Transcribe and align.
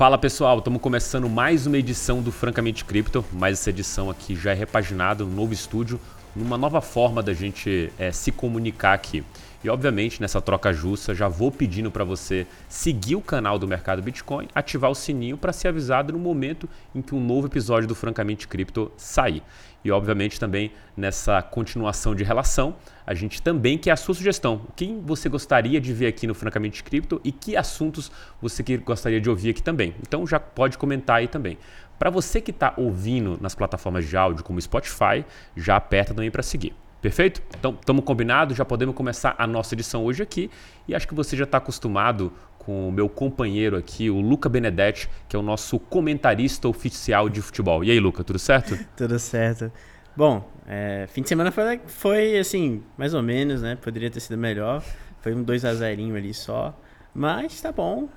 Fala 0.00 0.16
pessoal, 0.16 0.56
estamos 0.56 0.80
começando 0.80 1.28
mais 1.28 1.66
uma 1.66 1.76
edição 1.76 2.22
do 2.22 2.32
Francamente 2.32 2.86
Cripto, 2.86 3.22
mas 3.30 3.58
essa 3.58 3.68
edição 3.68 4.08
aqui 4.08 4.34
já 4.34 4.52
é 4.52 4.54
repaginada 4.54 5.26
no 5.26 5.30
novo 5.30 5.52
estúdio, 5.52 6.00
numa 6.34 6.56
nova 6.56 6.80
forma 6.80 7.22
da 7.22 7.32
gente 7.32 7.92
é, 7.98 8.12
se 8.12 8.30
comunicar 8.32 8.92
aqui. 8.92 9.24
E 9.62 9.68
obviamente 9.68 10.22
nessa 10.22 10.40
troca 10.40 10.72
justa 10.72 11.14
já 11.14 11.28
vou 11.28 11.52
pedindo 11.52 11.90
para 11.90 12.02
você 12.02 12.46
seguir 12.66 13.16
o 13.16 13.20
canal 13.20 13.58
do 13.58 13.68
Mercado 13.68 14.00
Bitcoin, 14.00 14.48
ativar 14.54 14.90
o 14.90 14.94
sininho 14.94 15.36
para 15.36 15.52
ser 15.52 15.68
avisado 15.68 16.14
no 16.14 16.18
momento 16.18 16.66
em 16.94 17.02
que 17.02 17.14
um 17.14 17.20
novo 17.20 17.46
episódio 17.46 17.86
do 17.86 17.94
Francamente 17.94 18.48
Cripto 18.48 18.90
sair. 18.96 19.42
E 19.84 19.90
obviamente 19.90 20.40
também 20.40 20.72
nessa 20.96 21.42
continuação 21.42 22.14
de 22.14 22.24
relação, 22.24 22.74
a 23.06 23.12
gente 23.12 23.40
também 23.42 23.76
quer 23.76 23.90
a 23.90 23.96
sua 23.96 24.14
sugestão. 24.14 24.62
Quem 24.76 25.00
você 25.00 25.28
gostaria 25.28 25.80
de 25.80 25.92
ver 25.92 26.06
aqui 26.06 26.26
no 26.26 26.34
Francamente 26.34 26.82
Cripto 26.82 27.20
e 27.22 27.30
que 27.30 27.56
assuntos 27.56 28.10
você 28.40 28.62
gostaria 28.78 29.20
de 29.20 29.28
ouvir 29.28 29.50
aqui 29.50 29.62
também. 29.62 29.94
Então 30.00 30.26
já 30.26 30.40
pode 30.40 30.78
comentar 30.78 31.16
aí 31.16 31.28
também. 31.28 31.58
Para 32.00 32.08
você 32.08 32.40
que 32.40 32.50
está 32.50 32.72
ouvindo 32.78 33.36
nas 33.42 33.54
plataformas 33.54 34.08
de 34.08 34.16
áudio 34.16 34.42
como 34.42 34.58
Spotify, 34.58 35.22
já 35.54 35.76
aperta 35.76 36.14
também 36.14 36.30
para 36.30 36.42
seguir. 36.42 36.74
Perfeito? 37.02 37.42
Então, 37.58 37.76
estamos 37.78 38.02
combinados, 38.06 38.56
já 38.56 38.64
podemos 38.64 38.94
começar 38.94 39.34
a 39.36 39.46
nossa 39.46 39.74
edição 39.74 40.02
hoje 40.06 40.22
aqui. 40.22 40.50
E 40.88 40.94
acho 40.94 41.06
que 41.06 41.14
você 41.14 41.36
já 41.36 41.44
está 41.44 41.58
acostumado 41.58 42.32
com 42.58 42.88
o 42.88 42.90
meu 42.90 43.06
companheiro 43.06 43.76
aqui, 43.76 44.08
o 44.08 44.18
Luca 44.18 44.48
Benedetti, 44.48 45.10
que 45.28 45.36
é 45.36 45.38
o 45.38 45.42
nosso 45.42 45.78
comentarista 45.78 46.66
oficial 46.68 47.28
de 47.28 47.42
futebol. 47.42 47.84
E 47.84 47.90
aí, 47.90 48.00
Luca, 48.00 48.24
tudo 48.24 48.38
certo? 48.38 48.78
tudo 48.96 49.18
certo. 49.18 49.70
Bom, 50.16 50.50
é, 50.66 51.06
fim 51.06 51.20
de 51.20 51.28
semana 51.28 51.52
foi, 51.52 51.80
foi, 51.86 52.38
assim, 52.38 52.82
mais 52.96 53.12
ou 53.12 53.22
menos, 53.22 53.60
né? 53.60 53.76
Poderia 53.76 54.10
ter 54.10 54.20
sido 54.20 54.38
melhor. 54.38 54.82
Foi 55.20 55.34
um 55.34 55.42
2 55.42 55.66
a 55.66 55.74
0 55.74 56.16
ali 56.16 56.32
só. 56.32 56.74
Mas 57.14 57.60
tá 57.60 57.72
bom. 57.72 58.08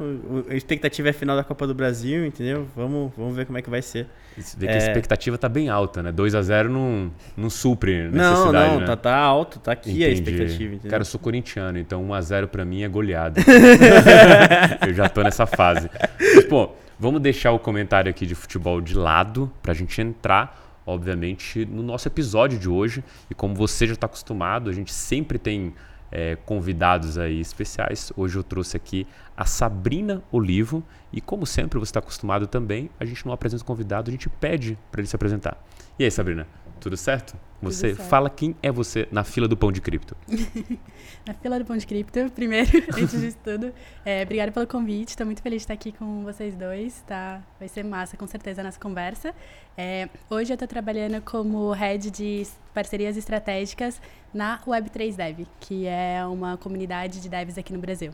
A 0.50 0.56
expectativa 0.56 1.10
é 1.10 1.14
final 1.14 1.36
da 1.36 1.44
Copa 1.44 1.66
do 1.66 1.74
Brasil, 1.74 2.26
entendeu? 2.26 2.68
Vamos, 2.76 3.12
vamos 3.18 3.36
ver 3.36 3.46
como 3.46 3.58
é 3.58 3.62
que 3.62 3.70
vai 3.70 3.82
ser. 3.82 4.08
Você 4.38 4.56
vê 4.58 4.68
que 4.68 4.74
é... 4.74 4.76
a 4.76 4.78
expectativa 4.78 5.38
tá 5.38 5.50
bem 5.50 5.70
alta, 5.70 6.04
né? 6.04 6.12
2 6.12 6.36
a 6.36 6.42
0 6.42 6.70
não, 6.70 7.12
não 7.36 7.50
supre 7.50 8.10
necessidade, 8.10 8.52
Não, 8.52 8.52
não, 8.52 8.80
né? 8.82 8.86
tá, 8.86 8.96
tá 8.96 9.18
alto, 9.18 9.60
tá 9.60 9.72
aqui 9.72 9.90
Entendi. 9.90 10.06
a 10.06 10.10
expectativa, 10.10 10.76
entendeu? 10.76 10.92
Cara, 10.92 11.02
eu 11.02 11.06
sou 11.06 11.20
corintiano, 11.20 11.80
então 11.80 12.04
1 12.04 12.14
a 12.14 12.22
0 12.22 12.48
para 12.48 12.64
mim 12.64 12.84
é 12.84 12.88
goleada. 12.88 13.42
eu 14.86 14.94
já 14.94 15.10
tô 15.10 15.24
nessa 15.24 15.46
fase. 15.46 15.90
Mas, 16.20 16.46
pô, 16.46 16.70
vamos 17.00 17.20
deixar 17.22 17.52
o 17.52 17.60
comentário 17.60 18.10
aqui 18.10 18.26
de 18.28 18.36
futebol 18.36 18.80
de 18.80 18.96
lado 18.96 19.52
pra 19.62 19.74
gente 19.74 20.00
entrar 20.02 20.62
obviamente, 20.86 21.66
no 21.66 21.82
nosso 21.82 22.10
episódio 22.10 22.60
de 22.60 22.68
hoje. 22.68 23.04
E 23.30 23.34
como 23.34 23.56
você 23.56 23.88
já 23.88 23.94
está 23.94 24.06
acostumado, 24.06 24.70
a 24.70 24.74
gente 24.74 24.94
sempre 24.94 25.38
tem 25.38 25.74
é, 26.14 26.36
convidados 26.46 27.18
aí 27.18 27.42
especiais. 27.42 28.14
Hoje 28.16 28.38
eu 28.38 28.44
trouxe 28.44 28.78
aqui 28.78 29.08
a 29.36 29.46
Sabrina 29.46 30.24
Olivo 30.32 30.84
e 31.12 31.20
como 31.20 31.44
sempre 31.48 31.80
você 31.80 31.90
está 31.90 32.00
acostumado 32.00 32.46
também, 32.46 32.92
a 33.00 33.06
gente 33.06 33.26
não 33.26 33.34
apresenta 33.34 33.64
o 33.64 33.66
convidado, 33.66 34.10
a 34.10 34.12
gente 34.12 34.30
pede 34.30 34.78
para 34.92 35.02
ele 35.02 35.08
se 35.08 35.16
apresentar. 35.16 35.58
E 35.98 36.04
aí, 36.04 36.12
Sabrina, 36.12 36.48
tudo 36.80 36.96
certo? 36.96 37.36
Você 37.64 37.90
tudo 37.90 37.98
certo. 37.98 38.10
fala 38.10 38.30
quem 38.30 38.56
é 38.62 38.72
você 38.72 39.08
na 39.12 39.24
fila 39.24 39.48
do 39.48 39.58
pão 39.58 39.72
de 39.72 39.82
cripto. 39.82 40.16
na 41.26 41.34
fila 41.34 41.60
do 41.60 41.66
pão 41.66 41.78
de 41.78 41.86
cripto, 41.86 42.30
primeiro, 42.36 42.70
antes 42.94 43.20
de 43.20 43.34
tudo, 43.36 43.74
é, 44.06 44.24
obrigada 44.24 44.52
pelo 44.52 44.68
convite. 44.68 45.10
Estou 45.10 45.26
muito 45.26 45.42
feliz 45.42 45.62
de 45.62 45.64
estar 45.64 45.74
aqui 45.74 45.92
com 45.92 46.24
vocês 46.24 46.56
dois, 46.56 47.04
tá? 47.08 47.42
Vai 47.60 47.68
ser 47.68 47.84
massa, 47.84 48.18
com 48.18 48.28
certeza, 48.28 48.62
a 48.62 48.64
nossa 48.64 48.80
conversa. 48.80 49.34
É, 49.78 50.10
hoje 50.30 50.52
eu 50.52 50.56
estou 50.56 50.68
trabalhando 50.68 51.22
como 51.22 51.72
head 51.72 52.12
de 52.12 52.44
parcerias 52.74 53.18
estratégicas 53.18 54.02
na 54.34 54.60
Web3 54.60 55.16
Dev, 55.16 55.48
que 55.60 55.88
é 55.88 56.26
uma 56.26 56.58
comunidade 56.58 57.22
de 57.22 57.30
devs 57.30 57.58
aqui 57.58 57.72
no 57.74 57.80
Brasil. 57.80 58.12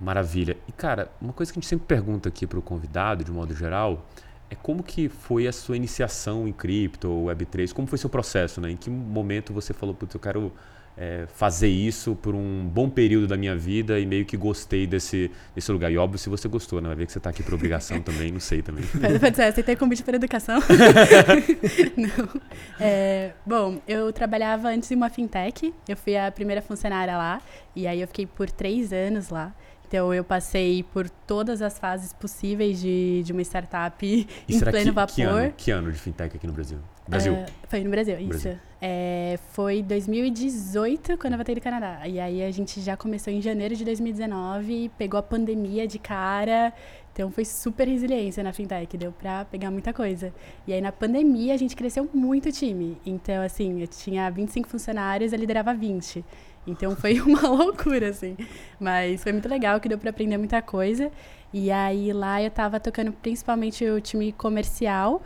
Maravilha. 0.00 0.56
E, 0.66 0.72
cara, 0.72 1.10
uma 1.20 1.32
coisa 1.32 1.52
que 1.52 1.58
a 1.58 1.60
gente 1.60 1.68
sempre 1.68 1.86
pergunta 1.86 2.28
aqui 2.28 2.46
para 2.46 2.58
o 2.58 2.62
convidado, 2.62 3.22
de 3.22 3.30
modo 3.30 3.54
geral, 3.54 4.06
é 4.50 4.54
como 4.56 4.82
que 4.82 5.08
foi 5.08 5.46
a 5.46 5.52
sua 5.52 5.76
iniciação 5.76 6.48
em 6.48 6.52
cripto, 6.52 7.08
Web3? 7.08 7.72
Como 7.72 7.86
foi 7.86 7.98
seu 7.98 8.10
processo, 8.10 8.60
né? 8.60 8.70
Em 8.70 8.76
que 8.76 8.90
momento 8.90 9.52
você 9.52 9.72
falou, 9.72 9.94
putz, 9.94 10.12
eu 10.12 10.20
quero 10.20 10.52
é, 10.96 11.26
fazer 11.34 11.68
isso 11.68 12.14
por 12.16 12.34
um 12.34 12.66
bom 12.66 12.90
período 12.90 13.26
da 13.26 13.36
minha 13.36 13.56
vida 13.56 13.98
e 13.98 14.04
meio 14.04 14.24
que 14.24 14.36
gostei 14.36 14.86
desse, 14.86 15.30
desse 15.54 15.70
lugar. 15.70 15.90
E 15.90 15.96
óbvio, 15.96 16.18
se 16.18 16.28
você 16.28 16.48
gostou, 16.48 16.80
né? 16.80 16.88
Vai 16.88 16.96
ver 16.96 17.06
que 17.06 17.12
você 17.12 17.18
está 17.18 17.30
aqui 17.30 17.42
por 17.42 17.54
obrigação 17.54 18.00
também, 18.02 18.32
não 18.32 18.40
sei 18.40 18.60
também. 18.60 18.84
Pode 19.20 19.36
ser, 19.36 19.42
aceitei 19.42 19.76
convite 19.76 20.02
para 20.02 20.16
educação. 20.16 20.60
não. 21.96 22.40
É, 22.78 23.32
bom, 23.46 23.80
eu 23.86 24.12
trabalhava 24.12 24.68
antes 24.68 24.90
em 24.90 24.96
uma 24.96 25.08
fintech, 25.08 25.72
eu 25.88 25.96
fui 25.96 26.16
a 26.16 26.30
primeira 26.30 26.60
funcionária 26.60 27.16
lá, 27.16 27.40
e 27.74 27.86
aí 27.86 28.00
eu 28.00 28.06
fiquei 28.08 28.26
por 28.26 28.50
três 28.50 28.92
anos 28.92 29.30
lá. 29.30 29.54
Então 29.90 30.14
eu 30.14 30.22
passei 30.22 30.84
por 30.84 31.10
todas 31.10 31.60
as 31.60 31.76
fases 31.76 32.12
possíveis 32.12 32.80
de, 32.80 33.24
de 33.24 33.32
uma 33.32 33.42
startup 33.42 34.06
e 34.06 34.24
em 34.48 34.60
pleno 34.60 34.84
que, 34.84 34.90
vapor. 34.92 35.14
Que 35.16 35.22
ano, 35.22 35.52
que 35.56 35.70
ano 35.72 35.90
de 35.90 35.98
fintech 35.98 36.36
aqui 36.36 36.46
no 36.46 36.52
Brasil? 36.52 36.78
Brasil. 37.08 37.32
Uh, 37.32 37.46
foi 37.66 37.82
no 37.82 37.90
Brasil, 37.90 38.16
isso. 38.20 38.56
É, 38.80 39.36
foi 39.50 39.82
2018 39.82 41.18
quando 41.18 41.32
eu 41.32 41.38
voltei 41.38 41.56
do 41.56 41.60
Canadá. 41.60 42.06
E 42.06 42.20
aí 42.20 42.40
a 42.40 42.52
gente 42.52 42.80
já 42.80 42.96
começou 42.96 43.32
em 43.32 43.42
janeiro 43.42 43.74
de 43.74 43.84
2019, 43.84 44.92
pegou 44.96 45.18
a 45.18 45.22
pandemia 45.24 45.88
de 45.88 45.98
cara. 45.98 46.72
Então 47.12 47.28
foi 47.32 47.44
super 47.44 47.88
resiliência 47.88 48.44
na 48.44 48.52
fintech, 48.52 48.96
deu 48.96 49.10
pra 49.10 49.44
pegar 49.44 49.72
muita 49.72 49.92
coisa. 49.92 50.32
E 50.68 50.72
aí 50.72 50.80
na 50.80 50.92
pandemia 50.92 51.52
a 51.52 51.56
gente 51.56 51.74
cresceu 51.74 52.08
muito 52.14 52.48
o 52.48 52.52
time. 52.52 52.96
Então, 53.04 53.42
assim, 53.42 53.80
eu 53.80 53.88
tinha 53.88 54.30
25 54.30 54.68
funcionários, 54.68 55.32
eu 55.32 55.38
liderava 55.40 55.74
20. 55.74 56.24
Então 56.66 56.94
foi 56.94 57.20
uma 57.22 57.48
loucura, 57.48 58.08
assim. 58.08 58.36
Mas 58.78 59.22
foi 59.22 59.32
muito 59.32 59.48
legal, 59.48 59.80
que 59.80 59.88
deu 59.88 59.98
para 59.98 60.10
aprender 60.10 60.38
muita 60.38 60.60
coisa. 60.62 61.10
E 61.52 61.70
aí 61.70 62.12
lá 62.12 62.42
eu 62.42 62.50
tava 62.50 62.78
tocando 62.78 63.12
principalmente 63.12 63.84
o 63.84 64.00
time 64.00 64.32
comercial. 64.32 65.22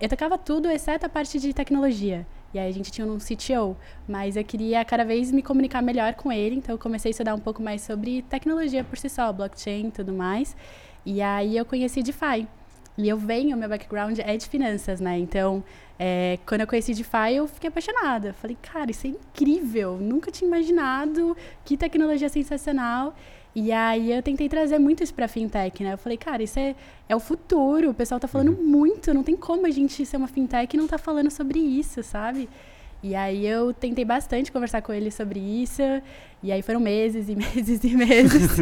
Eu 0.00 0.08
tocava 0.08 0.38
tudo, 0.38 0.70
exceto 0.70 1.06
a 1.06 1.08
parte 1.08 1.38
de 1.38 1.52
tecnologia. 1.52 2.26
E 2.54 2.58
aí 2.58 2.70
a 2.70 2.72
gente 2.72 2.90
tinha 2.90 3.06
um 3.06 3.18
CTO, 3.18 3.76
mas 4.08 4.36
eu 4.36 4.44
queria 4.44 4.82
cada 4.84 5.04
vez 5.04 5.30
me 5.30 5.42
comunicar 5.42 5.82
melhor 5.82 6.14
com 6.14 6.32
ele, 6.32 6.56
então 6.56 6.74
eu 6.74 6.78
comecei 6.78 7.10
a 7.10 7.12
estudar 7.12 7.34
um 7.34 7.38
pouco 7.38 7.60
mais 7.60 7.82
sobre 7.82 8.22
tecnologia 8.22 8.82
por 8.82 8.96
si 8.96 9.10
só, 9.10 9.30
blockchain 9.32 9.88
e 9.88 9.90
tudo 9.90 10.12
mais. 10.12 10.56
E 11.04 11.20
aí 11.20 11.56
eu 11.56 11.66
conheci 11.66 12.02
DeFi. 12.02 12.48
E 12.96 13.08
eu 13.08 13.18
venho, 13.18 13.56
meu 13.58 13.68
background 13.68 14.18
é 14.20 14.36
de 14.38 14.48
finanças, 14.48 15.00
né? 15.00 15.18
Então, 15.18 15.62
é, 15.98 16.38
quando 16.44 16.60
eu 16.60 16.66
conheci 16.66 16.92
DeFi, 16.92 17.36
eu 17.36 17.48
fiquei 17.48 17.68
apaixonada. 17.68 18.32
Falei, 18.34 18.56
cara, 18.60 18.90
isso 18.90 19.06
é 19.06 19.10
incrível. 19.10 19.96
Nunca 20.00 20.30
tinha 20.30 20.46
imaginado. 20.46 21.36
Que 21.64 21.76
tecnologia 21.76 22.28
sensacional. 22.28 23.14
E 23.54 23.72
aí 23.72 24.12
eu 24.12 24.22
tentei 24.22 24.50
trazer 24.50 24.78
muito 24.78 25.02
isso 25.02 25.14
pra 25.14 25.26
fintech, 25.26 25.82
né? 25.82 25.94
Eu 25.94 25.98
falei, 25.98 26.18
cara, 26.18 26.42
isso 26.42 26.58
é, 26.58 26.76
é 27.08 27.16
o 27.16 27.20
futuro. 27.20 27.90
O 27.90 27.94
pessoal 27.94 28.20
tá 28.20 28.28
falando 28.28 28.50
uhum. 28.50 28.62
muito. 28.62 29.14
Não 29.14 29.22
tem 29.22 29.34
como 29.34 29.66
a 29.66 29.70
gente 29.70 30.04
ser 30.04 30.18
uma 30.18 30.28
fintech 30.28 30.76
e 30.76 30.78
não 30.78 30.86
tá 30.86 30.98
falando 30.98 31.30
sobre 31.30 31.58
isso, 31.58 32.02
sabe? 32.02 32.48
E 33.02 33.14
aí 33.14 33.46
eu 33.46 33.72
tentei 33.72 34.04
bastante 34.04 34.52
conversar 34.52 34.82
com 34.82 34.92
ele 34.92 35.10
sobre 35.10 35.40
isso. 35.40 35.80
E 36.46 36.52
aí 36.52 36.62
foram 36.62 36.78
meses 36.78 37.28
e 37.28 37.34
meses 37.34 37.82
e 37.82 37.96
meses. 37.96 38.56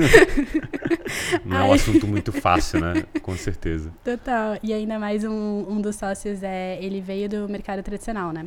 Não 1.44 1.58
é 1.58 1.64
um 1.64 1.72
assunto 1.74 2.06
muito 2.06 2.32
fácil, 2.32 2.80
né? 2.80 3.04
Com 3.20 3.36
certeza. 3.36 3.92
Total. 4.02 4.56
E 4.62 4.72
ainda 4.72 4.98
mais 4.98 5.22
um, 5.22 5.66
um 5.68 5.82
dos 5.82 5.94
sócios, 5.94 6.42
é, 6.42 6.78
ele 6.82 7.02
veio 7.02 7.28
do 7.28 7.46
mercado 7.46 7.82
tradicional, 7.82 8.32
né? 8.32 8.46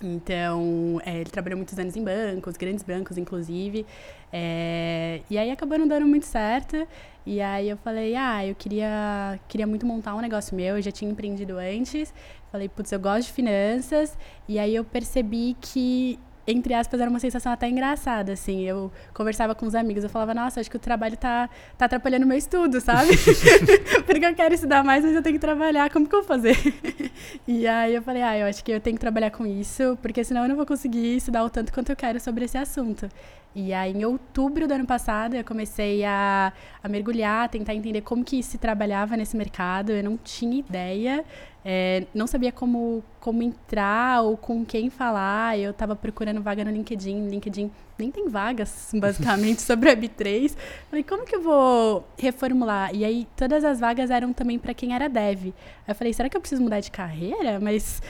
Então, 0.00 1.02
é, 1.04 1.16
ele 1.22 1.30
trabalhou 1.30 1.56
muitos 1.56 1.76
anos 1.76 1.96
em 1.96 2.04
bancos, 2.04 2.56
grandes 2.56 2.84
bancos, 2.84 3.18
inclusive. 3.18 3.84
É, 4.32 5.22
e 5.28 5.36
aí 5.36 5.50
acabou 5.50 5.76
não 5.76 5.88
dando 5.88 6.06
muito 6.06 6.26
certo. 6.26 6.86
E 7.26 7.40
aí 7.40 7.68
eu 7.68 7.76
falei, 7.78 8.14
ah, 8.14 8.46
eu 8.46 8.54
queria, 8.54 9.40
queria 9.48 9.66
muito 9.66 9.84
montar 9.84 10.14
um 10.14 10.20
negócio 10.20 10.54
meu, 10.54 10.76
eu 10.76 10.82
já 10.82 10.92
tinha 10.92 11.10
empreendido 11.10 11.58
antes. 11.58 12.14
Falei, 12.52 12.68
putz, 12.68 12.92
eu 12.92 13.00
gosto 13.00 13.26
de 13.26 13.32
finanças. 13.32 14.16
E 14.48 14.56
aí 14.56 14.72
eu 14.72 14.84
percebi 14.84 15.56
que 15.60 16.16
entre 16.46 16.74
aspas, 16.74 17.00
era 17.00 17.08
uma 17.08 17.20
sensação 17.20 17.52
até 17.52 17.68
engraçada, 17.68 18.32
assim. 18.32 18.62
Eu 18.62 18.90
conversava 19.14 19.54
com 19.54 19.66
os 19.66 19.74
amigos, 19.74 20.02
eu 20.02 20.10
falava, 20.10 20.34
nossa, 20.34 20.60
acho 20.60 20.70
que 20.70 20.76
o 20.76 20.80
trabalho 20.80 21.16
tá, 21.16 21.48
tá 21.78 21.84
atrapalhando 21.84 22.24
o 22.24 22.28
meu 22.28 22.36
estudo, 22.36 22.80
sabe? 22.80 23.12
Porque 24.06 24.24
eu 24.24 24.34
quero 24.34 24.54
estudar 24.54 24.82
mais, 24.82 25.04
mas 25.04 25.14
eu 25.14 25.22
tenho 25.22 25.34
que 25.34 25.40
trabalhar, 25.40 25.90
como 25.90 26.08
que 26.08 26.14
eu 26.14 26.20
vou 26.20 26.28
fazer? 26.28 26.56
e 27.46 27.66
aí 27.66 27.94
eu 27.94 28.02
falei, 28.02 28.22
ah, 28.22 28.38
eu 28.38 28.46
acho 28.46 28.64
que 28.64 28.72
eu 28.72 28.80
tenho 28.80 28.96
que 28.96 29.00
trabalhar 29.00 29.30
com 29.30 29.46
isso, 29.46 29.96
porque 30.02 30.24
senão 30.24 30.42
eu 30.42 30.48
não 30.48 30.56
vou 30.56 30.66
conseguir 30.66 31.16
estudar 31.16 31.44
o 31.44 31.50
tanto 31.50 31.72
quanto 31.72 31.90
eu 31.90 31.96
quero 31.96 32.18
sobre 32.18 32.44
esse 32.44 32.58
assunto. 32.58 33.08
E 33.54 33.72
aí, 33.74 33.92
em 33.92 34.04
outubro 34.04 34.66
do 34.66 34.72
ano 34.72 34.86
passado, 34.86 35.34
eu 35.34 35.44
comecei 35.44 36.02
a, 36.04 36.52
a 36.82 36.88
mergulhar, 36.88 37.44
a 37.44 37.48
tentar 37.48 37.74
entender 37.74 38.00
como 38.00 38.24
que 38.24 38.42
se 38.42 38.56
trabalhava 38.56 39.14
nesse 39.14 39.36
mercado. 39.36 39.92
Eu 39.92 40.02
não 40.02 40.16
tinha 40.16 40.58
ideia, 40.58 41.22
é, 41.64 42.06
não 42.12 42.26
sabia 42.26 42.50
como, 42.50 43.04
como 43.20 43.42
entrar 43.42 44.22
ou 44.22 44.36
com 44.36 44.64
quem 44.64 44.90
falar. 44.90 45.58
Eu 45.58 45.70
estava 45.70 45.94
procurando 45.94 46.42
vaga 46.42 46.64
no 46.64 46.70
LinkedIn. 46.70 47.28
LinkedIn 47.28 47.70
nem 47.98 48.10
tem 48.10 48.28
vagas, 48.28 48.90
basicamente, 48.94 49.62
sobre 49.62 49.90
a 49.90 49.96
B3. 49.96 50.56
Falei, 50.90 51.04
como 51.04 51.24
que 51.24 51.36
eu 51.36 51.42
vou 51.42 52.04
reformular? 52.18 52.94
E 52.94 53.04
aí, 53.04 53.28
todas 53.36 53.64
as 53.64 53.78
vagas 53.78 54.10
eram 54.10 54.32
também 54.32 54.58
para 54.58 54.74
quem 54.74 54.94
era 54.94 55.08
dev. 55.08 55.46
Aí 55.46 55.52
eu 55.88 55.94
falei, 55.94 56.12
será 56.12 56.28
que 56.28 56.36
eu 56.36 56.40
preciso 56.40 56.62
mudar 56.62 56.80
de 56.80 56.90
carreira? 56.90 57.60
Mas 57.60 58.02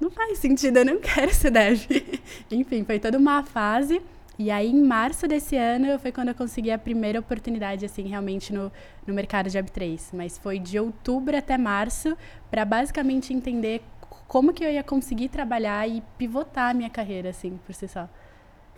não 0.00 0.10
faz 0.10 0.38
sentido, 0.38 0.78
eu 0.78 0.84
não 0.84 0.98
quero 1.00 1.32
ser 1.34 1.50
dev. 1.50 1.84
Enfim, 2.50 2.84
foi 2.84 2.98
toda 2.98 3.18
uma 3.18 3.42
fase. 3.42 4.00
E 4.38 4.50
aí, 4.50 4.70
em 4.70 4.82
março 4.82 5.26
desse 5.26 5.56
ano, 5.56 5.98
foi 5.98 6.12
quando 6.12 6.28
eu 6.28 6.34
consegui 6.34 6.70
a 6.70 6.78
primeira 6.78 7.18
oportunidade, 7.18 7.86
assim, 7.86 8.02
realmente 8.06 8.52
no, 8.52 8.70
no 9.06 9.14
mercado 9.14 9.48
de 9.48 9.58
Web3. 9.58 10.10
Mas 10.12 10.36
foi 10.36 10.58
de 10.58 10.78
outubro 10.78 11.36
até 11.36 11.56
março, 11.56 12.16
para 12.50 12.64
basicamente 12.64 13.32
entender 13.32 13.82
como 14.28 14.52
que 14.52 14.62
eu 14.64 14.70
ia 14.70 14.82
conseguir 14.82 15.30
trabalhar 15.30 15.88
e 15.88 16.02
pivotar 16.18 16.70
a 16.70 16.74
minha 16.74 16.90
carreira, 16.90 17.30
assim, 17.30 17.58
por 17.64 17.74
si 17.74 17.88
só. 17.88 18.08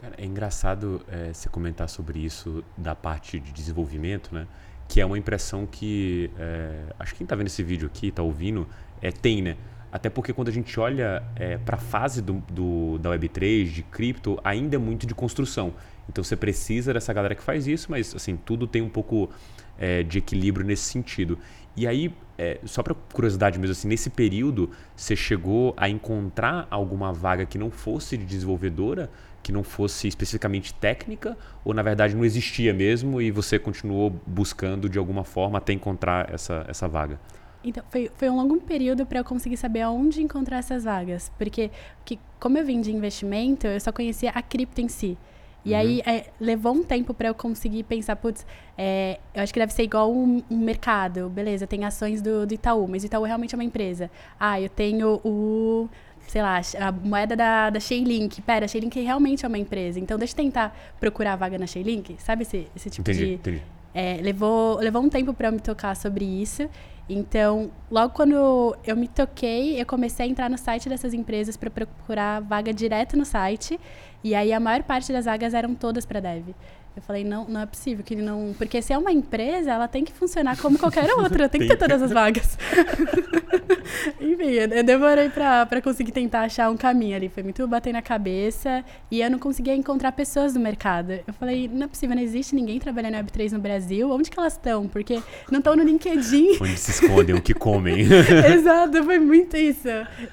Cara, 0.01 0.15
é 0.17 0.25
engraçado 0.25 1.05
é, 1.09 1.33
você 1.33 1.49
comentar 1.49 1.89
sobre 1.89 2.21
isso 2.21 2.65
da 2.77 2.95
parte 2.95 3.41
de 3.41 3.51
desenvolvimento, 3.51 4.33
né? 4.33 4.47
Que 4.87 5.01
é 5.01 5.07
uma 5.07 5.19
impressão 5.19 5.67
que 5.67 6.31
é, 6.39 6.95
acho 7.01 7.13
que 7.13 7.19
quem 7.19 7.25
está 7.25 7.35
vendo 7.35 7.49
esse 7.49 7.65
vídeo 7.65 7.89
aqui, 7.89 8.09
está 8.09 8.23
ouvindo, 8.23 8.69
é, 9.03 9.11
tem, 9.11 9.43
né? 9.43 9.57
Até 9.91 10.11
porque 10.11 10.33
quando 10.33 10.49
a 10.49 10.53
gente 10.53 10.79
olha 10.79 11.23
é, 11.37 11.57
para 11.59 11.77
a 11.77 11.81
fase 11.81 12.21
do, 12.21 12.43
do, 12.51 12.99
da 12.99 13.11
Web3, 13.11 13.65
de 13.65 13.83
cripto, 13.83 14.39
ainda 14.45 14.77
é 14.77 14.79
muito 14.79 15.07
de 15.07 15.15
construção. 15.15 15.73
Então 16.09 16.23
você 16.23 16.37
precisa 16.37 16.93
dessa 16.93 17.13
galera 17.13 17.35
que 17.35 17.43
faz 17.43 17.67
isso, 17.67 17.91
mas 17.91 18.15
assim, 18.15 18.37
tudo 18.37 18.67
tem 18.67 18.83
um 18.83 18.89
pouco 18.89 19.31
é, 19.79 20.03
de 20.03 20.19
equilíbrio 20.19 20.67
nesse 20.67 20.83
sentido. 20.83 21.39
E 21.77 21.87
aí, 21.87 22.13
é, 22.37 22.59
só 22.65 22.83
para 22.83 22.95
curiosidade 22.95 23.59
mesmo, 23.59 23.73
assim, 23.73 23.89
nesse 23.89 24.11
período, 24.11 24.71
você 24.97 25.15
chegou 25.15 25.75
a 25.77 25.89
encontrar 25.89 26.67
alguma 26.71 27.13
vaga 27.13 27.47
que 27.47 27.57
não 27.57 27.71
fosse 27.71 28.17
de 28.17 28.25
desenvolvedora, 28.25 29.11
que 29.43 29.53
não 29.53 29.63
fosse 29.63 30.09
especificamente 30.09 30.75
técnica, 30.75 31.37
ou 31.65 31.73
na 31.73 31.83
verdade 31.83 32.17
não 32.17 32.25
existia 32.25 32.75
mesmo 32.75 33.23
e 33.23 33.31
você 33.31 33.59
continuou 33.59 34.11
buscando 34.27 34.89
de 34.89 34.99
alguma 34.99 35.25
forma 35.25 35.59
até 35.59 35.73
encontrar 35.73 36.33
essa, 36.33 36.65
essa 36.69 36.89
vaga? 36.89 37.21
Então, 37.63 37.83
foi, 37.89 38.11
foi 38.15 38.31
um 38.31 38.37
longo 38.37 38.61
período 38.61 39.05
para 39.05 39.19
eu 39.19 39.25
conseguir 39.25 39.57
saber 39.57 39.81
aonde 39.83 40.23
encontrar 40.23 40.59
essas 40.59 40.85
vagas. 40.85 41.31
Porque, 41.37 41.71
que, 42.05 42.19
como 42.39 42.57
eu 42.57 42.65
vim 42.65 42.81
de 42.81 42.95
investimento, 42.95 43.67
eu 43.67 43.81
só 43.81 43.93
conhecia 43.93 44.31
a 44.31 44.43
cripto 44.43 44.81
em 44.81 44.89
si. 44.89 45.19
E 45.65 45.73
uhum. 45.73 45.79
aí 45.79 46.03
é, 46.07 46.27
levou 46.41 46.73
um 46.73 46.83
tempo 46.83 47.13
para 47.13 47.29
eu 47.29 47.35
conseguir 47.35 47.83
pensar, 47.83 48.17
putz, 48.17 48.47
é, 48.77 49.19
eu 49.35 49.43
acho 49.43 49.53
que 49.53 49.59
deve 49.59 49.73
ser 49.73 49.83
igual 49.83 50.13
um, 50.13 50.43
um 50.51 50.59
mercado. 50.59 51.29
Beleza, 51.29 51.67
tem 51.67 51.85
ações 51.85 52.23
do, 52.23 52.47
do, 52.47 52.55
Itaú, 52.55 52.87
mas 52.89 53.03
o 53.03 53.07
Itaú 53.07 53.25
realmente 53.25 53.55
é 53.55 53.59
uma 53.59 53.65
empresa. 53.65 54.11
Ah, 54.39 54.61
eu 54.61 54.69
tenho 54.69 55.21
o, 55.25 55.89
sei 56.29 56.41
lá, 56.43 56.61
a 56.81 56.93
moeda 56.93 57.35
da, 57.35 57.71
da 57.71 57.81
Shaylink. 57.81 58.41
Pera, 58.43 58.67
a 58.67 58.69
Shaylink 58.69 59.01
realmente 59.01 59.45
é 59.45 59.49
uma 59.49 59.59
empresa. 59.59 59.99
Então 59.99 60.17
deixa 60.17 60.33
eu 60.33 60.37
tentar 60.37 60.77
procurar 61.01 61.33
a 61.33 61.37
vaga 61.37 61.59
na 61.59 61.67
Shaylink. 61.67 62.17
Sabe 62.19 62.43
esse, 62.43 62.69
esse 62.75 62.89
tipo 62.89 63.11
entendi, 63.11 63.27
de. 63.27 63.35
Entendi. 63.35 63.63
É, 63.95 64.21
levou, 64.23 64.79
levou 64.79 65.03
um 65.03 65.09
tempo 65.09 65.35
para 65.35 65.49
eu 65.49 65.53
me 65.53 65.61
tocar 65.61 65.97
sobre 65.97 66.25
isso. 66.25 66.69
Então, 67.09 67.71
logo 67.91 68.13
quando 68.13 68.77
eu 68.85 68.95
me 68.95 69.09
toquei, 69.09 69.81
eu 69.81 69.87
comecei 69.87 70.27
a 70.27 70.29
entrar 70.29 70.51
no 70.51 70.59
site 70.59 70.89
dessas 70.89 71.15
empresas 71.15 71.57
para 71.57 71.71
procurar 71.71 72.41
vaga 72.41 72.73
direto 72.73 73.17
no 73.17 73.25
site. 73.25 73.81
E 74.23 74.35
aí 74.35 74.53
a 74.53 74.61
maior 74.61 74.83
parte 74.83 75.13
das 75.13 75.25
vagas 75.25 75.55
eram 75.55 75.75
todas 75.75 76.05
para 76.05 76.21
dev. 76.21 76.49
Eu 76.97 77.03
falei, 77.03 77.23
não, 77.23 77.45
não 77.49 77.61
é 77.61 77.67
possível 77.67 78.05
que 78.05 78.15
ele 78.15 78.23
não. 78.23 78.55
Porque 78.59 78.83
se 78.83 78.93
é 78.93 78.99
uma 78.99 79.13
empresa, 79.13 79.71
ela 79.71 79.87
tem 79.87 80.05
que 80.05 80.13
funcionar 80.13 80.57
como 80.59 80.79
qualquer 80.79 81.09
outra, 81.13 81.49
tem 81.49 81.61
que 81.61 81.69
ter 81.69 81.77
todas 81.77 82.03
as 82.03 82.11
vagas. 82.11 82.59
Enfim, 84.21 84.51
eu 84.51 84.83
demorei 84.85 85.29
pra, 85.29 85.67
pra 85.67 85.81
conseguir 85.81 86.13
tentar 86.13 86.43
achar 86.43 86.71
um 86.71 86.77
caminho 86.77 87.17
ali. 87.17 87.29
Foi 87.29 87.43
muito 87.43 87.67
bater 87.67 87.93
na 87.93 88.03
cabeça 88.03 88.85
e 89.11 89.21
eu 89.21 89.31
não 89.31 89.39
conseguia 89.39 89.75
encontrar 89.75 90.13
pessoas 90.13 90.55
no 90.55 90.61
mercado. 90.61 91.13
Eu 91.27 91.35
falei, 91.35 91.69
não 91.73 91.85
é 91.85 91.89
possível, 91.89 92.17
não 92.17 92.23
existe 92.23 92.55
ninguém 92.55 92.79
trabalhando 92.79 93.15
em 93.15 93.25
Web3 93.25 93.53
no 93.53 93.59
Brasil. 93.59 94.11
Onde 94.11 94.31
que 94.31 94.39
elas 94.39 94.55
estão? 94.55 94.89
Porque 94.89 95.23
não 95.51 95.59
estão 95.59 95.77
no 95.77 95.83
LinkedIn. 95.83 96.59
Onde 96.61 96.77
se 96.77 96.91
escondem, 96.91 97.35
o 97.35 97.41
que 97.41 97.55
comem. 97.55 98.07
Exato, 98.53 99.03
foi 99.05 99.19
muito 99.19 99.57
isso. 99.57 99.89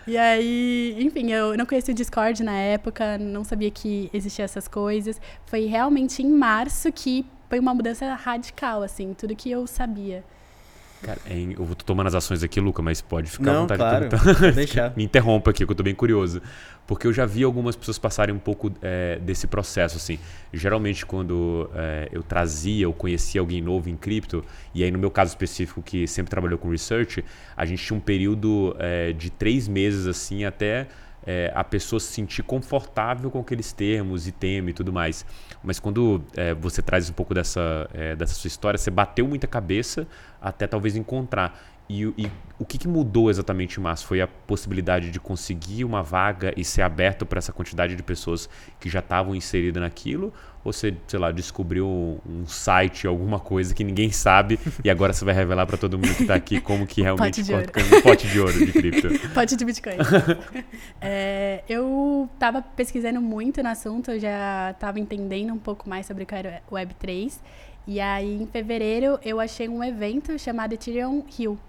E 0.07 0.17
aí, 0.17 0.95
enfim, 0.99 1.31
eu 1.31 1.55
não 1.57 1.65
conhecia 1.65 1.93
o 1.93 1.95
Discord 1.95 2.43
na 2.43 2.53
época, 2.53 3.17
não 3.17 3.43
sabia 3.43 3.71
que 3.71 4.09
existiam 4.13 4.45
essas 4.45 4.67
coisas. 4.67 5.19
Foi 5.45 5.65
realmente 5.65 6.21
em 6.21 6.29
março 6.45 6.91
que 6.91 7.25
foi 7.49 7.57
uma 7.57 7.73
mudança 7.73 8.13
radical, 8.13 8.83
assim, 8.83 9.15
tudo 9.15 9.35
que 9.35 9.49
eu 9.49 9.65
sabia. 9.65 10.23
Cara, 11.01 11.19
eu 11.27 11.63
vou 11.63 11.75
tomando 11.75 12.07
as 12.07 12.15
ações 12.15 12.43
aqui, 12.43 12.59
Luca, 12.59 12.81
mas 12.81 13.01
pode 13.01 13.29
ficar 13.29 13.51
Não, 13.51 13.57
à 13.57 13.61
vontade 13.61 14.09
claro, 14.09 14.09
de 14.35 14.51
deixar. 14.53 14.95
Me 14.95 15.03
interrompa 15.03 15.51
aqui, 15.51 15.65
que 15.65 15.71
eu 15.71 15.75
tô 15.75 15.83
bem 15.83 15.93
curioso. 15.93 16.41
Porque 16.87 17.05
eu 17.05 17.13
já 17.13 17.25
vi 17.25 17.43
algumas 17.43 17.75
pessoas 17.75 17.97
passarem 17.97 18.33
um 18.33 18.39
pouco 18.39 18.71
é, 18.81 19.19
desse 19.19 19.45
processo, 19.47 19.97
assim. 19.97 20.19
Geralmente, 20.53 21.05
quando 21.05 21.69
é, 21.73 22.09
eu 22.11 22.23
trazia 22.23 22.87
ou 22.87 22.93
conhecia 22.93 23.41
alguém 23.41 23.61
novo 23.61 23.89
em 23.89 23.95
cripto, 23.95 24.43
e 24.73 24.83
aí 24.83 24.91
no 24.91 24.99
meu 24.99 25.11
caso 25.11 25.29
específico, 25.29 25.81
que 25.81 26.07
sempre 26.07 26.29
trabalhou 26.29 26.57
com 26.57 26.69
research, 26.69 27.23
a 27.57 27.65
gente 27.65 27.83
tinha 27.83 27.97
um 27.97 28.01
período 28.01 28.75
é, 28.79 29.13
de 29.13 29.29
três 29.31 29.67
meses, 29.67 30.07
assim, 30.07 30.43
até 30.45 30.87
é, 31.25 31.51
a 31.55 31.63
pessoa 31.63 31.99
se 31.99 32.07
sentir 32.07 32.43
confortável 32.43 33.31
com 33.31 33.39
aqueles 33.39 33.73
termos 33.73 34.27
e 34.27 34.31
tema 34.31 34.69
e 34.69 34.73
tudo 34.73 34.93
mais. 34.93 35.25
Mas 35.65 35.79
quando 35.79 36.23
é, 36.35 36.53
você 36.53 36.81
traz 36.81 37.09
um 37.09 37.13
pouco 37.13 37.33
dessa, 37.33 37.89
é, 37.93 38.15
dessa 38.15 38.33
sua 38.33 38.47
história, 38.47 38.77
você 38.77 38.91
bateu 38.91 39.27
muita 39.27 39.47
cabeça 39.47 40.07
até 40.41 40.67
talvez 40.67 40.95
encontrar. 40.95 41.59
E, 41.87 42.03
e, 42.17 42.31
o 42.57 42.65
que, 42.65 42.77
que, 42.77 42.87
mudou 42.87 43.29
exatamente, 43.29 43.79
Márcio? 43.79 44.07
Foi 44.07 44.21
a 44.21 44.27
possibilidade 44.27 45.11
de 45.11 45.19
conseguir 45.19 45.83
uma 45.83 46.01
vaga 46.01 46.51
e 46.57 46.63
ser 46.63 46.81
aberto 46.81 47.25
para 47.25 47.37
essa 47.37 47.51
quantidade 47.51 47.95
de 47.95 48.01
pessoas 48.01 48.49
que 48.79 48.89
já 48.89 48.99
estavam 48.99 49.35
inseridas 49.35 49.81
naquilo? 49.81 50.33
Ou 50.63 50.73
você, 50.73 50.95
sei 51.05 51.19
lá, 51.19 51.31
descobriu 51.31 51.87
um 52.25 52.47
site, 52.47 53.05
alguma 53.05 53.39
coisa 53.39 53.75
que 53.75 53.83
ninguém 53.83 54.11
sabe 54.11 54.59
e 54.83 54.89
agora 54.89 55.13
você 55.13 55.23
vai 55.23 55.35
revelar 55.35 55.67
para 55.67 55.77
todo 55.77 55.95
mundo 55.95 56.15
que 56.15 56.23
está 56.23 56.33
aqui 56.33 56.59
como 56.59 56.87
que 56.87 57.03
realmente 57.03 57.43
pote 57.43 57.43
de 57.43 57.53
ouro. 57.53 57.71
um 57.97 58.01
pote 58.01 58.27
de 58.27 58.39
ouro 58.39 58.65
de 58.65 58.71
cripto? 58.71 59.07
pote 59.29 59.55
de 59.55 59.63
Bitcoin. 59.65 59.97
é, 60.99 61.63
eu 61.69 62.27
estava 62.33 62.63
pesquisando 62.63 63.21
muito 63.21 63.61
no 63.61 63.69
assunto, 63.69 64.09
eu 64.09 64.19
já 64.19 64.71
estava 64.71 64.99
entendendo 64.99 65.53
um 65.53 65.59
pouco 65.59 65.87
mais 65.87 66.07
sobre 66.07 66.23
o 66.23 66.25
que 66.25 66.33
era 66.33 66.63
Web3. 66.71 67.33
E 67.87 67.99
aí, 67.99 68.41
em 68.41 68.47
fevereiro, 68.47 69.19
eu 69.23 69.39
achei 69.39 69.69
um 69.69 69.83
evento 69.83 70.39
chamado 70.39 70.73
Ethereum 70.73 71.23
Hill 71.37 71.59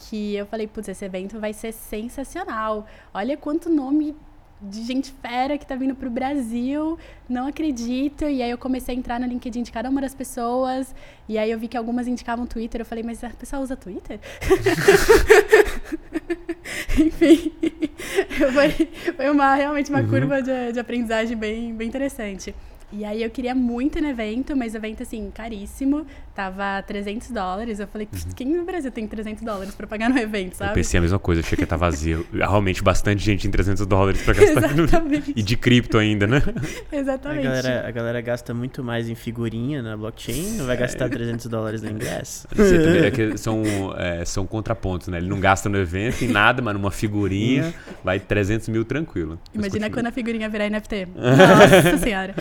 que 0.00 0.34
eu 0.34 0.46
falei, 0.46 0.66
putz, 0.66 0.88
esse 0.88 1.04
evento 1.04 1.38
vai 1.38 1.52
ser 1.52 1.72
sensacional. 1.72 2.86
Olha 3.12 3.36
quanto 3.36 3.68
nome 3.68 4.16
de 4.62 4.84
gente 4.84 5.10
fera 5.22 5.56
que 5.56 5.66
tá 5.66 5.74
vindo 5.74 5.94
pro 5.94 6.10
Brasil, 6.10 6.98
não 7.28 7.46
acredito. 7.46 8.24
E 8.24 8.42
aí 8.42 8.50
eu 8.50 8.58
comecei 8.58 8.94
a 8.94 8.98
entrar 8.98 9.20
no 9.20 9.26
LinkedIn 9.26 9.62
de 9.62 9.72
cada 9.72 9.88
uma 9.88 10.00
das 10.00 10.14
pessoas, 10.14 10.94
e 11.28 11.38
aí 11.38 11.50
eu 11.50 11.58
vi 11.58 11.68
que 11.68 11.76
algumas 11.76 12.06
indicavam 12.06 12.46
Twitter, 12.46 12.80
eu 12.80 12.84
falei, 12.84 13.02
mas 13.02 13.22
a 13.24 13.30
pessoa 13.30 13.62
usa 13.62 13.76
Twitter? 13.76 14.20
Enfim, 16.98 17.52
foi, 18.52 18.88
foi 19.16 19.30
uma, 19.30 19.54
realmente 19.54 19.90
uma 19.90 20.00
uhum. 20.00 20.08
curva 20.08 20.42
de, 20.42 20.72
de 20.72 20.80
aprendizagem 20.80 21.36
bem, 21.36 21.74
bem 21.74 21.88
interessante. 21.88 22.54
E 22.92 23.04
aí 23.04 23.22
eu 23.22 23.30
queria 23.30 23.54
muito 23.54 24.00
no 24.00 24.08
evento, 24.08 24.56
mas 24.56 24.74
o 24.74 24.76
evento, 24.76 25.02
assim, 25.02 25.30
caríssimo. 25.32 26.04
Tava 26.34 26.82
300 26.82 27.30
dólares. 27.30 27.80
Eu 27.80 27.86
falei, 27.86 28.08
uhum. 28.12 28.32
quem 28.34 28.46
no 28.48 28.64
Brasil 28.64 28.90
tem 28.90 29.06
300 29.06 29.42
dólares 29.44 29.74
pra 29.74 29.86
pagar 29.86 30.08
no 30.08 30.18
evento, 30.18 30.54
sabe? 30.54 30.70
Eu 30.70 30.74
pensei 30.74 30.98
a 30.98 31.00
mesma 31.00 31.18
coisa, 31.18 31.40
achei 31.40 31.56
que 31.56 31.62
ia 31.62 31.64
estar 31.64 31.76
tá 31.76 31.84
vazio. 31.84 32.26
Realmente, 32.32 32.82
bastante 32.82 33.22
gente 33.22 33.46
em 33.46 33.50
300 33.50 33.86
dólares 33.86 34.22
pra 34.22 34.34
gastar. 34.34 34.78
Exatamente. 34.78 35.32
E 35.36 35.42
de 35.42 35.56
cripto 35.56 35.98
ainda, 35.98 36.26
né? 36.26 36.42
Exatamente. 36.90 37.46
A 37.46 37.50
galera, 37.50 37.88
a 37.88 37.90
galera 37.90 38.20
gasta 38.20 38.54
muito 38.54 38.82
mais 38.82 39.08
em 39.08 39.14
figurinha 39.14 39.82
na 39.82 39.96
blockchain, 39.96 40.52
não 40.56 40.66
vai 40.66 40.76
gastar 40.76 41.08
300 41.08 41.46
dólares 41.46 41.82
no 41.82 41.90
ingresso. 41.90 42.48
É 42.60 43.36
são, 43.36 43.62
é, 43.96 44.24
são 44.24 44.46
contrapontos, 44.46 45.08
né? 45.08 45.18
Ele 45.18 45.28
não 45.28 45.40
gasta 45.40 45.68
no 45.68 45.76
evento 45.76 46.24
em 46.24 46.28
nada, 46.28 46.62
mas 46.62 46.74
numa 46.74 46.90
figurinha 46.90 47.74
vai 48.02 48.18
300 48.18 48.68
mil 48.68 48.84
tranquilo. 48.84 49.38
Imagina 49.54 49.90
quando 49.90 50.06
a 50.06 50.12
figurinha 50.12 50.48
virar 50.48 50.70
NFT. 50.70 51.08
Nossa 51.14 51.98
senhora. 51.98 52.34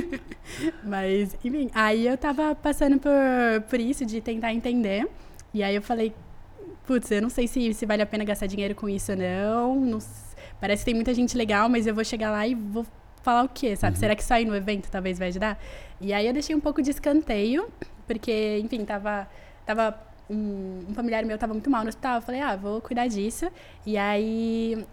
Mas, 0.84 1.36
enfim, 1.44 1.70
aí 1.74 2.06
eu 2.06 2.16
tava 2.16 2.54
passando 2.54 2.98
por, 2.98 3.10
por 3.68 3.80
isso, 3.80 4.04
de 4.04 4.20
tentar 4.20 4.52
entender. 4.52 5.08
E 5.54 5.62
aí 5.62 5.74
eu 5.74 5.82
falei, 5.82 6.14
putz, 6.86 7.10
eu 7.10 7.22
não 7.22 7.30
sei 7.30 7.46
se, 7.46 7.72
se 7.74 7.86
vale 7.86 8.02
a 8.02 8.06
pena 8.06 8.24
gastar 8.24 8.46
dinheiro 8.46 8.74
com 8.74 8.88
isso 8.88 9.12
ou 9.12 9.18
não. 9.18 9.76
não 9.76 9.98
parece 10.60 10.82
que 10.82 10.86
tem 10.86 10.94
muita 10.94 11.12
gente 11.12 11.36
legal, 11.36 11.68
mas 11.68 11.86
eu 11.86 11.94
vou 11.94 12.04
chegar 12.04 12.30
lá 12.30 12.46
e 12.46 12.54
vou 12.54 12.86
falar 13.22 13.44
o 13.44 13.48
quê, 13.48 13.76
sabe? 13.76 13.96
Uhum. 13.96 14.00
Será 14.00 14.16
que 14.16 14.24
só 14.24 14.38
ir 14.38 14.44
no 14.44 14.54
evento 14.54 14.90
talvez 14.90 15.18
vai 15.18 15.28
ajudar? 15.28 15.58
E 16.00 16.12
aí 16.12 16.26
eu 16.26 16.32
deixei 16.32 16.54
um 16.54 16.60
pouco 16.60 16.82
de 16.82 16.90
escanteio, 16.90 17.68
porque, 18.06 18.58
enfim, 18.62 18.84
tava, 18.84 19.28
tava 19.64 19.98
um, 20.28 20.86
um 20.88 20.94
familiar 20.94 21.24
meu 21.24 21.38
tava 21.38 21.52
muito 21.52 21.70
mal 21.70 21.82
no 21.82 21.88
hospital. 21.88 22.16
Eu 22.16 22.22
falei, 22.22 22.40
ah, 22.40 22.56
vou 22.56 22.80
cuidar 22.80 23.06
disso. 23.06 23.50
E 23.86 23.96
aí 23.96 24.84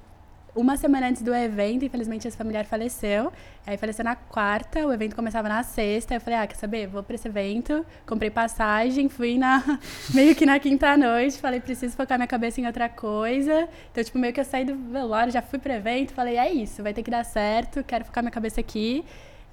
uma 0.55 0.75
semana 0.77 1.07
antes 1.07 1.21
do 1.21 1.33
evento, 1.33 1.85
infelizmente 1.85 2.27
esse 2.27 2.35
familiar 2.35 2.65
faleceu. 2.65 3.31
Aí 3.65 3.77
faleceu 3.77 4.03
na 4.03 4.15
quarta, 4.15 4.85
o 4.85 4.91
evento 4.91 5.15
começava 5.15 5.47
na 5.47 5.61
sexta. 5.63 6.15
Eu 6.15 6.21
falei, 6.21 6.39
ah, 6.39 6.47
quer 6.47 6.55
saber? 6.55 6.87
Vou 6.87 7.03
pra 7.03 7.15
esse 7.15 7.27
evento. 7.27 7.85
Comprei 8.05 8.29
passagem, 8.29 9.09
fui 9.09 9.37
na 9.37 9.63
meio 10.13 10.35
que 10.35 10.45
na 10.45 10.59
quinta 10.59 10.97
noite. 10.97 11.37
Falei, 11.37 11.59
preciso 11.59 11.95
focar 11.95 12.17
minha 12.17 12.27
cabeça 12.27 12.59
em 12.59 12.65
outra 12.65 12.89
coisa. 12.89 13.67
Então, 13.91 14.03
tipo, 14.03 14.17
meio 14.17 14.33
que 14.33 14.39
eu 14.39 14.45
saí 14.45 14.65
do 14.65 14.75
velório, 14.75 15.31
já 15.31 15.41
fui 15.41 15.59
pro 15.59 15.71
evento. 15.71 16.13
Falei, 16.13 16.37
é 16.37 16.51
isso, 16.51 16.81
vai 16.81 16.93
ter 16.93 17.03
que 17.03 17.11
dar 17.11 17.23
certo, 17.23 17.83
quero 17.83 18.05
focar 18.05 18.23
minha 18.23 18.31
cabeça 18.31 18.59
aqui. 18.59 19.05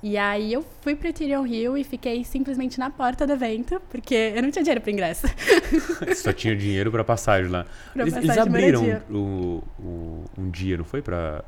E 0.02 0.16
aí 0.18 0.52
eu 0.52 0.64
fui 0.82 0.94
pro 0.94 1.08
Ethereum 1.08 1.42
Rio 1.42 1.76
e 1.76 1.82
fiquei 1.82 2.22
simplesmente 2.24 2.78
na 2.78 2.90
porta 2.90 3.26
do 3.26 3.32
evento, 3.32 3.80
porque 3.90 4.14
eu 4.36 4.42
não 4.42 4.50
tinha 4.50 4.62
dinheiro 4.62 4.80
para 4.80 4.92
ingresso. 4.92 5.26
Só 6.14 6.32
tinha 6.32 6.54
dinheiro 6.54 6.90
para 6.90 7.02
passagem 7.02 7.50
lá. 7.50 7.64
Pra 7.92 8.02
eles, 8.02 8.14
passagem 8.14 8.30
eles 8.30 8.46
abriram 8.46 9.02
o, 9.10 9.64
o, 9.78 10.24
um 10.38 10.50
dia, 10.50 10.76
não 10.76 10.84
foi? 10.84 11.00
Pra, 11.02 11.42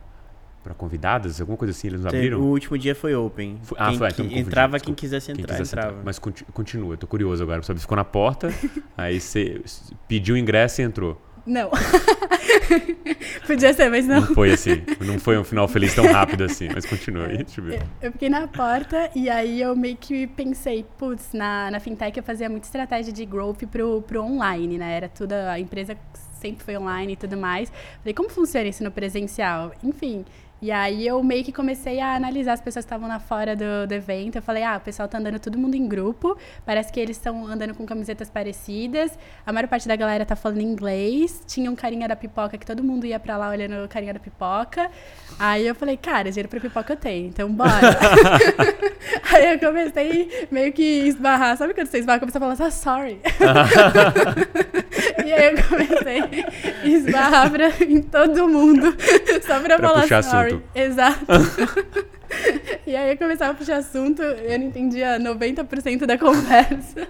para 0.64 0.74
convidadas, 0.74 1.40
alguma 1.40 1.56
coisa 1.58 1.72
assim, 1.72 1.88
eles 1.88 2.00
não 2.00 2.08
abriram? 2.08 2.40
O 2.40 2.46
último 2.46 2.76
dia 2.78 2.94
foi 2.94 3.14
open. 3.14 3.58
Foi- 3.62 3.78
ah, 3.80 3.90
Quem 3.90 3.98
foi, 3.98 4.08
então 4.08 4.16
qui- 4.16 4.22
me 4.22 4.28
confundi, 4.30 4.48
entrava 4.48 4.72
desculpa. 4.78 4.84
quem 4.86 4.94
quisesse 4.94 5.26
Quem 5.32 5.42
entrar, 5.42 5.54
quisesse 5.54 5.70
entrava. 5.74 5.90
entrar. 5.92 6.04
Mas 6.04 6.18
conti- 6.18 6.44
continua, 6.52 6.94
eu 6.94 6.98
tô 6.98 7.06
curioso 7.06 7.42
agora, 7.42 7.58
pra 7.60 7.66
saber. 7.66 7.80
Ficou 7.80 7.96
na 7.96 8.04
porta, 8.04 8.48
aí 8.96 9.20
você 9.20 9.60
pediu 10.08 10.34
o 10.34 10.38
ingresso 10.38 10.80
e 10.80 10.84
entrou. 10.84 11.20
Não. 11.48 11.70
Podia 13.46 13.72
ser, 13.72 13.88
mas 13.90 14.06
não. 14.06 14.20
Não 14.20 14.34
foi 14.34 14.52
assim, 14.52 14.82
não 15.00 15.18
foi 15.18 15.38
um 15.38 15.44
final 15.44 15.66
feliz 15.66 15.94
tão 15.94 16.06
rápido 16.06 16.44
assim, 16.44 16.68
mas 16.72 16.84
continua 16.84 17.26
aí, 17.26 17.38
deixa 17.38 17.60
eu 17.60 17.64
ver. 17.64 17.82
Eu 18.02 18.12
fiquei 18.12 18.28
na 18.28 18.46
porta 18.46 19.10
e 19.14 19.30
aí 19.30 19.60
eu 19.60 19.74
meio 19.74 19.96
que 19.96 20.26
pensei, 20.26 20.84
putz, 20.98 21.32
na, 21.32 21.70
na 21.70 21.80
fintech 21.80 22.16
eu 22.16 22.22
fazia 22.22 22.50
muita 22.50 22.66
estratégia 22.66 23.12
de 23.12 23.24
growth 23.24 23.64
pro, 23.70 24.02
pro 24.02 24.22
online, 24.22 24.76
né? 24.76 24.96
Era 24.96 25.08
tudo, 25.08 25.32
a 25.32 25.58
empresa 25.58 25.96
sempre 26.38 26.62
foi 26.62 26.76
online 26.76 27.14
e 27.14 27.16
tudo 27.16 27.36
mais. 27.36 27.72
Falei, 28.00 28.12
como 28.12 28.28
funciona 28.28 28.68
isso 28.68 28.84
no 28.84 28.90
presencial? 28.90 29.72
Enfim. 29.82 30.24
E 30.60 30.70
aí 30.70 31.06
eu 31.06 31.22
meio 31.22 31.44
que 31.44 31.52
comecei 31.52 32.00
a 32.00 32.14
analisar 32.14 32.54
as 32.54 32.60
pessoas 32.60 32.84
que 32.84 32.88
estavam 32.88 33.08
lá 33.08 33.18
fora 33.18 33.54
do, 33.54 33.86
do 33.86 33.92
evento. 33.92 34.36
Eu 34.36 34.42
falei, 34.42 34.64
ah, 34.64 34.76
o 34.76 34.80
pessoal 34.80 35.08
tá 35.08 35.18
andando 35.18 35.38
todo 35.38 35.56
mundo 35.56 35.74
em 35.74 35.86
grupo. 35.86 36.36
Parece 36.66 36.92
que 36.92 36.98
eles 36.98 37.16
estão 37.16 37.46
andando 37.46 37.74
com 37.74 37.86
camisetas 37.86 38.28
parecidas. 38.28 39.16
A 39.46 39.52
maior 39.52 39.68
parte 39.68 39.86
da 39.86 39.94
galera 39.96 40.26
tá 40.26 40.34
falando 40.34 40.60
inglês. 40.60 41.42
Tinha 41.46 41.70
um 41.70 41.76
carinha 41.76 42.08
da 42.08 42.16
pipoca 42.16 42.58
que 42.58 42.66
todo 42.66 42.82
mundo 42.82 43.06
ia 43.06 43.20
pra 43.20 43.36
lá 43.36 43.50
olhando 43.50 43.84
o 43.84 43.88
carinha 43.88 44.14
da 44.14 44.20
pipoca. 44.20 44.90
Aí 45.38 45.66
eu 45.66 45.74
falei, 45.74 45.96
cara, 45.96 46.30
dinheiro 46.30 46.48
pra 46.48 46.58
pipoca 46.60 46.92
eu 46.92 46.96
tenho, 46.96 47.28
então 47.28 47.50
bora. 47.52 47.70
aí 49.32 49.52
eu 49.52 49.58
comecei 49.58 50.48
meio 50.50 50.72
que 50.72 50.82
esbarrar. 50.82 51.56
Sabe 51.56 51.74
quando 51.74 51.86
você 51.86 51.98
esbarra, 51.98 52.20
começa 52.20 52.38
a 52.38 52.40
falar, 52.40 52.56
ah, 52.58 52.70
sorry. 52.70 53.20
e 55.28 55.32
aí 55.32 55.54
eu 55.54 55.62
comecei 55.64 56.20
a 56.20 56.86
esbarrar 56.86 57.50
pra, 57.50 57.68
em 57.84 58.00
todo 58.02 58.48
mundo. 58.48 58.94
Só 59.46 59.60
pra, 59.60 59.76
Pra 59.76 59.88
falar 59.88 60.02
puxar 60.02 60.22
sorry. 60.22 60.48
assunto. 60.48 60.62
Exato. 60.74 61.26
e 62.86 62.96
aí 62.96 63.10
eu 63.10 63.16
começava 63.18 63.52
a 63.52 63.54
puxar 63.54 63.76
assunto, 63.76 64.22
eu 64.22 64.58
não 64.58 64.66
entendia 64.66 65.18
90% 65.18 66.06
da 66.06 66.16
conversa. 66.18 67.06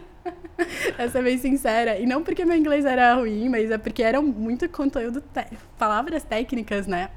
Pra 0.96 1.08
ser 1.08 1.22
bem 1.22 1.38
sincera. 1.38 1.98
E 1.98 2.04
não 2.06 2.22
porque 2.24 2.44
meu 2.44 2.56
inglês 2.56 2.84
era 2.84 3.14
ruim, 3.14 3.48
mas 3.48 3.70
é 3.70 3.78
porque 3.78 4.02
era 4.02 4.20
muito 4.20 4.68
conteúdo, 4.68 5.20
te- 5.20 5.46
palavras 5.78 6.24
técnicas, 6.24 6.86
né? 6.88 7.10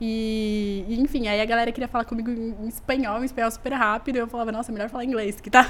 E, 0.00 0.84
e, 0.88 1.00
enfim, 1.00 1.28
aí 1.28 1.40
a 1.40 1.44
galera 1.44 1.70
queria 1.70 1.86
falar 1.86 2.04
comigo 2.04 2.30
em 2.30 2.66
espanhol, 2.66 3.20
em 3.20 3.24
espanhol 3.26 3.50
super 3.50 3.72
rápido. 3.72 4.16
Eu 4.16 4.26
falava, 4.26 4.50
nossa, 4.50 4.72
melhor 4.72 4.88
falar 4.88 5.04
inglês, 5.04 5.40
que 5.40 5.50
tá, 5.50 5.68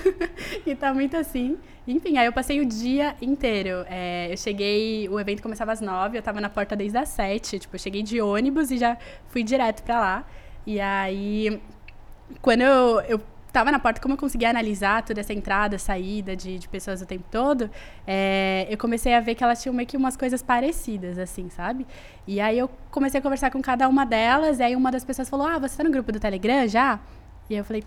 que 0.64 0.74
tá 0.74 0.94
muito 0.94 1.16
assim. 1.16 1.58
Enfim, 1.86 2.16
aí 2.16 2.26
eu 2.26 2.32
passei 2.32 2.60
o 2.60 2.64
dia 2.64 3.14
inteiro. 3.20 3.84
É, 3.88 4.32
eu 4.32 4.36
cheguei, 4.36 5.08
o 5.08 5.20
evento 5.20 5.42
começava 5.42 5.72
às 5.72 5.80
nove, 5.80 6.16
eu 6.16 6.22
tava 6.22 6.40
na 6.40 6.48
porta 6.48 6.74
desde 6.74 6.96
as 6.96 7.10
sete. 7.10 7.58
Tipo, 7.58 7.76
eu 7.76 7.80
cheguei 7.80 8.02
de 8.02 8.20
ônibus 8.20 8.70
e 8.70 8.78
já 8.78 8.96
fui 9.28 9.42
direto 9.42 9.82
pra 9.82 10.00
lá. 10.00 10.24
E 10.66 10.80
aí, 10.80 11.60
quando 12.40 12.62
eu, 12.62 13.00
eu 13.02 13.20
tava 13.56 13.72
na 13.72 13.78
porta, 13.78 14.02
como 14.02 14.12
eu 14.12 14.18
conseguia 14.18 14.50
analisar 14.50 15.02
toda 15.02 15.18
essa 15.18 15.32
entrada, 15.32 15.78
saída 15.78 16.36
de, 16.36 16.58
de 16.58 16.68
pessoas 16.68 17.00
o 17.00 17.06
tempo 17.06 17.24
todo, 17.30 17.70
é, 18.06 18.66
eu 18.68 18.76
comecei 18.76 19.14
a 19.14 19.20
ver 19.20 19.34
que 19.34 19.42
elas 19.42 19.62
tinham 19.62 19.74
meio 19.74 19.88
que 19.88 19.96
umas 19.96 20.14
coisas 20.14 20.42
parecidas, 20.42 21.18
assim, 21.18 21.48
sabe? 21.48 21.86
E 22.26 22.38
aí 22.38 22.58
eu 22.58 22.68
comecei 22.90 23.18
a 23.18 23.22
conversar 23.22 23.50
com 23.50 23.62
cada 23.62 23.88
uma 23.88 24.04
delas, 24.04 24.58
e 24.58 24.62
aí 24.62 24.76
uma 24.76 24.92
das 24.92 25.06
pessoas 25.06 25.30
falou, 25.30 25.46
ah, 25.46 25.58
você 25.58 25.74
tá 25.74 25.84
no 25.84 25.90
grupo 25.90 26.12
do 26.12 26.20
Telegram 26.20 26.68
já? 26.68 27.00
E 27.48 27.54
eu 27.54 27.64
falei, 27.64 27.82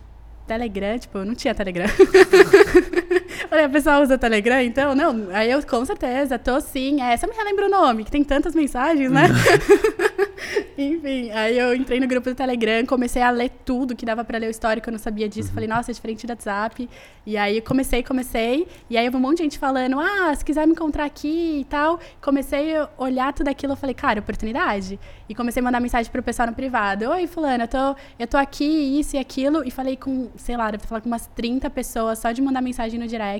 Telegram? 0.47 0.97
Tipo, 0.97 1.19
eu 1.19 1.25
não 1.25 1.35
tinha 1.35 1.53
Telegram. 1.53 1.85
Falei, 3.49 3.65
a 3.65 3.69
pessoa 3.69 3.99
usa 3.99 4.15
Telegram, 4.15 4.61
então? 4.61 4.93
Não, 4.93 5.27
aí 5.31 5.49
eu, 5.49 5.65
com 5.65 5.83
certeza, 5.83 6.37
tô 6.37 6.61
sim. 6.61 7.01
É, 7.01 7.17
só 7.17 7.25
me 7.25 7.33
relembra 7.33 7.65
o 7.65 7.69
nome, 7.69 8.03
que 8.03 8.11
tem 8.11 8.23
tantas 8.23 8.53
mensagens, 8.53 9.11
né? 9.11 9.23
Enfim, 10.77 11.31
aí 11.31 11.57
eu 11.57 11.73
entrei 11.75 11.99
no 11.99 12.07
grupo 12.07 12.29
do 12.29 12.35
Telegram, 12.35 12.85
comecei 12.85 13.21
a 13.21 13.29
ler 13.29 13.49
tudo 13.65 13.95
que 13.95 14.05
dava 14.05 14.23
pra 14.23 14.37
ler 14.37 14.47
o 14.47 14.49
histórico, 14.49 14.89
eu 14.89 14.91
não 14.91 14.99
sabia 14.99 15.27
disso. 15.27 15.51
Falei, 15.51 15.67
nossa, 15.67 15.91
é 15.91 15.93
diferente 15.93 16.25
do 16.25 16.29
WhatsApp. 16.29 16.87
E 17.25 17.37
aí 17.37 17.59
comecei, 17.61 18.01
comecei, 18.03 18.67
e 18.89 18.97
aí 18.97 19.05
eu 19.05 19.11
vi 19.11 19.17
um 19.17 19.19
monte 19.19 19.37
de 19.37 19.43
gente 19.43 19.59
falando, 19.59 19.99
ah, 19.99 20.33
se 20.35 20.43
quiser 20.45 20.65
me 20.65 20.73
encontrar 20.73 21.05
aqui 21.05 21.59
e 21.61 21.65
tal. 21.65 21.99
Comecei 22.21 22.77
a 22.77 22.87
olhar 22.97 23.33
tudo 23.33 23.47
aquilo, 23.47 23.73
eu 23.73 23.77
falei, 23.77 23.93
cara, 23.93 24.19
oportunidade. 24.19 24.99
E 25.27 25.35
comecei 25.35 25.59
a 25.61 25.63
mandar 25.63 25.79
mensagem 25.79 26.11
pro 26.11 26.23
pessoal 26.23 26.47
no 26.47 26.53
privado. 26.53 27.09
Oi, 27.09 27.27
fulano, 27.27 27.63
eu 27.63 27.67
tô, 27.67 27.95
eu 28.17 28.27
tô 28.27 28.37
aqui, 28.37 28.63
isso 28.99 29.15
e 29.15 29.19
aquilo. 29.19 29.63
E 29.67 29.71
falei 29.71 29.97
com, 29.97 30.29
sei 30.37 30.55
lá, 30.55 30.71
deve 30.71 30.87
falado 30.87 31.03
com 31.03 31.09
umas 31.09 31.27
30 31.27 31.69
pessoas 31.69 32.19
só 32.19 32.31
de 32.31 32.41
mandar 32.41 32.61
mensagem 32.61 32.99
no 32.99 33.07
direct. 33.07 33.38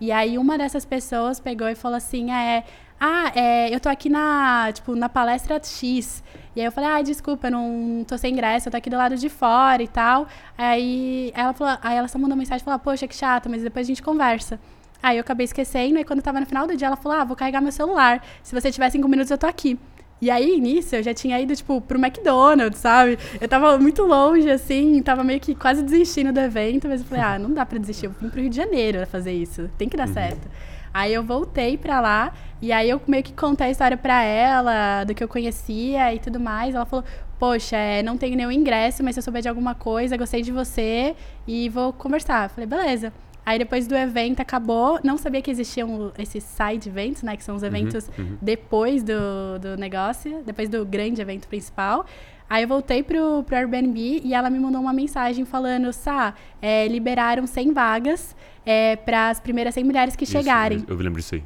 E 0.00 0.12
aí 0.12 0.38
uma 0.38 0.56
dessas 0.56 0.84
pessoas 0.84 1.40
pegou 1.40 1.68
e 1.68 1.74
falou 1.74 1.96
assim, 1.96 2.30
é... 2.30 2.64
Ah, 3.00 3.30
é, 3.32 3.72
eu 3.72 3.78
tô 3.78 3.88
aqui 3.88 4.08
na, 4.08 4.72
tipo, 4.72 4.96
na 4.96 5.08
palestra 5.08 5.60
X. 5.62 6.22
E 6.56 6.60
aí 6.60 6.66
eu 6.66 6.72
falei, 6.72 6.90
ah, 6.90 7.00
desculpa, 7.00 7.46
eu 7.46 7.52
não 7.52 8.04
tô 8.04 8.18
sem 8.18 8.32
ingresso, 8.32 8.66
eu 8.66 8.72
tô 8.72 8.76
aqui 8.76 8.90
do 8.90 8.96
lado 8.96 9.16
de 9.16 9.28
fora 9.28 9.80
e 9.80 9.86
tal. 9.86 10.26
Aí 10.56 11.30
ela 11.32 11.52
falou, 11.52 11.78
aí 11.80 11.96
ela 11.96 12.08
só 12.08 12.18
mandou 12.18 12.36
mensagem 12.36 12.60
e 12.60 12.64
falou, 12.64 12.80
poxa, 12.80 13.06
que 13.06 13.14
chato, 13.14 13.48
mas 13.48 13.62
depois 13.62 13.86
a 13.86 13.88
gente 13.88 14.02
conversa. 14.02 14.58
Aí 15.00 15.16
eu 15.16 15.20
acabei 15.20 15.44
esquecendo, 15.44 15.96
e 15.96 16.04
quando 16.04 16.22
tava 16.22 16.40
no 16.40 16.46
final 16.46 16.66
do 16.66 16.76
dia, 16.76 16.88
ela 16.88 16.96
falou, 16.96 17.18
ah, 17.18 17.24
vou 17.24 17.36
carregar 17.36 17.60
meu 17.60 17.70
celular. 17.70 18.20
Se 18.42 18.52
você 18.52 18.72
tiver 18.72 18.90
cinco 18.90 19.06
minutos, 19.06 19.30
eu 19.30 19.38
tô 19.38 19.46
aqui. 19.46 19.78
E 20.20 20.30
aí, 20.30 20.60
nisso, 20.60 20.96
eu 20.96 21.02
já 21.02 21.14
tinha 21.14 21.40
ido, 21.40 21.54
tipo, 21.54 21.80
pro 21.80 21.98
McDonald's, 21.98 22.80
sabe? 22.80 23.18
Eu 23.40 23.48
tava 23.48 23.78
muito 23.78 24.02
longe, 24.04 24.50
assim, 24.50 25.00
tava 25.02 25.22
meio 25.22 25.38
que 25.38 25.54
quase 25.54 25.82
desistindo 25.82 26.32
do 26.32 26.40
evento, 26.40 26.88
mas 26.88 27.00
eu 27.00 27.06
falei, 27.06 27.22
ah, 27.22 27.38
não 27.38 27.52
dá 27.52 27.64
pra 27.64 27.78
desistir, 27.78 28.06
eu 28.06 28.14
vim 28.20 28.28
pro 28.28 28.40
Rio 28.40 28.50
de 28.50 28.56
Janeiro 28.56 29.06
fazer 29.06 29.32
isso, 29.32 29.70
tem 29.78 29.88
que 29.88 29.96
dar 29.96 30.08
certo. 30.08 30.48
Aí 30.92 31.14
eu 31.14 31.22
voltei 31.22 31.76
pra 31.76 32.00
lá, 32.00 32.32
e 32.60 32.72
aí 32.72 32.90
eu 32.90 33.00
meio 33.06 33.22
que 33.22 33.32
contei 33.32 33.68
a 33.68 33.70
história 33.70 33.96
pra 33.96 34.22
ela, 34.24 35.04
do 35.04 35.14
que 35.14 35.22
eu 35.22 35.28
conhecia 35.28 36.12
e 36.12 36.18
tudo 36.18 36.40
mais. 36.40 36.74
Ela 36.74 36.84
falou, 36.84 37.04
poxa, 37.38 37.76
é, 37.76 38.02
não 38.02 38.16
tenho 38.16 38.36
nenhum 38.36 38.50
ingresso, 38.50 39.04
mas 39.04 39.14
se 39.14 39.20
eu 39.20 39.22
souber 39.22 39.40
de 39.40 39.48
alguma 39.48 39.74
coisa, 39.74 40.16
gostei 40.16 40.42
de 40.42 40.50
você 40.50 41.14
e 41.46 41.68
vou 41.68 41.92
conversar. 41.92 42.46
Eu 42.46 42.50
falei, 42.50 42.66
beleza. 42.66 43.12
Aí 43.48 43.58
depois 43.58 43.86
do 43.86 43.96
evento 43.96 44.40
acabou, 44.40 45.00
não 45.02 45.16
sabia 45.16 45.40
que 45.40 45.50
existiam 45.50 46.12
esses 46.18 46.44
side 46.44 46.86
events, 46.86 47.22
né? 47.22 47.34
Que 47.34 47.42
são 47.42 47.56
os 47.56 47.62
eventos 47.62 48.10
depois 48.42 49.02
do, 49.02 49.58
do 49.58 49.74
negócio, 49.78 50.42
depois 50.44 50.68
do 50.68 50.84
grande 50.84 51.22
evento 51.22 51.48
principal. 51.48 52.04
Aí 52.46 52.64
eu 52.64 52.68
voltei 52.68 53.02
pro, 53.02 53.42
pro 53.44 53.56
Airbnb 53.56 54.20
e 54.22 54.34
ela 54.34 54.50
me 54.50 54.58
mandou 54.58 54.82
uma 54.82 54.92
mensagem 54.92 55.46
falando, 55.46 55.90
Sá, 55.94 56.34
é, 56.60 56.86
liberaram 56.88 57.46
100 57.46 57.72
vagas 57.72 58.36
é, 58.66 58.96
para 58.96 59.30
as 59.30 59.40
primeiras 59.40 59.72
100 59.72 59.82
mulheres 59.82 60.14
que 60.14 60.24
Isso, 60.24 60.32
chegarem. 60.34 60.84
eu, 60.86 60.94
eu 60.94 61.02
lembro 61.02 61.18
disso 61.18 61.36
aí. 61.36 61.42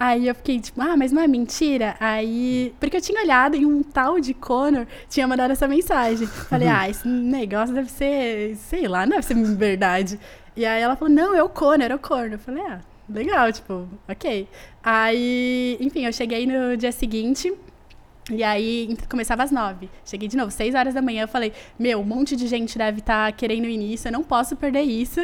Aí 0.00 0.28
eu 0.28 0.34
fiquei 0.34 0.58
tipo, 0.58 0.80
ah, 0.80 0.96
mas 0.96 1.12
não 1.12 1.20
é 1.20 1.28
mentira? 1.28 1.94
Aí. 2.00 2.72
Porque 2.80 2.96
eu 2.96 3.02
tinha 3.02 3.20
olhado 3.20 3.54
e 3.54 3.66
um 3.66 3.82
tal 3.82 4.18
de 4.18 4.32
Connor 4.32 4.86
tinha 5.10 5.28
mandado 5.28 5.50
essa 5.50 5.68
mensagem. 5.68 6.26
Falei, 6.26 6.68
ah, 6.72 6.88
esse 6.88 7.06
negócio 7.06 7.74
deve 7.74 7.90
ser, 7.90 8.56
sei 8.56 8.88
lá, 8.88 9.04
não 9.04 9.16
deve 9.16 9.26
ser 9.26 9.34
verdade. 9.34 10.18
E 10.56 10.66
aí 10.66 10.82
ela 10.82 10.96
falou, 10.96 11.12
não, 11.14 11.34
é 11.34 11.42
o 11.42 11.48
Connor, 11.48 11.90
é 11.90 11.94
o 11.94 11.98
Connor. 11.98 12.32
Eu 12.32 12.38
falei, 12.38 12.62
ah, 12.64 12.80
legal, 13.08 13.52
tipo, 13.52 13.88
ok. 14.08 14.48
Aí, 14.82 15.76
enfim, 15.80 16.04
eu 16.06 16.12
cheguei 16.12 16.46
no 16.46 16.76
dia 16.76 16.92
seguinte. 16.92 17.52
E 18.30 18.44
aí 18.44 18.96
começava 19.08 19.42
às 19.42 19.50
nove. 19.50 19.90
Cheguei 20.04 20.28
de 20.28 20.36
novo, 20.36 20.50
seis 20.50 20.74
horas 20.74 20.94
da 20.94 21.02
manhã. 21.02 21.22
Eu 21.22 21.28
falei, 21.28 21.52
meu, 21.78 22.00
um 22.00 22.04
monte 22.04 22.36
de 22.36 22.46
gente 22.46 22.78
deve 22.78 23.00
estar 23.00 23.32
querendo 23.32 23.66
ir 23.66 23.76
nisso, 23.76 24.08
eu 24.08 24.12
não 24.12 24.22
posso 24.22 24.54
perder 24.56 24.82
isso. 24.82 25.20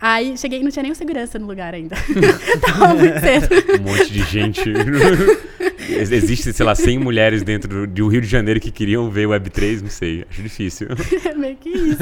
Aí 0.00 0.36
cheguei 0.38 0.60
e 0.60 0.62
não 0.62 0.70
tinha 0.70 0.82
nenhum 0.82 0.94
segurança 0.94 1.38
no 1.38 1.46
lugar 1.46 1.74
ainda. 1.74 1.96
Tava 2.64 2.94
muito 2.94 3.20
cedo. 3.20 3.48
Um 3.80 3.82
monte 3.90 4.12
de 4.12 4.22
gente. 4.24 4.62
Ex- 5.90 6.12
Existe, 6.12 6.52
sei 6.52 6.66
lá, 6.66 6.74
100 6.74 6.98
mulheres 6.98 7.42
dentro 7.42 7.86
do, 7.86 8.08
Rio 8.08 8.20
de 8.20 8.26
Janeiro 8.26 8.60
que 8.60 8.70
queriam 8.70 9.10
ver 9.10 9.26
Web3, 9.26 9.82
não 9.82 9.90
sei, 9.90 10.24
acho 10.30 10.42
difícil. 10.42 10.88
Meio 11.36 11.56
que 11.56 11.70
isso. 11.70 11.98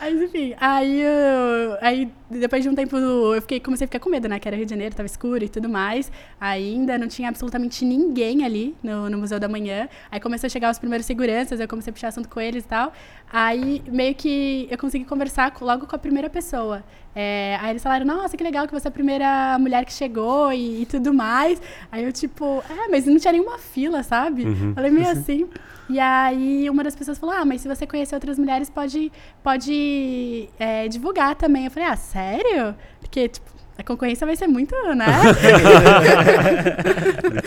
Mas 0.00 0.20
enfim, 0.22 0.54
aí, 0.58 1.00
eu, 1.02 1.76
aí 1.80 2.08
depois 2.40 2.62
de 2.62 2.68
um 2.68 2.74
tempo 2.74 2.96
eu 2.96 3.40
fiquei, 3.42 3.60
comecei 3.60 3.84
a 3.84 3.88
ficar 3.88 3.98
com 4.00 4.10
medo, 4.10 4.28
né? 4.28 4.38
Que 4.38 4.48
era 4.48 4.56
Rio 4.56 4.64
de 4.66 4.70
Janeiro, 4.70 4.94
tava 4.94 5.06
escuro 5.06 5.42
e 5.44 5.48
tudo 5.48 5.68
mais. 5.68 6.10
Ainda 6.40 6.96
não 6.98 7.08
tinha 7.08 7.28
absolutamente 7.28 7.84
ninguém 7.84 8.44
ali 8.44 8.74
no, 8.82 9.08
no 9.10 9.18
Museu 9.18 9.38
da 9.40 9.48
Manhã. 9.48 9.88
Aí 10.10 10.20
começou 10.20 10.46
a 10.46 10.50
chegar 10.50 10.70
os 10.70 10.78
primeiros 10.78 11.06
seguranças, 11.06 11.60
eu 11.60 11.66
comecei 11.68 11.90
a 11.90 11.94
puxar 11.94 12.08
assunto 12.08 12.28
com 12.28 12.40
eles 12.40 12.64
e 12.64 12.66
tal. 12.68 12.92
Aí 13.32 13.82
meio 13.88 14.14
que 14.14 14.68
eu 14.70 14.78
consegui 14.78 15.04
conversar 15.04 15.50
com- 15.52 15.64
logo 15.64 15.86
com 15.86 15.96
a 15.96 15.98
primeira 15.98 16.28
pessoa. 16.30 16.84
É, 17.16 17.56
aí 17.60 17.70
eles 17.70 17.82
falaram, 17.82 18.04
nossa, 18.04 18.36
que 18.36 18.42
legal 18.42 18.66
que 18.66 18.72
você 18.72 18.88
é 18.88 18.90
a 18.90 18.92
primeira 18.92 19.56
mulher 19.58 19.84
que 19.84 19.92
chegou 19.92 20.52
e, 20.52 20.82
e 20.82 20.86
tudo 20.86 21.12
mais. 21.14 21.60
Aí 21.90 22.04
eu, 22.04 22.12
tipo, 22.12 22.62
é, 22.68 22.88
mas 22.88 23.06
não 23.06 23.18
tinha 23.18 23.32
nenhuma 23.32 23.58
fila, 23.58 24.02
sabe? 24.02 24.44
Falei 24.74 24.90
meio 24.90 25.06
assim. 25.10 25.48
E 25.88 26.00
aí 26.00 26.68
uma 26.70 26.82
das 26.82 26.96
pessoas 26.96 27.18
falou, 27.18 27.34
ah, 27.34 27.44
mas 27.44 27.60
se 27.60 27.68
você 27.68 27.86
conhecer 27.86 28.14
outras 28.14 28.38
mulheres, 28.38 28.70
pode, 28.70 29.12
pode 29.42 30.48
é, 30.58 30.88
divulgar 30.88 31.34
também. 31.34 31.66
Eu 31.66 31.70
falei, 31.70 31.88
ah, 31.88 31.96
sério? 31.96 32.74
Porque, 33.00 33.28
tipo, 33.28 33.53
a 33.76 33.82
concorrência 33.82 34.26
vai 34.26 34.36
ser 34.36 34.46
muito, 34.46 34.74
né? 34.94 35.06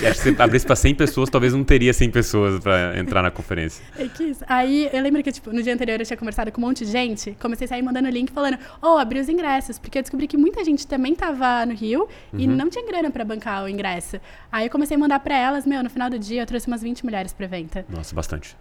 Acho 0.09 0.21
que 0.21 0.35
se 0.35 0.41
abrisse 0.41 0.65
pra 0.65 0.75
100 0.75 0.95
pessoas, 0.95 1.29
talvez 1.29 1.53
não 1.53 1.63
teria 1.63 1.93
100 1.93 2.11
pessoas 2.11 2.59
pra 2.59 2.97
entrar 2.99 3.21
na 3.21 3.31
conferência. 3.31 3.83
É 3.97 4.07
que 4.07 4.23
isso. 4.23 4.43
Aí 4.47 4.89
eu 4.91 5.01
lembro 5.01 5.23
que, 5.23 5.31
tipo, 5.31 5.51
no 5.51 5.63
dia 5.63 5.73
anterior 5.73 5.99
eu 5.99 6.05
tinha 6.05 6.17
conversado 6.17 6.51
com 6.51 6.61
um 6.61 6.65
monte 6.65 6.85
de 6.85 6.91
gente, 6.91 7.37
comecei 7.39 7.65
a 7.65 7.67
sair 7.69 7.81
mandando 7.81 8.09
link 8.09 8.31
falando, 8.31 8.57
oh, 8.81 8.97
abri 8.97 9.19
os 9.19 9.29
ingressos, 9.29 9.79
porque 9.79 9.97
eu 9.97 10.01
descobri 10.01 10.27
que 10.27 10.37
muita 10.37 10.63
gente 10.63 10.85
também 10.85 11.15
tava 11.15 11.65
no 11.65 11.73
Rio 11.73 12.07
e 12.33 12.45
não 12.47 12.69
tinha 12.69 12.85
grana 12.85 13.09
pra 13.09 13.23
bancar 13.23 13.63
o 13.63 13.69
ingresso. 13.69 14.19
Aí 14.51 14.65
eu 14.65 14.69
comecei 14.69 14.95
a 14.95 14.99
mandar 14.99 15.19
pra 15.19 15.37
elas, 15.37 15.65
meu, 15.65 15.81
no 15.81 15.89
final 15.89 16.09
do 16.09 16.19
dia 16.19 16.41
eu 16.41 16.45
trouxe 16.45 16.67
umas 16.67 16.81
20 16.81 17.05
mulheres 17.05 17.31
pro 17.33 17.45
evento. 17.45 17.83
Nossa, 17.89 18.13
bastante. 18.13 18.55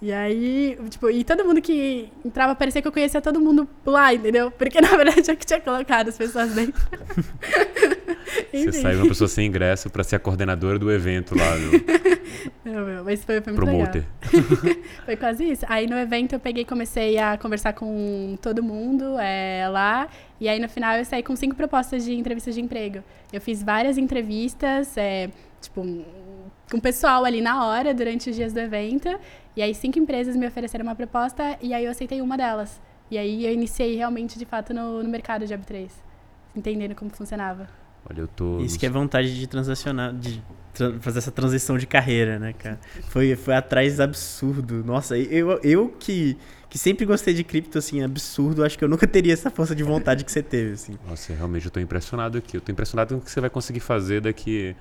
E 0.00 0.12
aí, 0.12 0.78
tipo, 0.90 1.08
e 1.08 1.24
todo 1.24 1.42
mundo 1.42 1.62
que 1.62 2.12
entrava 2.22 2.54
parecia 2.54 2.82
que 2.82 2.88
eu 2.88 2.92
conhecia 2.92 3.20
todo 3.22 3.40
mundo 3.40 3.66
lá, 3.84 4.12
entendeu? 4.12 4.50
Porque 4.50 4.78
na 4.82 4.94
verdade 4.94 5.30
eu 5.30 5.36
que 5.36 5.46
tinha 5.46 5.60
colocado 5.60 6.08
as 6.08 6.18
pessoas 6.18 6.52
dentro. 6.52 6.80
Você 8.52 8.72
saiu 8.72 8.98
uma 8.98 9.08
pessoa 9.08 9.28
sem 9.28 9.46
ingresso 9.46 9.88
para 9.88 10.04
ser 10.04 10.16
a 10.16 10.18
coordenadora 10.18 10.78
do 10.78 10.92
evento 10.92 11.34
lá. 11.34 11.56
No... 11.56 11.70
Não, 12.64 12.84
meu, 12.84 13.04
mas 13.04 13.24
foi, 13.24 13.40
foi 13.40 13.52
muito 13.52 13.64
Promoter. 13.64 14.04
foi 15.04 15.16
quase 15.16 15.44
isso. 15.44 15.64
Aí 15.68 15.86
no 15.86 15.96
evento 15.96 16.34
eu 16.34 16.40
peguei 16.40 16.62
e 16.62 16.66
comecei 16.66 17.16
a 17.18 17.38
conversar 17.38 17.72
com 17.72 18.36
todo 18.42 18.62
mundo 18.62 19.18
é, 19.18 19.66
lá. 19.70 20.08
E 20.38 20.48
aí 20.48 20.58
no 20.58 20.68
final 20.68 20.96
eu 20.96 21.04
saí 21.04 21.22
com 21.22 21.34
cinco 21.34 21.54
propostas 21.54 22.04
de 22.04 22.14
entrevistas 22.14 22.54
de 22.54 22.60
emprego. 22.60 23.02
Eu 23.32 23.40
fiz 23.40 23.62
várias 23.62 23.96
entrevistas, 23.96 24.96
é, 24.98 25.30
tipo, 25.60 26.04
com 26.70 26.78
o 26.78 26.80
pessoal 26.80 27.24
ali 27.24 27.40
na 27.40 27.66
hora, 27.66 27.94
durante 27.94 28.30
os 28.30 28.36
dias 28.36 28.52
do 28.52 28.60
evento. 28.60 29.08
E 29.56 29.62
aí 29.62 29.74
cinco 29.74 29.98
empresas 29.98 30.36
me 30.36 30.46
ofereceram 30.46 30.84
uma 30.84 30.94
proposta 30.94 31.56
e 31.62 31.72
aí 31.72 31.84
eu 31.84 31.90
aceitei 31.90 32.20
uma 32.20 32.36
delas. 32.36 32.80
E 33.10 33.16
aí 33.16 33.46
eu 33.46 33.52
iniciei 33.52 33.96
realmente, 33.96 34.38
de 34.38 34.44
fato, 34.44 34.74
no, 34.74 35.02
no 35.02 35.08
mercado 35.08 35.46
de 35.46 35.54
Web3. 35.54 35.90
Entendendo 36.54 36.94
como 36.94 37.10
funcionava. 37.10 37.68
Olha, 38.08 38.20
eu 38.20 38.28
tô. 38.28 38.60
Isso 38.60 38.78
que 38.78 38.86
é 38.86 38.90
vontade 38.90 39.38
de 39.38 39.46
transacionar, 39.46 40.14
de 40.14 40.42
tra 40.72 40.92
fazer 41.00 41.18
essa 41.18 41.30
transição 41.30 41.76
de 41.76 41.86
carreira, 41.86 42.38
né, 42.38 42.52
cara? 42.52 42.78
Foi, 43.08 43.34
foi 43.34 43.54
atrás 43.54 43.98
absurdo. 43.98 44.84
Nossa, 44.84 45.18
eu, 45.18 45.58
eu 45.62 45.88
que, 45.88 46.36
que 46.68 46.78
sempre 46.78 47.04
gostei 47.04 47.34
de 47.34 47.42
cripto, 47.42 47.78
assim, 47.78 48.02
absurdo, 48.02 48.64
acho 48.64 48.78
que 48.78 48.84
eu 48.84 48.88
nunca 48.88 49.06
teria 49.06 49.32
essa 49.32 49.50
força 49.50 49.74
de 49.74 49.82
vontade 49.82 50.24
que 50.24 50.30
você 50.30 50.42
teve, 50.42 50.72
assim. 50.72 50.94
Nossa, 51.08 51.34
realmente 51.34 51.66
eu 51.66 51.70
tô 51.70 51.80
impressionado 51.80 52.38
aqui. 52.38 52.56
Eu 52.56 52.60
tô 52.60 52.70
impressionado 52.70 53.14
com 53.14 53.20
o 53.20 53.24
que 53.24 53.30
você 53.30 53.40
vai 53.40 53.50
conseguir 53.50 53.80
fazer 53.80 54.20
daqui 54.20 54.76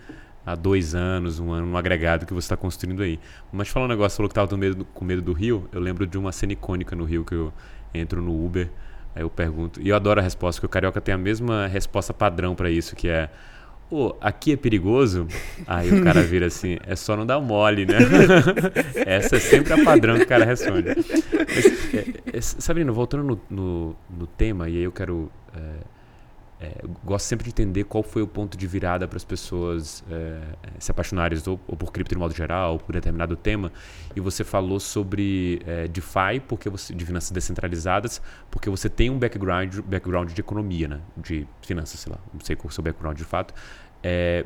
a 0.45 0.55
dois 0.55 0.93
anos, 0.93 1.39
um 1.39 1.51
ano, 1.51 1.67
um 1.67 1.77
agregado 1.77 2.25
que 2.25 2.33
você 2.33 2.45
está 2.45 2.57
construindo 2.57 3.01
aí. 3.01 3.19
Mas 3.51 3.67
falar 3.67 3.85
um 3.85 3.89
negócio, 3.89 4.11
você 4.11 4.17
falou 4.17 4.29
que 4.29 4.35
tava 4.35 4.55
medo, 4.57 4.85
com 4.85 5.03
medo 5.03 5.21
do 5.21 5.33
Rio. 5.33 5.67
Eu 5.71 5.79
lembro 5.79 6.05
de 6.05 6.17
uma 6.17 6.31
cena 6.31 6.53
icônica 6.53 6.95
no 6.95 7.03
Rio 7.03 7.25
que 7.25 7.33
eu 7.33 7.51
entro 7.93 8.21
no 8.21 8.45
Uber. 8.45 8.69
Aí 9.15 9.23
eu 9.23 9.29
pergunto, 9.29 9.81
e 9.81 9.89
eu 9.89 9.95
adoro 9.95 10.19
a 10.19 10.23
resposta, 10.23 10.59
porque 10.59 10.67
o 10.67 10.69
carioca 10.69 10.99
tem 10.99 11.15
a 11.15 11.17
mesma 11.17 11.67
resposta 11.67 12.13
padrão 12.13 12.53
para 12.53 12.69
isso, 12.69 12.95
que 12.95 13.07
é: 13.07 13.29
Ô, 13.89 14.07
oh, 14.07 14.15
aqui 14.19 14.53
é 14.53 14.57
perigoso? 14.57 15.27
Aí 15.67 15.91
o 15.91 16.03
cara 16.03 16.21
vira 16.21 16.47
assim: 16.47 16.77
é 16.85 16.95
só 16.95 17.15
não 17.15 17.25
dar 17.25 17.39
mole, 17.39 17.85
né? 17.85 17.97
Essa 19.05 19.37
é 19.37 19.39
sempre 19.39 19.73
a 19.73 19.83
padrão 19.83 20.17
que 20.17 20.23
o 20.23 20.27
cara 20.27 20.43
responde. 20.43 20.89
Mas, 20.89 21.93
é, 21.93 22.37
é, 22.37 22.41
Sabrina, 22.41 22.91
voltando 22.91 23.23
no, 23.23 23.41
no, 23.49 23.95
no, 24.09 24.27
tema, 24.27 24.67
e 24.67 24.77
aí 24.77 24.83
eu 24.83 24.91
quero. 24.91 25.31
É, 25.55 25.94
é, 26.59 26.71
gosto 27.03 27.25
sempre 27.25 27.43
de 27.43 27.49
entender 27.49 27.83
qual 27.83 28.01
foi 28.01 28.21
o 28.21 28.27
ponto 28.27 28.57
de 28.57 28.65
virada 28.65 29.07
para 29.07 29.17
as 29.17 29.25
pessoas 29.25 30.03
é, 30.09 30.41
se 30.79 30.89
apaixonarem 30.89 31.37
ou, 31.47 31.59
ou, 31.67 31.75
por 31.75 31.91
cripto 31.91 32.15
de 32.15 32.19
modo 32.19 32.33
geral, 32.33 32.73
ou 32.73 32.79
por 32.79 32.93
determinado 32.93 33.35
tema. 33.35 33.71
E 34.15 34.21
você 34.21 34.43
falou 34.43 34.79
sobre 34.79 35.61
é, 35.65 35.87
DeFi, 35.87 36.39
porque 36.47 36.69
você, 36.69 36.93
de 36.93 37.05
finanças 37.05 37.31
descentralizadas, 37.31 38.21
porque 38.49 38.69
você 38.69 38.89
tem 38.89 39.09
um 39.09 39.19
background, 39.19 39.79
background 39.79 40.31
de 40.31 40.39
economia, 40.39 40.87
né? 40.87 41.01
de 41.17 41.45
finanças, 41.61 41.99
sei 41.99 42.11
lá, 42.11 42.19
não 42.33 42.39
sei 42.39 42.55
qual 42.55 42.69
é 42.69 42.71
o 42.71 42.73
seu 42.73 42.83
background 42.83 43.17
de 43.17 43.25
fato. 43.25 43.53
É, 44.01 44.45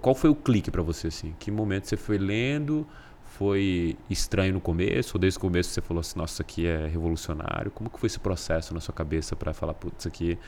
qual 0.00 0.14
foi 0.14 0.30
o 0.30 0.34
clique 0.34 0.70
para 0.70 0.82
você? 0.82 1.06
Assim? 1.06 1.34
Que 1.38 1.50
momento 1.50 1.86
você 1.86 1.96
foi 1.96 2.18
lendo? 2.18 2.86
Foi 3.30 3.96
estranho 4.08 4.54
no 4.54 4.60
começo? 4.60 5.16
Ou 5.16 5.20
desde 5.20 5.38
o 5.38 5.40
começo 5.40 5.70
você 5.70 5.80
falou 5.80 6.00
assim, 6.00 6.18
nossa, 6.18 6.34
isso 6.34 6.42
aqui 6.42 6.66
é 6.66 6.86
revolucionário? 6.86 7.70
Como 7.70 7.88
que 7.88 7.98
foi 7.98 8.08
esse 8.08 8.18
processo 8.18 8.74
na 8.74 8.80
sua 8.80 8.92
cabeça 8.92 9.36
para 9.36 9.54
falar, 9.54 9.74
putz, 9.74 10.00
isso 10.00 10.08
aqui 10.08 10.38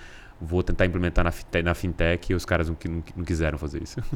vou 0.40 0.62
tentar 0.62 0.86
implementar 0.86 1.24
na 1.24 1.30
fintech, 1.30 1.64
na 1.64 1.74
fintech 1.74 2.32
e 2.32 2.34
os 2.34 2.44
caras 2.44 2.68
não, 2.68 2.76
não, 2.88 3.04
não 3.16 3.24
quiseram 3.24 3.56
fazer 3.56 3.82
isso? 3.82 4.00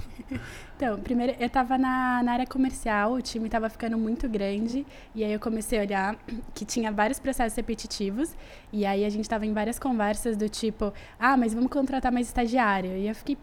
Então, 0.77 0.99
primeiro 0.99 1.35
eu 1.41 1.47
estava 1.47 1.79
na, 1.79 2.23
na 2.23 2.33
área 2.33 2.47
comercial, 2.47 3.15
o 3.15 3.23
time 3.23 3.47
estava 3.47 3.71
ficando 3.71 3.97
muito 3.97 4.29
grande 4.29 4.85
e 5.15 5.25
aí 5.25 5.33
eu 5.33 5.41
comecei 5.41 5.79
a 5.79 5.83
olhar 5.83 6.17
que 6.55 6.67
tinha 6.67 6.93
vários 6.93 7.19
processos 7.19 7.57
repetitivos 7.57 8.37
e 8.71 8.85
aí 8.85 9.03
a 9.03 9.09
gente 9.09 9.23
estava 9.23 9.47
em 9.47 9.55
várias 9.55 9.79
conversas 9.79 10.37
do 10.37 10.51
tipo, 10.51 10.93
ah, 11.19 11.35
mas 11.35 11.55
vamos 11.55 11.71
contratar 11.71 12.13
mais 12.13 12.27
estagiário. 12.27 12.95
E 12.95 13.09
eu 13.09 13.15
fiquei, 13.15 13.39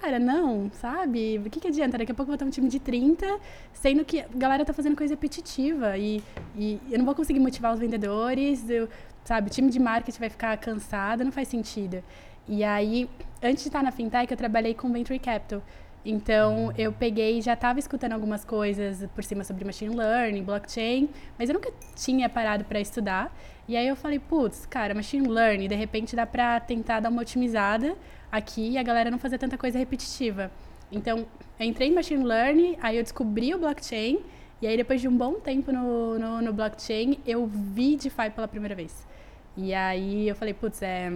cara, 0.00 0.18
não, 0.18 0.70
sabe? 0.72 1.38
O 1.44 1.50
que, 1.50 1.60
que 1.60 1.68
adianta? 1.68 1.98
Daqui 1.98 2.12
a 2.12 2.14
pouco 2.14 2.30
eu 2.30 2.32
vou 2.32 2.38
ter 2.38 2.44
um 2.44 2.50
time 2.50 2.68
de 2.68 2.78
30, 2.78 3.38
sendo 3.72 4.04
que 4.04 4.20
a 4.20 4.26
galera 4.34 4.64
tá 4.64 4.72
fazendo 4.72 4.96
coisa 4.96 5.12
repetitiva 5.12 5.96
e, 5.98 6.22
e 6.56 6.80
eu 6.90 6.98
não 6.98 7.04
vou 7.04 7.14
conseguir 7.14 7.40
motivar 7.40 7.72
os 7.72 7.80
vendedores, 7.80 8.68
eu, 8.68 8.88
sabe? 9.24 9.48
O 9.48 9.50
time 9.50 9.70
de 9.70 9.78
marketing 9.78 10.18
vai 10.18 10.30
ficar 10.30 10.56
cansado, 10.58 11.24
não 11.24 11.32
faz 11.32 11.48
sentido. 11.48 12.02
E 12.48 12.64
aí, 12.64 13.08
antes 13.42 13.62
de 13.62 13.68
estar 13.68 13.82
na 13.82 13.92
fintech, 13.92 14.30
eu 14.30 14.36
trabalhei 14.36 14.74
com 14.74 14.90
venture 14.90 15.18
capital. 15.18 15.62
Então, 16.04 16.72
eu 16.78 16.92
peguei, 16.92 17.42
já 17.42 17.52
estava 17.52 17.78
escutando 17.78 18.12
algumas 18.12 18.44
coisas 18.44 19.06
por 19.14 19.22
cima 19.22 19.44
sobre 19.44 19.64
machine 19.64 19.94
learning, 19.94 20.42
blockchain, 20.42 21.10
mas 21.38 21.50
eu 21.50 21.54
nunca 21.54 21.70
tinha 21.94 22.28
parado 22.28 22.64
para 22.64 22.80
estudar. 22.80 23.30
E 23.68 23.76
aí 23.76 23.86
eu 23.86 23.94
falei, 23.94 24.18
putz, 24.18 24.64
cara, 24.64 24.94
machine 24.94 25.28
learning, 25.28 25.68
de 25.68 25.74
repente 25.74 26.16
dá 26.16 26.24
para 26.24 26.58
tentar 26.58 27.00
dar 27.00 27.10
uma 27.10 27.20
otimizada 27.20 27.94
aqui 28.32 28.70
e 28.70 28.78
a 28.78 28.82
galera 28.82 29.10
não 29.10 29.18
fazer 29.18 29.36
tanta 29.36 29.58
coisa 29.58 29.78
repetitiva. 29.78 30.50
Então, 30.90 31.26
eu 31.60 31.66
entrei 31.66 31.88
em 31.88 31.92
machine 31.92 32.24
learning, 32.24 32.78
aí 32.80 32.96
eu 32.96 33.02
descobri 33.02 33.54
o 33.54 33.58
blockchain, 33.58 34.20
e 34.62 34.66
aí 34.66 34.74
depois 34.74 35.02
de 35.02 35.06
um 35.06 35.14
bom 35.14 35.34
tempo 35.34 35.70
no, 35.70 36.18
no, 36.18 36.40
no 36.40 36.52
blockchain, 36.52 37.18
eu 37.26 37.46
vi 37.46 37.96
DeFi 37.96 38.30
pela 38.34 38.48
primeira 38.48 38.74
vez. 38.74 39.06
E 39.54 39.74
aí 39.74 40.26
eu 40.26 40.34
falei, 40.34 40.54
putz, 40.54 40.80
é, 40.80 41.12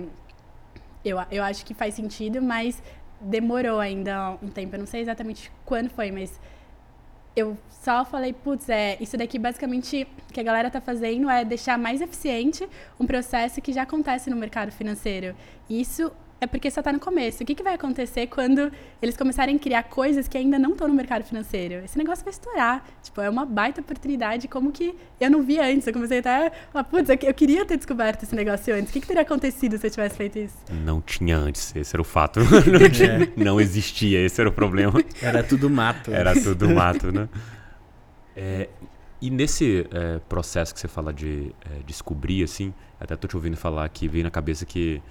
eu, 1.03 1.19
eu 1.31 1.43
acho 1.43 1.65
que 1.65 1.73
faz 1.73 1.95
sentido, 1.95 2.43
mas 2.43 2.83
demorou 3.19 3.81
ainda 3.81 4.37
um 4.43 4.49
tempo. 4.49 4.75
Eu 4.75 4.81
não 4.81 4.87
sei 4.87 5.01
exatamente 5.01 5.51
quando 5.65 5.89
foi, 5.89 6.11
mas 6.11 6.39
eu 7.35 7.57
só 7.71 8.05
falei, 8.05 8.33
putz, 8.33 8.69
é, 8.69 8.97
isso 9.01 9.17
daqui 9.17 9.39
basicamente 9.39 10.07
que 10.33 10.41
a 10.41 10.43
galera 10.43 10.71
tá 10.71 10.81
fazendo 10.81 11.29
é 11.29 11.45
deixar 11.45 11.79
mais 11.79 12.01
eficiente 12.01 12.69
um 12.99 13.07
processo 13.07 13.61
que 13.61 13.73
já 13.73 13.83
acontece 13.83 14.31
no 14.31 14.37
mercado 14.37 14.71
financeiro. 14.71 15.35
Isso 15.69 16.13
é 16.43 16.47
porque 16.49 16.69
só 16.73 16.81
está 16.81 16.93
no 16.93 16.99
começo. 16.99 17.45
O 17.45 17.47
que, 17.47 17.55
que 17.55 17.63
vai 17.63 17.75
acontecer 17.75 18.27
quando 18.27 18.71
eles 19.01 19.17
começarem 19.17 19.55
a 19.55 19.59
criar 19.61 19.85
coisas 19.85 20.27
que 20.27 20.37
ainda 20.37 20.59
não 20.59 20.73
estão 20.73 20.89
no 20.89 20.95
mercado 20.95 21.23
financeiro? 21.23 21.85
Esse 21.85 21.97
negócio 21.97 22.25
vai 22.25 22.33
estourar. 22.33 22.85
Tipo, 23.01 23.21
é 23.21 23.31
uma 23.31 23.47
baita 23.47 23.81
oportunidade 23.81 24.49
como 24.49 24.73
que 24.73 24.93
eu 25.21 25.31
não 25.31 25.41
vi 25.45 25.61
antes. 25.61 25.87
Eu 25.87 25.93
comecei 25.93 26.19
até 26.19 26.49
a 26.49 26.53
falar, 26.73 26.85
putz, 26.85 27.09
eu 27.09 27.33
queria 27.33 27.65
ter 27.65 27.77
descoberto 27.77 28.25
esse 28.25 28.35
negócio 28.35 28.75
antes. 28.75 28.91
O 28.91 28.93
que, 28.93 29.01
que 29.01 29.07
teria 29.07 29.23
acontecido 29.23 29.79
se 29.79 29.87
eu 29.87 29.91
tivesse 29.93 30.17
feito 30.17 30.37
isso? 30.37 30.57
Não 30.85 31.01
tinha 31.01 31.37
antes, 31.37 31.77
esse 31.77 31.95
era 31.95 32.03
o 32.03 32.05
fato. 32.05 32.41
não, 32.67 32.91
tinha, 32.91 33.23
é. 33.23 33.33
não 33.37 33.61
existia, 33.61 34.19
esse 34.19 34.41
era 34.41 34.51
o 34.51 34.53
problema. 34.53 35.01
Era 35.23 35.45
tudo 35.45 35.71
mato. 35.71 36.13
Era 36.13 36.35
tudo 36.35 36.69
mato, 36.69 37.13
né? 37.13 37.29
É, 38.35 38.71
e 39.21 39.29
nesse 39.29 39.87
é, 39.91 40.19
processo 40.27 40.73
que 40.73 40.81
você 40.81 40.89
fala 40.89 41.13
de 41.13 41.55
é, 41.67 41.83
descobrir, 41.87 42.43
assim, 42.43 42.73
até 42.99 43.15
tô 43.15 43.29
te 43.29 43.37
ouvindo 43.37 43.59
falar 43.59 43.85
aqui, 43.85 44.09
veio 44.09 44.25
na 44.25 44.31
cabeça 44.31 44.65
que 44.65 45.03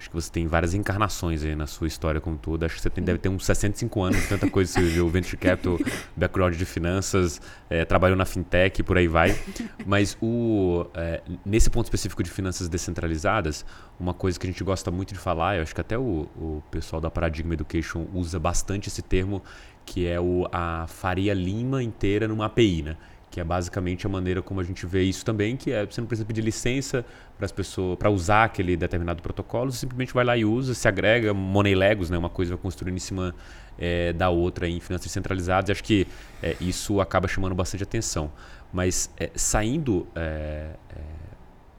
Acho 0.00 0.08
que 0.08 0.16
você 0.16 0.32
tem 0.32 0.46
várias 0.46 0.72
encarnações 0.72 1.44
aí 1.44 1.54
na 1.54 1.66
sua 1.66 1.86
história 1.86 2.22
como 2.22 2.38
toda. 2.38 2.64
Acho 2.64 2.76
que 2.76 2.80
você 2.80 2.88
tem, 2.88 3.04
deve 3.04 3.18
ter 3.18 3.28
uns 3.28 3.44
65 3.44 4.02
anos, 4.02 4.26
tanta 4.26 4.48
coisa. 4.48 4.72
Você 4.72 4.80
viu 4.80 5.06
Venture 5.10 5.36
Capital, 5.36 5.78
background 6.16 6.56
de 6.56 6.64
finanças, 6.64 7.38
é, 7.68 7.84
trabalhou 7.84 8.16
na 8.16 8.24
fintech 8.24 8.80
e 8.80 8.82
por 8.82 8.96
aí 8.96 9.06
vai. 9.06 9.38
Mas 9.84 10.16
o, 10.22 10.86
é, 10.94 11.20
nesse 11.44 11.68
ponto 11.68 11.84
específico 11.84 12.22
de 12.22 12.30
finanças 12.30 12.66
descentralizadas, 12.66 13.62
uma 13.98 14.14
coisa 14.14 14.40
que 14.40 14.46
a 14.46 14.50
gente 14.50 14.64
gosta 14.64 14.90
muito 14.90 15.12
de 15.12 15.20
falar, 15.20 15.56
eu 15.56 15.62
acho 15.62 15.74
que 15.74 15.82
até 15.82 15.98
o, 15.98 16.26
o 16.34 16.62
pessoal 16.70 16.98
da 16.98 17.10
Paradigma 17.10 17.52
Education 17.52 18.06
usa 18.14 18.38
bastante 18.38 18.88
esse 18.88 19.02
termo, 19.02 19.42
que 19.84 20.06
é 20.06 20.18
o, 20.18 20.48
a 20.50 20.86
Faria 20.88 21.34
Lima 21.34 21.82
inteira 21.82 22.26
numa 22.26 22.46
API, 22.46 22.80
né? 22.80 22.96
Que 23.30 23.40
é 23.40 23.44
basicamente 23.44 24.06
a 24.06 24.08
maneira 24.08 24.42
como 24.42 24.60
a 24.60 24.64
gente 24.64 24.84
vê 24.84 25.02
isso 25.02 25.24
também, 25.24 25.56
que 25.56 25.70
é 25.70 25.86
você 25.86 26.00
não 26.00 26.08
precisa 26.08 26.26
pedir 26.26 26.40
licença 26.40 27.04
para 27.36 27.46
as 27.46 27.52
pessoas 27.52 27.96
para 27.96 28.10
usar 28.10 28.44
aquele 28.44 28.76
determinado 28.76 29.22
protocolo, 29.22 29.70
você 29.70 29.78
simplesmente 29.78 30.12
vai 30.12 30.24
lá 30.24 30.36
e 30.36 30.44
usa, 30.44 30.74
se 30.74 30.88
agrega, 30.88 31.32
money 31.32 31.74
legos, 31.74 32.10
né, 32.10 32.18
uma 32.18 32.28
coisa 32.28 32.54
vai 32.54 32.60
construindo 32.60 32.96
em 32.96 33.00
cima 33.00 33.34
é, 33.78 34.12
da 34.12 34.28
outra 34.30 34.68
em 34.68 34.80
finanças 34.80 35.10
centralizadas. 35.12 35.70
Acho 35.70 35.84
que 35.84 36.06
é, 36.42 36.56
isso 36.60 37.00
acaba 37.00 37.28
chamando 37.28 37.54
bastante 37.54 37.82
atenção. 37.84 38.30
Mas 38.72 39.10
é, 39.16 39.30
saindo 39.34 40.06
é, 40.14 40.70
é, 40.90 41.20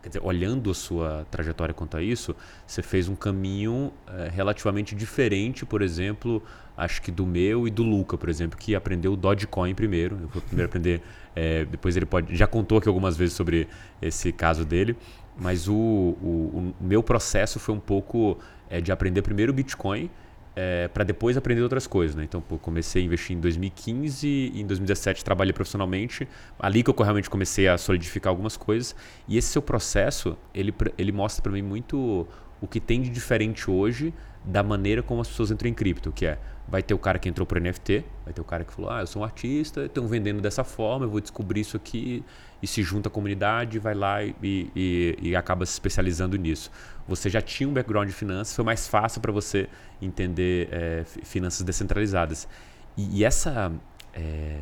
quer 0.02 0.10
dizer, 0.10 0.22
olhando 0.24 0.72
a 0.72 0.74
sua 0.74 1.26
trajetória 1.30 1.74
quanto 1.74 1.96
a 1.96 2.02
isso, 2.02 2.36
você 2.66 2.82
fez 2.82 3.08
um 3.08 3.16
caminho 3.16 3.94
é, 4.08 4.30
relativamente 4.30 4.96
diferente, 4.96 5.66
por 5.66 5.82
exemplo, 5.82 6.42
acho 6.82 7.02
que 7.02 7.12
do 7.12 7.26
meu 7.26 7.68
e 7.68 7.72
do 7.72 7.84
Luca, 7.84 8.18
por 8.18 8.28
exemplo, 8.28 8.58
que 8.58 8.74
aprendeu 8.74 9.16
Dogecoin 9.16 9.76
primeiro. 9.76 10.18
Eu 10.20 10.28
vou 10.28 10.42
primeiro 10.42 10.68
aprender, 10.68 11.02
é, 11.36 11.64
depois 11.66 11.96
ele 11.96 12.08
pode. 12.08 12.36
Já 12.36 12.48
contou 12.48 12.80
aqui 12.80 12.88
algumas 12.88 13.16
vezes 13.16 13.36
sobre 13.36 13.68
esse 14.02 14.32
caso 14.32 14.66
dele, 14.66 14.98
mas 15.38 15.68
o, 15.68 15.76
o, 15.76 16.74
o 16.80 16.84
meu 16.84 17.04
processo 17.04 17.60
foi 17.60 17.76
um 17.76 17.80
pouco 17.80 18.38
é, 18.70 18.82
de 18.82 18.92
aprender 18.92 19.22
primeiro 19.22 19.54
Bitcoin 19.54 20.10
é, 20.56 20.88
para 20.88 21.04
depois 21.04 21.38
aprender 21.38 21.62
outras 21.62 21.86
coisas. 21.86 22.16
Né? 22.16 22.24
Então, 22.24 22.42
comecei 22.42 23.04
a 23.04 23.06
investir 23.06 23.38
em 23.38 23.40
2015 23.40 24.28
e 24.28 24.62
em 24.62 24.66
2017 24.66 25.24
trabalhei 25.24 25.54
profissionalmente. 25.54 26.28
Ali 26.60 26.82
que 26.82 26.90
eu 26.90 26.96
realmente 26.96 27.30
comecei 27.30 27.68
a 27.68 27.78
solidificar 27.78 28.32
algumas 28.32 28.58
coisas. 28.58 28.96
E 29.28 29.38
esse 29.38 29.50
seu 29.50 29.62
processo, 29.62 30.36
ele, 30.54 30.74
ele 30.98 31.12
mostra 31.12 31.44
para 31.44 31.52
mim 31.52 31.62
muito 31.62 32.28
o 32.60 32.68
que 32.68 32.80
tem 32.80 33.02
de 33.02 33.10
diferente 33.10 33.70
hoje 33.70 34.14
da 34.44 34.64
maneira 34.64 35.04
como 35.04 35.22
as 35.22 35.28
pessoas 35.28 35.52
entram 35.52 35.70
em 35.70 35.74
cripto, 35.74 36.12
que 36.12 36.26
é 36.26 36.40
vai 36.68 36.82
ter 36.82 36.94
o 36.94 37.00
cara 37.00 37.20
que 37.20 37.28
entrou 37.28 37.46
pro 37.46 37.60
NFT, 37.60 38.04
vai 38.24 38.34
ter 38.34 38.42
o 38.42 38.46
cara 38.46 38.64
que 38.64 38.74
falou, 38.74 38.92
ah, 38.92 39.02
eu 39.02 39.08
sou 39.08 39.22
um 39.22 39.26
artista, 39.26 39.86
estão 39.86 40.08
vendendo 40.08 40.42
dessa 40.42 40.64
forma, 40.64 41.06
eu 41.06 41.10
vou 41.10 41.20
descobrir 41.20 41.62
isso 41.62 41.76
aqui 41.76 42.24
e 42.62 42.68
se 42.68 42.84
junta 42.84 43.10
à 43.10 43.12
comunidade, 43.12 43.80
vai 43.80 43.94
lá 43.94 44.24
e, 44.24 44.36
e, 44.42 45.18
e 45.22 45.36
acaba 45.36 45.66
se 45.66 45.74
especializando 45.74 46.38
nisso. 46.38 46.72
Você 47.08 47.30
já 47.30 47.42
tinha 47.42 47.68
um 47.68 47.74
background 47.74 48.08
de 48.08 48.14
finanças, 48.14 48.56
foi 48.56 48.64
mais 48.64 48.88
fácil 48.88 49.20
para 49.20 49.32
você 49.32 49.68
entender 50.02 50.70
é, 50.72 51.04
finanças 51.24 51.64
descentralizadas. 51.64 52.48
E, 52.96 53.20
e 53.20 53.24
essa, 53.26 53.72
é, 54.14 54.58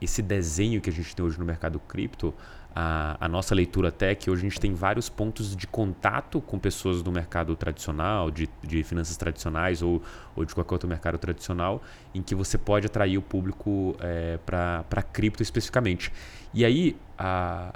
esse 0.00 0.22
desenho 0.22 0.80
que 0.80 0.90
a 0.90 0.92
gente 0.92 1.14
tem 1.14 1.24
hoje 1.24 1.38
no 1.38 1.44
mercado 1.44 1.78
cripto, 1.78 2.34
a, 2.74 3.16
a, 3.20 3.28
nossa 3.28 3.54
leitura 3.54 3.88
até 3.88 4.14
que 4.14 4.30
hoje 4.30 4.46
a 4.46 4.48
gente 4.48 4.60
tem 4.60 4.72
vários 4.72 5.08
pontos 5.08 5.54
de 5.54 5.66
contato 5.66 6.40
com 6.40 6.58
pessoas 6.58 7.02
do 7.02 7.12
mercado 7.12 7.54
tradicional, 7.54 8.30
de, 8.30 8.48
de 8.62 8.82
finanças 8.82 9.16
tradicionais 9.16 9.82
ou, 9.82 10.02
ou 10.34 10.44
de 10.44 10.54
qualquer 10.54 10.74
outro 10.74 10.88
mercado 10.88 11.18
tradicional, 11.18 11.82
em 12.14 12.22
que 12.22 12.34
você 12.34 12.56
pode 12.56 12.86
atrair 12.86 13.18
o 13.18 13.22
público 13.22 13.94
é, 14.00 14.38
para 14.46 15.02
cripto 15.12 15.42
especificamente. 15.42 16.12
E 16.54 16.64
aí, 16.64 16.96
a, 17.18 17.72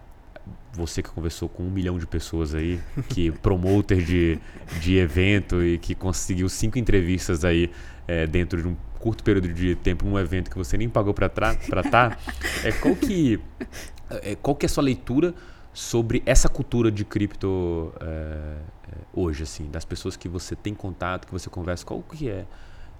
você 0.72 1.02
que 1.02 1.10
conversou 1.10 1.48
com 1.48 1.62
um 1.62 1.70
milhão 1.70 1.98
de 1.98 2.06
pessoas 2.06 2.54
aí, 2.54 2.80
que 3.08 3.30
promoter 3.30 4.02
de, 4.02 4.38
de 4.80 4.96
evento 4.96 5.62
e 5.62 5.78
que 5.78 5.94
conseguiu 5.94 6.48
cinco 6.48 6.78
entrevistas 6.78 7.44
aí 7.44 7.70
é, 8.06 8.26
dentro 8.26 8.62
de 8.62 8.68
um 8.68 8.76
curto 8.98 9.22
período 9.22 9.48
de 9.52 9.74
tempo 9.76 10.04
num 10.04 10.18
evento 10.18 10.50
que 10.50 10.56
você 10.56 10.76
nem 10.76 10.88
pagou 10.88 11.14
para 11.14 11.26
estar, 11.26 11.54
tá, 11.90 12.18
é, 12.64 12.72
qual 12.72 12.94
que 12.96 13.38
qual 14.42 14.54
que 14.54 14.66
é 14.66 14.68
a 14.68 14.70
sua 14.70 14.82
leitura 14.82 15.34
sobre 15.72 16.22
essa 16.24 16.48
cultura 16.48 16.90
de 16.90 17.04
cripto 17.04 17.92
é, 18.00 18.04
é, 18.04 18.58
hoje, 19.12 19.42
assim, 19.42 19.70
das 19.70 19.84
pessoas 19.84 20.16
que 20.16 20.26
você 20.26 20.56
tem 20.56 20.74
contato, 20.74 21.26
que 21.26 21.32
você 21.32 21.50
conversa, 21.50 21.84
qual 21.84 22.02
que 22.02 22.30
é? 22.30 22.46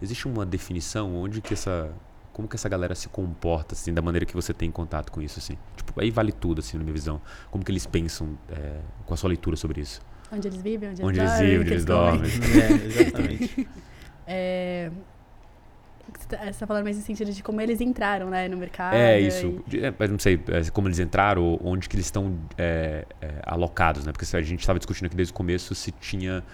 Existe 0.01 0.29
uma 0.29 0.45
definição? 0.45 1.14
Onde 1.14 1.40
que 1.40 1.55
essa 1.55 1.90
como 2.35 2.47
que 2.47 2.55
essa 2.55 2.69
galera 2.69 2.95
se 2.95 3.09
comporta 3.09 3.75
assim 3.75 3.95
da 3.95 4.03
maneira 4.03 4.27
que 4.27 4.35
você 4.35 4.53
tem 4.53 4.71
contato 4.71 5.11
com 5.11 5.23
isso 5.23 5.38
assim? 5.38 5.57
Tipo 5.75 5.99
aí 5.99 6.11
vale 6.11 6.33
tudo 6.33 6.59
assim 6.59 6.77
na 6.77 6.83
minha 6.83 6.92
visão. 6.92 7.19
Como 7.51 7.64
que 7.64 7.73
eles 7.73 7.87
pensam 7.87 8.38
é, 8.51 8.79
com 9.07 9.14
a 9.14 9.16
sua 9.16 9.29
leitura 9.29 9.57
sobre 9.57 9.81
isso? 9.81 10.03
Onde 10.31 10.47
eles 10.47 10.61
vivem? 10.61 10.90
Onde, 10.90 11.03
onde 11.03 11.19
eles, 11.19 11.33
eles 11.33 11.40
vivem 11.40 11.61
onde 11.61 11.71
eles 11.73 11.85
dormem. 11.87 12.21
É, 12.61 12.87
exatamente. 12.87 13.69
É, 14.29 14.90
você 16.14 16.35
está 16.35 16.38
tá 16.38 16.66
falando 16.66 16.85
mais 16.85 16.97
no 16.97 17.03
sentido 17.03 17.33
de 17.33 17.42
como 17.42 17.61
eles 17.61 17.81
entraram 17.81 18.31
né, 18.31 18.49
no 18.49 18.57
mercado. 18.57 18.95
É, 18.95 19.21
isso. 19.21 19.62
E... 19.73 19.81
É, 19.85 19.95
mas 19.97 20.11
não 20.11 20.19
sei 20.19 20.40
é, 20.49 20.71
como 20.71 20.88
eles 20.88 20.99
entraram 20.99 21.42
ou 21.42 21.61
onde 21.64 21.88
que 21.88 21.97
eles 21.97 22.07
estão 22.07 22.38
é, 22.57 23.05
é, 23.21 23.31
alocados, 23.45 24.05
né? 24.05 24.12
Porque 24.12 24.37
a 24.37 24.42
gente 24.42 24.61
estava 24.61 24.79
discutindo 24.79 25.07
aqui 25.07 25.16
desde 25.16 25.33
o 25.33 25.35
começo 25.35 25.75
se 25.75 25.90
tinha, 25.92 26.45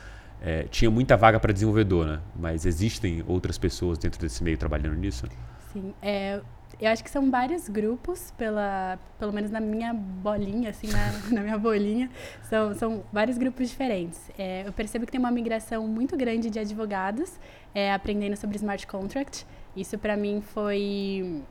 é, 0.40 0.64
tinha 0.64 0.90
muita 0.90 1.16
vaga 1.16 1.38
para 1.38 1.52
desenvolvedor, 1.52 2.06
né? 2.06 2.20
Mas 2.34 2.64
existem 2.64 3.22
outras 3.26 3.58
pessoas 3.58 3.98
dentro 3.98 4.20
desse 4.20 4.42
meio 4.42 4.56
trabalhando 4.56 4.96
nisso? 4.96 5.26
Sim. 5.72 5.94
É, 6.02 6.40
eu 6.80 6.90
acho 6.90 7.02
que 7.02 7.10
são 7.10 7.30
vários 7.30 7.68
grupos, 7.68 8.32
pela, 8.36 8.98
pelo 9.18 9.32
menos 9.32 9.50
na 9.50 9.60
minha 9.60 9.92
bolinha, 9.92 10.70
assim, 10.70 10.88
na, 10.88 11.12
na 11.34 11.40
minha 11.42 11.58
bolinha, 11.58 12.10
são, 12.48 12.74
são 12.74 13.04
vários 13.12 13.38
grupos 13.38 13.68
diferentes. 13.68 14.30
É, 14.38 14.66
eu 14.66 14.72
percebo 14.72 15.06
que 15.06 15.12
tem 15.12 15.18
uma 15.18 15.30
migração 15.30 15.86
muito 15.86 16.16
grande 16.16 16.50
de 16.50 16.58
advogados 16.58 17.38
é, 17.74 17.92
aprendendo 17.92 18.36
sobre 18.36 18.56
smart 18.56 18.86
contract. 18.86 19.46
Isso 19.76 19.98
para 19.98 20.16
mim 20.16 20.40
foi 20.40 21.42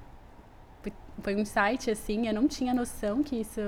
foi 1.22 1.36
um 1.36 1.46
site 1.46 1.92
assim, 1.92 2.28
eu 2.28 2.34
não 2.34 2.48
tinha 2.48 2.74
noção 2.74 3.22
que 3.22 3.36
isso 3.36 3.62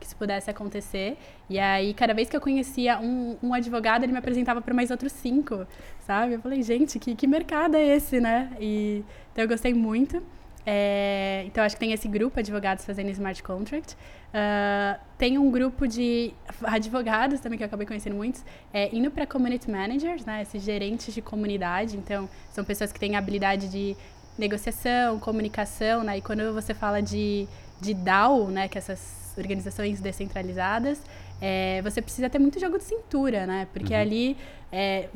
que 0.00 0.06
isso 0.06 0.16
pudesse 0.16 0.50
acontecer. 0.50 1.16
E 1.48 1.58
aí, 1.58 1.94
cada 1.94 2.14
vez 2.14 2.28
que 2.28 2.36
eu 2.36 2.40
conhecia 2.40 2.98
um, 2.98 3.36
um 3.42 3.54
advogado, 3.54 4.04
ele 4.04 4.12
me 4.12 4.18
apresentava 4.18 4.60
para 4.60 4.74
mais 4.74 4.90
outros 4.90 5.12
cinco, 5.12 5.66
sabe? 6.00 6.34
Eu 6.34 6.40
falei, 6.40 6.62
gente, 6.62 6.98
que, 6.98 7.14
que 7.14 7.26
mercado 7.26 7.76
é 7.76 7.84
esse, 7.96 8.20
né? 8.20 8.50
E, 8.60 9.04
então 9.32 9.44
eu 9.44 9.48
gostei 9.48 9.74
muito. 9.74 10.22
É, 10.70 11.44
então, 11.46 11.64
acho 11.64 11.76
que 11.76 11.80
tem 11.80 11.94
esse 11.94 12.06
grupo, 12.06 12.38
advogados 12.38 12.84
fazendo 12.84 13.08
smart 13.08 13.42
contract. 13.42 13.94
Uh, 13.94 15.00
tem 15.16 15.38
um 15.38 15.50
grupo 15.50 15.88
de 15.88 16.34
advogados 16.62 17.40
também, 17.40 17.56
que 17.56 17.64
eu 17.64 17.66
acabei 17.66 17.86
conhecendo 17.86 18.14
muitos, 18.14 18.44
é, 18.70 18.94
indo 18.94 19.10
para 19.10 19.26
community 19.26 19.70
managers, 19.70 20.26
né, 20.26 20.42
esses 20.42 20.62
gerentes 20.62 21.14
de 21.14 21.22
comunidade. 21.22 21.96
Então, 21.96 22.28
são 22.52 22.62
pessoas 22.64 22.92
que 22.92 23.00
têm 23.00 23.16
habilidade 23.16 23.66
de 23.70 23.96
negociação, 24.36 25.18
comunicação, 25.18 26.04
né, 26.04 26.18
e 26.18 26.20
quando 26.20 26.52
você 26.52 26.74
fala 26.74 27.00
de, 27.00 27.48
de 27.80 27.94
DAO, 27.94 28.48
né, 28.48 28.68
que 28.68 28.76
é 28.76 28.80
essas 28.80 29.32
organizações 29.38 30.02
descentralizadas, 30.02 31.00
é, 31.40 31.80
você 31.80 32.02
precisa 32.02 32.28
ter 32.28 32.38
muito 32.38 32.60
jogo 32.60 32.76
de 32.76 32.84
cintura, 32.84 33.46
né, 33.46 33.66
porque 33.72 33.94
uhum. 33.94 34.00
ali 34.00 34.36
é, 34.70 35.08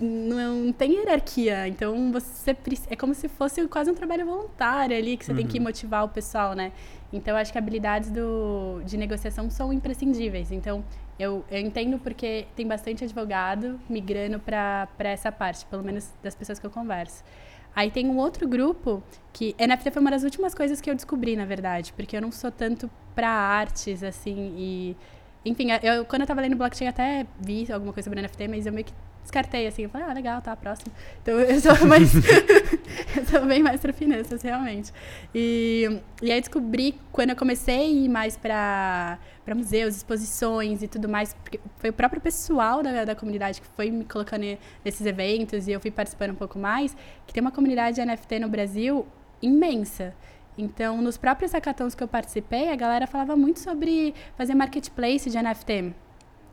não 0.00 0.72
tem 0.72 0.92
hierarquia. 0.94 1.66
Então 1.66 2.12
você 2.12 2.56
é 2.88 2.96
como 2.96 3.14
se 3.14 3.28
fosse 3.28 3.66
quase 3.66 3.90
um 3.90 3.94
trabalho 3.94 4.24
voluntário 4.24 4.96
ali 4.96 5.16
que 5.16 5.24
você 5.24 5.32
uhum. 5.32 5.38
tem 5.38 5.46
que 5.46 5.58
uhum. 5.58 5.64
motivar 5.64 6.04
o 6.04 6.08
pessoal, 6.08 6.54
né? 6.54 6.72
Então 7.12 7.36
acho 7.36 7.50
que 7.50 7.58
habilidades 7.58 8.10
do, 8.10 8.80
de 8.84 8.96
negociação 8.96 9.50
são 9.50 9.72
imprescindíveis. 9.72 10.52
Então 10.52 10.84
eu, 11.18 11.44
eu 11.50 11.58
entendo 11.58 11.98
porque 11.98 12.46
tem 12.54 12.66
bastante 12.66 13.02
advogado 13.04 13.80
migrando 13.88 14.38
para 14.38 14.88
essa 15.00 15.32
parte, 15.32 15.66
pelo 15.66 15.82
menos 15.82 16.12
das 16.22 16.34
pessoas 16.34 16.58
que 16.58 16.66
eu 16.66 16.70
converso. 16.70 17.24
Aí 17.74 17.90
tem 17.90 18.06
um 18.06 18.16
outro 18.16 18.46
grupo 18.48 19.02
que 19.32 19.54
NFT 19.58 19.90
foi 19.90 20.00
uma 20.00 20.10
das 20.10 20.22
últimas 20.22 20.54
coisas 20.54 20.80
que 20.80 20.90
eu 20.90 20.94
descobri, 20.94 21.36
na 21.36 21.44
verdade, 21.44 21.92
porque 21.92 22.16
eu 22.16 22.20
não 22.20 22.32
sou 22.32 22.50
tanto 22.50 22.90
para 23.14 23.28
artes 23.28 24.02
assim 24.02 24.54
e 24.56 24.96
enfim, 25.44 25.68
eu, 25.82 26.04
quando 26.04 26.22
eu 26.22 26.26
tava 26.26 26.40
lendo 26.40 26.56
blockchain 26.56 26.88
até 26.88 27.26
vi 27.40 27.70
alguma 27.72 27.92
coisa 27.92 28.08
sobre 28.08 28.20
NFT, 28.20 28.48
mas 28.48 28.66
eu 28.66 28.72
meio 28.72 28.84
que 28.84 28.92
descartei, 29.28 29.66
assim. 29.66 29.82
Eu 29.82 29.90
falei, 29.90 30.06
ah, 30.08 30.12
legal, 30.12 30.40
tá, 30.40 30.56
próximo. 30.56 30.92
Então 31.22 31.38
eu 31.40 31.60
sou 31.60 31.86
mais. 31.86 32.12
eu 33.16 33.24
sou 33.26 33.44
bem 33.46 33.62
mais 33.62 33.80
pra 33.80 33.92
finanças, 33.92 34.42
realmente. 34.42 34.92
E, 35.34 36.00
e 36.22 36.32
aí 36.32 36.40
descobri, 36.40 36.98
quando 37.12 37.30
eu 37.30 37.36
comecei 37.36 37.78
a 37.78 37.84
ir 37.84 38.08
mais 38.08 38.36
pra 38.36 39.18
museus, 39.54 39.96
exposições 39.96 40.82
e 40.82 40.88
tudo 40.88 41.08
mais, 41.08 41.36
foi 41.76 41.90
o 41.90 41.92
próprio 41.92 42.20
pessoal 42.20 42.82
da, 42.82 43.04
da 43.04 43.14
comunidade 43.14 43.60
que 43.60 43.66
foi 43.76 43.90
me 43.90 44.04
colocando 44.04 44.44
nesses 44.84 45.06
eventos 45.06 45.68
e 45.68 45.72
eu 45.72 45.80
fui 45.80 45.90
participando 45.90 46.32
um 46.32 46.36
pouco 46.36 46.58
mais, 46.58 46.96
que 47.26 47.32
tem 47.32 47.40
uma 47.40 47.52
comunidade 47.52 48.04
NFT 48.04 48.40
no 48.40 48.48
Brasil 48.48 49.06
imensa. 49.40 50.14
Então, 50.56 51.00
nos 51.00 51.16
próprios 51.16 51.52
hackathons 51.52 51.94
que 51.94 52.02
eu 52.02 52.08
participei, 52.08 52.68
a 52.70 52.74
galera 52.74 53.06
falava 53.06 53.36
muito 53.36 53.60
sobre 53.60 54.12
fazer 54.36 54.54
marketplace 54.54 55.30
de 55.30 55.40
NFT. 55.40 55.94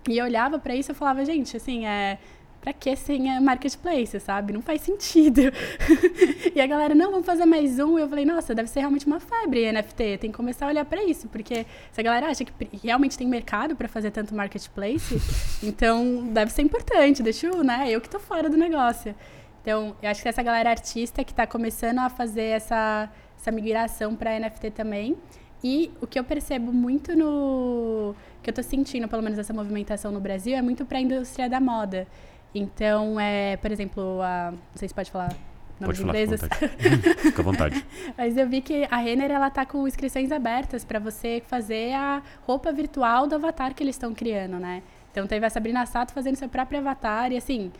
E 0.07 0.19
eu 0.19 0.25
olhava 0.25 0.59
para 0.59 0.75
isso 0.75 0.91
e 0.91 0.95
falava, 0.95 1.25
gente, 1.25 1.57
assim, 1.57 1.87
é, 1.87 2.19
pra 2.65 2.73
que 2.73 2.95
sem 2.95 3.39
marketplace, 3.39 4.19
sabe? 4.19 4.51
Não 4.51 4.61
faz 4.61 4.81
sentido. 4.81 5.39
e 6.55 6.59
a 6.59 6.65
galera, 6.65 6.95
não, 6.95 7.11
vamos 7.11 7.25
fazer 7.25 7.45
mais 7.45 7.77
um. 7.77 7.99
E 7.99 8.01
eu 8.01 8.09
falei, 8.09 8.25
nossa, 8.25 8.55
deve 8.55 8.67
ser 8.67 8.79
realmente 8.79 9.05
uma 9.05 9.19
febre 9.19 9.71
NFT. 9.71 10.17
Tem 10.17 10.31
que 10.31 10.35
começar 10.35 10.65
a 10.65 10.69
olhar 10.69 10.83
para 10.83 11.03
isso, 11.03 11.27
porque 11.27 11.63
se 11.91 12.01
a 12.01 12.03
galera 12.03 12.25
acha 12.25 12.43
que 12.43 12.51
realmente 12.83 13.15
tem 13.15 13.27
mercado 13.27 13.75
para 13.75 13.87
fazer 13.87 14.09
tanto 14.09 14.33
marketplace, 14.33 15.21
então 15.61 16.27
deve 16.33 16.51
ser 16.51 16.63
importante. 16.63 17.21
Deixa 17.21 17.45
eu, 17.45 17.63
né? 17.63 17.85
Eu 17.87 18.01
que 18.01 18.09
tô 18.09 18.19
fora 18.19 18.49
do 18.49 18.57
negócio. 18.57 19.13
Então, 19.61 19.95
eu 20.01 20.09
acho 20.09 20.23
que 20.23 20.27
essa 20.27 20.41
galera 20.41 20.71
artista 20.71 21.23
que 21.23 21.33
está 21.33 21.45
começando 21.45 21.99
a 21.99 22.09
fazer 22.09 22.45
essa, 22.45 23.11
essa 23.37 23.51
migração 23.51 24.15
para 24.15 24.39
NFT 24.39 24.71
também. 24.71 25.15
E 25.63 25.91
o 26.01 26.07
que 26.07 26.17
eu 26.17 26.23
percebo 26.23 26.73
muito 26.73 27.15
no. 27.15 28.15
que 28.41 28.49
eu 28.49 28.51
estou 28.51 28.63
sentindo, 28.63 29.07
pelo 29.07 29.21
menos, 29.21 29.37
essa 29.37 29.53
movimentação 29.53 30.11
no 30.11 30.19
Brasil, 30.19 30.55
é 30.55 30.63
muito 30.63 30.83
para 30.83 30.97
a 30.97 31.01
indústria 31.01 31.47
da 31.47 31.59
moda. 31.59 32.07
Então, 32.55 33.19
é, 33.19 33.57
por 33.57 33.69
exemplo, 33.69 34.21
a, 34.21 34.51
não 34.51 34.59
sei 34.75 34.87
se 34.87 34.93
pode 34.93 35.11
falar 35.11 35.35
nomes 35.77 35.97
pode 35.97 35.97
de 35.97 36.03
empresas. 36.03 36.39
Fica 37.19 37.41
à 37.41 37.43
vontade. 37.43 37.85
Mas 38.17 38.37
eu 38.37 38.47
vi 38.47 38.61
que 38.61 38.87
a 38.89 38.95
Renner 38.95 39.29
ela 39.29 39.49
tá 39.49 39.65
com 39.65 39.85
inscrições 39.85 40.31
abertas 40.31 40.85
para 40.85 40.97
você 40.97 41.43
fazer 41.45 41.93
a 41.93 42.23
roupa 42.47 42.71
virtual 42.71 43.27
do 43.27 43.35
avatar 43.35 43.75
que 43.75 43.83
eles 43.83 43.95
estão 43.95 44.13
criando, 44.13 44.57
né? 44.57 44.81
Então 45.11 45.27
teve 45.27 45.45
a 45.45 45.49
Sabrina 45.49 45.85
Sato 45.85 46.13
fazendo 46.13 46.37
seu 46.37 46.47
próprio 46.47 46.79
avatar 46.79 47.29
e 47.31 47.37
assim, 47.37 47.73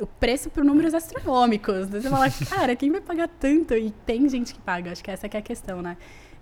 o 0.00 0.06
preço 0.06 0.48
por 0.48 0.64
números 0.64 0.94
astronômicos. 0.94 1.88
Você 1.88 2.08
fala, 2.08 2.26
cara, 2.48 2.76
quem 2.76 2.92
vai 2.92 3.00
pagar 3.00 3.28
tanto? 3.28 3.74
E 3.74 3.90
tem 4.06 4.28
gente 4.28 4.54
que 4.54 4.60
paga, 4.60 4.92
acho 4.92 5.02
que 5.02 5.10
essa 5.10 5.28
que 5.28 5.36
é 5.36 5.40
a 5.40 5.42
questão, 5.42 5.82
né? 5.82 5.96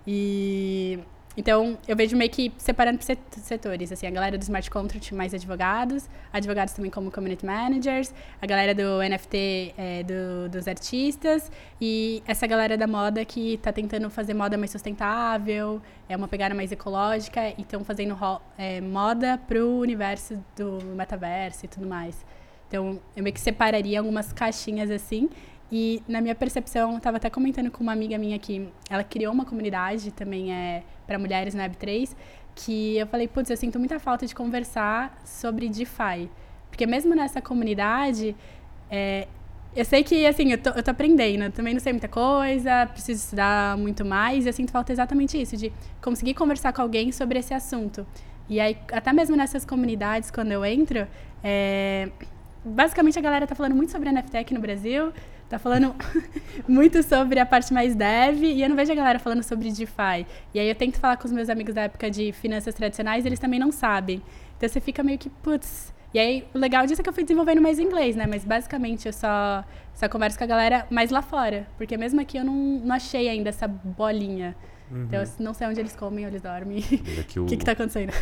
E 0.05 0.99
então, 1.37 1.77
eu 1.87 1.95
vejo 1.95 2.17
meio 2.17 2.31
que 2.31 2.51
separando 2.57 2.97
por 2.97 3.05
setores, 3.43 3.91
assim, 3.91 4.07
a 4.07 4.09
galera 4.09 4.39
do 4.39 4.41
smart 4.41 4.71
contract 4.71 5.13
mais 5.13 5.35
advogados, 5.35 6.09
advogados 6.33 6.73
também 6.73 6.89
como 6.89 7.11
community 7.11 7.45
managers, 7.45 8.11
a 8.41 8.47
galera 8.47 8.73
do 8.73 8.97
NFT 9.07 9.75
é, 9.77 10.03
do, 10.03 10.49
dos 10.49 10.67
artistas 10.67 11.51
e 11.79 12.23
essa 12.25 12.47
galera 12.47 12.75
da 12.75 12.87
moda 12.87 13.23
que 13.23 13.53
está 13.53 13.71
tentando 13.71 14.09
fazer 14.09 14.33
moda 14.33 14.57
mais 14.57 14.71
sustentável, 14.71 15.79
é 16.09 16.17
uma 16.17 16.27
pegada 16.27 16.55
mais 16.55 16.71
ecológica 16.71 17.49
e 17.49 17.61
estão 17.61 17.83
fazendo 17.83 18.17
é, 18.57 18.81
moda 18.81 19.39
o 19.51 19.79
universo 19.79 20.43
do 20.55 20.83
metaverso 20.95 21.65
e 21.65 21.67
tudo 21.67 21.85
mais. 21.85 22.25
Então, 22.67 22.99
eu 23.15 23.21
meio 23.23 23.33
que 23.33 23.39
separaria 23.39 23.99
algumas 23.99 24.33
caixinhas 24.33 24.89
assim 24.89 25.29
e 25.71 26.01
na 26.07 26.21
minha 26.21 26.35
percepção, 26.35 26.91
eu 26.91 26.97
estava 26.97 27.17
até 27.17 27.29
comentando 27.29 27.69
com 27.69 27.83
uma 27.83 27.91
amiga 27.91 28.17
minha 28.17 28.39
que 28.39 28.69
ela 28.89 29.03
criou 29.03 29.33
uma 29.33 29.45
comunidade 29.45 30.11
também 30.11 30.53
é 30.53 30.83
para 31.05 31.19
mulheres 31.19 31.53
na 31.53 31.67
Web3, 31.67 32.15
que 32.55 32.97
eu 32.97 33.07
falei, 33.07 33.27
putz, 33.27 33.49
eu 33.49 33.57
sinto 33.57 33.77
muita 33.77 33.99
falta 33.99 34.25
de 34.25 34.33
conversar 34.33 35.19
sobre 35.25 35.69
DeFi. 35.69 36.29
Porque 36.69 36.85
mesmo 36.85 37.15
nessa 37.15 37.41
comunidade, 37.41 38.35
é, 38.89 39.27
eu 39.75 39.85
sei 39.85 40.03
que, 40.03 40.25
assim, 40.25 40.51
eu 40.51 40.57
tô, 40.57 40.69
eu 40.71 40.81
tô 40.81 40.91
aprendendo, 40.91 41.43
eu 41.43 41.51
também 41.51 41.73
não 41.73 41.79
sei 41.79 41.93
muita 41.93 42.07
coisa, 42.07 42.87
preciso 42.87 43.23
estudar 43.25 43.77
muito 43.77 44.03
mais, 44.03 44.45
e 44.45 44.49
eu 44.49 44.53
sinto 44.53 44.71
falta 44.71 44.91
exatamente 44.91 45.39
isso, 45.39 45.55
de 45.55 45.71
conseguir 46.01 46.33
conversar 46.33 46.73
com 46.73 46.81
alguém 46.81 47.11
sobre 47.11 47.39
esse 47.39 47.53
assunto. 47.53 48.05
E 48.49 48.59
aí, 48.59 48.77
até 48.91 49.11
mesmo 49.11 49.35
nessas 49.35 49.65
comunidades, 49.65 50.31
quando 50.31 50.51
eu 50.51 50.65
entro, 50.65 51.07
é, 51.43 52.09
basicamente 52.63 53.19
a 53.19 53.21
galera 53.21 53.45
tá 53.45 53.53
falando 53.53 53.75
muito 53.75 53.91
sobre 53.91 54.11
NFT 54.11 54.37
aqui 54.37 54.53
no 54.53 54.59
Brasil, 54.59 55.13
tá 55.49 55.59
falando 55.59 55.95
muito 56.67 57.01
sobre 57.03 57.39
a 57.39 57.45
parte 57.45 57.73
mais 57.73 57.95
dev, 57.95 58.43
e 58.43 58.61
eu 58.61 58.69
não 58.69 58.75
vejo 58.75 58.91
a 58.91 58.95
galera 58.95 59.19
falando 59.19 59.43
sobre 59.43 59.71
DeFi. 59.71 60.25
E 60.53 60.59
aí 60.59 60.67
eu 60.67 60.75
tento 60.75 60.99
falar 60.99 61.17
com 61.17 61.25
os 61.25 61.31
meus 61.31 61.49
amigos 61.49 61.73
da 61.73 61.83
época 61.83 62.09
de 62.11 62.31
finanças 62.31 62.73
tradicionais, 62.73 63.25
eles 63.25 63.39
também 63.39 63.59
não 63.59 63.71
sabem. 63.71 64.21
Então 64.57 64.67
você 64.67 64.79
fica 64.79 65.03
meio 65.03 65.17
que, 65.17 65.29
putz, 65.29 65.93
e 66.13 66.19
aí, 66.19 66.47
o 66.53 66.57
legal 66.57 66.85
disso 66.85 67.01
é 67.01 67.03
que 67.03 67.09
eu 67.09 67.13
fui 67.13 67.23
desenvolvendo 67.23 67.61
mais 67.61 67.79
inglês, 67.79 68.15
né? 68.15 68.25
Mas 68.25 68.43
basicamente 68.43 69.05
eu 69.05 69.13
só, 69.13 69.63
só 69.93 70.07
converso 70.07 70.37
com 70.37 70.43
a 70.43 70.47
galera 70.47 70.87
mais 70.89 71.11
lá 71.11 71.21
fora. 71.21 71.67
Porque 71.77 71.97
mesmo 71.97 72.19
aqui 72.21 72.37
eu 72.37 72.45
não, 72.45 72.55
não 72.55 72.95
achei 72.95 73.27
ainda 73.27 73.49
essa 73.49 73.67
bolinha. 73.67 74.55
Uhum. 74.89 75.03
Então 75.03 75.21
eu 75.21 75.27
não 75.39 75.53
sei 75.53 75.67
onde 75.67 75.79
eles 75.79 75.95
comem, 75.95 76.25
onde 76.25 76.35
eles 76.35 76.41
dormem. 76.41 76.83
O 77.37 77.45
que, 77.45 77.57
que 77.57 77.65
tá 77.65 77.73
acontecendo? 77.73 78.13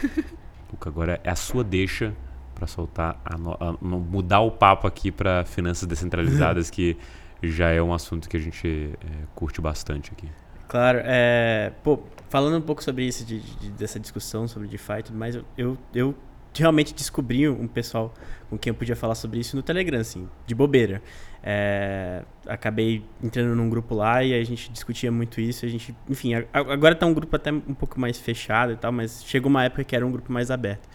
Agora 0.85 1.21
é 1.23 1.29
a 1.29 1.35
sua 1.35 1.63
deixa 1.63 2.13
para 2.55 2.65
soltar, 2.65 3.21
a, 3.23 3.35
a, 3.35 3.69
a, 3.69 3.73
mudar 3.81 4.39
o 4.39 4.49
papo 4.49 4.87
aqui 4.87 5.11
para 5.11 5.45
finanças 5.45 5.87
descentralizadas, 5.87 6.69
que 6.71 6.97
já 7.43 7.69
é 7.69 7.81
um 7.81 7.93
assunto 7.93 8.27
que 8.27 8.37
a 8.37 8.39
gente 8.39 8.91
é, 9.01 9.25
curte 9.35 9.61
bastante 9.61 10.11
aqui. 10.11 10.27
Claro, 10.67 10.99
é, 11.03 11.73
pô, 11.83 11.99
falando 12.29 12.57
um 12.57 12.61
pouco 12.61 12.83
sobre 12.83 13.05
isso, 13.05 13.23
de, 13.23 13.39
de, 13.39 13.69
dessa 13.71 13.99
discussão 13.99 14.47
sobre 14.47 14.67
DeFi 14.67 14.99
e 14.99 15.03
tudo 15.03 15.17
mais, 15.17 15.35
eu, 15.35 15.45
eu, 15.57 15.77
eu 15.93 16.15
realmente 16.53 16.93
descobri 16.93 17.47
um 17.47 17.67
pessoal 17.67 18.13
com 18.49 18.57
quem 18.57 18.71
eu 18.71 18.75
podia 18.75 18.95
falar 18.95 19.15
sobre 19.15 19.39
isso 19.39 19.55
no 19.55 19.61
Telegram, 19.61 19.99
assim, 19.99 20.27
de 20.45 20.55
bobeira. 20.55 21.01
É, 21.43 22.23
acabei 22.47 23.03
entrando 23.23 23.55
num 23.55 23.69
grupo 23.69 23.93
lá 23.93 24.23
e 24.23 24.33
a 24.33 24.43
gente 24.43 24.71
discutia 24.71 25.11
muito 25.11 25.39
isso. 25.39 25.65
A 25.65 25.69
gente, 25.69 25.95
enfim, 26.09 26.33
agora 26.53 26.93
está 26.93 27.05
um 27.05 27.13
grupo 27.13 27.35
até 27.35 27.51
um 27.51 27.73
pouco 27.73 27.99
mais 27.99 28.17
fechado 28.17 28.73
e 28.73 28.77
tal, 28.77 28.91
mas 28.91 29.23
chegou 29.25 29.49
uma 29.49 29.63
época 29.63 29.83
que 29.83 29.95
era 29.95 30.05
um 30.05 30.11
grupo 30.11 30.31
mais 30.31 30.49
aberto. 30.49 30.87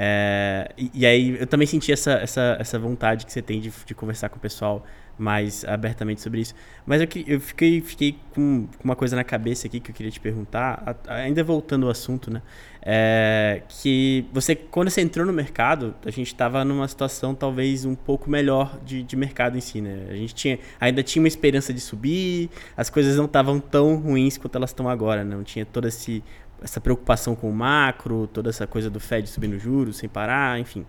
É, 0.00 0.70
e, 0.78 0.92
e, 0.94 1.04
aí 1.04 1.36
eu 1.40 1.46
também 1.48 1.66
senti 1.66 1.90
essa, 1.90 2.12
essa, 2.12 2.56
essa 2.60 2.78
vontade 2.78 3.26
que 3.26 3.32
você 3.32 3.42
tem 3.42 3.60
de, 3.60 3.72
de 3.84 3.94
conversar 3.96 4.28
com 4.28 4.36
o 4.36 4.40
pessoal 4.40 4.86
mais 5.18 5.64
abertamente 5.64 6.20
sobre 6.20 6.40
isso. 6.40 6.54
Mas 6.86 7.00
eu, 7.00 7.08
eu 7.26 7.40
fiquei, 7.40 7.80
fiquei 7.80 8.16
com, 8.32 8.68
com 8.78 8.84
uma 8.84 8.94
coisa 8.94 9.16
na 9.16 9.24
cabeça 9.24 9.66
aqui 9.66 9.80
que 9.80 9.90
eu 9.90 9.94
queria 9.94 10.12
te 10.12 10.20
perguntar, 10.20 10.96
ainda 11.08 11.42
voltando 11.42 11.86
ao 11.86 11.90
assunto, 11.90 12.30
né? 12.30 12.40
É, 12.80 13.62
que 13.68 14.24
você, 14.32 14.54
quando 14.54 14.88
você 14.88 15.00
entrou 15.00 15.26
no 15.26 15.32
mercado, 15.32 15.96
a 16.06 16.10
gente 16.10 16.28
estava 16.28 16.64
numa 16.64 16.86
situação 16.86 17.34
talvez 17.34 17.84
um 17.84 17.96
pouco 17.96 18.30
melhor 18.30 18.78
de, 18.84 19.02
de 19.02 19.16
mercado 19.16 19.58
em 19.58 19.60
si, 19.60 19.80
né? 19.80 20.06
A 20.08 20.14
gente 20.14 20.32
tinha, 20.32 20.60
ainda 20.80 21.02
tinha 21.02 21.20
uma 21.20 21.28
esperança 21.28 21.74
de 21.74 21.80
subir, 21.80 22.48
as 22.76 22.88
coisas 22.88 23.16
não 23.16 23.24
estavam 23.24 23.58
tão 23.58 23.96
ruins 23.96 24.38
quanto 24.38 24.54
elas 24.54 24.70
estão 24.70 24.88
agora, 24.88 25.24
né? 25.24 25.34
não 25.34 25.42
tinha 25.42 25.66
toda 25.66 25.88
esse, 25.88 26.22
essa 26.62 26.80
preocupação 26.80 27.34
com 27.34 27.48
o 27.48 27.54
macro, 27.54 28.26
toda 28.26 28.50
essa 28.50 28.66
coisa 28.66 28.90
do 28.90 29.00
Fed 29.00 29.28
subindo 29.28 29.58
juros 29.58 29.96
sem 29.96 30.08
parar, 30.08 30.58
enfim. 30.58 30.84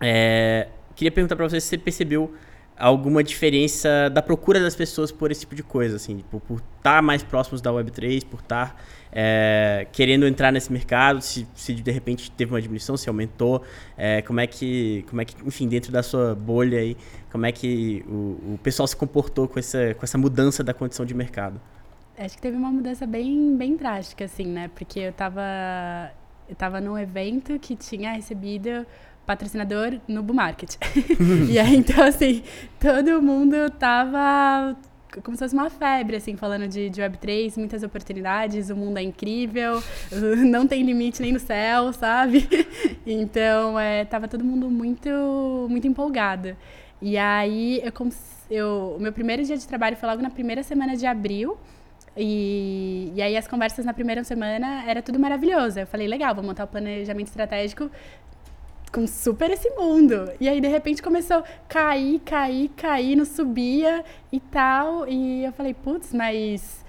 É, 0.00 0.68
queria 0.94 1.12
perguntar 1.12 1.36
para 1.36 1.48
você 1.48 1.60
se 1.60 1.68
você 1.68 1.78
percebeu 1.78 2.34
alguma 2.76 3.22
diferença 3.22 4.10
da 4.10 4.20
procura 4.20 4.58
das 4.58 4.74
pessoas 4.74 5.12
por 5.12 5.30
esse 5.30 5.40
tipo 5.40 5.54
de 5.54 5.62
coisa, 5.62 5.96
assim, 5.96 6.16
tipo, 6.16 6.40
por 6.40 6.56
estar 6.56 6.96
tá 6.96 7.02
mais 7.02 7.22
próximos 7.22 7.60
da 7.60 7.70
Web3, 7.70 8.24
por 8.26 8.40
estar 8.40 8.70
tá, 8.70 8.76
é, 9.12 9.86
querendo 9.92 10.26
entrar 10.26 10.50
nesse 10.50 10.72
mercado, 10.72 11.20
se, 11.20 11.46
se, 11.54 11.74
de 11.74 11.90
repente 11.90 12.30
teve 12.30 12.52
uma 12.52 12.60
diminuição, 12.60 12.96
se 12.96 13.08
aumentou, 13.08 13.62
é, 13.96 14.22
como 14.22 14.40
é 14.40 14.46
que, 14.46 15.04
como 15.08 15.20
é 15.20 15.24
que, 15.24 15.36
enfim, 15.46 15.68
dentro 15.68 15.92
da 15.92 16.02
sua 16.02 16.34
bolha 16.34 16.78
aí, 16.78 16.96
como 17.30 17.46
é 17.46 17.52
que 17.52 18.04
o, 18.08 18.54
o 18.54 18.60
pessoal 18.62 18.86
se 18.86 18.96
comportou 18.96 19.46
com 19.46 19.58
essa, 19.58 19.94
com 19.94 20.04
essa 20.04 20.18
mudança 20.18 20.64
da 20.64 20.74
condição 20.74 21.06
de 21.06 21.14
mercado? 21.14 21.60
Acho 22.18 22.36
que 22.36 22.42
teve 22.42 22.56
uma 22.56 22.70
mudança 22.70 23.06
bem, 23.06 23.56
bem 23.56 23.76
drástica, 23.76 24.24
assim, 24.24 24.46
né? 24.46 24.70
Porque 24.74 25.00
eu 25.00 25.10
estava 25.10 25.42
eu 26.48 26.54
tava 26.54 26.80
num 26.80 26.98
evento 26.98 27.58
que 27.58 27.74
tinha 27.74 28.12
recebido 28.12 28.86
patrocinador 29.24 29.98
no 30.06 30.22
Bull 30.22 30.36
Market. 30.36 30.76
e 31.48 31.58
aí, 31.58 31.76
então, 31.76 32.04
assim, 32.04 32.42
todo 32.78 33.22
mundo 33.22 33.70
tava 33.78 34.76
como 35.22 35.36
se 35.36 35.44
fosse 35.44 35.54
uma 35.54 35.68
febre, 35.68 36.16
assim, 36.16 36.36
falando 36.36 36.66
de, 36.66 36.88
de 36.88 37.02
Web3, 37.02 37.58
muitas 37.58 37.82
oportunidades, 37.82 38.70
o 38.70 38.76
mundo 38.76 38.96
é 38.98 39.02
incrível, 39.02 39.82
não 40.46 40.66
tem 40.66 40.82
limite 40.82 41.20
nem 41.20 41.32
no 41.32 41.40
céu, 41.40 41.92
sabe? 41.92 42.48
Então, 43.04 43.78
é, 43.78 44.04
tava 44.04 44.28
todo 44.28 44.44
mundo 44.44 44.70
muito, 44.70 45.66
muito 45.68 45.86
empolgado. 45.86 46.56
E 47.00 47.18
aí, 47.18 47.82
eu, 47.82 47.92
eu, 48.50 48.96
o 48.96 49.00
meu 49.00 49.12
primeiro 49.12 49.42
dia 49.42 49.56
de 49.56 49.66
trabalho 49.66 49.96
foi 49.96 50.08
logo 50.08 50.22
na 50.22 50.30
primeira 50.30 50.62
semana 50.62 50.96
de 50.96 51.04
abril, 51.04 51.58
e, 52.16 53.12
e 53.14 53.22
aí 53.22 53.36
as 53.36 53.48
conversas 53.48 53.84
na 53.84 53.94
primeira 53.94 54.22
semana 54.24 54.84
era 54.86 55.02
tudo 55.02 55.18
maravilhoso. 55.18 55.80
Eu 55.80 55.86
falei, 55.86 56.06
legal, 56.06 56.34
vou 56.34 56.44
montar 56.44 56.64
o 56.64 56.68
planejamento 56.68 57.28
estratégico 57.28 57.90
com 58.92 59.06
super 59.06 59.50
esse 59.50 59.70
mundo. 59.70 60.30
E 60.38 60.48
aí, 60.48 60.60
de 60.60 60.68
repente, 60.68 61.02
começou 61.02 61.38
a 61.38 61.44
cair, 61.66 62.20
cair, 62.20 62.68
cair, 62.76 63.16
não 63.16 63.24
subia 63.24 64.04
e 64.30 64.38
tal. 64.38 65.08
E 65.08 65.44
eu 65.44 65.52
falei, 65.52 65.72
putz, 65.74 66.12
mas. 66.12 66.84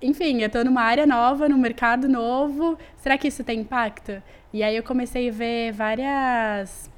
Enfim, 0.00 0.40
eu 0.40 0.50
tô 0.50 0.64
numa 0.64 0.82
área 0.82 1.06
nova, 1.06 1.48
num 1.48 1.58
mercado 1.58 2.08
novo. 2.08 2.78
Será 2.96 3.18
que 3.18 3.28
isso 3.28 3.44
tem 3.44 3.60
impacto? 3.60 4.22
E 4.52 4.62
aí 4.62 4.74
eu 4.76 4.82
comecei 4.82 5.28
a 5.28 5.32
ver 5.32 5.72
várias. 5.72 6.90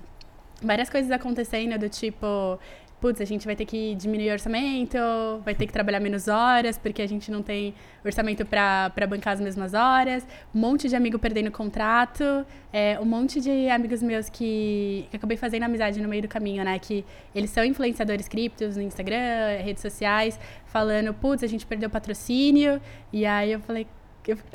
Várias 0.63 0.89
coisas 0.89 1.11
acontecendo 1.11 1.79
do 1.79 1.89
tipo, 1.89 2.59
putz, 3.01 3.21
a 3.21 3.25
gente 3.25 3.45
vai 3.45 3.55
ter 3.55 3.65
que 3.65 3.95
diminuir 3.95 4.31
o 4.31 4.33
orçamento, 4.33 4.99
vai 5.45 5.55
ter 5.55 5.67
que 5.67 5.73
trabalhar 5.73 6.01
menos 6.01 6.29
horas, 6.29 6.79
porque 6.79 7.03
a 7.03 7.07
gente 7.07 7.31
não 7.31 7.43
tem 7.43 7.75
orçamento 8.05 8.45
para 8.45 9.07
bancar 9.09 9.35
as 9.35 9.41
mesmas 9.41 9.75
horas, 9.75 10.27
um 10.55 10.59
monte 10.59 10.89
de 10.89 10.97
amigo 10.97 11.19
perdendo 11.19 11.51
contrato, 11.51 12.25
é, 12.73 12.99
um 13.01 13.05
monte 13.05 13.41
de 13.41 13.69
amigos 13.69 14.03
meus 14.03 14.29
que, 14.29 15.07
que 15.11 15.17
acabei 15.17 15.37
fazendo 15.37 15.65
amizade 15.65 16.01
no 16.01 16.09
meio 16.09 16.23
do 16.23 16.29
caminho, 16.29 16.65
né? 16.65 16.79
Que 16.79 17.05
eles 17.35 17.51
são 17.51 17.65
influenciadores 17.65 18.29
criptos 18.29 18.77
no 18.77 18.83
Instagram, 18.83 19.61
redes 19.63 19.83
sociais, 19.83 20.39
falando, 20.67 21.13
putz, 21.13 21.43
a 21.43 21.47
gente 21.47 21.67
perdeu 21.67 21.91
patrocínio, 21.91 22.81
e 23.13 23.27
aí 23.27 23.53
eu 23.53 23.61
falei, 23.61 23.87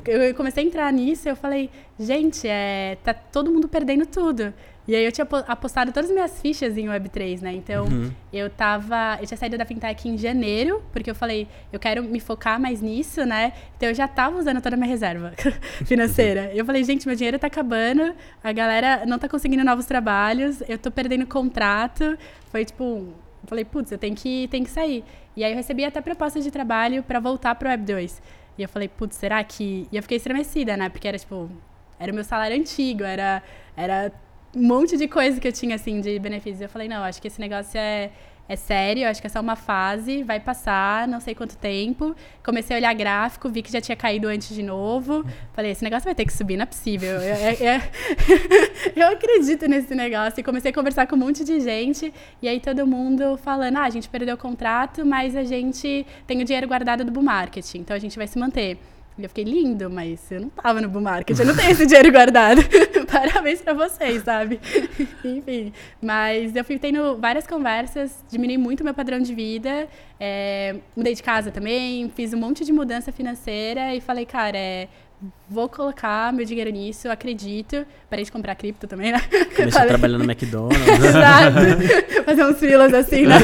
eu, 0.06 0.34
comecei 0.34 0.64
a 0.64 0.66
entrar 0.66 0.92
nisso 0.92 1.28
eu 1.28 1.36
falei, 1.36 1.70
gente, 1.98 2.46
é, 2.46 2.98
tá 3.02 3.14
todo 3.14 3.50
mundo 3.50 3.68
perdendo 3.68 4.04
tudo. 4.04 4.52
E 4.86 4.96
aí 4.96 5.04
eu 5.04 5.12
tinha 5.12 5.26
apostado 5.46 5.92
todas 5.92 6.10
as 6.10 6.14
minhas 6.14 6.40
fichas 6.40 6.76
em 6.76 6.86
Web3, 6.86 7.40
né? 7.40 7.52
Então, 7.52 7.84
uhum. 7.86 8.10
eu 8.32 8.50
tava. 8.50 9.16
Eu 9.20 9.26
tinha 9.26 9.38
saído 9.38 9.56
da 9.56 9.64
fintech 9.64 10.08
em 10.08 10.18
janeiro, 10.18 10.82
porque 10.92 11.08
eu 11.08 11.14
falei, 11.14 11.46
eu 11.72 11.78
quero 11.78 12.02
me 12.02 12.18
focar 12.18 12.60
mais 12.60 12.80
nisso, 12.80 13.24
né? 13.24 13.52
Então 13.76 13.88
eu 13.88 13.94
já 13.94 14.08
tava 14.08 14.38
usando 14.38 14.60
toda 14.60 14.74
a 14.74 14.78
minha 14.78 14.88
reserva 14.88 15.32
financeira. 15.86 16.50
eu 16.52 16.64
falei, 16.64 16.82
gente, 16.82 17.06
meu 17.06 17.14
dinheiro 17.14 17.38
tá 17.38 17.46
acabando, 17.46 18.12
a 18.42 18.52
galera 18.52 19.06
não 19.06 19.18
tá 19.18 19.28
conseguindo 19.28 19.62
novos 19.62 19.86
trabalhos, 19.86 20.62
eu 20.68 20.76
tô 20.76 20.90
perdendo 20.90 21.26
contrato. 21.26 22.18
Foi 22.50 22.64
tipo. 22.64 22.84
Eu 22.84 23.48
falei, 23.48 23.64
putz, 23.64 23.90
eu 23.90 23.98
tenho 23.98 24.14
que, 24.14 24.48
tenho 24.48 24.64
que 24.64 24.70
sair. 24.70 25.04
E 25.36 25.44
aí 25.44 25.52
eu 25.52 25.56
recebi 25.56 25.84
até 25.84 26.00
propostas 26.00 26.44
de 26.44 26.50
trabalho 26.50 27.02
para 27.02 27.18
voltar 27.20 27.54
pro 27.54 27.68
Web2. 27.68 28.20
E 28.58 28.62
eu 28.62 28.68
falei, 28.68 28.88
putz, 28.88 29.16
será 29.16 29.42
que. 29.44 29.86
E 29.92 29.96
eu 29.96 30.02
fiquei 30.02 30.16
estremecida, 30.16 30.76
né? 30.76 30.88
Porque 30.88 31.06
era 31.06 31.18
tipo. 31.18 31.48
Era 31.98 32.10
o 32.10 32.14
meu 32.14 32.24
salário 32.24 32.56
antigo, 32.56 33.04
era. 33.04 33.42
Era 33.76 34.12
um 34.54 34.66
monte 34.66 34.96
de 34.96 35.08
coisa 35.08 35.40
que 35.40 35.48
eu 35.48 35.52
tinha, 35.52 35.76
assim, 35.76 36.00
de 36.00 36.18
benefícios. 36.18 36.60
Eu 36.60 36.68
falei, 36.68 36.88
não, 36.88 37.02
acho 37.02 37.20
que 37.20 37.28
esse 37.28 37.40
negócio 37.40 37.78
é, 37.78 38.10
é 38.48 38.56
sério, 38.56 39.08
acho 39.08 39.20
que 39.20 39.26
é 39.26 39.30
só 39.30 39.40
uma 39.40 39.56
fase, 39.56 40.22
vai 40.22 40.38
passar, 40.38 41.08
não 41.08 41.20
sei 41.20 41.34
quanto 41.34 41.56
tempo. 41.56 42.14
Comecei 42.44 42.76
a 42.76 42.78
olhar 42.78 42.94
gráfico, 42.94 43.48
vi 43.48 43.62
que 43.62 43.72
já 43.72 43.80
tinha 43.80 43.96
caído 43.96 44.28
antes 44.28 44.54
de 44.54 44.62
novo. 44.62 45.24
Falei, 45.54 45.70
esse 45.70 45.82
negócio 45.82 46.04
vai 46.04 46.14
ter 46.14 46.26
que 46.26 46.32
subir, 46.32 46.56
não 46.56 46.64
é 46.64 46.66
possível. 46.66 47.12
Eu, 47.12 47.34
eu, 47.34 47.56
eu, 48.92 48.92
eu 48.96 49.08
acredito 49.08 49.66
nesse 49.66 49.94
negócio. 49.94 50.40
E 50.40 50.42
comecei 50.42 50.70
a 50.70 50.74
conversar 50.74 51.06
com 51.06 51.16
um 51.16 51.20
monte 51.20 51.44
de 51.44 51.60
gente, 51.60 52.12
e 52.42 52.48
aí 52.48 52.60
todo 52.60 52.86
mundo 52.86 53.38
falando, 53.38 53.76
ah, 53.78 53.84
a 53.84 53.90
gente 53.90 54.08
perdeu 54.08 54.34
o 54.34 54.38
contrato, 54.38 55.06
mas 55.06 55.34
a 55.34 55.44
gente 55.44 56.06
tem 56.26 56.42
o 56.42 56.44
dinheiro 56.44 56.68
guardado 56.68 57.04
do 57.04 57.10
Bull 57.10 57.22
Marketing, 57.22 57.78
então 57.78 57.96
a 57.96 57.98
gente 57.98 58.16
vai 58.18 58.26
se 58.26 58.38
manter. 58.38 58.78
Eu 59.18 59.28
fiquei 59.28 59.44
lindo, 59.44 59.90
mas 59.90 60.30
eu 60.30 60.40
não 60.40 60.48
tava 60.48 60.80
no 60.80 60.88
bull 60.88 61.02
market, 61.02 61.38
eu 61.38 61.44
não 61.44 61.54
tenho 61.54 61.70
esse 61.70 61.84
dinheiro 61.84 62.10
guardado. 62.10 62.62
Parabéns 63.10 63.60
pra 63.60 63.74
vocês, 63.74 64.22
sabe? 64.22 64.58
Enfim, 65.22 65.72
mas 66.00 66.56
eu 66.56 66.64
fui 66.64 66.78
tendo 66.78 67.18
várias 67.18 67.46
conversas, 67.46 68.24
diminui 68.30 68.56
muito 68.56 68.82
meu 68.82 68.94
padrão 68.94 69.20
de 69.20 69.34
vida, 69.34 69.86
é, 70.18 70.76
mudei 70.96 71.14
de 71.14 71.22
casa 71.22 71.50
também, 71.50 72.10
fiz 72.16 72.32
um 72.32 72.38
monte 72.38 72.64
de 72.64 72.72
mudança 72.72 73.12
financeira 73.12 73.94
e 73.94 74.00
falei, 74.00 74.24
cara, 74.24 74.56
é, 74.56 74.88
vou 75.48 75.68
colocar 75.68 76.32
meu 76.32 76.44
dinheiro 76.44 76.70
nisso, 76.70 77.10
acredito. 77.10 77.86
Parei 78.08 78.24
de 78.24 78.32
comprar 78.32 78.54
cripto 78.54 78.86
também, 78.86 79.12
né? 79.12 79.20
Começou 79.54 79.86
trabalhando 79.86 80.24
no 80.24 80.30
McDonald's. 80.30 80.78
Exato. 81.04 82.24
Fazer 82.24 82.44
uns 82.44 82.58
filas 82.58 82.94
assim, 82.94 83.26
né? 83.26 83.36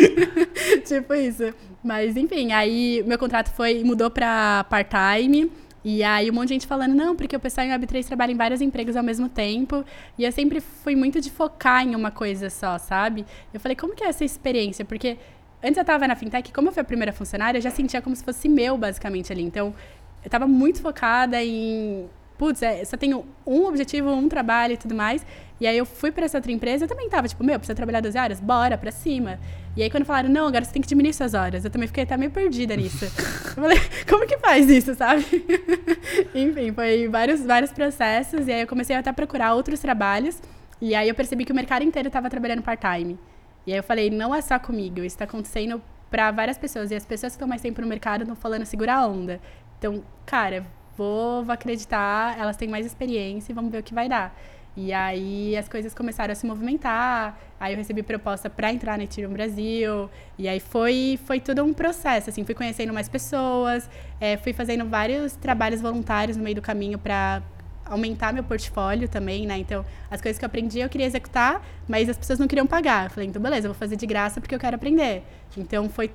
tipo 0.84 1.14
isso. 1.14 1.54
Mas 1.82 2.16
enfim, 2.16 2.52
aí 2.52 3.02
meu 3.06 3.18
contrato 3.18 3.50
foi 3.52 3.82
mudou 3.84 4.10
para 4.10 4.64
part-time. 4.64 5.50
E 5.84 6.02
aí 6.02 6.30
um 6.30 6.34
monte 6.34 6.48
de 6.48 6.54
gente 6.54 6.66
falando, 6.66 6.94
não, 6.94 7.14
porque 7.14 7.36
o 7.36 7.40
pessoal 7.40 7.66
em 7.66 7.70
Web3 7.70 8.06
trabalha 8.06 8.32
em 8.32 8.36
vários 8.36 8.60
empregos 8.60 8.96
ao 8.96 9.02
mesmo 9.02 9.28
tempo. 9.28 9.84
E 10.18 10.24
eu 10.24 10.32
sempre 10.32 10.60
fui 10.60 10.96
muito 10.96 11.20
de 11.20 11.30
focar 11.30 11.86
em 11.86 11.94
uma 11.94 12.10
coisa 12.10 12.48
só, 12.48 12.78
sabe? 12.78 13.24
Eu 13.52 13.60
falei, 13.60 13.76
como 13.76 13.94
que 13.94 14.02
é 14.02 14.08
essa 14.08 14.24
experiência? 14.24 14.84
Porque 14.84 15.18
antes 15.62 15.76
eu 15.76 15.82
estava 15.82 16.08
na 16.08 16.16
fintech, 16.16 16.52
como 16.52 16.68
eu 16.68 16.72
fui 16.72 16.80
a 16.80 16.84
primeira 16.84 17.12
funcionária, 17.12 17.58
eu 17.58 17.62
já 17.62 17.70
sentia 17.70 18.00
como 18.00 18.16
se 18.16 18.24
fosse 18.24 18.48
meu, 18.48 18.78
basicamente, 18.78 19.30
ali. 19.30 19.42
Então, 19.42 19.74
eu 20.24 20.28
estava 20.28 20.46
muito 20.46 20.80
focada 20.80 21.42
em 21.42 22.08
putz, 22.36 22.62
é, 22.62 22.84
só 22.84 22.96
tenho 22.96 23.24
um 23.46 23.64
objetivo, 23.66 24.10
um 24.10 24.28
trabalho 24.28 24.74
e 24.74 24.76
tudo 24.76 24.94
mais. 24.94 25.24
E 25.60 25.66
aí 25.66 25.78
eu 25.78 25.86
fui 25.86 26.10
para 26.10 26.24
essa 26.24 26.38
outra 26.38 26.50
empresa, 26.50 26.84
eu 26.84 26.88
também 26.88 27.08
tava, 27.08 27.28
tipo, 27.28 27.44
meu, 27.44 27.58
precisa 27.58 27.76
trabalhar 27.76 28.00
12 28.00 28.18
horas? 28.18 28.40
Bora, 28.40 28.76
pra 28.76 28.90
cima. 28.90 29.38
E 29.76 29.82
aí 29.82 29.90
quando 29.90 30.04
falaram, 30.04 30.28
não, 30.28 30.46
agora 30.46 30.64
você 30.64 30.72
tem 30.72 30.82
que 30.82 30.88
diminuir 30.88 31.12
suas 31.12 31.32
horas, 31.32 31.64
eu 31.64 31.70
também 31.70 31.86
fiquei 31.86 32.04
até 32.04 32.16
meio 32.16 32.30
perdida 32.30 32.76
nisso. 32.76 33.04
eu 33.56 33.62
falei, 33.62 33.78
como 34.08 34.26
que 34.26 34.36
faz 34.38 34.68
isso, 34.68 34.94
sabe? 34.94 35.24
Enfim, 36.34 36.72
foi 36.72 37.08
vários, 37.08 37.44
vários 37.44 37.72
processos, 37.72 38.46
e 38.48 38.52
aí 38.52 38.60
eu 38.62 38.66
comecei 38.66 38.94
até 38.96 39.10
a 39.10 39.12
procurar 39.12 39.54
outros 39.54 39.80
trabalhos, 39.80 40.40
e 40.80 40.94
aí 40.94 41.08
eu 41.08 41.14
percebi 41.14 41.44
que 41.44 41.52
o 41.52 41.54
mercado 41.54 41.84
inteiro 41.84 42.08
estava 42.08 42.28
trabalhando 42.28 42.62
part-time. 42.62 43.18
E 43.66 43.72
aí 43.72 43.78
eu 43.78 43.82
falei, 43.82 44.10
não 44.10 44.34
é 44.34 44.40
só 44.42 44.58
comigo, 44.58 44.98
isso 44.98 45.06
está 45.06 45.24
acontecendo 45.24 45.80
para 46.10 46.30
várias 46.30 46.58
pessoas, 46.58 46.90
e 46.90 46.94
as 46.94 47.04
pessoas 47.04 47.32
que 47.32 47.36
estão 47.36 47.48
mais 47.48 47.62
tempo 47.62 47.80
no 47.80 47.86
mercado 47.86 48.22
estão 48.22 48.36
falando 48.36 48.64
segurar 48.66 48.96
a 48.98 49.06
onda. 49.06 49.40
Então, 49.84 50.02
cara, 50.24 50.64
vou, 50.96 51.44
vou 51.44 51.52
acreditar, 51.52 52.38
elas 52.38 52.56
têm 52.56 52.66
mais 52.66 52.86
experiência 52.86 53.52
e 53.52 53.54
vamos 53.54 53.70
ver 53.70 53.80
o 53.80 53.82
que 53.82 53.92
vai 53.92 54.08
dar. 54.08 54.34
E 54.74 54.94
aí 54.94 55.54
as 55.58 55.68
coisas 55.68 55.92
começaram 55.92 56.32
a 56.32 56.34
se 56.34 56.46
movimentar, 56.46 57.38
aí 57.60 57.74
eu 57.74 57.76
recebi 57.76 58.02
proposta 58.02 58.48
para 58.48 58.72
entrar 58.72 58.96
na 58.96 59.04
Ethereum 59.04 59.34
Brasil, 59.34 60.08
e 60.38 60.48
aí 60.48 60.58
foi, 60.58 61.20
foi 61.26 61.38
tudo 61.38 61.62
um 61.62 61.74
processo, 61.74 62.30
assim, 62.30 62.46
fui 62.46 62.54
conhecendo 62.54 62.94
mais 62.94 63.10
pessoas, 63.10 63.90
é, 64.18 64.38
fui 64.38 64.54
fazendo 64.54 64.86
vários 64.86 65.36
trabalhos 65.36 65.82
voluntários 65.82 66.38
no 66.38 66.42
meio 66.42 66.56
do 66.56 66.62
caminho 66.62 66.98
para 66.98 67.42
aumentar 67.84 68.32
meu 68.32 68.42
portfólio 68.42 69.06
também, 69.06 69.46
né? 69.46 69.58
Então, 69.58 69.84
as 70.10 70.18
coisas 70.22 70.38
que 70.38 70.46
eu 70.46 70.46
aprendi 70.46 70.80
eu 70.80 70.88
queria 70.88 71.06
executar, 71.06 71.62
mas 71.86 72.08
as 72.08 72.16
pessoas 72.16 72.38
não 72.38 72.48
queriam 72.48 72.66
pagar. 72.66 73.04
Eu 73.04 73.10
falei, 73.10 73.28
então 73.28 73.42
beleza, 73.42 73.66
eu 73.66 73.72
vou 73.72 73.78
fazer 73.78 73.96
de 73.96 74.06
graça 74.06 74.40
porque 74.40 74.54
eu 74.54 74.58
quero 74.58 74.76
aprender. 74.76 75.22
Então, 75.58 75.90
foi 75.90 76.10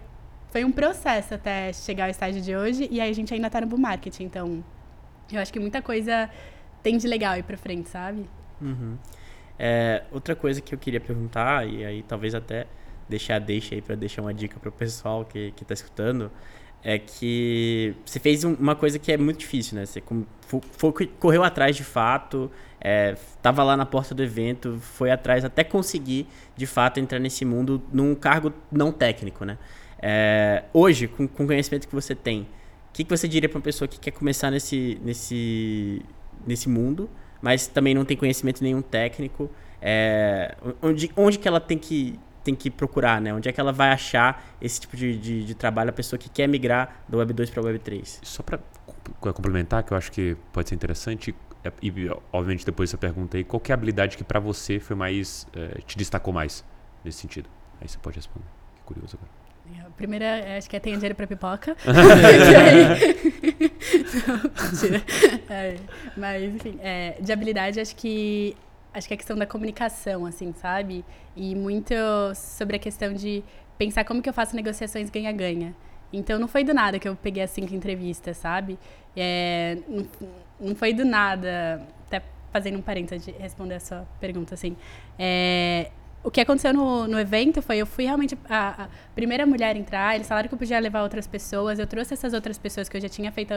foi 0.52 0.64
um 0.64 0.72
processo 0.72 1.34
até 1.34 1.72
chegar 1.74 2.06
ao 2.06 2.10
estágio 2.10 2.42
de 2.42 2.56
hoje 2.56 2.88
e 2.92 3.00
aí 3.00 3.10
a 3.10 3.14
gente 3.14 3.34
ainda 3.34 3.48
está 3.48 3.62
no 3.62 3.68
bull 3.68 3.80
market. 3.80 4.20
Então, 4.20 4.64
eu 5.32 5.40
acho 5.40 5.54
que 5.54 5.60
muita 5.60 5.82
coisa 5.82 6.30
tem 6.82 6.98
de 6.98 7.08
legal 7.08 7.34
aí 7.34 7.44
para 7.44 7.58
frente, 7.58 7.90
sabe? 7.90 8.26
Uhum. 8.62 8.98
É, 9.58 10.04
outra 10.12 10.36
coisa 10.36 10.62
que 10.62 10.74
eu 10.74 10.80
queria 10.80 11.02
perguntar, 11.02 11.68
e 11.68 11.86
aí 11.86 12.04
talvez 12.04 12.34
até 12.34 12.66
deixar 13.08 13.40
deixa 13.40 13.76
aí 13.76 13.82
para 13.82 13.96
deixar 13.96 14.22
uma 14.22 14.34
dica 14.34 14.60
para 14.60 14.70
o 14.70 14.72
pessoal 14.72 15.26
que, 15.26 15.52
que 15.52 15.66
tá 15.66 15.74
escutando, 15.74 16.32
é 16.82 16.98
que 16.98 17.94
você 18.06 18.20
fez 18.20 18.44
uma 18.44 18.76
coisa 18.76 18.98
que 18.98 19.12
é 19.12 19.18
muito 19.18 19.40
difícil, 19.40 19.78
né? 19.78 19.86
Você 19.86 20.02
foi, 20.72 21.08
correu 21.20 21.44
atrás 21.44 21.76
de 21.76 21.84
fato, 21.84 22.50
é, 22.80 23.18
tava 23.42 23.64
lá 23.64 23.76
na 23.76 23.86
porta 23.86 24.16
do 24.16 24.24
evento, 24.24 24.80
foi 24.80 25.12
atrás 25.12 25.44
até 25.44 25.64
conseguir 25.64 26.26
de 26.56 26.66
fato 26.66 27.00
entrar 27.00 27.20
nesse 27.20 27.44
mundo 27.44 27.82
num 27.92 28.16
cargo 28.16 28.54
não 28.72 28.92
técnico, 28.92 29.44
né? 29.44 29.58
É, 30.02 30.64
hoje, 30.74 31.08
com, 31.08 31.28
com 31.28 31.44
o 31.44 31.48
conhecimento 31.48 31.88
que 31.88 31.94
você 31.94 32.16
tem, 32.16 32.42
o 32.42 32.48
que, 32.94 33.04
que 33.04 33.10
você 33.10 33.28
diria 33.28 33.48
para 33.48 33.58
uma 33.58 33.64
pessoa 33.64 33.88
que 33.88 34.00
quer 34.00 34.12
começar 34.12 34.50
nesse, 34.50 35.00
nesse, 35.04 36.02
nesse 36.46 36.70
mundo, 36.70 37.10
mas 37.42 37.68
também 37.68 37.94
não 37.94 38.06
tem 38.06 38.18
conhecimento 38.18 38.64
nenhum 38.64 38.82
técnico? 38.82 39.50
É, 39.82 40.56
onde, 40.82 41.12
onde 41.16 41.38
que 41.38 41.48
ela 41.48 41.60
tem 41.60 41.78
que, 41.78 42.20
tem 42.44 42.56
que 42.56 42.70
procurar, 42.70 43.22
né? 43.22 43.34
Onde 43.34 43.48
é 43.48 43.52
que 43.52 43.60
ela 43.60 43.72
vai 43.72 43.90
achar 43.90 44.44
esse 44.62 44.82
tipo 44.82 44.96
de, 44.98 45.18
de, 45.18 45.46
de 45.46 45.56
trabalho, 45.56 45.90
a 45.90 45.94
pessoa 45.94 46.18
que 46.18 46.30
quer 46.30 46.48
migrar 46.48 47.04
do 47.08 47.18
Web 47.18 47.34
2 47.34 47.50
para 47.50 47.62
o 47.62 47.66
Web 47.66 47.80
3? 47.80 48.22
Só 48.24 48.44
para 48.44 48.60
complementar, 49.20 49.84
que 49.84 49.94
eu 49.94 49.98
acho 49.98 50.12
que 50.12 50.36
pode 50.52 50.70
ser 50.70 50.76
interessante, 50.76 51.36
é, 51.64 51.72
e 51.82 51.94
obviamente 52.32 52.66
depois 52.66 52.90
dessa 52.90 52.98
pergunta 52.98 53.38
aí, 53.38 53.44
qual 53.44 53.62
é 53.68 53.72
a 53.72 53.76
habilidade 53.76 54.18
que 54.18 54.24
para 54.24 54.40
você 54.40 54.80
foi 54.80 54.96
mais, 54.96 55.48
é, 55.54 55.80
te 55.86 55.98
destacou 55.98 56.34
mais 56.34 56.64
nesse 57.04 57.20
sentido? 57.20 57.50
Aí 57.82 57.88
você 57.88 57.98
pode 57.98 58.16
responder. 58.16 58.48
Que 58.76 58.82
curioso 58.84 59.18
agora. 59.18 59.39
A 59.86 59.90
primeira, 59.92 60.26
é, 60.26 60.58
acho 60.58 60.70
que 60.70 60.76
é 60.76 60.80
tenha 60.80 60.96
dinheiro 60.96 61.16
pra 61.16 61.28
pipoca. 61.28 61.76
Não, 64.90 65.56
é, 65.56 65.78
mas, 66.18 66.44
enfim, 66.44 66.80
é, 66.82 67.16
de 67.20 67.32
habilidade, 67.32 67.80
acho 67.80 67.96
que 67.96 68.56
acho 68.94 69.08
que 69.08 69.14
é 69.14 69.16
a 69.16 69.18
questão 69.18 69.38
da 69.38 69.46
comunicação, 69.46 70.26
assim, 70.26 70.52
sabe? 70.54 71.06
E 71.36 71.54
muito 71.56 71.94
sobre 72.36 72.76
a 72.76 72.80
questão 72.80 73.14
de 73.14 73.44
pensar 73.78 74.04
como 74.04 74.22
que 74.22 74.28
eu 74.28 74.34
faço 74.34 74.56
negociações 74.56 75.10
ganha-ganha. 75.10 75.76
Então, 76.12 76.40
não 76.40 76.48
foi 76.48 76.64
do 76.64 76.74
nada 76.74 76.98
que 76.98 77.08
eu 77.08 77.16
peguei 77.16 77.44
as 77.44 77.52
cinco 77.52 77.74
entrevistas, 77.74 78.38
sabe? 78.38 78.80
É, 79.16 79.78
não, 79.88 80.08
não 80.60 80.76
foi 80.76 80.92
do 80.92 81.06
nada, 81.06 81.88
até 82.08 82.24
fazendo 82.52 82.80
um 82.80 82.82
parênteses 82.82 83.26
de 83.26 83.32
responder 83.34 83.76
a 83.76 83.80
sua 83.80 84.08
pergunta, 84.20 84.56
assim. 84.56 84.76
É, 85.20 85.92
o 86.22 86.30
que 86.30 86.42
aconteceu 86.42 86.74
no, 86.74 87.08
no 87.08 87.18
evento 87.18 87.62
foi 87.62 87.78
eu 87.78 87.86
fui 87.86 88.04
realmente 88.04 88.38
a, 88.50 88.84
a, 88.84 88.88
primeira 89.16 89.46
mulher 89.46 89.76
a 89.76 89.80
entrar. 89.80 90.16
Eles 90.16 90.28
falaram 90.28 90.50
que 90.50 90.54
eu 90.54 90.58
podia 90.58 90.78
levar 90.80 91.02
outras 91.02 91.26
pessoas. 91.26 91.80
Eu 91.80 91.88
trouxe 91.88 92.14
essas 92.14 92.34
outras 92.34 92.58
pessoas 92.58 92.90
que 92.90 92.98
eu 92.98 93.02
já 93.02 93.08
tinha 93.08 93.32
feito, 93.32 93.54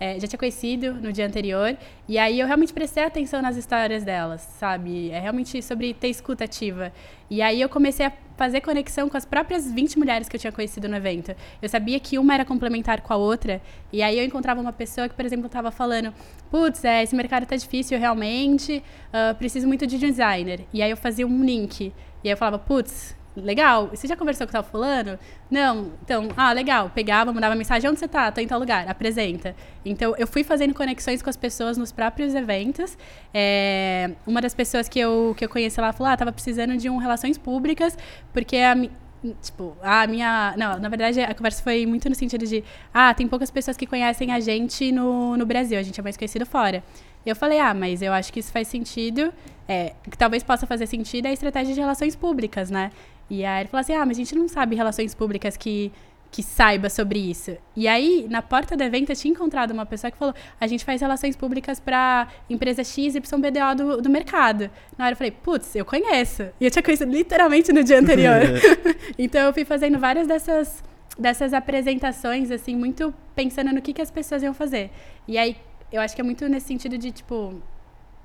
é, 0.00 0.18
já 0.18 0.26
tinha 0.26 0.38
conhecido 0.38 0.94
no 0.94 1.12
dia 1.12 1.26
anterior. 1.26 1.76
E 2.08 2.18
aí 2.18 2.40
eu 2.40 2.46
realmente 2.46 2.72
prestei 2.72 3.04
atenção 3.04 3.42
nas 3.42 3.56
histórias 3.56 4.02
delas, 4.02 4.40
sabe? 4.58 5.10
É 5.10 5.20
realmente 5.20 5.60
sobre 5.62 5.92
ter 5.92 6.08
escuta 6.08 6.44
ativa. 6.44 6.90
E 7.28 7.42
aí 7.42 7.60
eu 7.60 7.68
comecei 7.68 8.06
a 8.06 8.12
fazer 8.36 8.60
conexão 8.60 9.08
com 9.08 9.16
as 9.16 9.24
próprias 9.24 9.70
20 9.70 9.98
mulheres 9.98 10.28
que 10.28 10.36
eu 10.36 10.40
tinha 10.40 10.52
conhecido 10.52 10.88
no 10.88 10.96
evento. 10.96 11.34
Eu 11.60 11.68
sabia 11.68 11.98
que 11.98 12.18
uma 12.18 12.34
era 12.34 12.44
complementar 12.44 13.00
com 13.00 13.12
a 13.12 13.16
outra, 13.16 13.60
e 13.92 14.02
aí 14.02 14.18
eu 14.18 14.24
encontrava 14.24 14.60
uma 14.60 14.72
pessoa 14.72 15.08
que, 15.08 15.14
por 15.14 15.24
exemplo, 15.24 15.46
estava 15.46 15.70
falando: 15.70 16.12
putz, 16.50 16.84
é, 16.84 17.02
esse 17.02 17.14
mercado 17.16 17.44
está 17.44 17.56
difícil 17.56 17.98
realmente, 17.98 18.82
uh, 19.08 19.34
preciso 19.36 19.66
muito 19.66 19.86
de 19.86 19.98
designer. 19.98 20.60
E 20.72 20.82
aí 20.82 20.90
eu 20.90 20.96
fazia 20.96 21.26
um 21.26 21.44
link. 21.44 21.92
E 22.22 22.28
aí 22.28 22.32
eu 22.32 22.36
falava: 22.36 22.58
putz, 22.58 23.16
legal, 23.36 23.88
você 23.88 24.06
já 24.06 24.16
conversou 24.16 24.46
com 24.46 24.52
tal 24.52 24.62
fulano? 24.62 25.18
Não, 25.50 25.92
então, 26.02 26.28
ah, 26.36 26.52
legal. 26.52 26.90
Pegava, 26.94 27.32
mandava 27.32 27.54
mensagem, 27.54 27.88
onde 27.88 27.98
você 27.98 28.08
tá? 28.08 28.30
Tô 28.32 28.40
em 28.40 28.46
tal 28.46 28.58
lugar, 28.58 28.88
apresenta. 28.88 29.54
Então, 29.84 30.14
eu 30.18 30.26
fui 30.26 30.42
fazendo 30.42 30.74
conexões 30.74 31.22
com 31.22 31.30
as 31.30 31.36
pessoas 31.36 31.76
nos 31.76 31.92
próprios 31.92 32.34
eventos. 32.34 32.96
É, 33.32 34.10
uma 34.26 34.40
das 34.40 34.54
pessoas 34.54 34.88
que 34.88 34.98
eu, 34.98 35.34
que 35.36 35.44
eu 35.44 35.48
conheci 35.48 35.80
lá 35.80 35.92
falou, 35.92 36.12
ah, 36.12 36.16
tava 36.16 36.32
precisando 36.32 36.76
de 36.76 36.88
um 36.88 36.96
relações 36.96 37.38
públicas, 37.38 37.96
porque 38.32 38.56
a 38.56 38.74
tipo, 39.42 39.76
a 39.82 40.06
minha. 40.06 40.54
Não, 40.56 40.78
na 40.78 40.88
verdade 40.88 41.20
a 41.20 41.34
conversa 41.34 41.62
foi 41.62 41.86
muito 41.86 42.08
no 42.08 42.14
sentido 42.14 42.46
de. 42.46 42.62
Ah, 42.92 43.14
tem 43.14 43.26
poucas 43.26 43.50
pessoas 43.50 43.76
que 43.76 43.86
conhecem 43.86 44.32
a 44.32 44.40
gente 44.40 44.92
no, 44.92 45.36
no 45.36 45.46
Brasil, 45.46 45.78
a 45.78 45.82
gente 45.82 45.98
é 45.98 46.02
mais 46.02 46.16
conhecido 46.16 46.46
fora. 46.46 46.82
Eu 47.24 47.34
falei, 47.34 47.58
ah, 47.58 47.74
mas 47.74 48.02
eu 48.02 48.12
acho 48.12 48.32
que 48.32 48.38
isso 48.38 48.52
faz 48.52 48.68
sentido. 48.68 49.32
É, 49.68 49.94
que 50.08 50.16
talvez 50.16 50.44
possa 50.44 50.64
fazer 50.64 50.86
sentido 50.86 51.26
é 51.26 51.30
a 51.30 51.32
estratégia 51.32 51.74
de 51.74 51.80
relações 51.80 52.14
públicas, 52.14 52.70
né? 52.70 52.92
E 53.28 53.44
aí 53.44 53.62
ele 53.62 53.68
falou 53.68 53.80
assim: 53.80 53.94
ah, 53.94 54.04
mas 54.04 54.16
a 54.16 54.20
gente 54.20 54.34
não 54.34 54.48
sabe 54.48 54.76
relações 54.76 55.14
públicas 55.14 55.56
que, 55.56 55.92
que 56.30 56.42
saiba 56.42 56.88
sobre 56.88 57.18
isso. 57.18 57.56
E 57.74 57.88
aí, 57.88 58.26
na 58.28 58.42
porta 58.42 58.76
do 58.76 58.82
evento, 58.82 59.10
eu 59.10 59.16
tinha 59.16 59.32
encontrado 59.32 59.70
uma 59.72 59.84
pessoa 59.84 60.10
que 60.10 60.16
falou: 60.16 60.34
a 60.60 60.66
gente 60.66 60.84
faz 60.84 61.00
relações 61.00 61.36
públicas 61.36 61.80
para 61.80 62.28
empresa 62.48 62.84
XYBDO 62.84 63.74
do, 63.76 64.02
do 64.02 64.10
mercado. 64.10 64.70
Na 64.96 65.06
hora 65.06 65.12
eu 65.12 65.16
falei: 65.16 65.30
putz, 65.30 65.74
eu 65.74 65.84
conheço. 65.84 66.44
E 66.60 66.64
eu 66.64 66.70
tinha 66.70 66.82
conhecido 66.82 67.10
literalmente 67.10 67.72
no 67.72 67.82
dia 67.82 67.98
anterior. 67.98 68.40
então 69.18 69.40
eu 69.42 69.52
fui 69.52 69.64
fazendo 69.64 69.98
várias 69.98 70.26
dessas, 70.26 70.82
dessas 71.18 71.52
apresentações, 71.52 72.50
assim, 72.50 72.76
muito 72.76 73.12
pensando 73.34 73.72
no 73.72 73.82
que, 73.82 73.92
que 73.92 74.02
as 74.02 74.10
pessoas 74.10 74.42
iam 74.42 74.54
fazer. 74.54 74.90
E 75.26 75.36
aí, 75.36 75.56
eu 75.92 76.00
acho 76.00 76.14
que 76.14 76.20
é 76.20 76.24
muito 76.24 76.48
nesse 76.48 76.66
sentido 76.66 76.96
de, 76.96 77.10
tipo, 77.10 77.60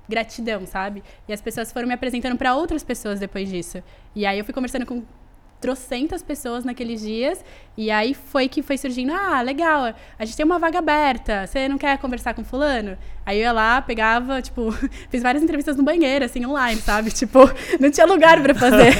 gratidão, 0.08 0.66
sabe? 0.66 1.02
E 1.28 1.32
as 1.32 1.40
pessoas 1.40 1.72
foram 1.72 1.88
me 1.88 1.94
apresentando 1.94 2.36
para 2.36 2.54
outras 2.54 2.82
pessoas 2.82 3.20
depois 3.20 3.48
disso. 3.48 3.82
E 4.14 4.26
aí 4.26 4.38
eu 4.38 4.44
fui 4.44 4.54
conversando 4.54 4.86
com 4.86 5.02
trocentas 5.62 6.22
pessoas 6.22 6.64
naqueles 6.64 7.00
dias. 7.00 7.42
E 7.76 7.90
aí 7.90 8.12
foi 8.12 8.48
que 8.48 8.60
foi 8.60 8.76
surgindo: 8.76 9.12
ah, 9.14 9.40
legal, 9.40 9.94
a 10.18 10.24
gente 10.24 10.36
tem 10.36 10.44
uma 10.44 10.58
vaga 10.58 10.80
aberta, 10.80 11.46
você 11.46 11.68
não 11.68 11.78
quer 11.78 11.96
conversar 11.96 12.34
com 12.34 12.44
Fulano? 12.44 12.98
Aí 13.24 13.38
eu 13.38 13.42
ia 13.42 13.52
lá, 13.52 13.80
pegava, 13.80 14.42
tipo, 14.42 14.72
fiz 15.08 15.22
várias 15.22 15.42
entrevistas 15.44 15.76
no 15.76 15.84
banheiro, 15.84 16.24
assim, 16.24 16.44
online, 16.44 16.80
sabe? 16.80 17.10
Tipo, 17.22 17.38
não 17.78 17.88
tinha 17.88 18.04
lugar 18.04 18.42
para 18.42 18.52
fazer. 18.52 18.92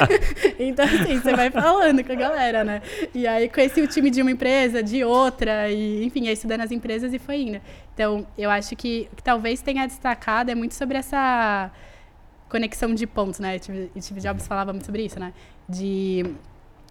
então, 0.60 0.84
assim, 0.84 1.18
você 1.18 1.34
vai 1.34 1.50
falando 1.50 2.04
com 2.04 2.12
a 2.12 2.14
galera, 2.14 2.62
né? 2.62 2.82
E 3.14 3.26
aí 3.26 3.48
conheci 3.48 3.80
o 3.80 3.86
time 3.86 4.10
de 4.10 4.20
uma 4.20 4.30
empresa, 4.30 4.82
de 4.82 5.02
outra, 5.02 5.70
e 5.70 6.04
enfim, 6.04 6.28
aí 6.28 6.34
estudando 6.34 6.60
as 6.60 6.70
empresas 6.70 7.14
e 7.14 7.18
foi 7.18 7.36
indo. 7.40 7.60
Então, 7.94 8.26
eu 8.36 8.50
acho 8.50 8.76
que 8.76 9.08
o 9.10 9.16
que 9.16 9.22
talvez 9.22 9.62
tenha 9.62 9.86
destacado 9.86 10.50
é 10.50 10.54
muito 10.54 10.74
sobre 10.74 10.98
essa 10.98 11.70
conexão 12.52 12.94
de 12.94 13.06
pontos, 13.06 13.40
né? 13.40 13.58
Steve, 13.58 13.90
Steve 13.98 14.20
Jobs 14.20 14.46
falava 14.46 14.74
muito 14.74 14.84
sobre 14.84 15.02
isso, 15.06 15.18
né? 15.18 15.32
De 15.68 16.24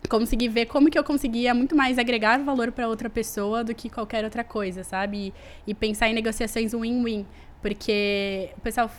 conseguir 0.10 0.50
ver 0.50 0.66
como 0.66 0.90
que 0.90 0.98
eu 0.98 1.04
conseguia 1.04 1.54
muito 1.54 1.76
mais 1.76 1.98
agregar 1.98 2.40
valor 2.40 2.72
para 2.72 2.88
outra 2.88 3.10
pessoa 3.10 3.64
do 3.64 3.74
que 3.74 3.90
qualquer 3.90 4.24
outra 4.24 4.44
coisa, 4.44 4.84
sabe? 4.84 5.34
E, 5.68 5.72
e 5.72 5.74
pensar 5.74 6.10
em 6.10 6.14
negociações 6.14 6.74
win-win, 6.74 7.26
porque 7.62 8.50
o 8.58 8.62
pessoal 8.62 8.90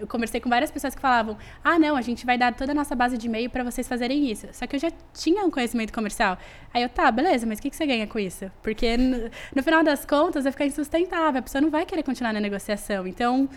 eu 0.00 0.06
conversei 0.06 0.40
com 0.40 0.48
várias 0.48 0.70
pessoas 0.70 0.94
que 0.94 1.00
falavam: 1.00 1.36
ah, 1.62 1.78
não, 1.78 1.96
a 1.96 2.02
gente 2.02 2.24
vai 2.24 2.38
dar 2.38 2.54
toda 2.54 2.72
a 2.72 2.74
nossa 2.74 2.94
base 2.94 3.16
de 3.18 3.26
e-mail 3.26 3.50
para 3.50 3.64
vocês 3.64 3.88
fazerem 3.88 4.30
isso. 4.30 4.46
Só 4.52 4.66
que 4.66 4.76
eu 4.76 4.80
já 4.80 4.90
tinha 5.12 5.44
um 5.44 5.50
conhecimento 5.50 5.92
comercial. 5.92 6.38
Aí 6.72 6.82
eu, 6.82 6.88
tá, 6.88 7.10
beleza, 7.10 7.46
mas 7.46 7.58
o 7.58 7.62
que, 7.62 7.70
que 7.70 7.76
você 7.76 7.86
ganha 7.86 8.06
com 8.06 8.18
isso? 8.18 8.50
Porque 8.62 8.96
no, 8.96 9.30
no 9.54 9.62
final 9.62 9.82
das 9.82 10.04
contas 10.04 10.44
vai 10.44 10.52
ficar 10.52 10.66
insustentável, 10.66 11.40
a 11.40 11.42
pessoa 11.42 11.60
não 11.60 11.70
vai 11.70 11.84
querer 11.84 12.02
continuar 12.02 12.32
na 12.32 12.40
negociação. 12.40 13.06
Então, 13.06 13.48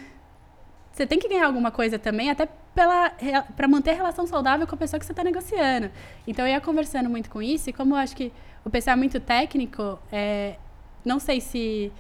você 0.92 1.08
tem 1.08 1.20
que 1.20 1.28
ganhar 1.28 1.46
alguma 1.46 1.72
coisa 1.72 1.98
também, 1.98 2.30
até 2.30 2.48
para 2.76 3.68
manter 3.68 3.92
a 3.92 3.96
relação 3.96 4.28
saudável 4.28 4.68
com 4.68 4.76
a 4.76 4.78
pessoa 4.78 5.00
que 5.00 5.06
você 5.06 5.12
está 5.12 5.24
negociando. 5.24 5.90
Então, 6.28 6.46
eu 6.46 6.52
ia 6.52 6.62
conversando 6.62 7.10
muito 7.10 7.30
com 7.30 7.42
isso, 7.42 7.70
e 7.70 7.74
como 7.74 7.96
eu 7.96 7.98
acho 7.98 8.16
que 8.16 8.32
o 8.64 8.70
pessoal 8.70 8.96
é 8.96 8.98
muito 8.98 9.20
técnico, 9.20 10.00
é, 10.12 10.56
não 11.04 11.20
sei 11.20 11.42
se 11.42 11.92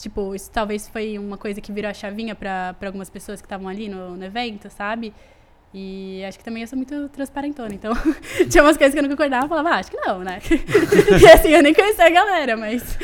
tipo, 0.00 0.34
isso 0.34 0.50
talvez 0.50 0.88
foi 0.88 1.18
uma 1.18 1.36
coisa 1.36 1.60
que 1.60 1.72
virou 1.72 1.90
a 1.90 1.94
chavinha 1.94 2.34
para 2.34 2.74
algumas 2.84 3.10
pessoas 3.10 3.40
que 3.40 3.46
estavam 3.46 3.68
ali 3.68 3.88
no, 3.88 4.16
no, 4.16 4.24
evento, 4.24 4.70
sabe? 4.70 5.12
E 5.74 6.24
acho 6.24 6.38
que 6.38 6.44
também 6.44 6.62
eu 6.62 6.68
sou 6.68 6.76
muito 6.76 7.08
transparentona, 7.10 7.74
então 7.74 7.92
tinha 8.48 8.62
umas 8.62 8.76
coisas 8.76 8.94
que 8.94 8.98
eu 8.98 9.02
não 9.02 9.10
concordava, 9.10 9.44
eu 9.44 9.48
falava, 9.48 9.70
ah, 9.70 9.78
acho 9.78 9.90
que 9.90 9.98
não, 9.98 10.20
né? 10.20 10.40
e 11.20 11.28
assim, 11.28 11.48
eu 11.48 11.62
nem 11.62 11.74
conhecia 11.74 12.06
a 12.06 12.10
galera, 12.10 12.56
mas. 12.56 12.96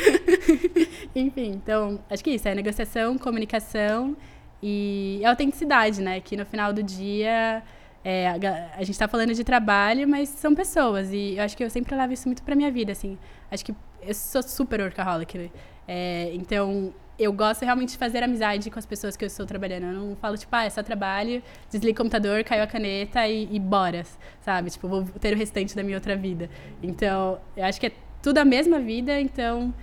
Enfim, 1.15 1.51
então, 1.51 1.99
acho 2.09 2.23
que 2.23 2.31
isso 2.31 2.47
é 2.47 2.55
negociação, 2.55 3.17
comunicação 3.17 4.15
e 4.61 5.21
autenticidade, 5.25 6.01
né? 6.01 6.19
Que 6.19 6.35
no 6.35 6.45
final 6.45 6.73
do 6.73 6.83
dia. 6.83 7.63
É, 8.03 8.27
a, 8.27 8.33
a, 8.75 8.79
gente 8.79 8.91
está 8.91 9.07
falando 9.07 9.33
de 9.33 9.43
trabalho, 9.43 10.07
mas 10.07 10.29
são 10.29 10.53
pessoas. 10.53 11.11
E 11.11 11.37
eu 11.37 11.43
acho 11.43 11.57
que 11.57 11.63
eu 11.63 11.69
sempre 11.69 11.95
levo 11.95 12.13
isso 12.13 12.27
muito 12.27 12.43
pra 12.43 12.55
minha 12.55 12.71
vida, 12.71 12.91
assim. 12.91 13.17
Acho 13.49 13.65
que 13.65 13.73
eu 14.01 14.13
sou 14.13 14.43
super 14.43 14.79
workaholic, 14.79 15.37
né? 15.37 15.49
É, 15.87 16.31
então, 16.33 16.93
eu 17.17 17.31
gosto 17.31 17.63
realmente 17.63 17.93
de 17.93 17.97
fazer 17.97 18.21
amizade 18.21 18.69
com 18.69 18.77
as 18.77 18.85
pessoas 18.85 19.15
que 19.15 19.23
eu 19.23 19.27
estou 19.27 19.45
trabalhando. 19.45 19.85
Eu 19.85 19.93
não 19.93 20.15
falo, 20.15 20.37
tipo, 20.37 20.55
ah, 20.55 20.65
é 20.65 20.69
só 20.69 20.83
trabalho, 20.83 21.41
desliga 21.69 21.93
o 21.93 22.03
computador, 22.03 22.43
caiu 22.43 22.63
a 22.63 22.67
caneta 22.67 23.27
e, 23.27 23.47
e 23.51 23.59
bora, 23.59 24.03
sabe? 24.41 24.69
Tipo, 24.69 24.87
vou 24.87 25.03
ter 25.03 25.33
o 25.33 25.37
restante 25.37 25.75
da 25.75 25.81
minha 25.81 25.97
outra 25.97 26.15
vida. 26.15 26.49
Então, 26.83 27.39
eu 27.55 27.65
acho 27.65 27.79
que 27.79 27.87
é 27.87 27.91
tudo 28.21 28.37
a 28.39 28.45
mesma 28.45 28.79
vida, 28.79 29.19
então 29.19 29.73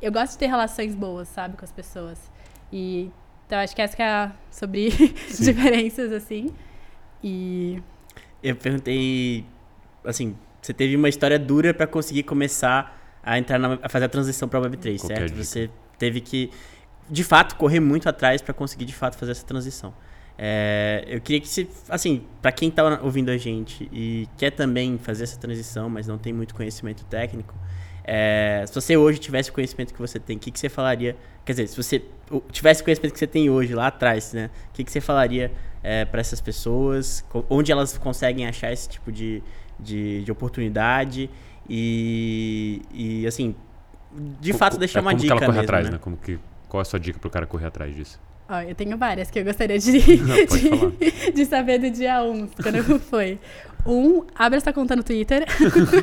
eu 0.00 0.12
gosto 0.12 0.32
de 0.32 0.38
ter 0.38 0.46
relações 0.46 0.94
boas, 0.94 1.28
sabe, 1.28 1.56
com 1.56 1.64
as 1.64 1.72
pessoas. 1.72 2.30
E 2.72 3.10
então 3.48 3.58
acho 3.58 3.74
que 3.74 3.80
essa 3.80 3.96
que 3.96 4.02
é 4.02 4.30
sobre 4.50 4.90
diferenças 5.40 6.12
assim. 6.12 6.50
E 7.24 7.82
eu 8.42 8.54
perguntei 8.54 9.42
assim, 10.04 10.36
você 10.60 10.74
teve 10.74 10.94
uma 10.94 11.08
história 11.08 11.38
dura 11.38 11.72
para 11.72 11.86
conseguir 11.86 12.24
começar 12.24 13.18
a 13.22 13.38
entrar 13.38 13.58
na, 13.58 13.78
a 13.82 13.88
fazer 13.88 14.04
a 14.04 14.08
transição 14.08 14.46
para 14.50 14.60
Web3, 14.60 14.98
Qualquer 14.98 15.16
certo? 15.16 15.32
Dica. 15.32 15.44
Você 15.44 15.70
teve 15.98 16.20
que, 16.20 16.50
de 17.08 17.24
fato, 17.24 17.56
correr 17.56 17.80
muito 17.80 18.06
atrás 18.06 18.42
para 18.42 18.52
conseguir, 18.52 18.84
de 18.84 18.94
fato, 18.94 19.16
fazer 19.16 19.32
essa 19.32 19.46
transição. 19.46 19.94
É, 20.36 21.04
eu 21.08 21.20
queria 21.22 21.40
que 21.40 21.48
se, 21.48 21.68
assim, 21.88 22.22
para 22.42 22.52
quem 22.52 22.68
está 22.68 23.00
ouvindo 23.02 23.30
a 23.30 23.36
gente 23.38 23.88
e 23.90 24.28
quer 24.36 24.50
também 24.50 24.98
fazer 24.98 25.24
essa 25.24 25.38
transição, 25.38 25.88
mas 25.88 26.06
não 26.06 26.18
tem 26.18 26.34
muito 26.34 26.54
conhecimento 26.54 27.02
técnico, 27.06 27.54
é, 28.10 28.64
se 28.66 28.74
você 28.74 28.96
hoje 28.96 29.18
tivesse 29.18 29.50
o 29.50 29.52
conhecimento 29.52 29.92
que 29.92 30.00
você 30.00 30.18
tem, 30.18 30.38
o 30.38 30.40
que, 30.40 30.50
que 30.50 30.58
você 30.58 30.70
falaria? 30.70 31.14
Quer 31.44 31.52
dizer, 31.52 31.66
se 31.66 31.76
você 31.76 32.02
tivesse 32.50 32.80
o 32.80 32.84
conhecimento 32.84 33.12
que 33.12 33.18
você 33.18 33.26
tem 33.26 33.50
hoje 33.50 33.74
lá 33.74 33.88
atrás, 33.88 34.32
né? 34.32 34.48
O 34.70 34.72
que, 34.72 34.82
que 34.82 34.90
você 34.90 34.98
falaria 34.98 35.52
é, 35.82 36.06
para 36.06 36.18
essas 36.18 36.40
pessoas? 36.40 37.22
Onde 37.50 37.70
elas 37.70 37.98
conseguem 37.98 38.46
achar 38.46 38.72
esse 38.72 38.88
tipo 38.88 39.12
de, 39.12 39.42
de, 39.78 40.24
de 40.24 40.32
oportunidade? 40.32 41.28
E, 41.68 42.80
e 42.94 43.26
assim, 43.26 43.54
de 44.40 44.54
fato 44.54 44.78
deixar 44.78 45.00
é 45.00 45.02
uma 45.02 45.14
dica. 45.14 45.34
Como 45.34 45.40
que 45.40 45.44
ela 45.44 45.52
corre 45.52 45.60
mesmo, 45.60 45.64
atrás, 45.64 45.84
né? 45.84 45.92
né? 45.92 45.98
Como 45.98 46.16
que, 46.16 46.38
qual 46.66 46.80
é 46.80 46.82
a 46.82 46.86
sua 46.86 46.98
dica 46.98 47.18
pro 47.18 47.28
cara 47.28 47.46
correr 47.46 47.66
atrás 47.66 47.94
disso? 47.94 48.18
Ó, 48.48 48.62
eu 48.62 48.74
tenho 48.74 48.96
várias 48.96 49.30
que 49.30 49.38
eu 49.38 49.44
gostaria 49.44 49.78
de, 49.78 49.92
de, 50.00 51.32
de, 51.32 51.44
saber 51.44 51.78
do 51.78 51.90
dia 51.90 52.22
1, 52.22 52.32
um, 52.32 52.46
quando 52.46 52.98
foi. 53.00 53.38
Um, 53.86 54.24
abre 54.34 54.58
essa 54.58 54.72
conta 54.72 54.94
no 54.94 55.02
Twitter. 55.02 55.46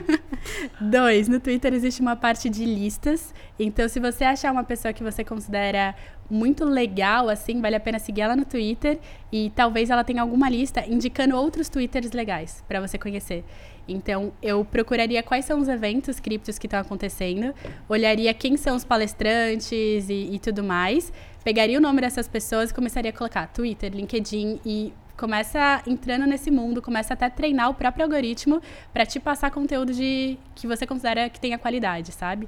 Dois, 0.79 1.27
no 1.27 1.39
Twitter 1.39 1.73
existe 1.73 2.01
uma 2.01 2.15
parte 2.15 2.49
de 2.49 2.65
listas. 2.65 3.33
Então, 3.59 3.87
se 3.87 3.99
você 3.99 4.23
achar 4.23 4.51
uma 4.51 4.63
pessoa 4.63 4.93
que 4.93 5.03
você 5.03 5.23
considera 5.23 5.95
muito 6.29 6.65
legal, 6.65 7.29
assim, 7.29 7.61
vale 7.61 7.75
a 7.75 7.79
pena 7.79 7.99
seguir 7.99 8.21
ela 8.21 8.35
no 8.35 8.45
Twitter. 8.45 8.99
E 9.31 9.51
talvez 9.55 9.89
ela 9.89 10.03
tenha 10.03 10.21
alguma 10.21 10.49
lista 10.49 10.83
indicando 10.87 11.35
outros 11.35 11.69
Twitters 11.69 12.11
legais 12.11 12.63
para 12.67 12.79
você 12.79 12.97
conhecer. 12.97 13.43
Então, 13.87 14.33
eu 14.41 14.65
procuraria 14.65 15.21
quais 15.21 15.45
são 15.45 15.59
os 15.59 15.67
eventos 15.67 16.19
criptos 16.19 16.57
que 16.57 16.65
estão 16.65 16.79
acontecendo, 16.79 17.53
olharia 17.87 18.33
quem 18.33 18.57
são 18.57 18.75
os 18.75 18.83
palestrantes 18.83 20.09
e, 20.09 20.29
e 20.33 20.39
tudo 20.39 20.63
mais, 20.63 21.13
pegaria 21.43 21.77
o 21.77 21.81
nome 21.81 22.01
dessas 22.01 22.27
pessoas 22.27 22.71
e 22.71 22.73
começaria 22.73 23.11
a 23.11 23.13
colocar 23.13 23.45
Twitter, 23.47 23.93
LinkedIn 23.93 24.59
e 24.65 24.91
começa 25.17 25.81
entrando 25.87 26.25
nesse 26.25 26.51
mundo, 26.51 26.81
começa 26.81 27.13
até 27.13 27.25
a 27.25 27.29
treinar 27.29 27.69
o 27.69 27.73
próprio 27.73 28.03
algoritmo 28.03 28.61
para 28.93 29.05
te 29.05 29.19
passar 29.19 29.51
conteúdo 29.51 29.93
de 29.93 30.37
que 30.53 30.67
você 30.67 30.85
considera 30.85 31.29
que 31.29 31.39
tenha 31.39 31.57
qualidade, 31.57 32.11
sabe? 32.11 32.47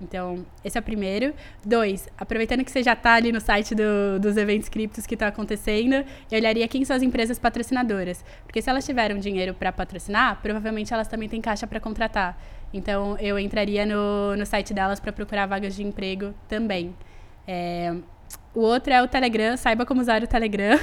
Então, 0.00 0.46
esse 0.64 0.78
é 0.78 0.80
o 0.80 0.82
primeiro. 0.82 1.34
Dois, 1.64 2.08
aproveitando 2.16 2.64
que 2.64 2.70
você 2.70 2.82
já 2.82 2.92
está 2.92 3.14
ali 3.14 3.32
no 3.32 3.40
site 3.40 3.74
do, 3.74 4.18
dos 4.20 4.36
eventos 4.36 4.68
criptos 4.68 5.06
que 5.06 5.14
estão 5.14 5.26
acontecendo, 5.26 5.94
eu 6.30 6.38
olharia 6.38 6.68
quem 6.68 6.84
são 6.84 6.94
as 6.94 7.02
empresas 7.02 7.38
patrocinadoras. 7.38 8.24
Porque 8.44 8.62
se 8.62 8.70
elas 8.70 8.86
tiveram 8.86 9.18
dinheiro 9.18 9.54
para 9.54 9.72
patrocinar, 9.72 10.40
provavelmente 10.40 10.94
elas 10.94 11.08
também 11.08 11.28
têm 11.28 11.40
caixa 11.40 11.66
para 11.66 11.80
contratar. 11.80 12.38
Então, 12.72 13.16
eu 13.18 13.38
entraria 13.38 13.84
no, 13.84 14.36
no 14.36 14.46
site 14.46 14.72
delas 14.72 15.00
para 15.00 15.12
procurar 15.12 15.46
vagas 15.46 15.74
de 15.74 15.82
emprego 15.82 16.32
também. 16.46 16.94
É, 17.46 17.94
o 18.58 18.60
outro 18.60 18.92
é 18.92 19.00
o 19.00 19.06
Telegram, 19.06 19.56
saiba 19.56 19.86
como 19.86 20.00
usar 20.00 20.20
o 20.20 20.26
Telegram. 20.26 20.76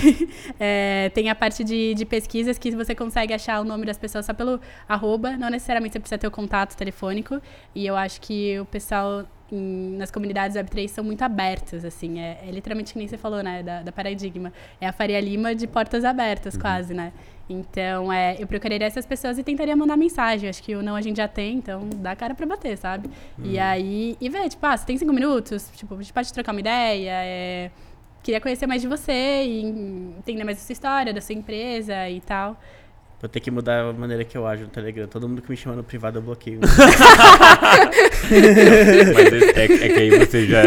é, 0.60 1.10
tem 1.14 1.30
a 1.30 1.34
parte 1.34 1.64
de, 1.64 1.94
de, 1.94 2.04
pesquisas 2.04 2.58
que 2.58 2.70
você 2.72 2.94
consegue 2.94 3.32
achar 3.32 3.62
o 3.62 3.64
nome 3.64 3.86
das 3.86 3.96
pessoas 3.96 4.26
só 4.26 4.34
pelo 4.34 4.60
arroba, 4.86 5.34
não 5.34 5.48
necessariamente 5.48 5.94
você 5.94 6.00
precisa 6.00 6.18
ter 6.18 6.26
o 6.26 6.30
contato 6.30 6.76
telefônico. 6.76 7.40
E 7.74 7.86
eu 7.86 7.96
acho 7.96 8.20
que 8.20 8.60
o 8.60 8.66
pessoal 8.66 9.24
em, 9.50 9.96
nas 9.96 10.10
comunidades 10.10 10.54
Web3 10.54 10.88
são 10.88 11.02
muito 11.02 11.22
abertas, 11.22 11.82
assim. 11.82 12.20
É, 12.20 12.40
é, 12.46 12.50
literalmente 12.50 12.92
que 12.92 12.98
nem 12.98 13.08
você 13.08 13.16
falou, 13.16 13.42
né, 13.42 13.62
da, 13.62 13.82
da 13.82 13.90
Paradigma. 13.90 14.52
É 14.78 14.86
a 14.86 14.92
Faria 14.92 15.18
Lima 15.18 15.54
de 15.54 15.66
portas 15.66 16.04
abertas, 16.04 16.54
uhum. 16.54 16.60
quase, 16.60 16.92
né? 16.92 17.10
Então, 17.48 18.12
é, 18.12 18.36
eu 18.38 18.46
procuraria 18.46 18.86
essas 18.86 19.04
pessoas 19.04 19.38
e 19.38 19.42
tentaria 19.42 19.76
mandar 19.76 19.96
mensagem. 19.96 20.48
Acho 20.48 20.62
que 20.62 20.74
o 20.74 20.82
não 20.82 20.96
a 20.96 21.02
gente 21.02 21.16
já 21.16 21.28
tem, 21.28 21.56
então 21.56 21.88
dá 21.96 22.16
cara 22.16 22.34
pra 22.34 22.46
bater, 22.46 22.76
sabe? 22.78 23.08
Uhum. 23.38 23.44
E 23.46 23.58
aí, 23.58 24.16
e 24.20 24.28
ver, 24.28 24.48
tipo, 24.48 24.64
ah, 24.64 24.76
você 24.76 24.86
tem 24.86 24.96
cinco 24.96 25.12
minutos? 25.12 25.70
Tipo, 25.76 25.94
a 25.94 26.02
gente 26.02 26.12
pode 26.12 26.32
trocar 26.32 26.52
uma 26.52 26.60
ideia, 26.60 27.12
é, 27.12 27.70
queria 28.22 28.40
conhecer 28.40 28.66
mais 28.66 28.80
de 28.80 28.88
você 28.88 29.44
e 29.44 29.62
entender 30.18 30.44
mais 30.44 30.56
da 30.56 30.64
sua 30.64 30.72
história, 30.72 31.12
da 31.12 31.20
sua 31.20 31.34
empresa 31.34 32.08
e 32.08 32.20
tal. 32.20 32.58
Vou 33.20 33.28
ter 33.28 33.40
que 33.40 33.50
mudar 33.50 33.80
a 33.80 33.92
maneira 33.92 34.24
que 34.24 34.36
eu 34.36 34.46
ajo 34.46 34.64
no 34.64 34.68
Telegram. 34.68 35.06
Todo 35.06 35.26
mundo 35.26 35.40
que 35.40 35.50
me 35.50 35.56
chama 35.56 35.76
no 35.76 35.84
privado 35.84 36.18
eu 36.18 36.22
bloqueio. 36.22 36.60
Mas 39.14 39.32
é, 39.56 39.64
é, 39.64 39.88
que 39.88 39.98
aí 39.98 40.10
você 40.10 40.46
já, 40.46 40.62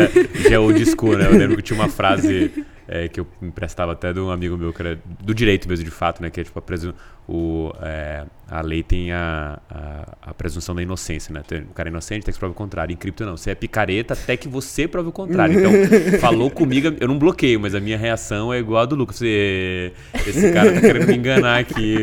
já 0.50 0.56
é 0.56 0.58
old 0.58 0.84
school, 0.86 1.18
né? 1.18 1.28
Eu 1.28 1.38
lembro 1.38 1.58
que 1.58 1.62
tinha 1.62 1.80
uma 1.80 1.88
frase 1.88 2.66
é, 2.88 3.08
que 3.08 3.20
eu 3.20 3.28
emprestava 3.42 3.92
até 3.92 4.14
de 4.14 4.20
um 4.20 4.30
amigo 4.30 4.58
meu, 4.58 4.72
que 4.72 4.82
era 4.82 5.00
do 5.06 5.34
direito 5.34 5.68
mesmo, 5.68 5.84
de 5.84 5.92
fato, 5.92 6.22
né? 6.22 6.30
Que 6.30 6.42
é 6.42 6.44
tipo 6.44 6.58
a, 6.58 6.62
presun 6.62 6.94
o, 7.28 7.74
é, 7.82 8.24
a 8.50 8.62
lei 8.62 8.82
tem 8.82 9.12
a, 9.12 9.60
a, 9.70 10.30
a, 10.30 10.34
presunção 10.34 10.74
da 10.74 10.82
inocência, 10.82 11.34
né? 11.34 11.42
O 11.70 11.74
cara 11.74 11.90
é 11.90 11.92
inocente, 11.92 12.24
tem 12.24 12.34
que 12.34 12.40
provar 12.40 12.54
o 12.54 12.56
contrário. 12.56 12.94
Em 12.94 12.96
cripto 12.96 13.26
não. 13.26 13.36
Você 13.36 13.52
é 13.52 13.56
picareta 13.56 14.14
até 14.14 14.38
que 14.38 14.48
você 14.48 14.88
prove 14.88 15.10
o 15.10 15.12
contrário. 15.12 15.60
Então, 15.60 15.72
falou 16.20 16.50
comigo, 16.50 16.96
eu 17.00 17.08
não 17.08 17.20
bloqueio, 17.20 17.60
mas 17.60 17.76
a 17.76 17.80
minha 17.80 17.98
reação 17.98 18.54
é 18.54 18.60
igual 18.60 18.84
a 18.84 18.86
do 18.86 18.96
Lucas. 18.96 19.18
Você, 19.18 19.92
esse 20.26 20.54
cara 20.54 20.74
tá 20.74 20.80
querendo 20.80 21.08
me 21.08 21.18
enganar 21.18 21.60
aqui. 21.60 21.98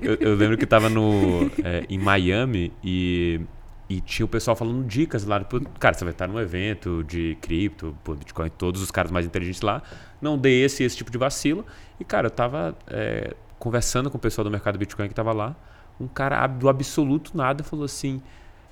Eu, 0.00 0.14
eu 0.14 0.34
lembro 0.34 0.56
que 0.56 0.64
tava 0.64 0.88
no, 0.88 1.50
é, 1.62 1.84
em 1.90 1.98
Miami 1.98 2.72
e 2.82 3.40
e 3.88 4.00
tinha 4.00 4.26
o 4.26 4.28
pessoal 4.28 4.56
falando 4.56 4.84
dicas 4.84 5.24
lá. 5.24 5.38
Tipo, 5.38 5.60
cara, 5.78 5.94
você 5.94 6.04
vai 6.04 6.12
estar 6.12 6.26
num 6.26 6.40
evento 6.40 7.04
de 7.04 7.36
cripto, 7.40 7.96
Bitcoin, 8.18 8.50
todos 8.50 8.82
os 8.82 8.90
caras 8.90 9.10
mais 9.10 9.26
inteligentes 9.26 9.60
lá. 9.60 9.82
Não 10.20 10.38
dei 10.38 10.64
esse 10.64 10.82
esse 10.82 10.96
tipo 10.96 11.10
de 11.10 11.18
vacilo. 11.18 11.64
E, 11.98 12.04
cara, 12.04 12.26
eu 12.26 12.30
tava 12.30 12.76
é, 12.86 13.34
conversando 13.58 14.10
com 14.10 14.16
o 14.16 14.20
pessoal 14.20 14.44
do 14.44 14.50
mercado 14.50 14.78
Bitcoin 14.78 15.08
que 15.08 15.14
tava 15.14 15.32
lá. 15.32 15.54
Um 16.00 16.06
cara 16.06 16.46
do 16.46 16.68
absoluto 16.68 17.36
nada 17.36 17.64
falou 17.64 17.84
assim: 17.84 18.22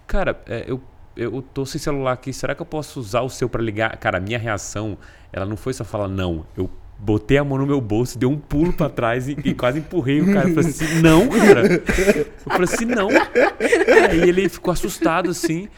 Cara, 0.07 0.41
é, 0.47 0.65
eu, 0.67 0.83
eu 1.17 1.43
tô 1.43 1.65
sem 1.65 1.81
celular 1.81 2.13
aqui, 2.13 2.33
será 2.33 2.55
que 2.55 2.63
eu 2.63 2.67
posso 2.67 3.01
usar 3.01 3.23
o 3.23 3.31
seu 3.31 3.49
para 3.49 3.63
ligar? 3.63 3.97
Cara, 3.97 4.19
a 4.19 4.21
minha 4.21 4.39
reação, 4.39 4.99
ela 5.33 5.47
não 5.47 5.57
foi 5.57 5.73
só 5.73 5.85
falar 5.85 6.09
não. 6.09 6.45
Eu 6.57 6.71
botei 6.99 7.39
a 7.39 7.45
mão 7.45 7.59
no 7.59 7.67
meu 7.67 7.81
bolso, 7.81 8.19
dei 8.19 8.29
um 8.29 8.39
pulo 8.39 8.73
para 8.73 8.89
trás 8.89 9.29
e, 9.29 9.37
e, 9.45 9.55
quase 9.55 9.79
empurrei 9.79 10.21
o 10.21 10.33
cara. 10.33 10.49
Eu 10.49 10.55
falei 10.55 10.71
assim, 10.71 11.01
não, 11.01 11.29
cara. 11.29 11.67
Eu 11.67 12.53
falei 12.53 12.65
assim, 12.65 12.85
não. 12.85 13.09
Aí 13.09 14.29
ele 14.29 14.49
ficou 14.49 14.73
assustado, 14.73 15.31
assim. 15.31 15.69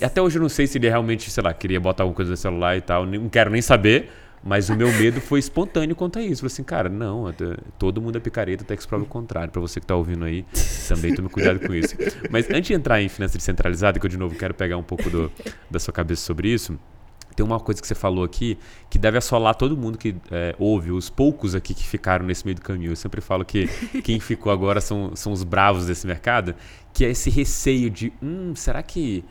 E 0.00 0.04
até 0.04 0.22
hoje 0.22 0.38
eu 0.38 0.42
não 0.42 0.48
sei 0.48 0.66
se 0.66 0.78
ele 0.78 0.88
realmente, 0.88 1.30
sei 1.30 1.42
lá, 1.42 1.52
queria 1.52 1.80
botar 1.80 2.04
alguma 2.04 2.16
coisa 2.16 2.30
no 2.30 2.36
celular 2.36 2.76
e 2.76 2.80
tal. 2.80 3.04
Não 3.06 3.28
quero 3.28 3.50
nem 3.50 3.62
saber. 3.62 4.10
Mas 4.44 4.68
o 4.68 4.76
meu 4.76 4.92
medo 4.92 5.22
foi 5.22 5.38
espontâneo 5.38 5.96
quanto 5.96 6.18
a 6.18 6.22
isso. 6.22 6.42
Falei 6.42 6.52
assim, 6.52 6.62
cara, 6.62 6.90
não, 6.90 7.32
todo 7.78 8.02
mundo 8.02 8.18
é 8.18 8.20
picareta 8.20 8.62
até 8.62 8.76
que 8.76 8.82
se 8.82 8.88
prova 8.88 9.04
o 9.04 9.06
contrário. 9.06 9.50
Para 9.50 9.60
você 9.60 9.80
que 9.80 9.86
tá 9.86 9.96
ouvindo 9.96 10.22
aí, 10.22 10.44
também 10.86 11.14
tome 11.14 11.30
cuidado 11.30 11.60
com 11.60 11.74
isso. 11.74 11.96
Mas 12.30 12.48
antes 12.50 12.66
de 12.66 12.74
entrar 12.74 13.00
em 13.00 13.08
finança 13.08 13.38
descentralizada, 13.38 13.98
que 13.98 14.04
eu 14.04 14.10
de 14.10 14.18
novo 14.18 14.36
quero 14.36 14.52
pegar 14.52 14.76
um 14.76 14.82
pouco 14.82 15.08
do, 15.08 15.32
da 15.70 15.80
sua 15.80 15.94
cabeça 15.94 16.20
sobre 16.20 16.48
isso, 16.52 16.78
tem 17.34 17.44
uma 17.44 17.58
coisa 17.58 17.80
que 17.80 17.88
você 17.88 17.94
falou 17.94 18.22
aqui 18.22 18.58
que 18.90 18.98
deve 18.98 19.16
assolar 19.16 19.54
todo 19.54 19.76
mundo 19.76 19.96
que 19.96 20.14
é, 20.30 20.54
ouve, 20.58 20.92
os 20.92 21.08
poucos 21.08 21.54
aqui 21.54 21.72
que 21.72 21.86
ficaram 21.86 22.26
nesse 22.26 22.44
meio 22.44 22.56
do 22.56 22.60
caminho. 22.60 22.92
Eu 22.92 22.96
sempre 22.96 23.22
falo 23.22 23.46
que 23.46 23.66
quem 24.04 24.20
ficou 24.20 24.52
agora 24.52 24.80
são, 24.80 25.16
são 25.16 25.32
os 25.32 25.42
bravos 25.42 25.86
desse 25.86 26.06
mercado, 26.06 26.54
que 26.92 27.04
é 27.04 27.10
esse 27.10 27.30
receio 27.30 27.88
de, 27.88 28.12
hum, 28.22 28.54
será 28.54 28.82
que 28.82 29.24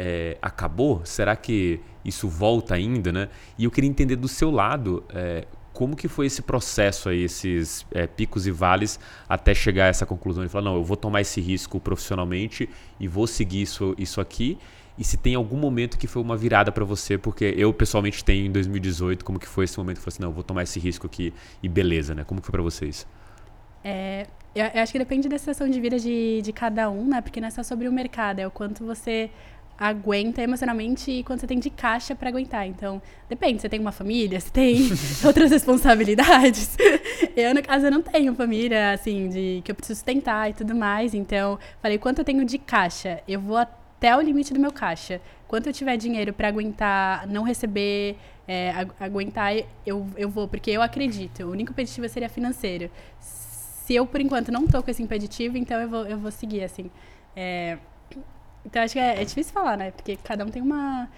é, 0.00 0.38
acabou? 0.40 1.02
Será 1.04 1.36
que 1.36 1.80
isso 2.02 2.28
volta 2.28 2.74
ainda, 2.74 3.12
né? 3.12 3.28
E 3.58 3.64
eu 3.64 3.70
queria 3.70 3.90
entender 3.90 4.16
do 4.16 4.28
seu 4.28 4.50
lado 4.50 5.04
é, 5.10 5.46
como 5.72 5.94
que 5.94 6.08
foi 6.08 6.26
esse 6.26 6.40
processo 6.40 7.08
aí, 7.10 7.22
esses 7.22 7.86
é, 7.92 8.06
picos 8.06 8.46
e 8.46 8.50
vales 8.50 8.98
até 9.28 9.54
chegar 9.54 9.84
a 9.84 9.88
essa 9.88 10.06
conclusão 10.06 10.42
de 10.42 10.48
falar, 10.48 10.64
não, 10.64 10.76
eu 10.76 10.84
vou 10.84 10.96
tomar 10.96 11.20
esse 11.20 11.40
risco 11.40 11.78
profissionalmente 11.78 12.68
e 12.98 13.06
vou 13.06 13.26
seguir 13.26 13.62
isso, 13.62 13.94
isso 13.98 14.20
aqui 14.20 14.58
e 14.98 15.04
se 15.04 15.16
tem 15.16 15.34
algum 15.34 15.56
momento 15.56 15.98
que 15.98 16.06
foi 16.06 16.20
uma 16.20 16.36
virada 16.36 16.70
para 16.70 16.84
você, 16.84 17.16
porque 17.16 17.54
eu 17.56 17.72
pessoalmente 17.72 18.22
tenho 18.22 18.46
em 18.46 18.52
2018, 18.52 19.24
como 19.24 19.38
que 19.38 19.46
foi 19.46 19.64
esse 19.64 19.78
momento 19.78 19.96
que 19.96 20.02
você 20.02 20.08
assim, 20.10 20.22
não, 20.22 20.28
eu 20.28 20.34
vou 20.34 20.44
tomar 20.44 20.62
esse 20.62 20.78
risco 20.78 21.06
aqui 21.06 21.32
e 21.62 21.68
beleza, 21.68 22.14
né? 22.14 22.22
Como 22.22 22.40
que 22.40 22.46
foi 22.46 22.52
para 22.52 22.62
vocês? 22.62 23.06
É, 23.82 24.26
eu, 24.54 24.66
eu, 24.66 24.82
acho 24.82 24.92
que 24.92 24.98
depende 24.98 25.26
da 25.26 25.38
situação 25.38 25.70
de 25.70 25.80
vida 25.80 25.98
de, 25.98 26.42
de 26.42 26.52
cada 26.52 26.90
um, 26.90 27.06
né? 27.06 27.22
Porque 27.22 27.40
não 27.40 27.48
é 27.48 27.50
só 27.50 27.62
sobre 27.62 27.88
o 27.88 27.92
mercado, 27.92 28.40
é 28.40 28.46
o 28.46 28.50
quanto 28.50 28.84
você 28.84 29.30
aguenta 29.80 30.42
emocionalmente 30.42 31.10
e 31.10 31.24
quanto 31.24 31.40
você 31.40 31.46
tem 31.46 31.58
de 31.58 31.70
caixa 31.70 32.14
para 32.14 32.28
aguentar. 32.28 32.66
Então, 32.66 33.00
depende, 33.30 33.62
você 33.62 33.68
tem 33.68 33.80
uma 33.80 33.90
família, 33.90 34.38
você 34.38 34.50
tem 34.50 34.90
outras 35.24 35.50
responsabilidades. 35.50 36.76
eu, 37.34 37.54
no 37.54 37.62
caso, 37.62 37.86
eu 37.86 37.90
não 37.90 38.02
tenho 38.02 38.34
família, 38.34 38.92
assim, 38.92 39.30
de 39.30 39.62
que 39.64 39.70
eu 39.70 39.74
preciso 39.74 39.96
sustentar 39.96 40.50
e 40.50 40.52
tudo 40.52 40.74
mais. 40.74 41.14
Então, 41.14 41.58
falei, 41.80 41.96
quanto 41.96 42.18
eu 42.18 42.24
tenho 42.26 42.44
de 42.44 42.58
caixa? 42.58 43.22
Eu 43.26 43.40
vou 43.40 43.56
até 43.56 44.14
o 44.14 44.20
limite 44.20 44.52
do 44.52 44.60
meu 44.60 44.70
caixa. 44.70 45.18
Quanto 45.48 45.68
eu 45.68 45.72
tiver 45.72 45.96
dinheiro 45.96 46.34
para 46.34 46.48
aguentar, 46.48 47.26
não 47.26 47.42
receber, 47.42 48.18
é, 48.46 48.74
aguentar, 49.00 49.54
eu, 49.86 50.06
eu 50.14 50.28
vou, 50.28 50.46
porque 50.46 50.70
eu 50.70 50.82
acredito. 50.82 51.44
O 51.44 51.52
único 51.52 51.72
impeditivo 51.72 52.06
seria 52.06 52.28
financeiro. 52.28 52.90
Se 53.18 53.94
eu, 53.94 54.04
por 54.04 54.20
enquanto, 54.20 54.52
não 54.52 54.66
tô 54.66 54.82
com 54.82 54.90
esse 54.90 55.02
impeditivo, 55.02 55.56
então 55.56 55.80
eu 55.80 55.88
vou, 55.88 56.06
eu 56.06 56.18
vou 56.18 56.30
seguir, 56.30 56.64
assim. 56.64 56.90
É, 57.34 57.78
então, 58.64 58.82
acho 58.82 58.94
que 58.94 58.98
é, 58.98 59.20
é 59.20 59.24
difícil 59.24 59.52
falar, 59.52 59.76
né? 59.76 59.90
Porque 59.90 60.16
cada 60.16 60.44
um 60.44 60.48
tem 60.48 60.62
uma, 60.62 61.08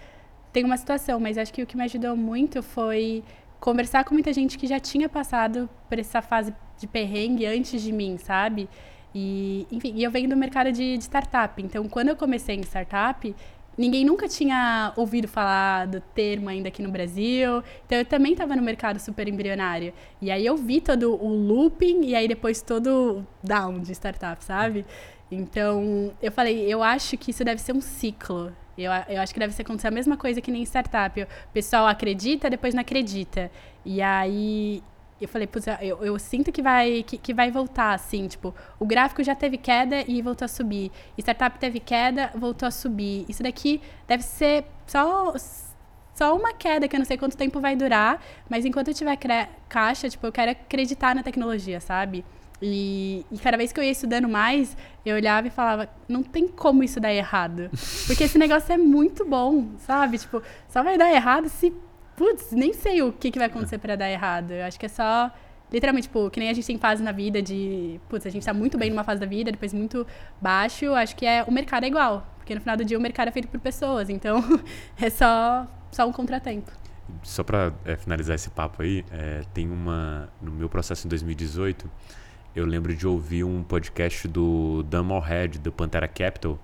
tem 0.53 0.65
uma 0.65 0.77
situação, 0.77 1.19
mas 1.19 1.37
acho 1.39 1.53
que 1.53 1.63
o 1.63 1.67
que 1.67 1.77
me 1.77 1.85
ajudou 1.85 2.17
muito 2.17 2.63
foi 2.63 3.25
conversar 3.59 4.05
com 4.05 4.15
muita 4.15 4.33
gente 4.33 4.59
que 4.59 4.67
já 4.67 4.81
tinha 4.81 5.09
passado 5.09 5.69
por 5.89 5.99
essa 5.99 6.21
fase 6.21 6.55
de 6.79 6.87
perrengue 6.87 7.47
antes 7.47 7.81
de 7.81 7.93
mim, 7.93 8.19
sabe? 8.19 8.69
E, 9.15 9.67
enfim, 9.71 9.93
e 9.95 10.03
eu 10.03 10.11
venho 10.11 10.29
do 10.29 10.37
mercado 10.37 10.73
de, 10.73 10.97
de 10.97 11.05
startup. 11.05 11.63
Então, 11.63 11.89
quando 11.89 12.09
eu 12.09 12.17
comecei 12.17 12.57
em 12.57 12.63
startup, 12.63 13.35
ninguém 13.77 14.05
nunca 14.05 14.29
tinha 14.29 14.93
ouvido 14.97 15.27
falar 15.27 15.87
do 15.87 16.01
termo 16.01 16.49
ainda 16.49 16.69
aqui 16.69 16.83
no 16.83 16.91
Brasil. 16.91 17.63
Então 17.87 17.99
eu 17.99 18.05
também 18.05 18.33
estava 18.33 18.55
no 18.55 18.63
mercado 18.63 18.99
super 18.99 19.29
embrionário. 19.29 19.93
E 20.21 20.31
aí 20.31 20.45
eu 20.45 20.57
vi 20.57 20.81
todo 20.81 21.15
o 21.15 21.29
looping 21.29 22.05
e 22.05 22.15
aí 22.15 22.29
depois 22.29 22.63
todo 22.63 22.87
o 23.19 23.47
down 23.47 23.81
de 23.81 23.93
startup, 23.93 24.43
sabe? 24.45 24.85
Então 25.33 26.13
eu 26.21 26.31
falei, 26.31 26.67
eu 26.71 26.83
acho 26.83 27.17
que 27.17 27.31
isso 27.31 27.43
deve 27.43 27.61
ser 27.61 27.73
um 27.73 27.81
ciclo. 27.81 28.55
Eu, 28.77 28.93
eu 29.09 29.21
acho 29.21 29.33
que 29.33 29.41
deve 29.41 29.55
acontecer 29.61 29.89
a 29.89 29.91
mesma 29.91 30.15
coisa 30.15 30.43
que 30.43 30.51
nem 30.51 30.63
startup. 30.63 31.23
O 31.23 31.27
pessoal 31.55 31.87
acredita, 31.87 32.51
depois 32.51 32.75
não 32.75 32.83
acredita. 32.83 33.51
E 33.83 34.03
aí 34.03 34.83
eu 35.19 35.29
falei, 35.29 35.49
eu, 35.81 36.05
eu 36.05 36.19
sinto 36.19 36.53
que 36.53 36.61
vai, 36.61 37.03
que, 37.03 37.17
que, 37.17 37.33
vai 37.33 37.51
voltar, 37.51 37.95
assim, 37.95 38.27
tipo, 38.29 38.55
o 38.79 38.85
gráfico 38.85 39.23
já 39.23 39.35
teve 39.35 39.57
queda 39.57 40.05
e 40.07 40.21
voltou 40.21 40.45
a 40.45 40.49
subir. 40.49 40.91
Startup 41.17 41.59
teve 41.59 41.81
queda, 41.81 42.31
voltou 42.35 42.67
a 42.67 42.71
subir. 42.71 43.25
Isso 43.27 43.43
daqui 43.43 43.81
deve 44.07 44.23
ser 44.23 44.67
só, 44.87 45.33
só 46.13 46.37
uma 46.37 46.53
queda, 46.53 46.89
que 46.89 46.97
eu 46.97 46.99
não 46.99 47.07
sei 47.07 47.17
quanto 47.17 47.37
tempo 47.39 47.59
vai 47.59 47.75
durar, 47.75 48.23
mas 48.51 48.67
enquanto 48.67 48.89
eu 48.89 48.95
tiver 48.95 49.17
caixa, 49.69 50.11
tipo, 50.11 50.27
eu 50.27 50.33
quero 50.33 50.51
acreditar 50.51 51.15
na 51.15 51.23
tecnologia, 51.23 51.81
sabe? 51.81 52.23
E, 52.63 53.27
e, 53.31 53.39
cada 53.39 53.57
vez 53.57 53.73
que 53.73 53.81
eu 53.81 53.85
ia 53.85 53.91
estudando 53.91 54.29
mais, 54.29 54.77
eu 55.05 55.17
olhava 55.17 55.49
e 55.49 55.51
falava, 55.51 55.89
não 56.09 56.23
tem 56.23 56.47
como 56.47 56.85
isso 56.85 57.01
dar 57.01 57.13
errado. 57.13 57.69
Porque 58.07 58.23
esse 58.23 58.39
negócio 58.39 58.73
é 58.73 58.79
muito 58.79 59.25
bom, 59.25 59.71
sabe? 59.79 60.17
Tipo, 60.17 60.41
só 60.69 60.83
vai 60.83 60.97
dar 60.97 61.13
errado 61.13 61.49
se 61.49 61.73
putz, 62.17 62.53
nem 62.53 62.73
sei 62.73 63.03
o 63.03 63.13
que, 63.13 63.31
que 63.31 63.39
vai 63.39 63.49
acontecer 63.49 63.79
para 63.79 63.97
dar 63.97 64.09
errado. 64.09 64.53
Eu 64.53 64.65
acho 64.65 64.79
que 64.79 64.87
é 64.87 64.89
só. 64.89 65.31
Literalmente, 65.73 66.07
tipo, 66.07 66.31
que 66.31 66.39
nem 66.39 66.51
a 66.51 66.53
gente 66.53 66.67
tem 66.67 66.79
fase 66.79 67.03
na 67.03 67.13
vida 67.13 67.41
de. 67.43 67.99
Putz, 68.09 68.27
a 68.27 68.31
gente 68.31 68.45
tá 68.45 68.53
muito 68.53 68.79
bem 68.79 68.91
numa 68.91 69.05
fase 69.05 69.21
da 69.21 69.27
vida, 69.27 69.51
depois 69.51 69.73
muito 69.73 70.07
baixo. 70.41 70.93
Acho 70.95 71.17
que 71.17 71.27
é 71.27 71.43
o 71.45 71.51
mercado 71.51 71.85
é 71.85 71.89
igual. 71.89 72.27
Porque 72.37 72.55
no 72.55 72.61
final 72.61 72.77
do 72.77 72.85
dia 72.85 72.99
o 72.99 73.01
mercado 73.01 73.29
é 73.29 73.33
feito 73.33 73.49
por 73.49 73.59
pessoas. 73.59 74.11
Então, 74.11 74.43
é 75.01 75.09
só, 75.11 75.67
só 75.91 76.07
um 76.07 76.13
contratempo. 76.13 76.71
Só 77.23 77.43
para 77.43 77.73
é, 77.85 77.97
finalizar 77.97 78.35
esse 78.35 78.51
papo 78.51 78.83
aí, 78.83 79.05
é, 79.11 79.43
tem 79.55 79.69
uma. 79.69 80.29
No 80.41 80.53
meu 80.53 80.69
processo 80.69 81.07
em 81.07 81.11
2018, 81.11 81.91
eu 82.55 82.67
lembro 82.67 82.95
de 82.95 83.07
ouvir 83.07 83.45
um 83.45 83.63
podcast 83.63 84.29
do 84.29 84.83
Dan 84.85 85.05
Morehead, 85.05 85.59
do 85.59 85.73
Pantera 85.73 86.09
Capital 86.09 86.59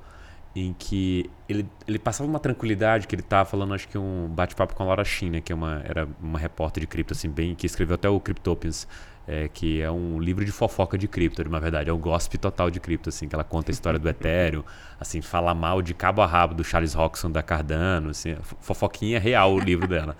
em 0.54 0.74
que 0.76 1.30
ele, 1.48 1.66
ele 1.86 1.98
passava 1.98 2.28
uma 2.28 2.40
tranquilidade 2.40 3.06
que 3.06 3.14
ele 3.14 3.22
estava 3.22 3.48
falando, 3.48 3.74
acho 3.74 3.88
que 3.88 3.96
um 3.96 4.28
bate-papo 4.28 4.74
com 4.74 4.82
a 4.82 4.86
Laura 4.86 5.04
China, 5.04 5.40
que 5.40 5.52
é 5.52 5.54
uma, 5.54 5.82
era 5.84 6.08
uma 6.20 6.38
repórter 6.38 6.80
de 6.80 6.86
cripto, 6.86 7.12
assim, 7.12 7.30
bem, 7.30 7.54
que 7.54 7.66
escreveu 7.66 7.94
até 7.94 8.08
o 8.08 8.18
Cryptopians, 8.18 8.88
é, 9.28 9.46
que 9.46 9.82
é 9.82 9.90
um 9.90 10.18
livro 10.18 10.42
de 10.42 10.50
fofoca 10.50 10.96
de 10.96 11.06
cripto, 11.06 11.46
na 11.50 11.58
verdade, 11.58 11.90
é 11.90 11.92
um 11.92 11.98
gossip 11.98 12.38
total 12.38 12.70
de 12.70 12.80
cripto, 12.80 13.10
assim, 13.10 13.28
que 13.28 13.34
ela 13.34 13.44
conta 13.44 13.70
a 13.70 13.72
história 13.72 13.98
do 13.98 14.08
Ethereum, 14.08 14.64
assim, 14.98 15.20
fala 15.20 15.54
mal 15.54 15.82
de 15.82 15.92
cabo 15.92 16.22
a 16.22 16.26
rabo 16.26 16.54
do 16.54 16.64
Charles 16.64 16.94
Roxon, 16.94 17.30
da 17.30 17.42
Cardano, 17.42 18.08
assim, 18.08 18.34
fofoquinha 18.60 19.20
real 19.20 19.52
o 19.52 19.60
livro 19.60 19.86
dela. 19.86 20.16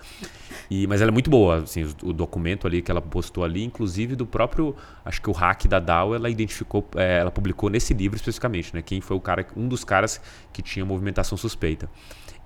E, 0.69 0.85
mas 0.85 1.01
ela 1.01 1.09
é 1.09 1.11
muito 1.11 1.27
boa, 1.27 1.63
assim, 1.63 1.83
o, 1.83 2.09
o, 2.09 2.13
documento 2.13 2.67
ali 2.67 2.83
que 2.83 2.91
ela 2.91 3.01
postou 3.01 3.43
ali, 3.43 3.63
inclusive 3.63 4.15
do 4.15 4.27
próprio, 4.27 4.75
acho 5.03 5.19
que 5.19 5.29
o 5.29 5.33
hack 5.33 5.65
da 5.65 5.79
DAO, 5.79 6.13
ela 6.13 6.29
identificou, 6.29 6.87
é, 6.95 7.17
ela 7.17 7.31
publicou 7.31 7.67
nesse 7.67 7.95
livro 7.95 8.15
especificamente, 8.15 8.75
né, 8.75 8.83
quem 8.83 9.01
foi 9.01 9.17
o 9.17 9.19
cara, 9.19 9.47
um 9.57 9.67
dos 9.67 9.83
caras 9.83 10.21
que 10.53 10.61
tinha 10.61 10.85
movimentação 10.85 11.35
suspeita. 11.35 11.89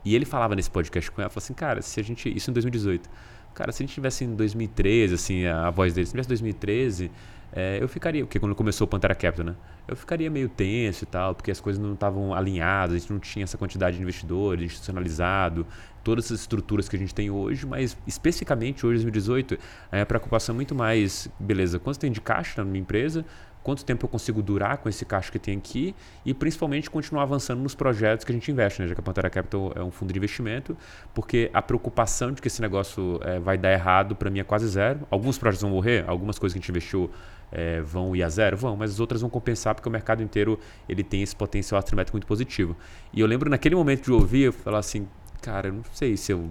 E 0.05 0.15
ele 0.15 0.23
falava 0.23 0.55
nesse 0.55 0.71
podcast 0.71 1.11
com 1.11 1.21
ela, 1.21 1.29
falou 1.29 1.43
assim, 1.43 1.53
cara, 1.53 1.81
se 1.81 1.99
a 1.99 2.03
gente, 2.03 2.33
isso 2.33 2.49
em 2.49 2.53
2018, 2.53 3.09
Cara, 3.53 3.71
se 3.71 3.83
a 3.83 3.85
gente 3.85 3.93
tivesse 3.93 4.23
em 4.23 4.35
2013, 4.35 5.13
assim, 5.13 5.45
a 5.45 5.69
voz 5.69 5.93
dele, 5.93 6.05
se 6.05 6.11
tivesse 6.11 6.29
2013, 6.29 7.11
é, 7.55 7.77
eu 7.79 7.87
ficaria, 7.87 8.25
porque 8.25 8.39
quando 8.39 8.55
começou 8.55 8.85
o 8.85 8.87
Pantera 8.87 9.13
Capital, 9.13 9.45
né? 9.45 9.55
Eu 9.87 9.95
ficaria 9.95 10.29
meio 10.29 10.49
tenso 10.49 11.03
e 11.03 11.07
tal, 11.07 11.35
porque 11.35 11.51
as 11.51 11.59
coisas 11.59 11.81
não 11.81 11.93
estavam 11.93 12.33
alinhadas, 12.33 12.95
a 12.95 12.97
gente 12.97 13.13
não 13.13 13.19
tinha 13.19 13.43
essa 13.43 13.57
quantidade 13.57 13.95
de 13.95 14.01
investidores, 14.01 14.65
institucionalizado, 14.65 15.67
todas 16.03 16.31
as 16.31 16.39
estruturas 16.39 16.89
que 16.89 16.95
a 16.95 16.99
gente 16.99 17.13
tem 17.13 17.29
hoje, 17.29 17.65
mas 17.67 17.95
especificamente 18.07 18.85
hoje, 18.85 19.03
2018, 19.03 19.57
a 19.91 20.05
preocupação 20.05 20.53
é 20.53 20.55
muito 20.55 20.73
mais, 20.73 21.29
beleza, 21.39 21.77
quanto 21.77 21.99
tem 21.99 22.11
de 22.11 22.21
caixa 22.21 22.63
na 22.63 22.69
minha 22.69 22.81
empresa, 22.81 23.23
quanto 23.63 23.85
tempo 23.85 24.05
eu 24.05 24.09
consigo 24.09 24.41
durar 24.41 24.77
com 24.77 24.89
esse 24.89 25.05
caixa 25.05 25.31
que 25.31 25.39
tem 25.39 25.57
aqui 25.57 25.95
e 26.25 26.33
principalmente 26.33 26.89
continuar 26.89 27.23
avançando 27.23 27.61
nos 27.61 27.73
projetos 27.73 28.25
que 28.25 28.31
a 28.31 28.35
gente 28.35 28.51
investe, 28.51 28.81
né? 28.81 28.87
já 28.87 28.93
que 28.93 28.99
a 28.99 29.03
Pantera 29.03 29.29
Capital 29.29 29.71
é 29.75 29.81
um 29.81 29.89
fundo 29.89 30.11
de 30.11 30.19
investimento, 30.19 30.77
porque 31.13 31.49
a 31.53 31.61
preocupação 31.61 32.31
de 32.31 32.41
que 32.41 32.47
esse 32.47 32.61
negócio 32.61 33.19
é, 33.23 33.39
vai 33.39 33.57
dar 33.57 33.71
errado 33.71 34.15
para 34.15 34.29
mim 34.29 34.39
é 34.39 34.43
quase 34.43 34.67
zero. 34.67 34.99
Alguns 35.09 35.37
projetos 35.37 35.61
vão 35.61 35.71
morrer, 35.71 36.03
algumas 36.07 36.37
coisas 36.37 36.53
que 36.53 36.59
a 36.59 36.61
gente 36.61 36.69
investiu 36.69 37.09
é, 37.51 37.81
vão 37.81 38.15
ir 38.15 38.23
a 38.23 38.29
zero, 38.29 38.57
vão, 38.57 38.75
mas 38.75 38.91
as 38.91 38.99
outras 38.99 39.21
vão 39.21 39.29
compensar 39.29 39.73
porque 39.75 39.87
o 39.87 39.91
mercado 39.91 40.21
inteiro 40.21 40.59
ele 40.89 41.03
tem 41.03 41.21
esse 41.21 41.35
potencial 41.35 41.79
assimétrico 41.79 42.15
muito 42.15 42.27
positivo. 42.27 42.75
E 43.13 43.21
eu 43.21 43.27
lembro 43.27 43.49
naquele 43.49 43.75
momento 43.75 44.03
de 44.03 44.11
ouvir, 44.11 44.41
eu 44.43 44.53
falar 44.53 44.79
assim, 44.79 45.07
cara, 45.41 45.69
eu 45.69 45.73
não 45.73 45.83
sei 45.93 46.17
se 46.17 46.31
eu 46.31 46.49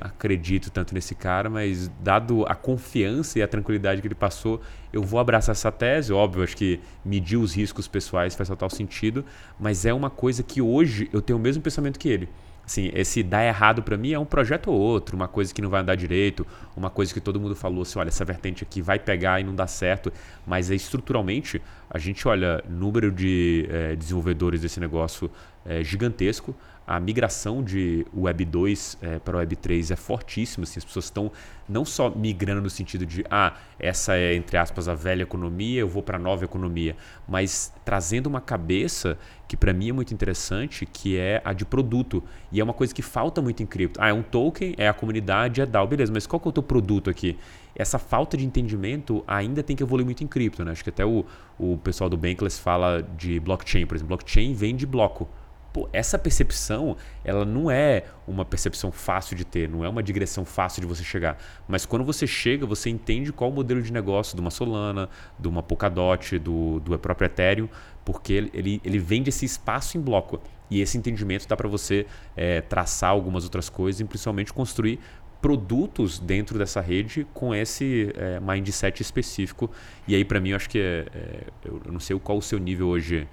acredito 0.00 0.70
tanto 0.70 0.94
nesse 0.94 1.14
cara, 1.14 1.48
mas 1.48 1.88
dado 2.00 2.44
a 2.46 2.54
confiança 2.54 3.38
e 3.38 3.42
a 3.42 3.48
tranquilidade 3.48 4.00
que 4.00 4.06
ele 4.06 4.14
passou, 4.14 4.60
eu 4.92 5.02
vou 5.02 5.18
abraçar 5.20 5.52
essa 5.52 5.72
tese. 5.72 6.12
Óbvio, 6.12 6.42
acho 6.42 6.56
que 6.56 6.80
medir 7.04 7.36
os 7.36 7.54
riscos 7.54 7.88
pessoais 7.88 8.34
faz 8.34 8.48
total 8.48 8.70
sentido, 8.70 9.24
mas 9.58 9.84
é 9.84 9.92
uma 9.92 10.10
coisa 10.10 10.42
que 10.42 10.60
hoje 10.60 11.08
eu 11.12 11.20
tenho 11.20 11.38
o 11.38 11.42
mesmo 11.42 11.62
pensamento 11.62 11.98
que 11.98 12.08
ele. 12.08 12.28
Assim, 12.66 12.90
esse 12.94 13.22
dar 13.22 13.44
errado 13.44 13.82
para 13.82 13.96
mim 13.96 14.12
é 14.12 14.18
um 14.18 14.24
projeto 14.24 14.70
ou 14.70 14.80
outro, 14.80 15.14
uma 15.14 15.28
coisa 15.28 15.52
que 15.52 15.60
não 15.60 15.68
vai 15.68 15.82
andar 15.82 15.96
direito, 15.96 16.46
uma 16.74 16.88
coisa 16.88 17.12
que 17.12 17.20
todo 17.20 17.38
mundo 17.38 17.54
falou 17.54 17.82
assim, 17.82 17.98
olha, 17.98 18.08
essa 18.08 18.24
vertente 18.24 18.64
aqui 18.64 18.80
vai 18.80 18.98
pegar 18.98 19.38
e 19.38 19.44
não 19.44 19.54
dá 19.54 19.66
certo, 19.66 20.10
mas 20.46 20.70
é 20.70 20.74
estruturalmente, 20.74 21.60
a 21.90 21.98
gente 21.98 22.26
olha 22.26 22.64
número 22.66 23.12
de 23.12 23.68
é, 23.70 23.94
desenvolvedores 23.94 24.62
desse 24.62 24.80
negócio 24.80 25.30
é, 25.66 25.84
gigantesco, 25.84 26.56
a 26.86 27.00
migração 27.00 27.62
de 27.62 28.06
Web 28.14 28.44
2 28.44 28.98
é, 29.00 29.18
para 29.18 29.38
Web 29.38 29.56
3 29.56 29.90
é 29.90 29.96
fortíssima. 29.96 30.64
Assim, 30.64 30.78
as 30.78 30.84
pessoas 30.84 31.06
estão 31.06 31.32
não 31.66 31.84
só 31.84 32.10
migrando 32.10 32.60
no 32.60 32.68
sentido 32.68 33.06
de, 33.06 33.24
ah, 33.30 33.54
essa 33.78 34.16
é, 34.16 34.34
entre 34.34 34.58
aspas, 34.58 34.86
a 34.86 34.94
velha 34.94 35.22
economia, 35.22 35.80
eu 35.80 35.88
vou 35.88 36.02
para 36.02 36.18
a 36.18 36.20
nova 36.20 36.44
economia, 36.44 36.94
mas 37.26 37.72
trazendo 37.84 38.26
uma 38.26 38.40
cabeça 38.40 39.16
que 39.48 39.56
para 39.56 39.72
mim 39.72 39.88
é 39.88 39.92
muito 39.92 40.12
interessante, 40.12 40.84
que 40.84 41.16
é 41.18 41.40
a 41.44 41.52
de 41.54 41.64
produto. 41.64 42.22
E 42.52 42.60
é 42.60 42.64
uma 42.64 42.74
coisa 42.74 42.94
que 42.94 43.02
falta 43.02 43.40
muito 43.40 43.62
em 43.62 43.66
cripto. 43.66 44.00
Ah, 44.02 44.08
é 44.08 44.12
um 44.12 44.22
token, 44.22 44.74
é 44.76 44.86
a 44.86 44.92
comunidade, 44.92 45.62
é 45.62 45.66
DAO, 45.66 45.86
beleza, 45.86 46.12
mas 46.12 46.26
qual 46.26 46.38
que 46.38 46.48
é 46.48 46.50
o 46.50 46.52
teu 46.52 46.62
produto 46.62 47.08
aqui? 47.08 47.38
Essa 47.74 47.98
falta 47.98 48.36
de 48.36 48.44
entendimento 48.44 49.24
ainda 49.26 49.62
tem 49.62 49.74
que 49.74 49.82
evoluir 49.82 50.04
muito 50.04 50.22
em 50.22 50.26
cripto. 50.26 50.64
Né? 50.64 50.72
Acho 50.72 50.84
que 50.84 50.90
até 50.90 51.04
o, 51.04 51.24
o 51.58 51.78
pessoal 51.78 52.10
do 52.10 52.16
Bankless 52.16 52.60
fala 52.60 53.02
de 53.16 53.40
blockchain, 53.40 53.86
por 53.86 53.94
exemplo. 53.94 54.16
Blockchain 54.16 54.52
vem 54.52 54.76
de 54.76 54.86
bloco 54.86 55.28
Pô, 55.74 55.88
essa 55.92 56.16
percepção, 56.16 56.96
ela 57.24 57.44
não 57.44 57.68
é 57.68 58.04
uma 58.28 58.44
percepção 58.44 58.92
fácil 58.92 59.36
de 59.36 59.44
ter, 59.44 59.68
não 59.68 59.84
é 59.84 59.88
uma 59.88 60.04
digressão 60.04 60.44
fácil 60.44 60.80
de 60.80 60.86
você 60.86 61.02
chegar. 61.02 61.36
Mas 61.66 61.84
quando 61.84 62.04
você 62.04 62.28
chega, 62.28 62.64
você 62.64 62.88
entende 62.88 63.32
qual 63.32 63.50
o 63.50 63.52
modelo 63.52 63.82
de 63.82 63.92
negócio 63.92 64.36
de 64.36 64.40
uma 64.40 64.52
Solana, 64.52 65.08
de 65.36 65.48
uma 65.48 65.64
Polkadot, 65.64 66.38
do, 66.38 66.78
do 66.78 66.96
próprio 66.96 67.26
Ethereum, 67.26 67.68
porque 68.04 68.48
ele, 68.54 68.80
ele 68.84 68.98
vende 69.00 69.30
esse 69.30 69.44
espaço 69.44 69.98
em 69.98 70.00
bloco. 70.00 70.40
E 70.70 70.80
esse 70.80 70.96
entendimento 70.96 71.48
dá 71.48 71.56
para 71.56 71.68
você 71.68 72.06
é, 72.36 72.60
traçar 72.60 73.10
algumas 73.10 73.42
outras 73.42 73.68
coisas 73.68 74.00
e 74.00 74.04
principalmente 74.04 74.52
construir 74.52 75.00
produtos 75.42 76.20
dentro 76.20 76.56
dessa 76.56 76.80
rede 76.80 77.26
com 77.34 77.52
esse 77.52 78.12
é, 78.14 78.38
mindset 78.38 79.02
específico. 79.02 79.68
E 80.06 80.14
aí, 80.14 80.24
para 80.24 80.38
mim, 80.38 80.50
eu 80.50 80.56
acho 80.56 80.70
que 80.70 80.78
é, 80.78 81.06
é, 81.12 81.40
eu 81.64 81.82
não 81.90 81.98
sei 81.98 82.16
qual 82.20 82.38
o 82.38 82.42
seu 82.42 82.60
nível 82.60 82.86
hoje 82.86 83.26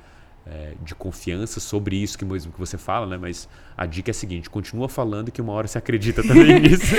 é, 0.45 0.73
de 0.83 0.95
confiança 0.95 1.59
sobre 1.59 1.95
isso 1.95 2.17
que 2.17 2.25
mesmo 2.25 2.51
que 2.51 2.59
você 2.59 2.77
fala, 2.77 3.05
né? 3.05 3.17
Mas 3.17 3.47
a 3.77 3.85
dica 3.85 4.09
é 4.09 4.11
a 4.11 4.13
seguinte: 4.13 4.49
continua 4.49 4.89
falando 4.89 5.31
que 5.31 5.41
uma 5.41 5.53
hora 5.53 5.67
você 5.67 5.77
acredita 5.77 6.23
também 6.23 6.57
nisso. 6.59 6.95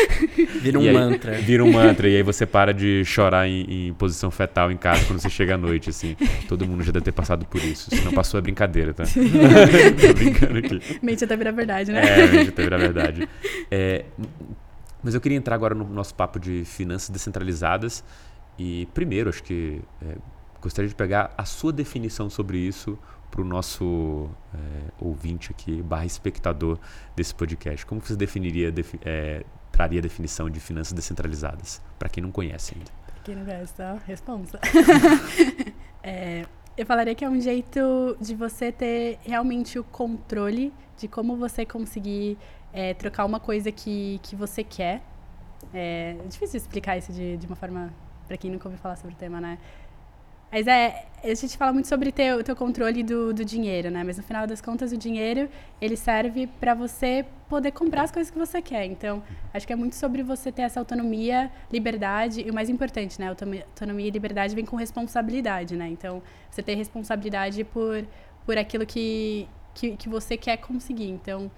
Vira 0.61 0.78
um 0.78 0.93
mantra. 0.93 1.32
Vira 1.38 1.64
um 1.64 1.72
mantra 1.72 2.09
e 2.09 2.16
aí 2.16 2.22
você 2.22 2.47
para 2.47 2.72
de 2.72 3.05
chorar 3.05 3.49
em, 3.49 3.88
em, 3.88 3.95
posição 3.95 4.30
fetal 4.30 4.70
em 4.70 4.76
casa 4.76 5.05
quando 5.07 5.20
você 5.20 5.30
chega 5.30 5.55
à 5.55 5.59
noite, 5.59 5.90
assim. 5.90 6.16
Todo 6.49 6.66
mundo 6.66 6.84
já 6.84 6.93
deve 6.93 7.05
ter 7.05 7.12
passado 7.12 7.45
por 7.47 7.62
isso. 7.62 7.90
Se 7.90 8.01
não 8.03 8.12
passou 8.12 8.38
é 8.38 8.40
brincadeira, 8.40 8.95
tá? 8.95 9.05
Tô 9.11 10.14
brincando 10.14 10.59
aqui. 10.59 10.80
Mente 11.03 11.24
até 11.24 11.36
virar 11.36 11.53
verdade, 11.53 11.93
né? 11.93 12.01
É, 12.01 12.26
mente 12.28 12.51
até 12.51 12.62
virar 12.62 12.78
verdade. 12.78 13.28
É, 13.70 14.05
mas 15.03 15.14
eu 15.14 15.20
queria 15.20 15.36
entrar 15.36 15.57
agora 15.57 15.74
no 15.74 15.84
nosso 15.88 16.14
papo 16.14 16.38
de 16.38 16.64
finanças 16.64 17.11
descentralizadas 17.11 18.05
e 18.57 18.86
primeiro 18.95 19.30
acho 19.30 19.43
que 19.43 19.80
é, 20.01 20.16
gostaria 20.61 20.88
de 20.88 20.95
pegar 20.95 21.32
a 21.36 21.45
sua 21.45 21.72
definição 21.72 22.30
sobre 22.30 22.59
isso 22.59 22.97
para 23.33 23.41
o 23.41 23.45
nosso 23.45 24.28
é, 24.55 24.59
ouvinte 25.01 25.51
aqui, 25.51 25.83
barra 25.83 26.05
espectador 26.05 26.78
desse 27.16 27.35
podcast? 27.35 27.85
Como 27.87 27.99
você 27.99 28.14
definiria, 28.14 28.70
defi 28.70 29.01
é, 29.03 29.43
traria 29.72 30.01
a 30.01 30.03
definição 30.03 30.51
de 30.51 30.61
finanças 30.61 30.93
descentralizadas, 30.93 31.80
para 31.99 32.11
quem 32.11 32.22
não 32.22 32.30
conhece 32.30 32.74
ainda? 32.76 32.91
Para 33.07 33.22
quem 33.24 33.35
não 33.35 33.45
conhece, 33.47 33.74
tá? 33.74 33.99
Responsa. 34.07 34.61
é, 36.05 36.45
eu 36.76 36.85
falaria 36.85 37.14
que 37.14 37.24
é 37.24 37.28
um 37.28 37.41
jeito 37.41 38.16
de 38.20 38.35
você 38.35 38.70
ter 38.70 39.18
realmente 39.24 39.78
o 39.78 39.85
controle 39.85 40.70
de 40.99 41.09
como 41.09 41.35
você 41.35 41.64
conseguir 41.64 42.37
é, 42.70 42.93
trocar 42.93 43.24
uma 43.24 43.41
coisa 43.41 43.72
que, 43.72 44.20
que 44.22 44.37
você 44.37 44.62
quer. 44.62 45.03
É 45.72 46.16
difícil 46.28 46.59
explicar 46.59 46.99
isso 46.99 47.11
de, 47.12 47.39
de 47.39 47.47
uma 47.47 47.57
forma 47.57 47.91
para 48.28 48.37
quem 48.37 48.51
nunca 48.51 48.68
ouviu 48.68 48.80
falar 48.80 48.97
sobre 48.97 49.14
o 49.14 49.18
tema, 49.18 49.41
né? 49.41 49.59
Mas 50.53 50.66
é, 50.66 51.07
a 51.24 51.34
gente 51.34 51.57
fala 51.57 51.72
muito 51.72 51.88
sobre 51.88 52.12
ter 52.12 52.34
o 52.34 52.44
teu 52.44 52.55
controle 52.55 53.03
do, 53.03 53.32
do 53.32 53.42
dinheiro, 53.42 53.90
né? 53.90 54.05
Mas 54.05 54.18
no 54.18 54.22
final 54.22 54.46
das 54.46 54.61
contas, 54.61 54.92
o 54.92 54.98
dinheiro, 54.98 55.48
ele 55.80 55.96
serve 55.96 56.46
para 56.46 56.74
você 56.74 57.24
poder 57.48 57.70
comprar 57.70 58.03
as 58.03 58.11
coisas 58.11 58.30
que 58.30 58.38
você 58.38 58.61
quer. 58.61 58.84
Então, 58.84 59.22
acho 59.55 59.66
que 59.66 59.72
é 59.72 59.76
muito 59.76 59.96
sobre 59.96 60.22
você 60.22 60.53
ter 60.53 60.62
essa 60.62 60.78
autonomia, 60.78 61.50
liberdade 61.72 62.42
e 62.46 62.50
o 62.50 62.55
mais 62.55 62.68
importante, 62.68 63.18
né? 63.18 63.28
Autonomia 63.28 64.09
e 64.09 64.11
liberdade 64.11 64.55
vem 64.55 64.66
com 64.66 64.76
responsabilidade, 64.76 65.74
né? 65.74 65.88
Então, 65.88 66.22
você 66.50 66.62
ter 66.62 66.74
responsabilidade 66.74 67.64
por, 67.64 68.07
por 68.44 68.59
aquilo 68.59 68.84
que, 68.84 69.48
que, 69.72 69.96
que 69.96 70.07
você 70.07 70.36
quer 70.36 70.59
conseguir. 70.59 71.09
Então, 71.09 71.50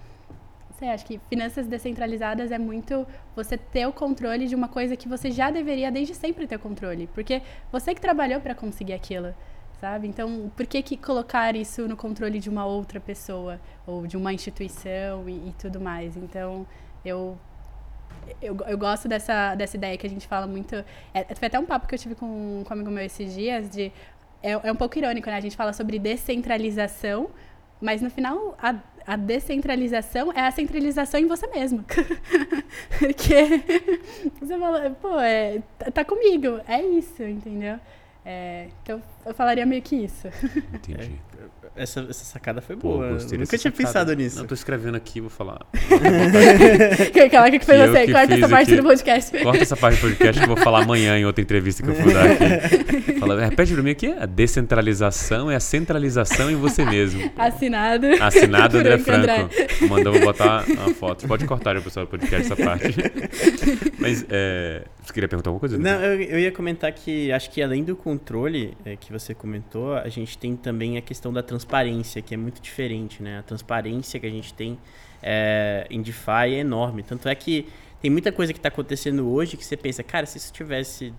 sei, 0.77 0.89
acho 0.89 1.05
que 1.05 1.19
finanças 1.29 1.67
descentralizadas 1.67 2.51
é 2.51 2.57
muito 2.57 3.05
você 3.35 3.57
ter 3.57 3.87
o 3.87 3.93
controle 3.93 4.47
de 4.47 4.55
uma 4.55 4.67
coisa 4.67 4.95
que 4.95 5.07
você 5.07 5.31
já 5.31 5.49
deveria 5.49 5.91
desde 5.91 6.13
sempre 6.13 6.47
ter 6.47 6.59
controle, 6.59 7.07
porque 7.13 7.41
você 7.71 7.93
que 7.93 8.01
trabalhou 8.01 8.41
para 8.41 8.53
conseguir 8.53 8.93
aquilo, 8.93 9.33
sabe? 9.79 10.07
Então, 10.07 10.51
por 10.55 10.65
que, 10.65 10.81
que 10.81 10.97
colocar 10.97 11.55
isso 11.55 11.87
no 11.87 11.95
controle 11.95 12.39
de 12.39 12.49
uma 12.49 12.65
outra 12.65 12.99
pessoa 12.99 13.59
ou 13.85 14.05
de 14.05 14.17
uma 14.17 14.33
instituição 14.33 15.27
e, 15.29 15.49
e 15.49 15.55
tudo 15.57 15.79
mais? 15.79 16.17
Então, 16.17 16.67
eu 17.03 17.37
eu, 18.41 18.57
eu 18.67 18.77
gosto 18.77 19.07
dessa, 19.07 19.55
dessa 19.55 19.77
ideia 19.77 19.97
que 19.97 20.07
a 20.07 20.09
gente 20.09 20.27
fala 20.27 20.47
muito. 20.47 20.75
É, 21.13 21.35
foi 21.35 21.47
até 21.47 21.59
um 21.59 21.65
papo 21.65 21.87
que 21.87 21.95
eu 21.95 21.99
tive 21.99 22.15
com, 22.15 22.63
com 22.65 22.69
um 22.69 22.73
amigo 22.73 22.89
meu 22.91 23.03
esses 23.03 23.33
dias 23.33 23.69
de. 23.69 23.91
É, 24.41 24.51
é 24.51 24.71
um 24.71 24.75
pouco 24.75 24.97
irônico, 24.97 25.29
né? 25.29 25.37
A 25.37 25.41
gente 25.41 25.55
fala 25.55 25.73
sobre 25.73 25.99
descentralização, 25.99 27.29
mas 27.81 28.01
no 28.01 28.09
final, 28.09 28.55
a, 28.61 28.75
a 29.05 29.15
descentralização 29.15 30.31
é 30.33 30.41
a 30.41 30.51
centralização 30.51 31.19
em 31.19 31.27
você 31.27 31.47
mesmo. 31.47 31.85
Porque 32.97 33.63
você 34.39 34.57
fala, 34.57 34.89
pô, 35.01 35.19
é, 35.19 35.61
tá, 35.77 35.91
tá 35.91 36.05
comigo, 36.05 36.59
é 36.67 36.81
isso, 36.81 37.23
entendeu? 37.23 37.79
É, 38.25 38.69
então 38.81 39.01
eu 39.25 39.33
falaria 39.35 39.65
meio 39.65 39.81
que 39.81 39.95
isso. 39.95 40.27
Entendi. 40.73 41.21
É, 41.75 41.83
essa, 41.83 42.05
essa 42.09 42.25
sacada 42.25 42.61
foi 42.61 42.75
Pô, 42.75 42.97
boa. 42.97 43.11
Nunca 43.11 43.27
tinha 43.27 43.45
sacada. 43.45 43.75
pensado 43.75 44.13
nisso. 44.13 44.39
Não, 44.39 44.45
tô 44.45 44.53
escrevendo 44.53 44.95
aqui, 44.95 45.19
vou 45.19 45.29
falar. 45.29 45.59
Cala 47.31 47.51
que 47.51 47.59
foi 47.59 47.77
você. 47.77 48.11
Corta 48.11 48.33
essa 48.33 48.49
parte 48.49 48.71
aqui. 48.71 48.81
do 48.81 48.87
podcast. 48.87 49.37
Corta 49.43 49.61
essa 49.61 49.75
parte 49.75 49.95
do 49.97 50.01
podcast 50.01 50.39
que 50.39 50.49
eu 50.49 50.55
vou 50.55 50.63
falar 50.63 50.83
amanhã 50.83 51.17
em 51.17 51.25
outra 51.25 51.41
entrevista 51.41 51.83
que 51.83 51.89
eu 51.89 51.95
for 51.95 52.13
dar 52.13 52.25
aqui. 52.31 53.19
Fala, 53.19 53.41
repete 53.41 53.73
pra 53.73 53.83
mim 53.83 53.91
aqui. 53.91 54.07
A 54.07 54.25
descentralização 54.25 55.51
é 55.51 55.55
a 55.55 55.59
centralização 55.59 56.49
em 56.49 56.55
você 56.55 56.85
mesmo. 56.85 57.31
Assinado. 57.37 58.07
Assinado 58.21 58.77
André 58.77 58.97
Franco. 58.97 59.19
André. 59.19 59.67
Mandou, 59.89 60.13
vou 60.13 60.21
botar 60.21 60.59
a 60.59 60.93
foto. 60.93 61.27
Pode 61.27 61.45
cortar, 61.45 61.79
pessoal, 61.81 62.05
do 62.05 62.09
podcast 62.09 62.51
essa 62.51 62.55
parte. 62.55 62.95
Mas, 63.99 64.25
é, 64.29 64.83
você 65.05 65.13
queria 65.13 65.27
perguntar 65.27 65.49
alguma 65.49 65.59
coisa? 65.59 65.77
Não, 65.77 66.01
eu, 66.01 66.21
eu 66.21 66.39
ia 66.39 66.51
comentar 66.51 66.91
que 66.91 67.31
acho 67.31 67.49
que 67.51 67.61
além 67.61 67.83
do 67.83 67.95
controle 67.95 68.75
é, 68.83 68.95
que 68.95 69.11
você 69.11 69.33
comentou, 69.33 69.95
a 69.95 70.09
gente 70.09 70.37
tem 70.37 70.55
também 70.55 70.97
a 70.97 71.01
questão 71.01 71.31
da 71.31 71.43
transparência, 71.43 72.21
que 72.21 72.33
é 72.33 72.37
muito 72.37 72.61
diferente, 72.61 73.21
né? 73.21 73.39
A 73.39 73.43
transparência 73.43 74.19
que 74.19 74.25
a 74.25 74.29
gente 74.29 74.53
tem 74.53 74.77
é, 75.21 75.85
em 75.89 76.01
DeFi 76.01 76.55
é 76.55 76.59
enorme. 76.59 77.03
Tanto 77.03 77.29
é 77.29 77.35
que 77.35 77.67
tem 78.01 78.09
muita 78.09 78.31
coisa 78.31 78.51
que 78.51 78.59
está 78.59 78.69
acontecendo 78.69 79.27
hoje 79.27 79.57
que 79.57 79.65
você 79.65 79.77
pensa, 79.77 80.03
cara, 80.03 80.25
se 80.25 80.37
isso 80.37 80.51
tivesse 80.51 81.13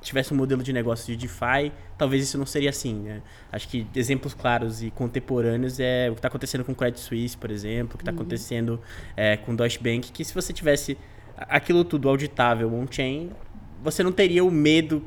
tivesse 0.00 0.32
um 0.32 0.36
modelo 0.36 0.62
de 0.62 0.72
negócio 0.72 1.06
de 1.06 1.16
DeFi, 1.16 1.72
talvez 1.96 2.22
isso 2.22 2.38
não 2.38 2.46
seria 2.46 2.70
assim, 2.70 2.94
né? 2.94 3.20
Acho 3.50 3.68
que 3.68 3.86
exemplos 3.94 4.32
claros 4.32 4.82
e 4.82 4.90
contemporâneos 4.90 5.80
é 5.80 6.08
o 6.08 6.12
que 6.12 6.20
está 6.20 6.28
acontecendo 6.28 6.64
com 6.64 6.72
o 6.72 6.74
Credit 6.74 7.00
Suisse, 7.00 7.36
por 7.36 7.50
exemplo, 7.50 7.94
o 7.94 7.98
que 7.98 8.02
está 8.02 8.12
uhum. 8.12 8.18
acontecendo 8.18 8.80
é, 9.16 9.36
com 9.36 9.54
Deutsche 9.54 9.82
Bank, 9.82 10.12
que 10.12 10.24
se 10.24 10.32
você 10.32 10.52
tivesse 10.52 10.96
aquilo 11.48 11.84
tudo 11.84 12.08
auditável 12.08 12.72
on-chain, 12.74 13.30
você 13.82 14.02
não 14.02 14.12
teria 14.12 14.44
o 14.44 14.50
medo 14.50 15.02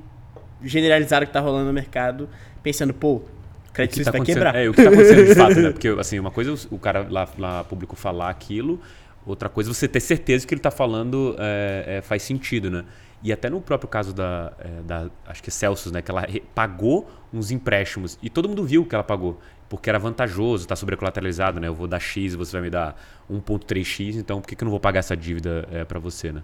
generalizado 0.64 1.26
que 1.26 1.30
está 1.30 1.40
rolando 1.40 1.66
no 1.66 1.74
mercado, 1.74 2.30
pensando, 2.62 2.94
pô, 2.94 3.22
Credit 3.74 3.96
Suisse 3.96 4.12
tá 4.12 4.18
vai 4.18 4.26
quebrar. 4.26 4.56
É, 4.56 4.70
o 4.70 4.74
que 4.74 4.82
está 4.82 4.92
acontecendo 4.92 5.26
de 5.26 5.36
fato, 5.36 5.60
né? 5.60 5.72
Porque, 5.72 5.88
assim, 5.88 6.20
uma 6.20 6.32
coisa 6.32 6.52
é 6.52 6.56
o 6.70 6.78
cara 6.78 7.08
lá, 7.10 7.28
lá 7.38 7.64
público 7.64 7.96
falar 7.96 8.30
aquilo, 8.30 8.80
outra 9.26 9.50
coisa 9.50 9.70
é 9.70 9.74
você 9.74 9.88
ter 9.88 10.00
certeza 10.00 10.46
que 10.46 10.54
ele 10.54 10.60
está 10.60 10.72
falando 10.72 11.36
é, 11.40 11.98
é, 11.98 12.02
faz 12.02 12.24
sentido, 12.24 12.70
né? 12.70 12.84
E 13.24 13.32
até 13.32 13.49
no 13.49 13.61
próprio 13.61 13.88
caso 13.88 14.13
da, 14.13 14.53
é, 14.59 14.82
da 14.82 15.09
acho 15.28 15.43
que 15.43 15.49
é 15.49 15.51
Celsius, 15.51 15.91
né? 15.91 16.01
Que 16.01 16.09
ela 16.09 16.26
pagou 16.55 17.09
uns 17.32 17.51
empréstimos 17.51 18.17
e 18.22 18.30
todo 18.30 18.49
mundo 18.49 18.63
viu 18.65 18.86
que 18.86 18.95
ela 18.95 19.03
pagou. 19.03 19.39
Porque 19.69 19.89
era 19.89 19.99
vantajoso, 19.99 20.63
está 20.63 20.76
sobrecolateralizado, 20.76 21.59
né? 21.59 21.67
Eu 21.67 21.76
vou 21.76 21.88
dar 21.88 21.99
X 21.99 22.34
e 22.34 22.36
você 22.36 22.51
vai 22.51 22.61
me 22.61 22.69
dar 22.69 22.95
1.3x, 23.32 24.15
então 24.15 24.41
por 24.41 24.47
que, 24.47 24.55
que 24.55 24.63
eu 24.63 24.65
não 24.65 24.72
vou 24.72 24.80
pagar 24.80 24.99
essa 24.99 25.15
dívida 25.15 25.67
é, 25.72 25.86
para 25.86 25.99
você, 25.99 26.32
né? 26.32 26.43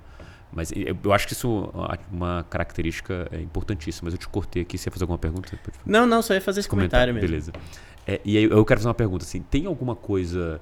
Mas 0.51 0.71
eu 1.03 1.13
acho 1.13 1.28
que 1.28 1.34
isso 1.34 1.69
é 1.91 1.99
uma 2.11 2.45
característica 2.49 3.28
é, 3.32 3.41
importantíssima. 3.41 4.05
Mas 4.05 4.13
eu 4.13 4.17
te 4.17 4.28
cortei 4.28 4.61
aqui. 4.61 4.78
Você 4.78 4.88
ia 4.88 4.91
fazer 4.91 5.03
alguma 5.03 5.17
pergunta? 5.17 5.59
Não, 5.86 6.05
não, 6.05 6.21
só 6.21 6.34
ia 6.34 6.41
fazer 6.41 6.61
esse 6.61 6.69
comentário, 6.69 7.13
comentário 7.13 7.38
mesmo. 7.38 7.51
Beleza. 7.51 7.67
É, 8.07 8.21
e 8.23 8.38
aí 8.38 8.45
eu 8.45 8.63
quero 8.63 8.80
fazer 8.80 8.88
uma 8.88 8.93
pergunta. 8.93 9.25
Assim, 9.25 9.41
tem 9.41 9.65
alguma 9.65 9.95
coisa 9.95 10.61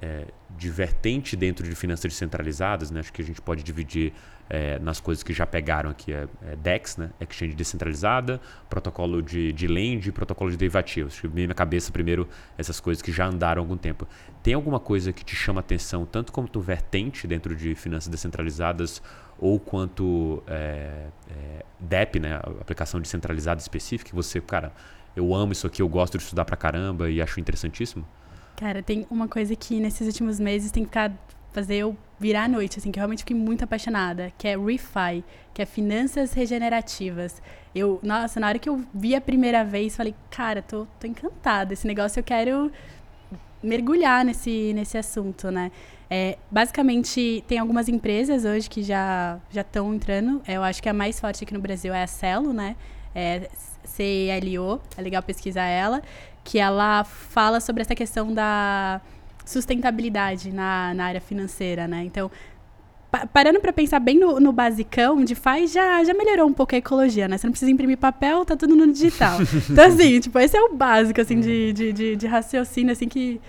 é, 0.00 0.26
de 0.56 0.70
vertente 0.70 1.36
dentro 1.36 1.68
de 1.68 1.74
finanças 1.74 2.10
descentralizadas? 2.10 2.90
Né? 2.90 3.00
Acho 3.00 3.12
que 3.12 3.20
a 3.20 3.24
gente 3.24 3.42
pode 3.42 3.62
dividir 3.62 4.14
é, 4.48 4.78
nas 4.78 5.00
coisas 5.00 5.22
que 5.22 5.32
já 5.32 5.46
pegaram 5.46 5.90
aqui. 5.90 6.12
É, 6.12 6.28
é 6.42 6.56
DEX, 6.56 6.96
né? 6.96 7.10
Exchange 7.20 7.54
descentralizada, 7.54 8.40
protocolo 8.68 9.22
de, 9.22 9.52
de 9.52 9.66
lend 9.66 10.10
protocolo 10.12 10.50
de 10.50 10.56
derivativos. 10.56 11.14
Acho 11.14 11.28
minha 11.28 11.48
cabeça 11.54 11.92
primeiro 11.92 12.28
essas 12.56 12.80
coisas 12.80 13.02
que 13.02 13.12
já 13.12 13.26
andaram 13.26 13.62
há 13.62 13.64
algum 13.64 13.76
tempo. 13.76 14.06
Tem 14.42 14.54
alguma 14.54 14.78
coisa 14.80 15.12
que 15.12 15.24
te 15.24 15.34
chama 15.34 15.60
atenção, 15.60 16.06
tanto 16.06 16.32
como 16.32 16.48
tu 16.48 16.60
vertente 16.60 17.26
dentro 17.26 17.54
de 17.54 17.74
finanças 17.74 18.08
descentralizadas 18.08 19.02
ou 19.38 19.60
quanto 19.60 20.42
é, 20.46 21.08
é, 21.30 21.64
DEP, 21.78 22.20
né, 22.20 22.36
aplicação 22.60 23.00
descentralizada 23.00 23.60
específica, 23.60 24.08
que 24.08 24.16
você, 24.16 24.40
cara, 24.40 24.72
eu 25.14 25.34
amo 25.34 25.52
isso 25.52 25.66
aqui, 25.66 25.82
eu 25.82 25.88
gosto 25.88 26.16
de 26.16 26.24
estudar 26.24 26.44
pra 26.44 26.56
caramba 26.56 27.10
e 27.10 27.20
acho 27.20 27.38
interessantíssimo? 27.38 28.06
Cara, 28.56 28.82
tem 28.82 29.06
uma 29.10 29.28
coisa 29.28 29.54
que 29.54 29.78
nesses 29.78 30.06
últimos 30.06 30.40
meses 30.40 30.70
tem 30.70 30.84
ficar 30.84 31.12
fazer 31.56 31.76
eu 31.76 31.96
virar 32.20 32.44
a 32.44 32.48
noite, 32.48 32.78
assim, 32.78 32.92
que 32.92 32.98
eu 32.98 33.00
realmente 33.00 33.20
fiquei 33.20 33.34
muito 33.34 33.64
apaixonada, 33.64 34.30
que 34.36 34.46
é 34.46 34.56
ReFi, 34.58 35.24
que 35.54 35.62
é 35.62 35.64
finanças 35.64 36.34
regenerativas. 36.34 37.40
Eu, 37.74 37.98
nossa, 38.02 38.38
na 38.38 38.48
hora 38.48 38.58
que 38.58 38.68
eu 38.68 38.84
vi 38.92 39.14
a 39.14 39.20
primeira 39.22 39.64
vez, 39.64 39.96
falei, 39.96 40.14
cara, 40.30 40.60
tô, 40.60 40.86
tô 41.00 41.06
encantada. 41.06 41.72
Esse 41.72 41.86
negócio 41.86 42.20
eu 42.20 42.24
quero 42.24 42.70
mergulhar 43.62 44.22
nesse, 44.22 44.74
nesse 44.74 44.98
assunto, 44.98 45.50
né? 45.50 45.72
É, 46.10 46.36
basicamente, 46.50 47.42
tem 47.48 47.58
algumas 47.58 47.88
empresas 47.88 48.44
hoje 48.44 48.68
que 48.68 48.82
já 48.82 49.40
estão 49.54 49.94
entrando. 49.94 50.42
Eu 50.46 50.62
acho 50.62 50.82
que 50.82 50.90
a 50.90 50.94
mais 50.94 51.18
forte 51.18 51.42
aqui 51.42 51.54
no 51.54 51.60
Brasil 51.60 51.94
é 51.94 52.02
a 52.02 52.06
Celo, 52.06 52.52
né? 52.52 52.76
É 53.14 53.48
CLO, 53.86 54.80
é 54.96 55.00
legal 55.00 55.22
pesquisar 55.22 55.64
ela, 55.64 56.02
que 56.44 56.58
ela 56.58 57.02
fala 57.02 57.60
sobre 57.60 57.80
essa 57.80 57.94
questão 57.94 58.32
da, 58.34 59.00
sustentabilidade 59.46 60.52
na, 60.52 60.92
na 60.92 61.04
área 61.06 61.20
financeira, 61.20 61.88
né? 61.88 62.04
Então, 62.04 62.30
parando 63.32 63.60
para 63.60 63.72
pensar 63.72 64.00
bem 64.00 64.18
no, 64.18 64.38
no 64.40 64.52
basicão, 64.52 65.24
DeFi 65.24 65.68
já, 65.68 66.02
já 66.04 66.12
melhorou 66.12 66.48
um 66.48 66.52
pouco 66.52 66.74
a 66.74 66.78
ecologia, 66.78 67.28
né? 67.28 67.38
Você 67.38 67.46
não 67.46 67.52
precisa 67.52 67.70
imprimir 67.70 67.96
papel, 67.96 68.44
tá 68.44 68.56
tudo 68.56 68.74
no 68.74 68.92
digital. 68.92 69.38
então, 69.70 69.84
assim, 69.84 70.20
tipo, 70.20 70.38
esse 70.38 70.56
é 70.56 70.60
o 70.60 70.74
básico, 70.74 71.20
assim, 71.20 71.40
de, 71.40 71.72
de, 71.72 71.92
de, 71.92 72.16
de 72.16 72.26
raciocínio, 72.26 72.92
assim, 72.92 73.08
que 73.08 73.40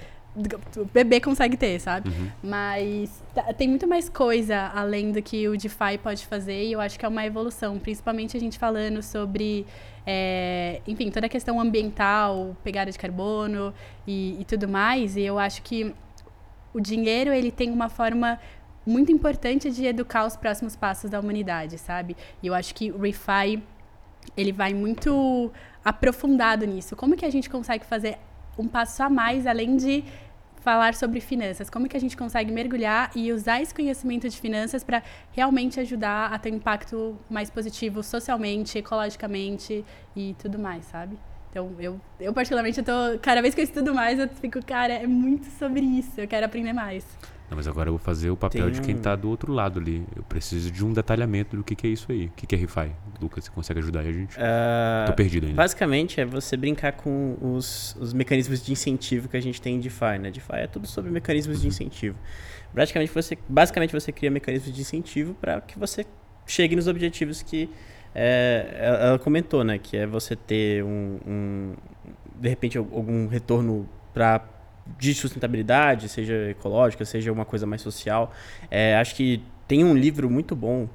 bebê 0.93 1.19
consegue 1.19 1.57
ter, 1.57 1.79
sabe? 1.79 2.09
Uhum. 2.09 2.29
Mas 2.43 3.23
tá, 3.33 3.53
tem 3.53 3.67
muito 3.67 3.87
mais 3.87 4.07
coisa 4.07 4.71
além 4.73 5.11
do 5.11 5.21
que 5.21 5.47
o 5.47 5.57
DeFi 5.57 5.97
pode 6.01 6.25
fazer 6.25 6.65
e 6.65 6.71
eu 6.71 6.79
acho 6.79 6.97
que 6.97 7.05
é 7.05 7.07
uma 7.07 7.25
evolução, 7.25 7.79
principalmente 7.79 8.37
a 8.37 8.39
gente 8.39 8.57
falando 8.59 9.01
sobre, 9.01 9.65
é, 10.05 10.81
enfim, 10.87 11.09
toda 11.09 11.25
a 11.25 11.29
questão 11.29 11.59
ambiental, 11.59 12.55
pegada 12.63 12.91
de 12.91 12.97
carbono 12.97 13.73
e, 14.05 14.37
e 14.39 14.45
tudo 14.45 14.67
mais. 14.67 15.15
E 15.15 15.21
eu 15.21 15.39
acho 15.39 15.61
que 15.61 15.93
o 16.73 16.79
dinheiro 16.79 17.33
ele 17.33 17.51
tem 17.51 17.71
uma 17.71 17.89
forma 17.89 18.39
muito 18.85 19.11
importante 19.11 19.69
de 19.69 19.85
educar 19.85 20.25
os 20.25 20.35
próximos 20.37 20.75
passos 20.75 21.09
da 21.09 21.19
humanidade, 21.19 21.77
sabe? 21.77 22.15
E 22.41 22.47
eu 22.47 22.53
acho 22.53 22.73
que 22.73 22.91
o 22.91 22.99
ReFi 22.99 23.61
ele 24.35 24.51
vai 24.51 24.73
muito 24.73 25.51
aprofundado 25.83 26.65
nisso. 26.65 26.95
Como 26.95 27.15
que 27.15 27.25
a 27.25 27.29
gente 27.29 27.49
consegue 27.49 27.85
fazer 27.85 28.17
um 28.57 28.67
passo 28.67 29.03
a 29.03 29.09
mais 29.09 29.45
além 29.45 29.77
de 29.77 30.03
falar 30.67 30.95
sobre 30.95 31.21
finanças? 31.21 31.69
Como 31.69 31.87
que 31.87 31.95
a 31.95 31.99
gente 31.99 32.17
consegue 32.17 32.51
mergulhar 32.51 33.09
e 33.15 33.31
usar 33.31 33.61
esse 33.61 33.73
conhecimento 33.73 34.27
de 34.27 34.37
finanças 34.37 34.83
para 34.83 35.01
realmente 35.31 35.79
ajudar 35.79 36.33
a 36.33 36.37
ter 36.37 36.51
um 36.51 36.57
impacto 36.57 37.17
mais 37.29 37.49
positivo 37.49 38.03
socialmente, 38.03 38.77
ecologicamente 38.77 39.85
e 40.13 40.35
tudo 40.37 40.59
mais, 40.59 40.83
sabe? 40.83 41.17
Então, 41.49 41.73
eu, 41.79 42.01
eu 42.19 42.33
particularmente, 42.33 42.79
eu 42.79 42.83
tô, 42.83 43.17
cada 43.21 43.41
vez 43.41 43.55
que 43.55 43.61
eu 43.61 43.63
estudo 43.63 43.95
mais, 43.95 44.19
eu 44.19 44.27
fico, 44.27 44.59
cara, 44.65 44.93
é 44.93 45.07
muito 45.07 45.45
sobre 45.57 45.79
isso, 45.79 46.19
eu 46.19 46.27
quero 46.27 46.45
aprender 46.45 46.73
mais. 46.73 47.05
Não, 47.49 47.55
mas 47.55 47.67
agora 47.67 47.87
eu 47.87 47.93
vou 47.93 47.99
fazer 47.99 48.29
o 48.29 48.35
papel 48.35 48.65
Tem... 48.65 48.73
de 48.73 48.81
quem 48.81 48.95
está 48.95 49.15
do 49.15 49.29
outro 49.29 49.53
lado 49.53 49.79
ali. 49.79 50.05
Eu 50.15 50.23
preciso 50.23 50.69
de 50.69 50.85
um 50.85 50.91
detalhamento 50.91 51.55
do 51.55 51.63
que, 51.63 51.75
que 51.75 51.87
é 51.87 51.89
isso 51.89 52.11
aí. 52.11 52.25
O 52.25 52.31
que, 52.31 52.45
que 52.45 52.55
é 52.55 52.57
ReFi? 52.57 52.91
Lucas, 53.21 53.45
você 53.45 53.51
consegue 53.51 53.79
ajudar 53.79 54.01
aí 54.01 54.09
a 54.09 54.11
gente? 54.11 54.35
Uh, 54.35 55.07
Tô 55.07 55.13
perdido 55.13 55.45
ainda. 55.45 55.55
Basicamente 55.55 56.19
é 56.19 56.25
você 56.25 56.57
brincar 56.57 56.93
com 56.93 57.37
os, 57.41 57.95
os 57.99 58.13
mecanismos 58.13 58.63
de 58.63 58.73
incentivo 58.73 59.29
que 59.29 59.37
a 59.37 59.41
gente 59.41 59.61
tem 59.61 59.75
em 59.75 59.79
DeFi, 59.79 60.19
né? 60.19 60.29
DeFi 60.29 60.55
é 60.55 60.67
tudo 60.67 60.87
sobre 60.87 61.09
mecanismos 61.09 61.61
de 61.61 61.67
incentivo. 61.67 62.17
Praticamente 62.73 63.13
você, 63.13 63.37
basicamente 63.47 63.93
você 63.93 64.11
cria 64.11 64.29
mecanismos 64.29 64.75
de 64.75 64.81
incentivo 64.81 65.33
para 65.35 65.61
que 65.61 65.79
você 65.79 66.05
chegue 66.45 66.75
nos 66.75 66.87
objetivos 66.87 67.41
que 67.41 67.69
é, 68.13 68.99
ela 69.01 69.19
comentou, 69.19 69.63
né? 69.63 69.77
Que 69.77 69.95
é 69.97 70.05
você 70.05 70.35
ter 70.35 70.83
um, 70.83 71.19
um 71.25 71.73
de 72.35 72.49
repente 72.49 72.77
algum 72.77 73.27
retorno 73.27 73.87
para 74.13 74.56
de 74.97 75.13
sustentabilidade, 75.13 76.09
seja 76.09 76.49
ecológica, 76.49 77.05
seja 77.05 77.31
uma 77.31 77.45
coisa 77.45 77.65
mais 77.65 77.81
social. 77.81 78.33
É, 78.69 78.95
acho 78.95 79.15
que 79.15 79.41
tem 79.67 79.83
um 79.83 79.95
livro 79.95 80.29
muito 80.29 80.55
bom 80.55 80.87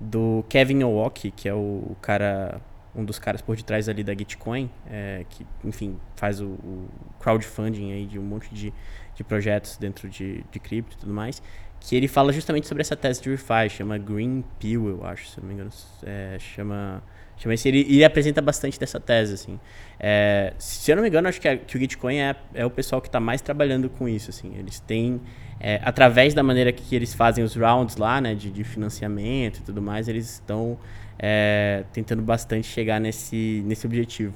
do 0.00 0.44
Kevin 0.48 0.82
Owocki, 0.82 1.30
que 1.30 1.48
é 1.48 1.54
o 1.54 1.96
cara, 2.00 2.60
um 2.94 3.04
dos 3.04 3.18
caras 3.18 3.40
por 3.40 3.56
detrás 3.56 3.88
ali 3.88 4.04
da 4.04 4.12
Gitcoin, 4.12 4.70
é, 4.88 5.24
que, 5.28 5.46
enfim, 5.64 5.98
faz 6.14 6.40
o, 6.40 6.46
o, 6.46 6.88
crowdfunding 7.18 7.92
aí 7.92 8.06
de 8.06 8.18
um 8.18 8.22
monte 8.22 8.52
de, 8.54 8.72
de 9.14 9.24
projetos 9.24 9.76
dentro 9.76 10.08
de, 10.08 10.44
de 10.50 10.60
cripto 10.60 10.96
e 10.96 11.00
tudo 11.00 11.12
mais, 11.12 11.42
que 11.80 11.96
ele 11.96 12.08
fala 12.08 12.32
justamente 12.32 12.66
sobre 12.66 12.82
essa 12.82 12.96
tese 12.96 13.22
de 13.22 13.30
refi, 13.30 13.68
chama 13.70 13.98
Green 13.98 14.44
Pill, 14.58 14.88
eu 14.88 15.04
acho, 15.04 15.28
se 15.28 15.40
não 15.40 15.48
me 15.48 15.54
engano, 15.54 15.70
é, 16.04 16.36
chama 16.38 17.02
Chama 17.38 17.54
esse, 17.54 17.68
ele, 17.68 17.86
ele 17.88 18.04
apresenta 18.04 18.42
bastante 18.42 18.78
dessa 18.78 18.98
tese, 18.98 19.34
assim. 19.34 19.60
É, 19.98 20.52
se 20.58 20.90
eu 20.90 20.96
não 20.96 21.02
me 21.02 21.08
engano, 21.08 21.28
acho 21.28 21.40
que, 21.40 21.48
a, 21.48 21.56
que 21.56 21.76
o 21.76 21.80
Gitcoin 21.80 22.16
é, 22.16 22.36
é 22.52 22.66
o 22.66 22.70
pessoal 22.70 23.00
que 23.00 23.08
está 23.08 23.20
mais 23.20 23.40
trabalhando 23.40 23.88
com 23.88 24.08
isso, 24.08 24.30
assim. 24.30 24.56
Eles 24.58 24.80
têm, 24.80 25.20
é, 25.60 25.80
através 25.84 26.34
da 26.34 26.42
maneira 26.42 26.72
que 26.72 26.96
eles 26.96 27.14
fazem 27.14 27.44
os 27.44 27.54
rounds 27.54 27.96
lá, 27.96 28.20
né, 28.20 28.34
de, 28.34 28.50
de 28.50 28.64
financiamento 28.64 29.58
e 29.58 29.62
tudo 29.62 29.80
mais, 29.80 30.08
eles 30.08 30.28
estão 30.32 30.76
é, 31.16 31.84
tentando 31.92 32.22
bastante 32.22 32.66
chegar 32.66 33.00
nesse, 33.00 33.62
nesse 33.64 33.86
objetivo. 33.86 34.34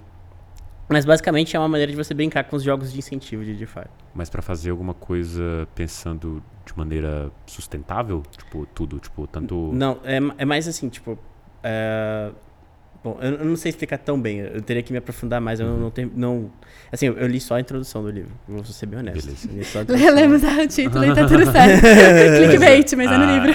Mas 0.88 1.04
basicamente 1.04 1.56
é 1.56 1.58
uma 1.58 1.68
maneira 1.68 1.90
de 1.90 1.96
você 1.96 2.12
brincar 2.12 2.44
com 2.44 2.54
os 2.54 2.62
jogos 2.62 2.92
de 2.92 2.98
incentivo 2.98 3.44
de 3.44 3.54
DeFi. 3.54 3.86
Mas 4.14 4.28
para 4.28 4.42
fazer 4.42 4.70
alguma 4.70 4.92
coisa 4.92 5.66
pensando 5.74 6.42
de 6.66 6.76
maneira 6.76 7.30
sustentável, 7.46 8.22
tipo 8.36 8.66
tudo, 8.66 8.98
tipo 8.98 9.26
tanto. 9.26 9.70
Não, 9.72 9.98
é, 10.04 10.18
é 10.38 10.44
mais 10.44 10.68
assim, 10.68 10.88
tipo, 10.88 11.18
é, 11.62 12.30
Bom, 13.02 13.18
eu, 13.20 13.32
eu, 13.32 13.44
não 13.44 13.56
sei 13.56 13.70
explicar 13.70 13.98
tão 13.98 14.20
bem, 14.20 14.38
eu 14.38 14.62
teria 14.62 14.80
que 14.80 14.92
me 14.92 14.98
aprofundar 14.98 15.40
mais, 15.40 15.58
eu 15.58 15.66
não, 15.66 15.76
não 15.76 15.90
tenho. 15.90 16.12
Não, 16.14 16.52
assim, 16.92 17.06
eu, 17.06 17.18
eu, 17.18 17.26
li 17.26 17.40
só 17.40 17.56
a 17.56 17.60
introdução 17.60 18.00
do 18.00 18.10
livro, 18.10 18.30
vou 18.46 18.64
ser 18.64 18.86
bem 18.86 19.00
honesto. 19.00 19.26
Beleza. 19.48 20.12
Lemos 20.12 20.42
o 20.46 20.68
título 20.68 21.04
e 21.04 21.12
tá 21.12 21.26
tudo 21.26 21.44
certo. 21.50 21.82
Clickbait, 21.82 22.92
mas 22.96 23.08
ah, 23.08 23.14
é 23.14 23.18
no 23.18 23.24
ah, 23.24 23.38
livro. 23.38 23.54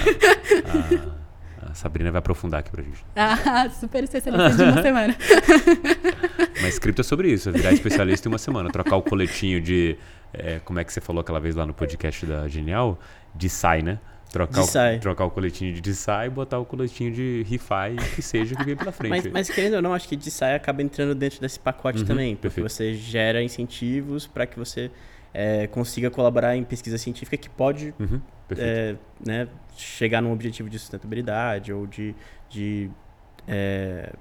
Ah, 1.61 1.71
a 1.71 1.73
Sabrina 1.73 2.11
vai 2.11 2.19
aprofundar 2.19 2.59
aqui 2.59 2.71
pra 2.71 2.83
gente. 2.83 3.05
Ah, 3.15 3.69
super 3.69 4.03
especialista 4.03 4.49
de 4.49 4.63
uma 4.63 4.81
semana. 4.81 5.15
Mas 6.61 6.79
cripto 6.79 7.01
é 7.01 7.03
sobre 7.03 7.31
isso, 7.31 7.49
é 7.49 7.51
virar 7.51 7.71
especialista 7.71 8.27
em 8.27 8.31
uma 8.31 8.39
semana, 8.39 8.69
trocar 8.71 8.95
o 8.95 9.01
coletinho 9.01 9.61
de. 9.61 9.95
É, 10.33 10.59
como 10.65 10.79
é 10.79 10.83
que 10.83 10.91
você 10.91 10.99
falou 10.99 11.21
aquela 11.21 11.39
vez 11.39 11.55
lá 11.55 11.65
no 11.65 11.73
podcast 11.73 12.25
da 12.25 12.47
Genial? 12.47 12.99
De 13.33 13.47
sai, 13.47 13.81
né? 13.81 13.99
Trocar 14.29 14.61
o, 14.61 14.99
trocar 14.99 15.25
o 15.25 15.31
coletinho 15.31 15.73
de 15.73 15.81
DeSci 15.81 16.25
e 16.25 16.29
botar 16.29 16.59
o 16.59 16.65
coletinho 16.65 17.13
de 17.13 17.45
ReFi, 17.47 17.95
que 18.15 18.21
seja 18.21 18.55
que 18.55 18.63
vem 18.63 18.75
pela 18.75 18.91
frente. 18.91 19.09
mas, 19.09 19.27
mas 19.27 19.49
querendo 19.49 19.75
ou 19.75 19.81
não, 19.81 19.93
acho 19.93 20.07
que 20.07 20.17
DeSci 20.17 20.43
acaba 20.43 20.81
entrando 20.81 21.15
dentro 21.15 21.39
desse 21.39 21.59
pacote 21.59 22.01
uhum, 22.01 22.05
também, 22.05 22.35
porque 22.35 22.61
perfeito. 22.61 22.69
você 22.69 22.93
gera 22.93 23.41
incentivos 23.41 24.27
para 24.27 24.45
que 24.45 24.59
você 24.59 24.91
é, 25.33 25.67
consiga 25.67 26.09
colaborar 26.09 26.55
em 26.55 26.63
pesquisa 26.63 26.97
científica 26.97 27.37
que 27.37 27.49
pode 27.49 27.93
uhum, 27.99 28.19
é, 28.57 28.95
né, 29.25 29.47
chegar 29.75 30.21
num 30.21 30.31
objetivo 30.31 30.69
de 30.69 30.77
sustentabilidade 30.79 31.71
ou 31.71 31.85
de, 31.85 32.15
de 32.49 32.89
é, 33.47 34.11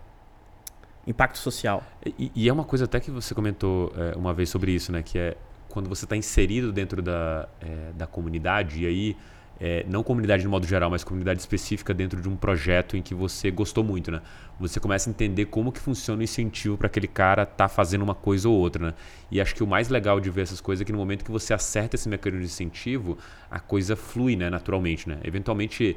impacto 1.07 1.39
social. 1.39 1.83
E, 2.05 2.31
e, 2.35 2.49
é 2.49 2.53
uma 2.53 2.65
coisa 2.65 2.85
até 2.85 3.01
que 3.01 3.11
você 3.11 3.35
comentou 3.35 3.93
é, 3.97 4.17
uma 4.17 4.35
vez 4.35 4.51
sobre 4.51 4.73
isso, 4.73 4.93
né? 4.93 5.03
Que 5.03 5.19
é 5.19 5.37
quando 5.69 5.89
você 5.89 6.05
está 6.05 6.17
inserido 6.17 6.73
dentro 6.73 7.03
da, 7.03 7.49
é, 7.61 7.93
da 7.95 8.07
comunidade 8.07 8.83
e 8.83 8.87
aí 8.87 9.17
é, 9.59 9.85
não 9.89 10.03
comunidade 10.03 10.43
de 10.43 10.49
modo 10.49 10.67
geral, 10.67 10.91
mas 10.91 11.03
comunidade 11.03 11.41
específica 11.41 11.95
dentro 11.95 12.21
de 12.21 12.29
um 12.29 12.37
projeto 12.37 12.97
em 12.97 13.03
que 13.03 13.15
você 13.15 13.51
gostou 13.51 13.83
muito, 13.83 14.11
né? 14.11 14.21
Você 14.61 14.79
começa 14.79 15.09
a 15.09 15.11
entender 15.11 15.47
como 15.47 15.73
que 15.73 15.81
funciona 15.81 16.21
o 16.21 16.23
incentivo 16.23 16.77
para 16.77 16.87
aquele 16.87 17.09
cara 17.09 17.43
estar 17.45 17.57
tá 17.57 17.69
fazendo 17.69 18.03
uma 18.03 18.15
coisa 18.15 18.49
ou 18.49 18.55
outra, 18.55 18.89
né? 18.89 18.95
E 19.31 19.41
acho 19.41 19.55
que 19.55 19.63
o 19.63 19.67
mais 19.67 19.89
legal 19.89 20.21
de 20.21 20.31
ver 20.31 20.43
essas 20.43 20.61
coisas 20.61 20.83
é 20.83 20.85
que 20.85 20.93
no 20.93 20.99
momento 20.99 21.25
que 21.25 21.31
você 21.31 21.55
acerta 21.55 21.97
esse 21.97 22.09
mecanismo 22.09 22.41
de 22.41 22.47
incentivo, 22.47 23.17
a 23.51 23.59
coisa 23.59 23.97
flui, 23.97 24.37
né? 24.37 24.51
Naturalmente, 24.51 25.09
né? 25.09 25.19
Eventualmente, 25.25 25.97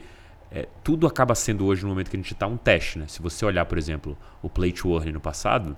é, 0.51 0.67
tudo 0.83 1.05
acaba 1.05 1.35
sendo 1.35 1.65
hoje 1.65 1.83
no 1.83 1.89
momento 1.89 2.09
que 2.09 2.15
a 2.15 2.19
gente 2.19 2.33
está 2.33 2.47
um 2.47 2.57
teste, 2.57 2.97
né? 2.97 3.05
Se 3.07 3.21
você 3.21 3.45
olhar, 3.45 3.65
por 3.65 3.77
exemplo, 3.77 4.17
o 4.41 4.49
Play 4.49 4.71
to 4.71 4.95
Earn 4.95 5.11
no 5.11 5.19
passado, 5.19 5.75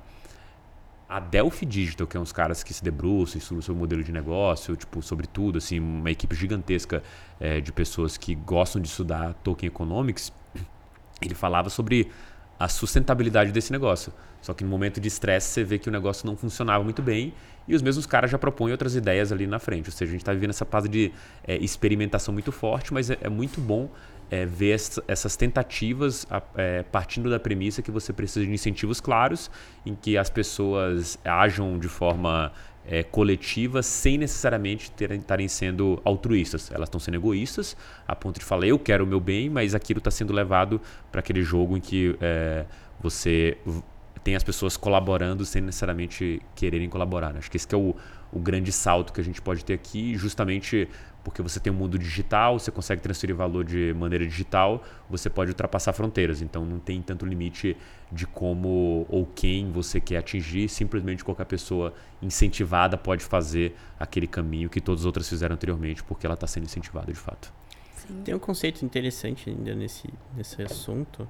a 1.11 1.19
Delphi 1.19 1.65
Digital, 1.65 2.07
que 2.07 2.15
é 2.15 2.19
uns 2.19 2.31
caras 2.31 2.63
que 2.63 2.73
se 2.73 2.81
debruçam 2.81 3.41
sobre 3.41 3.73
o 3.73 3.75
modelo 3.75 4.01
de 4.01 4.13
negócio, 4.13 4.77
tipo, 4.77 5.01
sobre 5.01 5.27
tudo, 5.27 5.57
assim, 5.57 5.77
uma 5.77 6.09
equipe 6.09 6.33
gigantesca 6.33 7.03
é, 7.37 7.59
de 7.59 7.69
pessoas 7.73 8.15
que 8.15 8.33
gostam 8.33 8.81
de 8.81 8.87
estudar 8.87 9.33
token 9.43 9.67
economics, 9.67 10.31
ele 11.21 11.35
falava 11.35 11.69
sobre 11.69 12.09
a 12.57 12.69
sustentabilidade 12.69 13.51
desse 13.51 13.73
negócio. 13.73 14.13
Só 14.41 14.53
que 14.53 14.63
no 14.63 14.69
momento 14.69 15.01
de 15.01 15.09
estresse 15.09 15.49
você 15.49 15.63
vê 15.65 15.77
que 15.77 15.89
o 15.89 15.91
negócio 15.91 16.25
não 16.25 16.37
funcionava 16.37 16.81
muito 16.81 17.01
bem 17.01 17.33
e 17.67 17.75
os 17.75 17.81
mesmos 17.81 18.05
caras 18.05 18.31
já 18.31 18.39
propõem 18.39 18.71
outras 18.71 18.95
ideias 18.95 19.33
ali 19.33 19.45
na 19.45 19.59
frente. 19.59 19.89
Ou 19.89 19.91
seja, 19.91 20.11
a 20.11 20.13
gente 20.13 20.21
está 20.21 20.31
vivendo 20.31 20.51
essa 20.51 20.63
fase 20.63 20.87
de 20.87 21.11
é, 21.45 21.57
experimentação 21.57 22.33
muito 22.33 22.53
forte, 22.53 22.93
mas 22.93 23.09
é, 23.09 23.17
é 23.19 23.29
muito 23.29 23.59
bom 23.59 23.89
é, 24.31 24.45
ver 24.45 24.79
essas 25.09 25.35
tentativas 25.35 26.25
é, 26.55 26.83
partindo 26.83 27.29
da 27.29 27.37
premissa 27.37 27.81
que 27.81 27.91
você 27.91 28.13
precisa 28.13 28.45
de 28.45 28.51
incentivos 28.51 29.01
claros, 29.01 29.51
em 29.85 29.93
que 29.93 30.17
as 30.17 30.29
pessoas 30.29 31.19
ajam 31.25 31.77
de 31.77 31.89
forma 31.89 32.53
é, 32.85 33.03
coletiva 33.03 33.83
sem 33.83 34.17
necessariamente 34.17 34.89
estarem 34.99 35.49
sendo 35.49 36.01
altruístas. 36.05 36.71
Elas 36.71 36.87
estão 36.87 36.99
sendo 36.99 37.15
egoístas, 37.15 37.75
a 38.07 38.15
ponto 38.15 38.39
de 38.39 38.45
falar 38.45 38.65
eu 38.65 38.79
quero 38.79 39.03
o 39.03 39.07
meu 39.07 39.19
bem, 39.19 39.49
mas 39.49 39.75
aquilo 39.75 39.97
está 39.97 40.09
sendo 40.09 40.31
levado 40.31 40.79
para 41.11 41.19
aquele 41.19 41.43
jogo 41.43 41.75
em 41.75 41.81
que 41.81 42.15
é, 42.21 42.65
você 43.01 43.57
tem 44.23 44.35
as 44.35 44.43
pessoas 44.43 44.77
colaborando 44.77 45.43
sem 45.45 45.61
necessariamente 45.61 46.41
quererem 46.55 46.87
colaborar. 46.87 47.35
Acho 47.35 47.49
que 47.49 47.57
esse 47.57 47.67
que 47.67 47.75
é 47.75 47.77
o, 47.77 47.95
o 48.31 48.39
grande 48.39 48.71
salto 48.71 49.11
que 49.11 49.19
a 49.19 49.23
gente 49.23 49.41
pode 49.41 49.65
ter 49.65 49.73
aqui, 49.73 50.15
justamente 50.15 50.87
porque 51.23 51.41
você 51.41 51.59
tem 51.59 51.71
um 51.71 51.75
mundo 51.75 51.97
digital, 51.97 52.57
você 52.57 52.71
consegue 52.71 53.01
transferir 53.01 53.35
valor 53.35 53.63
de 53.63 53.93
maneira 53.93 54.25
digital, 54.25 54.83
você 55.09 55.29
pode 55.29 55.51
ultrapassar 55.51 55.93
fronteiras. 55.93 56.41
Então 56.41 56.65
não 56.65 56.79
tem 56.79 57.01
tanto 57.01 57.25
limite 57.25 57.77
de 58.11 58.25
como 58.25 59.05
ou 59.09 59.25
quem 59.25 59.71
você 59.71 59.99
quer 59.99 60.17
atingir, 60.17 60.67
simplesmente 60.67 61.23
qualquer 61.23 61.45
pessoa 61.45 61.93
incentivada 62.21 62.97
pode 62.97 63.23
fazer 63.23 63.75
aquele 63.99 64.27
caminho 64.27 64.69
que 64.69 64.81
todas 64.81 65.01
as 65.01 65.05
outras 65.05 65.29
fizeram 65.29 65.55
anteriormente, 65.55 66.03
porque 66.03 66.25
ela 66.25 66.35
está 66.35 66.47
sendo 66.47 66.63
incentivada 66.65 67.11
de 67.11 67.19
fato. 67.19 67.53
Sim. 67.95 68.21
Tem 68.23 68.33
um 68.33 68.39
conceito 68.39 68.83
interessante 68.83 69.49
ainda 69.49 69.75
nesse, 69.75 70.09
nesse 70.35 70.61
assunto, 70.61 71.27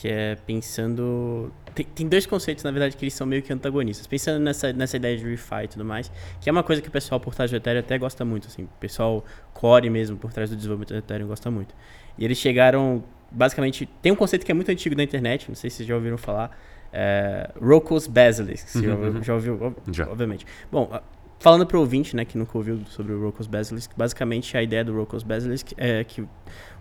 que 0.00 0.06
é 0.06 0.36
pensando. 0.46 1.52
Tem, 1.74 1.84
tem, 1.84 2.08
dois 2.08 2.24
conceitos, 2.24 2.62
na 2.62 2.70
verdade, 2.70 2.96
que 2.96 3.04
eles 3.04 3.14
são 3.14 3.26
meio 3.26 3.42
que 3.42 3.52
antagonistas. 3.52 4.06
Pensando 4.06 4.40
nessa, 4.40 4.72
nessa 4.72 4.96
ideia 4.96 5.16
de 5.16 5.24
refi 5.24 5.64
e 5.64 5.68
tudo 5.68 5.84
mais, 5.84 6.10
que 6.40 6.48
é 6.48 6.52
uma 6.52 6.62
coisa 6.62 6.80
que 6.80 6.88
o 6.88 6.90
pessoal 6.90 7.18
por 7.18 7.34
trás 7.34 7.50
do 7.50 7.56
Ethereum 7.56 7.80
até 7.80 7.98
gosta 7.98 8.24
muito, 8.24 8.46
assim. 8.46 8.62
O 8.62 8.78
pessoal 8.78 9.24
core 9.52 9.90
mesmo 9.90 10.16
por 10.16 10.32
trás 10.32 10.50
do 10.50 10.56
desenvolvimento 10.56 10.90
do 10.90 10.98
Ethereum 10.98 11.26
gosta 11.26 11.50
muito. 11.50 11.74
E 12.16 12.24
eles 12.24 12.38
chegaram, 12.38 13.02
basicamente. 13.28 13.86
Tem 14.00 14.12
um 14.12 14.16
conceito 14.16 14.46
que 14.46 14.52
é 14.52 14.54
muito 14.54 14.70
antigo 14.70 14.94
da 14.94 15.02
internet, 15.02 15.48
não 15.48 15.56
sei 15.56 15.68
se 15.68 15.78
vocês 15.78 15.88
já 15.88 15.96
ouviram 15.96 16.16
falar. 16.16 16.56
É, 16.92 17.50
Rocco's 17.60 18.06
Basilisk. 18.06 18.76
Uhum, 18.76 18.82
já, 18.82 18.94
uhum. 18.94 19.22
já 19.24 19.34
ouviu? 19.34 19.76
Já. 19.90 20.08
Obviamente. 20.08 20.46
Bom, 20.70 20.96
falando 21.40 21.66
para 21.66 21.76
o 21.76 21.80
ouvinte, 21.80 22.14
né, 22.14 22.24
que 22.24 22.38
nunca 22.38 22.56
ouviu 22.56 22.80
sobre 22.86 23.12
o 23.12 23.20
Rocco's 23.20 23.48
Basilisk, 23.48 23.90
basicamente 23.96 24.56
a 24.56 24.62
ideia 24.62 24.84
do 24.84 24.96
Rocco's 24.96 25.24
Basilisk 25.24 25.72
é 25.76 26.04
que 26.04 26.24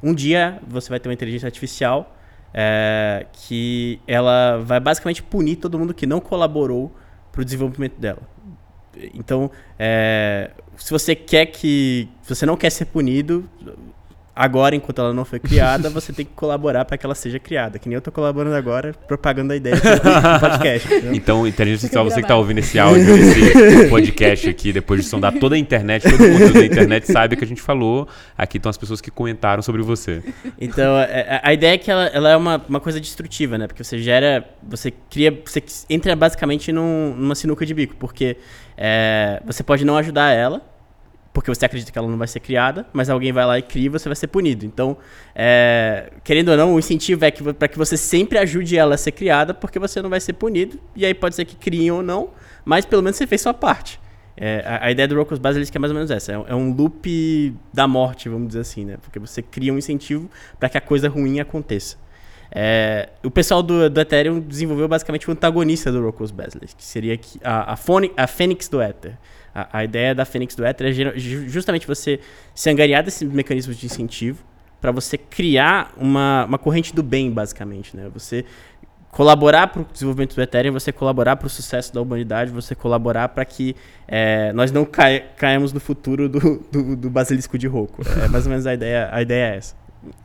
um 0.03 0.13
dia 0.13 0.61
você 0.67 0.87
vai 0.87 0.99
ter 0.99 1.09
uma 1.09 1.13
inteligência 1.15 1.47
artificial 1.47 2.13
é, 2.53 3.25
que 3.33 3.99
ela 4.07 4.57
vai 4.57 4.79
basicamente 4.79 5.21
punir 5.21 5.57
todo 5.57 5.77
mundo 5.77 5.93
que 5.93 6.05
não 6.05 6.19
colaborou 6.19 6.93
para 7.31 7.41
o 7.41 7.45
desenvolvimento 7.45 7.99
dela. 7.99 8.21
Então, 9.13 9.51
é, 9.77 10.51
se 10.75 10.91
você 10.91 11.15
quer 11.15 11.47
que, 11.47 12.09
se 12.21 12.35
você 12.35 12.45
não 12.45 12.57
quer 12.57 12.71
ser 12.71 12.85
punido, 12.85 13.47
agora, 14.37 14.75
enquanto 14.75 14.99
ela 14.99 15.13
não 15.13 15.25
foi 15.25 15.39
criada, 15.39 15.89
você 15.89 16.13
tem 16.13 16.23
que 16.23 16.31
colaborar 16.33 16.85
para 16.85 16.97
que 16.97 17.05
ela 17.05 17.15
seja 17.15 17.39
criada. 17.39 17.79
Que 17.79 17.89
nem 17.89 17.95
eu 17.95 18.01
tô 18.01 18.11
colaborando 18.11 18.55
agora, 18.55 18.93
propagando 19.07 19.51
a 19.51 19.55
ideia 19.55 19.75
do 19.75 19.81
podcast. 20.39 20.87
Entendeu? 20.87 21.13
Então, 21.13 21.47
inteligência 21.47 21.87
artificial, 21.87 22.05
você 22.05 22.21
que 22.21 22.27
tá 22.27 22.35
ouvindo 22.35 22.59
esse 22.59 22.77
áudio, 22.77 23.17
esse 23.17 23.89
podcast 23.89 24.49
aqui, 24.49 24.71
depois 24.71 25.01
de 25.01 25.07
sondar 25.07 25.33
toda 25.33 25.55
a 25.55 25.57
internet, 25.57 26.03
todo 26.03 26.19
mundo 26.19 26.53
da 26.53 26.65
internet 26.65 27.11
sabe 27.11 27.35
que 27.35 27.43
a 27.43 27.47
gente 27.47 27.61
falou. 27.61 28.07
Aqui 28.37 28.57
estão 28.57 28.69
as 28.69 28.77
pessoas 28.77 29.01
que 29.01 29.09
comentaram 29.09 29.63
sobre 29.63 29.81
você. 29.81 30.23
Então, 30.59 30.95
a, 30.95 31.03
é, 31.03 31.19
é, 31.19 31.41
a 31.43 31.53
ideia 31.53 31.73
é 31.73 31.77
que 31.77 31.89
ela, 31.89 32.05
ela, 32.07 32.29
é 32.29 32.37
uma, 32.37 32.63
uma 32.69 32.79
coisa 32.79 32.99
destrutiva, 32.99 33.57
né? 33.57 33.67
Porque 33.67 33.83
você 33.83 33.97
gera, 33.97 34.47
você 34.61 34.91
cria, 35.09 35.35
você 35.43 35.63
entra 35.89 36.15
basicamente 36.15 36.71
num, 36.71 37.15
numa 37.15 37.35
sinuca 37.35 37.65
de 37.65 37.73
bico, 37.73 37.95
porque 37.97 38.37
é, 38.77 39.41
você 39.45 39.63
pode 39.63 39.83
não 39.83 39.97
ajudar 39.97 40.31
ela, 40.31 40.61
porque 41.37 41.53
você 41.53 41.67
acredita 41.67 41.91
que 41.91 41.99
ela 41.99 42.07
não 42.07 42.17
vai 42.17 42.27
ser 42.27 42.39
criada, 42.39 42.87
mas 42.91 43.11
alguém 43.11 43.31
vai 43.31 43.45
lá 43.45 43.59
e 43.59 43.61
cria 43.61 43.85
e 43.85 43.89
você 43.89 44.09
vai 44.09 44.15
ser 44.15 44.25
punido. 44.25 44.65
Então, 44.65 44.97
é, 45.35 46.11
querendo 46.23 46.49
ou 46.49 46.57
não, 46.57 46.73
o 46.73 46.79
incentivo 46.79 47.23
é 47.23 47.29
para 47.29 47.67
que 47.67 47.77
você 47.77 47.95
sempre 47.95 48.39
ajude 48.39 48.75
ela 48.75 48.95
a 48.95 48.97
ser 48.97 49.11
criada, 49.11 49.53
porque 49.53 49.77
você 49.77 50.01
não 50.01 50.09
vai 50.09 50.19
ser 50.19 50.33
punido. 50.33 50.79
E 50.95 51.05
aí 51.05 51.13
pode 51.13 51.35
ser 51.35 51.45
que 51.45 51.55
criem 51.55 51.91
ou 51.91 52.01
não, 52.01 52.31
mas 52.65 52.85
pelo 52.85 53.03
menos 53.03 53.17
você 53.17 53.27
fez 53.27 53.41
sua 53.41 53.53
parte. 53.53 53.99
É, 54.35 54.63
a, 54.65 54.87
a, 54.87 54.91
ideia 54.91 55.07
do 55.07 55.15
Rocco's 55.15 55.37
Basilisk 55.37 55.75
é 55.75 55.77
mais 55.77 55.91
ou 55.91 55.95
menos 55.95 56.09
essa. 56.09 56.31
É, 56.31 56.35
é, 56.35 56.55
um 56.55 56.73
loop 56.73 57.55
da 57.71 57.87
morte, 57.87 58.27
vamos 58.29 58.47
dizer 58.47 58.61
assim, 58.61 58.85
né? 58.85 58.97
Porque 58.99 59.19
você 59.19 59.43
cria 59.43 59.71
um 59.71 59.77
incentivo 59.77 60.27
para 60.59 60.69
que 60.69 60.77
a 60.79 60.81
coisa 60.81 61.07
ruim 61.07 61.39
aconteça. 61.39 61.97
É, 62.49 63.09
o 63.23 63.29
pessoal 63.29 63.61
do, 63.61 63.91
do, 63.91 64.01
Ethereum 64.01 64.39
desenvolveu 64.39 64.87
basicamente 64.87 65.29
o 65.29 65.31
antagonista 65.31 65.91
do 65.91 66.03
Rocco's 66.03 66.31
Basilisk, 66.31 66.77
que 66.77 66.83
seria 66.83 67.19
a, 67.43 67.73
a, 67.73 67.75
Fone, 67.75 68.11
a 68.17 68.25
Fênix 68.25 68.67
do 68.67 68.81
Ether. 68.81 69.19
A, 69.57 69.79
a 69.79 69.83
ideia 69.83 70.13
da 70.13 70.23
Fênix 70.23 70.53
do 70.53 70.63
Ether 70.63 70.87
é 70.87 71.17
justamente 71.17 71.87
você 71.87 72.19
se 72.53 72.69
angariar 72.69 73.03
desses 73.03 73.27
mecanismos 73.27 73.75
de 73.75 73.87
incentivo 73.87 74.43
para 74.79 74.91
você 74.91 75.17
criar 75.17 75.91
uma, 75.97 76.45
uma 76.45 76.57
corrente 76.59 76.93
do 76.93 77.01
bem, 77.01 77.31
basicamente. 77.31 77.97
Né? 77.97 78.07
Você 78.13 78.45
colaborar 79.09 79.65
para 79.65 79.81
o 79.81 79.85
desenvolvimento 79.91 80.35
do 80.35 80.41
Ethereum, 80.43 80.73
você 80.73 80.91
colaborar 80.91 81.37
para 81.37 81.47
o 81.47 81.49
sucesso 81.49 81.91
da 81.91 81.99
humanidade, 81.99 82.51
você 82.51 82.75
colaborar 82.75 83.29
para 83.29 83.43
que 83.43 83.75
é, 84.07 84.53
nós 84.53 84.71
não 84.71 84.85
cai, 84.85 85.25
caímos 85.35 85.73
no 85.73 85.79
futuro 85.79 86.29
do, 86.29 86.63
do, 86.71 86.95
do, 86.95 87.09
basilisco 87.09 87.57
de 87.57 87.65
Rocco. 87.65 88.03
É 88.23 88.27
mais 88.27 88.45
ou 88.45 88.51
menos 88.51 88.67
a 88.67 88.75
ideia, 88.75 89.09
a 89.11 89.19
ideia 89.19 89.53
é 89.53 89.57
essa. 89.57 89.75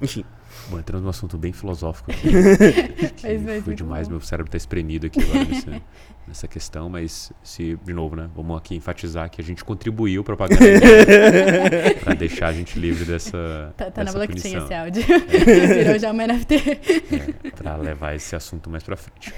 Enfim. 0.01 0.25
Bom, 0.73 0.79
entrando 0.79 1.03
num 1.03 1.11
assunto 1.11 1.37
bem 1.37 1.53
filosófico 1.53 2.11
aqui. 2.11 2.31
foi 3.63 3.75
demais, 3.75 4.09
bom. 4.09 4.15
meu 4.15 4.21
cérebro 4.23 4.49
está 4.49 4.57
espremido 4.57 5.07
aqui 5.07 5.23
agora 5.23 5.45
nesse, 5.45 5.69
nessa 6.27 6.49
questão, 6.49 6.89
mas 6.89 7.31
se, 7.43 7.79
de 7.85 7.93
novo, 7.93 8.17
né? 8.17 8.31
Vamos 8.35 8.57
aqui 8.57 8.75
enfatizar 8.75 9.29
que 9.29 9.39
a 9.43 9.45
gente 9.45 9.63
contribuiu 9.63 10.25
para 10.25 10.35
pagar 10.35 10.57
para 12.03 12.15
deixar 12.15 12.47
a 12.49 12.53
gente 12.55 12.79
livre 12.79 13.05
dessa. 13.05 13.75
Tá, 13.77 13.91
tá 13.91 14.03
dessa 14.03 14.19
na 14.19 14.25
blockchain 14.25 14.57
esse 14.57 14.73
áudio. 14.73 15.03
É. 15.03 15.75
Virou 15.75 15.99
já 15.99 16.11
uma 16.11 16.27
NFT. 16.27 16.55
É, 16.55 17.51
para 17.51 17.77
levar 17.77 18.15
esse 18.15 18.35
assunto 18.35 18.71
mais 18.71 18.83
para 18.83 18.97
frente. 18.97 19.35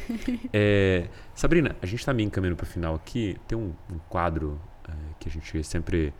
É, 0.52 1.08
Sabrina, 1.34 1.74
a 1.82 1.86
gente 1.86 1.98
está 1.98 2.14
meio 2.14 2.28
encaminhando 2.28 2.56
para 2.56 2.64
o 2.64 2.68
final 2.68 2.94
aqui. 2.94 3.36
Tem 3.48 3.58
um, 3.58 3.72
um 3.92 3.98
quadro 4.08 4.60
é, 4.88 4.92
que 5.18 5.28
a 5.28 5.32
gente 5.32 5.64
sempre 5.64 6.14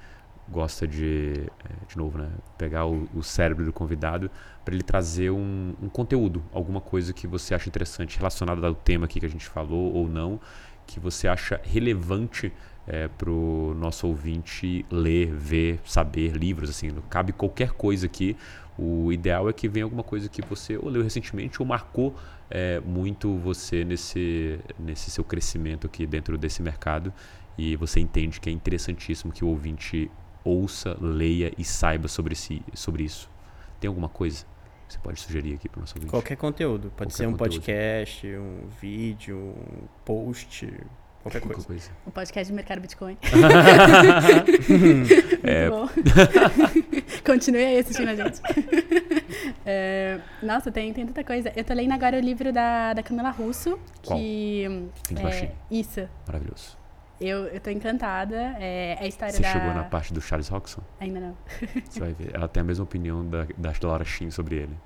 gosta 0.49 0.87
de, 0.87 1.47
é, 1.65 1.87
de 1.89 1.97
novo, 1.97 2.19
né, 2.19 2.29
pegar 2.59 2.87
o, 2.87 3.09
o 3.15 3.23
cérebro 3.23 3.65
do 3.65 3.73
convidado 3.73 4.31
para 4.65 4.75
ele 4.75 4.83
trazer 4.83 5.31
um, 5.31 5.75
um, 5.83 5.89
conteúdo, 5.89 6.45
alguma 6.53 6.81
coisa 6.81 7.13
que 7.13 7.27
você 7.27 7.55
acha 7.55 7.69
interessante 7.69 8.19
relacionada 8.19 8.67
ao 8.67 8.75
tema 8.75 9.07
aqui 9.07 9.21
que 9.21 9.27
a 9.27 9.31
gente 9.31 9.47
falou 9.47 9.93
ou 9.93 10.09
não, 10.09 10.41
que 10.87 11.01
você 11.01 11.27
acha 11.27 11.61
relevante 11.65 12.53
é, 12.87 13.09
para 13.09 13.31
o 13.31 13.75
nosso 13.75 14.07
ouvinte 14.07 14.85
ler, 14.91 15.33
ver, 15.33 15.81
saber 15.85 16.33
livros, 16.37 16.69
assim, 16.69 16.95
cabe 17.09 17.33
qualquer 17.33 17.73
coisa 17.73 18.07
aqui. 18.07 18.37
O 18.77 19.13
ideal 19.13 19.49
é 19.49 19.53
que 19.53 19.69
venha 19.69 19.85
alguma 19.85 20.03
coisa 20.03 20.29
que 20.29 20.43
você 20.43 20.77
ou 20.77 20.89
leu 20.89 21.03
recentemente 21.03 21.63
ou 21.63 21.67
marcou 21.67 22.15
é, 22.51 22.81
muito 22.81 23.37
você 23.39 23.85
nesse, 23.85 24.59
nesse 24.79 25.11
seu 25.11 25.23
crescimento 25.23 25.87
aqui 25.87 26.07
dentro 26.07 26.37
desse 26.37 26.61
mercado 26.61 27.13
e 27.57 27.77
você 27.77 28.01
entende 28.01 28.41
que 28.41 28.51
é 28.51 28.53
interessantíssimo 28.53 29.33
que 29.33 29.45
o 29.45 29.49
ouvinte 29.49 30.11
ouça, 30.45 30.97
leia 31.01 31.53
e 31.57 31.65
saiba 31.65 32.09
sobre, 32.09 32.35
si, 32.35 32.63
sobre 32.75 33.05
isso. 33.05 33.31
Tem 33.81 33.89
alguma 33.89 34.09
coisa 34.09 34.45
que 34.87 34.95
você 34.95 34.99
pode 34.99 35.21
sugerir 35.21 35.55
aqui 35.55 35.69
para 35.69 35.79
o 35.79 35.81
nosso 35.81 35.95
ouvinte? 35.97 36.11
Qualquer 36.11 36.37
conteúdo. 36.37 36.91
Pode 36.91 37.11
qualquer 37.11 37.17
ser 37.17 37.27
um 37.27 37.33
conteúdo. 37.33 37.55
podcast, 37.55 38.27
um 38.27 38.69
vídeo, 38.81 39.39
um 39.39 39.87
post, 40.05 40.71
qualquer 41.23 41.41
coisa. 41.41 41.67
coisa. 41.67 41.91
Um 42.07 42.11
podcast 42.11 42.53
de 42.53 42.55
mercado 42.55 42.81
Bitcoin. 42.81 43.17
é... 45.43 45.71
bom. 45.71 45.89
Continue 47.25 47.65
aí 47.65 47.79
assistindo 47.79 48.09
a 48.09 48.15
gente. 48.15 48.41
É, 49.67 50.21
nossa, 50.43 50.71
tem, 50.71 50.93
tem 50.93 51.07
tanta 51.07 51.25
coisa. 51.25 51.51
Eu 51.57 51.65
tô 51.65 51.73
lendo 51.73 51.93
agora 51.93 52.19
o 52.19 52.21
livro 52.21 52.53
da, 52.53 52.93
da 52.93 53.03
Camila 53.03 53.31
Russo. 53.31 53.79
Qual? 54.05 54.19
Que, 54.19 54.67
é, 55.17 55.53
isso. 55.71 56.07
Maravilhoso. 56.27 56.77
Eu, 57.21 57.47
eu 57.47 57.61
tô 57.61 57.71
encantada. 57.71 58.57
É, 58.59 58.97
é 59.01 59.05
a 59.05 59.07
história 59.07 59.33
Você 59.33 59.43
da... 59.43 59.53
chegou 59.53 59.73
na 59.73 59.85
parte 59.85 60.13
do 60.13 60.21
Charles 60.21 60.49
Roxon? 60.49 60.83
Ainda 61.01 61.21
não. 61.21 61.37
Você 61.89 62.01
vai 62.01 62.13
ver. 62.13 62.35
Ela 62.35 62.49
tem 62.49 62.61
a 62.61 62.65
mesma 62.65 62.85
opinião 62.85 63.25
da, 63.27 63.47
da 63.57 63.73
Laura 63.83 64.05
Shin 64.05 64.31
sobre 64.31 64.57
ele. 64.57 64.77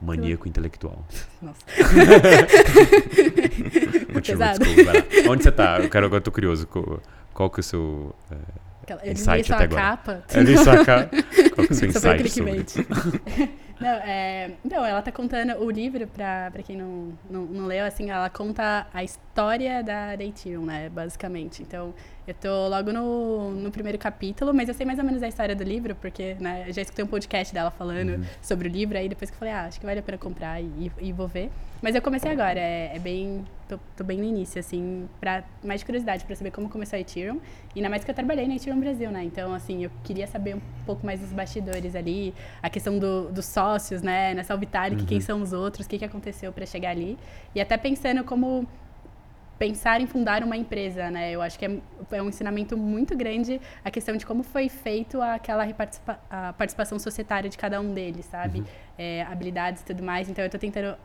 Maníaco 0.00 0.48
intelectual. 0.48 1.04
Nossa. 1.42 1.60
Continua, 4.12 4.58
desculpa, 4.58 4.92
Onde 5.30 5.42
você 5.42 5.52
tá? 5.52 5.80
Eu 5.80 5.90
quero, 5.90 6.06
agora 6.06 6.20
tô 6.20 6.30
curioso. 6.30 6.68
Qual, 7.34 7.50
que 7.50 7.58
é 7.58 7.60
o 7.60 7.64
seu 7.64 8.14
é, 8.30 8.36
insight 9.10 9.52
até 9.52 9.64
agora? 9.64 9.82
Capa. 9.82 10.22
Eu 10.32 10.42
li 10.42 10.56
sua 10.58 10.84
capa. 10.84 11.10
Qual 11.54 11.66
que 11.66 11.72
é 11.72 11.74
o 11.74 11.74
seu 11.74 11.88
insight 11.88 12.30
sobre 12.30 12.64
Não, 13.80 13.88
é, 13.90 14.56
então, 14.64 14.84
ela 14.84 15.00
tá 15.00 15.12
contando 15.12 15.56
o 15.62 15.70
livro, 15.70 16.06
pra, 16.08 16.50
pra 16.50 16.62
quem 16.62 16.76
não, 16.76 17.16
não, 17.30 17.42
não 17.44 17.66
leu, 17.66 17.84
assim, 17.86 18.10
ela 18.10 18.28
conta 18.28 18.86
a 18.92 19.04
história 19.04 19.82
da 19.84 20.14
Ethereum, 20.14 20.64
né, 20.64 20.88
basicamente. 20.88 21.62
Então, 21.62 21.94
eu 22.28 22.34
tô 22.34 22.68
logo 22.68 22.92
no, 22.92 23.50
no 23.52 23.70
primeiro 23.70 23.98
capítulo, 23.98 24.52
mas 24.52 24.68
eu 24.68 24.74
sei 24.74 24.84
mais 24.84 24.98
ou 24.98 25.04
menos 25.04 25.22
a 25.22 25.28
história 25.28 25.56
do 25.56 25.64
livro, 25.64 25.94
porque 25.94 26.36
né, 26.38 26.66
já 26.70 26.82
escutei 26.82 27.04
um 27.04 27.08
podcast 27.08 27.54
dela 27.54 27.70
falando 27.70 28.10
uhum. 28.10 28.24
sobre 28.42 28.68
o 28.68 28.70
livro, 28.70 28.98
aí 28.98 29.08
depois 29.08 29.30
que 29.30 29.34
eu 29.34 29.38
falei, 29.38 29.54
ah, 29.54 29.64
acho 29.64 29.80
que 29.80 29.86
vale 29.86 30.00
a 30.00 30.02
pena 30.02 30.18
comprar 30.18 30.60
e, 30.60 30.92
e 31.00 31.12
vou 31.12 31.26
ver. 31.26 31.50
Mas 31.80 31.94
eu 31.94 32.02
comecei 32.02 32.30
agora, 32.30 32.58
é, 32.58 32.96
é 32.96 32.98
bem. 32.98 33.44
Tô, 33.68 33.78
tô, 33.96 34.02
bem 34.02 34.18
no 34.18 34.24
início, 34.24 34.58
assim, 34.58 35.06
pra 35.20 35.44
mais 35.62 35.82
curiosidade 35.82 36.24
para 36.24 36.34
saber 36.34 36.50
como 36.50 36.68
começou 36.68 36.96
a 36.96 37.00
Ethereum. 37.00 37.38
E 37.74 37.78
ainda 37.78 37.90
mais 37.90 38.02
que 38.02 38.10
eu 38.10 38.14
trabalhei 38.14 38.48
na 38.48 38.56
Ethereum 38.56 38.80
Brasil, 38.80 39.10
né? 39.10 39.22
Então, 39.22 39.52
assim, 39.52 39.84
eu 39.84 39.90
queria 40.02 40.26
saber 40.26 40.56
um 40.56 40.60
pouco 40.86 41.04
mais 41.04 41.20
dos 41.20 41.32
bastidores 41.32 41.94
ali, 41.94 42.34
a 42.62 42.70
questão 42.70 42.98
do, 42.98 43.30
dos 43.30 43.44
sócios, 43.44 44.02
né? 44.02 44.34
Nessa 44.34 44.56
Vitalik, 44.56 45.02
uhum. 45.02 45.06
quem 45.06 45.20
são 45.20 45.42
os 45.42 45.52
outros, 45.52 45.86
o 45.86 45.88
que, 45.88 45.98
que 45.98 46.04
aconteceu 46.04 46.50
para 46.50 46.64
chegar 46.64 46.90
ali. 46.90 47.18
E 47.54 47.60
até 47.60 47.76
pensando 47.76 48.24
como 48.24 48.66
pensar 49.58 50.00
em 50.00 50.06
fundar 50.06 50.42
uma 50.44 50.56
empresa, 50.56 51.10
né? 51.10 51.32
Eu 51.32 51.42
acho 51.42 51.58
que 51.58 51.66
é, 51.66 51.78
é, 52.12 52.22
um 52.22 52.28
ensinamento 52.28 52.76
muito 52.76 53.16
grande 53.16 53.60
a 53.84 53.90
questão 53.90 54.16
de 54.16 54.24
como 54.24 54.42
foi 54.42 54.68
feito 54.68 55.20
aquela 55.20 55.66
a 56.30 56.52
participação 56.52 56.98
societária 56.98 57.50
de 57.50 57.58
cada 57.58 57.80
um 57.80 57.92
deles, 57.92 58.26
sabe? 58.26 58.60
Uhum. 58.60 58.66
É, 58.96 59.22
habilidades 59.22 59.82
e 59.82 59.84
tudo 59.84 60.02
mais. 60.02 60.28
Então 60.28 60.44
eu 60.44 60.46
estou 60.46 60.60
tentando 60.60 60.96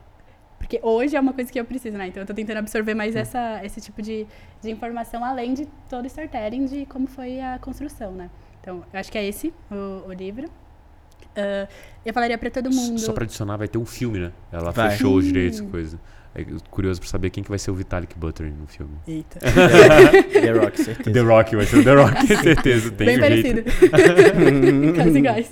porque 0.58 0.80
hoje 0.82 1.14
é 1.16 1.20
uma 1.20 1.34
coisa 1.34 1.52
que 1.52 1.60
eu 1.60 1.66
preciso, 1.66 1.98
né? 1.98 2.08
Então 2.08 2.22
eu 2.22 2.24
estou 2.24 2.36
tentando 2.36 2.58
absorver 2.58 2.94
mais 2.94 3.16
uhum. 3.16 3.22
essa, 3.22 3.62
esse 3.66 3.82
tipo 3.82 4.02
de, 4.02 4.26
de 4.62 4.72
informação, 4.72 5.24
além 5.24 5.54
de 5.54 5.68
todo 5.90 6.06
o 6.06 6.08
storytelling 6.08 6.66
de 6.66 6.86
como 6.86 7.06
foi 7.06 7.42
a 7.42 7.60
construção, 7.60 8.14
né? 8.14 8.30
Então, 8.62 8.82
eu 8.94 9.00
acho 9.00 9.12
que 9.12 9.18
é 9.18 9.28
esse 9.28 9.54
o, 9.70 10.08
o 10.08 10.14
livro. 10.14 10.48
Uh, 10.48 11.68
eu 12.06 12.14
falaria 12.14 12.38
para 12.38 12.50
todo 12.50 12.72
mundo. 12.72 12.98
Só 12.98 13.12
para 13.12 13.26
adicionar, 13.26 13.58
vai 13.58 13.68
ter 13.68 13.78
um 13.78 13.86
filme, 13.86 14.20
né? 14.20 14.32
Ela 14.54 14.72
vai. 14.72 14.92
fechou 14.92 15.16
os 15.16 15.26
direitos 15.26 15.60
e 15.60 15.64
coisa. 15.64 16.00
É 16.36 16.44
curioso 16.72 17.00
pra 17.00 17.10
saber 17.10 17.30
quem 17.30 17.44
que 17.44 17.50
vai 17.50 17.60
ser 17.60 17.70
o 17.70 17.76
Vitalik 17.76 18.18
Buterin 18.18 18.54
no 18.60 18.66
filme. 18.66 18.94
Eita. 19.08 19.40
The 20.34 20.52
Rock, 20.52 20.84
certeza. 20.84 21.12
The 21.12 21.20
Rock 21.20 21.56
vai 21.56 21.66
ser 21.66 21.78
o 21.78 21.84
The 21.84 21.94
Rock, 21.94 22.28
certeza. 22.42 22.92
Tem 22.92 23.06
Bem 23.06 23.20
parecido. 23.20 23.64
Casos 24.98 25.16
iguais. 25.16 25.52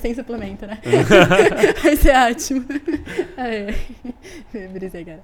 Sem 0.00 0.14
suplemento, 0.14 0.66
né? 0.66 0.78
vai 1.82 1.96
ser 1.96 2.14
ótimo. 2.16 2.66
é. 3.38 3.74
Brisei, 4.68 5.04
cara. 5.06 5.22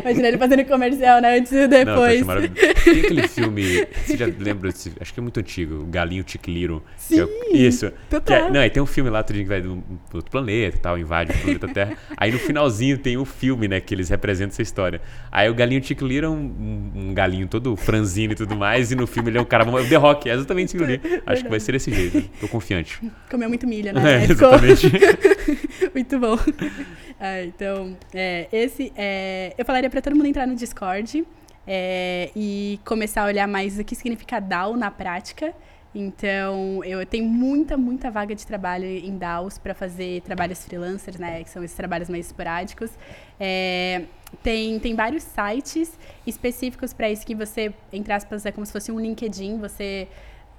Imagina 0.00 0.28
ele 0.28 0.38
fazendo 0.38 0.64
comercial, 0.66 1.20
né? 1.20 1.38
Antes 1.38 1.52
e 1.52 1.66
depois. 1.66 2.24
Não, 2.24 2.48
Tem 2.48 3.00
aquele 3.00 3.28
filme, 3.28 3.86
você 4.04 4.16
já 4.16 4.26
lembra 4.38 4.70
desse, 4.70 4.92
acho 5.00 5.12
que 5.12 5.18
é 5.18 5.22
muito 5.22 5.40
antigo, 5.40 5.84
Galinho 5.86 6.22
Ticliro. 6.22 6.82
Sim, 6.96 7.20
é, 7.20 7.56
isso. 7.56 7.90
Total. 8.08 8.36
É, 8.36 8.50
não, 8.50 8.64
e 8.64 8.70
tem 8.70 8.82
um 8.82 8.86
filme 8.86 9.10
lá, 9.10 9.24
que 9.24 9.44
vai 9.44 9.60
do 9.60 9.82
outro 10.12 10.30
planeta 10.30 10.76
e 10.76 10.80
tal, 10.80 10.98
invade 10.98 11.32
o 11.32 11.38
planeta 11.38 11.63
Terra. 11.68 11.96
Aí 12.16 12.30
no 12.30 12.38
finalzinho 12.38 12.98
tem 12.98 13.16
um 13.16 13.24
filme, 13.24 13.68
né, 13.68 13.80
que 13.80 13.94
eles 13.94 14.08
representam 14.08 14.52
essa 14.52 14.62
história. 14.62 15.00
Aí 15.30 15.48
o 15.48 15.54
Galinho 15.54 15.80
Ticliro 15.80 16.26
é 16.26 16.30
um, 16.30 16.34
um, 16.34 16.92
um, 16.96 17.14
galinho 17.14 17.48
todo 17.48 17.74
franzino 17.76 18.32
e 18.32 18.36
tudo 18.36 18.56
mais, 18.56 18.92
e 18.92 18.96
no 18.96 19.06
filme 19.06 19.30
ele 19.30 19.38
é 19.38 19.40
um 19.40 19.44
cara... 19.44 19.64
O 19.64 19.88
The 19.88 19.96
Rock, 19.96 20.28
é 20.28 20.34
exatamente 20.34 20.76
aquilo 20.76 20.84
ali. 20.84 21.00
Acho 21.26 21.42
que 21.42 21.50
vai 21.50 21.60
ser 21.60 21.72
desse 21.72 21.92
jeito, 21.92 22.22
tô 22.40 22.48
confiante. 22.48 23.00
Comeu 23.30 23.48
muito 23.48 23.66
milho, 23.66 23.92
né? 23.92 24.22
É, 24.22 24.24
exatamente. 24.24 24.90
muito 25.94 26.18
bom. 26.18 26.38
Ah, 27.20 27.42
então, 27.42 27.96
é, 28.12 28.48
esse 28.52 28.92
é, 28.96 29.54
eu 29.56 29.64
falaria 29.64 29.88
para 29.88 30.02
todo 30.02 30.14
mundo 30.16 30.26
entrar 30.26 30.46
no 30.46 30.54
Discord 30.56 31.24
é, 31.66 32.30
e 32.34 32.78
começar 32.84 33.22
a 33.22 33.26
olhar 33.26 33.46
mais 33.46 33.78
o 33.78 33.84
que 33.84 33.94
significa 33.94 34.40
DAO 34.40 34.76
na 34.76 34.90
prática. 34.90 35.54
Então, 35.94 36.82
eu 36.84 37.04
tenho 37.06 37.24
muita, 37.24 37.76
muita 37.76 38.10
vaga 38.10 38.34
de 38.34 38.44
trabalho 38.44 38.84
em 38.84 39.16
DAOs 39.16 39.58
para 39.58 39.74
fazer 39.74 40.22
trabalhos 40.22 40.64
freelancers, 40.64 41.18
né? 41.18 41.44
Que 41.44 41.50
são 41.50 41.62
esses 41.62 41.76
trabalhos 41.76 42.08
mais 42.08 42.26
esporádicos. 42.26 42.90
É, 43.38 44.02
tem, 44.42 44.78
tem 44.80 44.96
vários 44.96 45.22
sites 45.22 45.96
específicos 46.26 46.92
para 46.92 47.08
isso 47.08 47.24
que 47.24 47.34
você, 47.34 47.72
entre 47.92 48.12
aspas, 48.12 48.44
é 48.44 48.50
como 48.50 48.66
se 48.66 48.72
fosse 48.72 48.90
um 48.90 48.98
LinkedIn. 48.98 49.58
Você 49.58 50.08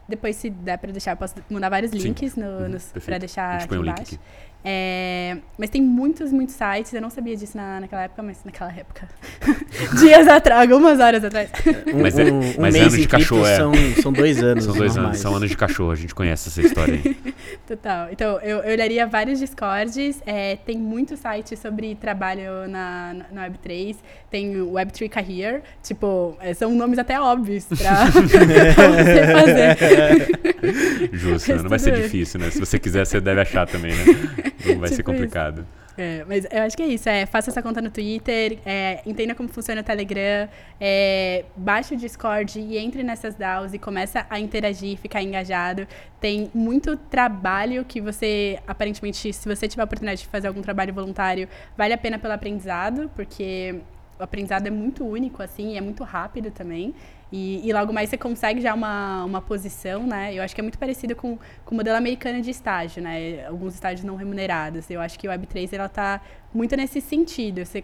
depois, 0.08 0.36
se 0.36 0.52
der 0.52 0.78
para 0.78 0.92
deixar, 0.92 1.12
eu 1.12 1.18
posso 1.18 1.34
mandar 1.50 1.70
vários 1.70 1.92
links 1.92 2.36
no, 2.36 2.46
uhum, 2.46 2.78
para 3.04 3.18
deixar 3.18 3.64
aqui 3.64 3.76
embaixo. 3.76 4.02
Aqui. 4.02 4.20
É, 4.68 5.38
mas 5.60 5.70
tem 5.70 5.80
muitos, 5.80 6.32
muitos 6.34 6.56
sites. 6.56 6.92
Eu 6.92 7.02
não 7.02 7.12
sabia 7.12 7.36
disso 7.36 7.56
na, 7.56 7.80
naquela 7.82 8.02
época, 8.02 8.24
mas 8.24 8.44
naquela 8.44 8.72
época. 8.72 9.08
Dias 10.00 10.28
atrás, 10.28 10.60
algumas 10.62 11.00
horas 11.00 11.24
atrás. 11.24 11.52
Um, 11.94 12.02
mas 12.02 12.18
é, 12.18 12.24
um, 12.24 12.40
um 12.40 12.54
mas 12.58 12.74
é 12.74 12.80
ano 12.80 12.98
de 12.98 13.08
cachorro, 13.08 13.46
é. 13.46 13.58
São, 13.58 13.74
são 14.02 14.12
dois 14.12 14.42
anos. 14.42 14.64
São 14.64 14.74
dois 14.74 14.96
normais. 14.96 15.06
anos, 15.06 15.20
são 15.20 15.36
anos 15.36 15.50
de 15.52 15.56
cachorro, 15.56 15.92
a 15.92 15.96
gente 15.96 16.16
conhece 16.16 16.50
essa 16.50 16.62
história 16.62 16.96
aí. 16.96 17.16
Total. 17.68 18.08
Então, 18.12 18.40
eu, 18.40 18.58
eu 18.60 18.72
olharia 18.72 19.06
vários 19.06 19.38
Discords. 19.38 20.24
É, 20.26 20.56
tem 20.56 20.80
muitos 20.80 21.20
sites 21.20 21.60
sobre 21.60 21.94
trabalho 21.94 22.68
na, 22.68 23.14
na, 23.14 23.26
na 23.32 23.50
Web3. 23.50 23.98
Tem 24.32 24.60
o 24.60 24.72
Web3 24.72 25.10
Career. 25.10 25.62
Tipo, 25.84 26.36
é, 26.40 26.56
são 26.56 26.74
nomes 26.74 26.98
até 26.98 27.20
óbvios 27.20 27.66
pra, 27.66 28.08
pra 28.74 28.90
você 28.90 29.28
fazer. 29.32 31.10
Justo, 31.14 31.56
não 31.58 31.70
vai 31.70 31.78
ser 31.78 32.02
difícil, 32.02 32.40
né? 32.40 32.50
Se 32.50 32.60
você 32.60 32.80
quiser, 32.80 33.06
você 33.06 33.22
deve 33.22 33.42
achar 33.42 33.68
também, 33.68 33.94
né? 33.94 34.55
Não 34.66 34.80
vai 34.80 34.90
tipo 34.90 34.96
ser 34.96 35.04
complicado. 35.04 35.60
Isso. 35.60 35.86
É, 35.98 36.26
mas 36.28 36.46
eu 36.52 36.62
acho 36.64 36.76
que 36.76 36.84
é 36.84 36.88
isso. 36.88 37.08
É, 37.08 37.26
faça 37.26 37.50
essa 37.50 37.62
conta 37.62 37.82
no 37.82 37.90
Twitter, 37.90 38.60
é, 38.66 39.02
entenda 39.06 39.34
como 39.34 39.48
funciona 39.48 39.82
o 39.82 39.84
Telegram, 39.84 40.50
é, 40.80 41.46
baixe 41.56 41.94
o 41.94 41.98
Discord 41.98 42.60
e 42.60 42.78
entre 42.78 43.02
nessas 43.02 43.36
DAOs 43.36 43.74
e 43.74 43.80
começa 43.80 44.26
a 44.30 44.40
interagir, 44.40 44.98
ficar 44.98 45.22
engajado. 45.24 45.88
Tem 46.20 46.52
muito 46.54 46.98
trabalho 46.98 47.86
que 47.86 48.02
você, 48.02 48.60
aparentemente, 48.68 49.32
se 49.32 49.48
você 49.48 49.68
tiver 49.68 49.84
a 49.84 49.86
oportunidade 49.86 50.22
de 50.22 50.28
fazer 50.28 50.48
algum 50.48 50.62
trabalho 50.62 50.94
voluntário, 50.94 51.48
vale 51.78 51.94
a 51.94 51.98
pena 51.98 52.20
pelo 52.20 52.34
aprendizado, 52.34 53.10
porque 53.16 53.76
o 54.20 54.24
aprendizado 54.24 54.68
é 54.68 54.72
muito 54.72 55.06
único, 55.06 55.42
assim, 55.42 55.74
e 55.74 55.78
é 55.78 55.82
muito 55.82 56.04
rápido 56.04 56.52
também. 56.52 56.94
E, 57.32 57.68
e, 57.68 57.74
logo 57.74 57.92
mais 57.92 58.10
você 58.10 58.18
consegue 58.18 58.62
já 58.62 58.74
uma, 58.74 59.26
uma 59.26 59.42
posição, 59.42 60.06
né? 60.06 60.34
Eu 60.34 60.44
acho 60.44 60.54
que 60.54 60.62
é 60.62 60.64
muito 60.64 60.78
parecido 60.78 61.16
com, 61.16 61.38
com 61.66 61.74
o 61.74 61.76
modelo 61.76 61.98
americano 61.98 62.40
de 62.42 62.52
estágio, 62.52 63.02
né? 63.02 63.46
Alguns 63.48 63.74
estágios 63.74 64.06
não 64.06 64.16
remunerados. 64.16 64.90
Eu 64.90 65.02
acho 65.02 65.18
que 65.18 65.28
o 65.28 65.32
Web3 65.32 65.74
ela 65.74 65.90
tá 65.90 66.22
muito 66.54 66.76
nesse 66.78 67.02
sentido. 67.02 67.66
Você, 67.66 67.84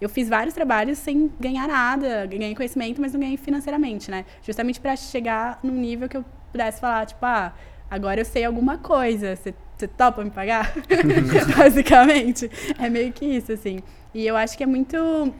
eu 0.00 0.08
fiz 0.08 0.28
vários 0.28 0.54
trabalhos 0.54 0.98
sem 0.98 1.30
ganhar 1.38 1.68
nada, 1.68 2.26
ganhei 2.26 2.54
conhecimento, 2.54 3.00
mas 3.00 3.12
não 3.12 3.20
ganhei 3.20 3.36
financeiramente, 3.36 4.10
né? 4.10 4.24
Justamente 4.42 4.80
para 4.80 4.96
chegar 4.96 5.60
num 5.62 5.74
nível 5.74 6.08
que 6.08 6.16
eu 6.16 6.24
pudesse 6.50 6.80
falar, 6.80 7.06
tipo, 7.06 7.24
ah, 7.24 7.54
agora 7.88 8.20
eu 8.20 8.24
sei 8.24 8.44
alguma 8.44 8.76
coisa. 8.76 9.36
Você, 9.36 9.54
você 9.76 9.86
topa 9.86 10.24
me 10.24 10.30
pagar? 10.30 10.74
Basicamente. 11.56 12.50
É 12.78 12.90
meio 12.90 13.12
que 13.12 13.24
isso, 13.24 13.52
assim. 13.52 13.78
E 14.12 14.26
eu 14.26 14.36
acho 14.36 14.58
que 14.58 14.64
é 14.64 14.66
muito 14.66 15.32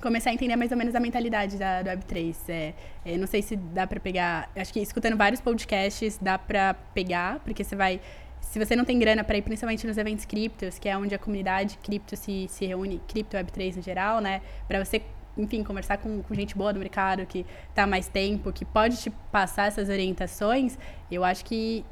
começar 0.00 0.30
a 0.30 0.32
entender 0.32 0.56
mais 0.56 0.70
ou 0.70 0.76
menos 0.76 0.94
a 0.94 1.00
mentalidade 1.00 1.56
da, 1.56 1.82
do 1.82 1.90
Web3. 1.90 2.36
É, 2.48 2.74
é, 3.04 3.16
não 3.16 3.26
sei 3.26 3.42
se 3.42 3.56
dá 3.56 3.86
para 3.86 4.00
pegar. 4.00 4.50
Acho 4.56 4.72
que 4.72 4.80
escutando 4.80 5.16
vários 5.16 5.40
podcasts 5.40 6.18
dá 6.20 6.38
para 6.38 6.74
pegar, 6.94 7.40
porque 7.40 7.62
você 7.62 7.76
vai. 7.76 8.00
Se 8.40 8.58
você 8.58 8.74
não 8.74 8.84
tem 8.84 8.98
grana 8.98 9.22
para 9.22 9.36
ir, 9.36 9.42
principalmente 9.42 9.86
nos 9.86 9.98
eventos 9.98 10.24
criptos, 10.24 10.78
que 10.78 10.88
é 10.88 10.96
onde 10.96 11.14
a 11.14 11.18
comunidade 11.18 11.78
cripto 11.78 12.16
se, 12.16 12.46
se 12.48 12.66
reúne, 12.66 13.00
cripto 13.06 13.36
Web3 13.36 13.76
no 13.76 13.82
geral, 13.82 14.20
né? 14.20 14.40
Para 14.66 14.82
você, 14.84 15.02
enfim, 15.36 15.62
conversar 15.62 15.98
com, 15.98 16.22
com 16.22 16.34
gente 16.34 16.56
boa 16.56 16.72
do 16.72 16.78
mercado, 16.80 17.24
que 17.26 17.46
está 17.68 17.86
mais 17.86 18.08
tempo, 18.08 18.52
que 18.52 18.64
pode 18.64 18.96
te 18.96 19.10
passar 19.30 19.68
essas 19.68 19.88
orientações, 19.88 20.78
eu 21.10 21.22
acho 21.22 21.44
que 21.44 21.84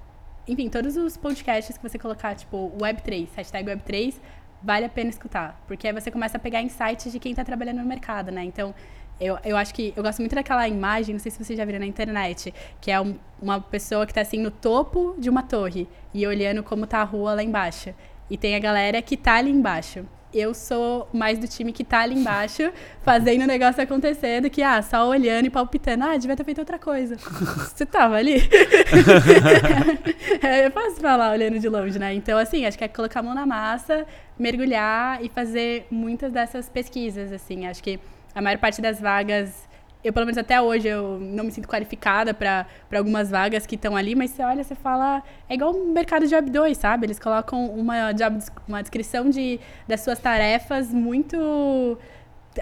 enfim, 0.49 0.71
todos 0.71 0.97
os 0.97 1.15
podcasts 1.15 1.77
que 1.77 1.87
você 1.87 1.99
colocar, 1.99 2.35
tipo, 2.35 2.73
Web3, 2.81 3.29
hashtag 3.37 3.71
Web3, 3.71 4.15
vale 4.63 4.85
a 4.85 4.89
pena 4.89 5.11
escutar. 5.11 5.61
Porque 5.67 5.87
aí 5.87 5.93
você 5.93 6.11
começa 6.11 6.37
a 6.37 6.41
pegar 6.41 6.63
insights 6.63 7.13
de 7.13 7.19
quem 7.19 7.33
está 7.33 7.45
trabalhando 7.45 7.79
no 7.79 7.85
mercado, 7.87 8.31
né? 8.31 8.45
Então, 8.45 8.75
eu, 9.21 9.39
eu 9.45 9.57
acho 9.57 9.75
que 9.75 9.93
eu 9.97 10.03
gosto 10.03 10.21
muito 10.21 10.35
daquela 10.35 10.67
imagem, 10.69 11.15
não 11.15 11.21
sei 11.21 11.31
se 11.31 11.43
vocês 11.43 11.57
já 11.57 11.65
viram 11.65 11.81
na 11.81 11.87
internet, 11.87 12.55
que 12.81 12.91
é 12.91 13.01
um, 13.01 13.17
uma 13.41 13.61
pessoa 13.61 14.07
que 14.07 14.13
está 14.13 14.21
assim 14.21 14.39
no 14.39 14.51
topo 14.51 15.17
de 15.19 15.29
uma 15.29 15.43
torre 15.43 15.89
e 16.15 16.27
olhando 16.27 16.63
como 16.63 16.87
tá 16.87 16.99
a 17.01 17.05
rua 17.05 17.35
lá 17.35 17.43
embaixo. 17.43 17.93
E 18.31 18.37
tem 18.37 18.55
a 18.55 18.59
galera 18.59 19.01
que 19.03 19.17
tá 19.17 19.35
ali 19.35 19.51
embaixo 19.51 20.07
eu 20.33 20.53
sou 20.53 21.09
mais 21.13 21.39
do 21.39 21.49
time 21.49 21.73
que 21.73 21.85
tá 21.85 22.01
ali 22.01 22.15
embaixo, 22.15 22.71
fazendo 23.03 23.43
o 23.43 23.47
negócio 23.47 23.83
acontecer, 23.83 24.41
do 24.41 24.51
que, 24.51 24.63
ah, 24.63 24.83
só 24.83 25.09
olhando 25.09 25.47
e 25.47 25.51
palpitando. 25.51 26.05
Ah, 26.05 26.17
devia 26.17 26.37
ter 26.37 26.45
feito 26.45 26.59
outra 26.59 26.79
coisa. 26.79 27.17
Você 27.75 27.87
tava 27.87 28.17
ali? 28.17 28.43
é 30.43 30.71
fácil 30.71 31.01
falar 31.01 31.33
olhando 31.33 31.59
de 31.59 31.69
longe, 31.69 31.99
né? 31.99 32.15
Então, 32.15 32.39
assim, 32.39 32.67
acho 32.67 32.77
que 32.77 32.85
é 32.85 32.89
colocar 32.89 33.21
a 33.21 33.23
mão 33.23 33.35
na 33.35 33.47
massa, 33.47 34.07
mergulhar 34.39 35.25
e 35.25 35.29
fazer 35.29 35.87
muitas 35.91 36.33
dessas 36.33 36.69
pesquisas, 36.69 37.33
assim. 37.33 37.67
Acho 37.67 37.83
que 37.83 37.99
a 38.35 38.41
maior 38.41 38.59
parte 38.59 38.81
das 38.81 39.01
vagas 39.01 39.68
eu, 40.03 40.13
pelo 40.13 40.27
menos 40.27 40.39
até 40.39 40.61
hoje, 40.61 40.87
eu 40.87 41.19
não 41.21 41.45
me 41.45 41.51
sinto 41.51 41.67
qualificada 41.69 42.33
para 42.33 42.67
algumas 42.95 43.31
vagas 43.31 43.67
que 43.67 43.75
estão 43.75 43.97
ali, 43.97 44.15
mas 44.15 44.31
você 44.31 44.43
olha, 44.43 44.63
você 44.63 44.75
fala. 44.75 45.23
É 45.49 45.55
igual 45.55 45.73
o 45.73 45.93
mercado 45.93 46.25
de 46.25 46.31
Job 46.31 46.49
2, 46.49 46.79
sabe? 46.79 47.07
Eles 47.07 47.19
colocam 47.19 47.67
uma, 47.71 48.13
job, 48.13 48.39
uma 48.69 48.81
descrição 48.81 49.29
de, 49.29 49.59
das 49.89 50.01
suas 50.01 50.19
tarefas 50.19 50.93
muito. 50.93 51.99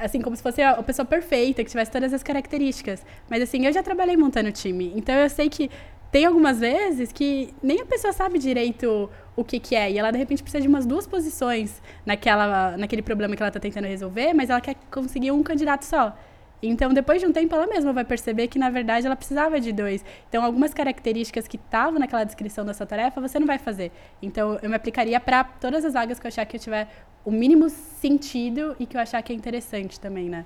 Assim, 0.00 0.20
como 0.20 0.34
se 0.34 0.42
fosse 0.42 0.62
a 0.62 0.82
pessoa 0.82 1.04
perfeita, 1.04 1.62
que 1.62 1.70
tivesse 1.70 1.90
todas 1.90 2.12
as 2.12 2.22
características. 2.22 3.04
Mas, 3.28 3.42
assim, 3.42 3.66
eu 3.66 3.72
já 3.72 3.82
trabalhei 3.82 4.16
montando 4.16 4.50
time. 4.50 4.92
Então, 4.96 5.14
eu 5.14 5.28
sei 5.28 5.48
que 5.48 5.70
tem 6.10 6.24
algumas 6.24 6.60
vezes 6.60 7.12
que 7.12 7.54
nem 7.62 7.80
a 7.82 7.86
pessoa 7.86 8.12
sabe 8.12 8.38
direito 8.38 9.10
o 9.34 9.44
que, 9.44 9.60
que 9.60 9.74
é. 9.74 9.90
E 9.90 9.98
ela, 9.98 10.10
de 10.10 10.18
repente, 10.18 10.42
precisa 10.42 10.62
de 10.62 10.68
umas 10.68 10.86
duas 10.86 11.06
posições 11.06 11.82
naquela, 12.04 12.76
naquele 12.78 13.02
problema 13.02 13.36
que 13.36 13.42
ela 13.42 13.48
está 13.48 13.60
tentando 13.60 13.86
resolver, 13.86 14.32
mas 14.32 14.48
ela 14.48 14.60
quer 14.60 14.76
conseguir 14.90 15.30
um 15.30 15.42
candidato 15.42 15.84
só. 15.84 16.16
Então, 16.62 16.92
depois 16.92 17.20
de 17.20 17.26
um 17.26 17.32
tempo, 17.32 17.54
ela 17.54 17.66
mesma 17.66 17.92
vai 17.92 18.04
perceber 18.04 18.48
que, 18.48 18.58
na 18.58 18.70
verdade, 18.70 19.06
ela 19.06 19.16
precisava 19.16 19.60
de 19.60 19.72
dois. 19.72 20.04
Então, 20.28 20.44
algumas 20.44 20.72
características 20.72 21.46
que 21.46 21.56
estavam 21.56 21.98
naquela 21.98 22.24
descrição 22.24 22.64
da 22.64 22.72
sua 22.72 22.86
tarefa, 22.86 23.20
você 23.20 23.38
não 23.38 23.46
vai 23.46 23.58
fazer. 23.58 23.92
Então, 24.22 24.58
eu 24.62 24.68
me 24.68 24.76
aplicaria 24.76 25.20
para 25.20 25.44
todas 25.44 25.84
as 25.84 25.92
vagas 25.92 26.18
que 26.18 26.26
eu 26.26 26.28
achar 26.28 26.46
que 26.46 26.56
eu 26.56 26.60
tiver 26.60 26.88
o 27.24 27.30
mínimo 27.30 27.68
sentido 27.68 28.74
e 28.78 28.86
que 28.86 28.96
eu 28.96 29.00
achar 29.00 29.20
que 29.22 29.32
é 29.32 29.36
interessante 29.36 30.00
também, 30.00 30.28
né? 30.28 30.44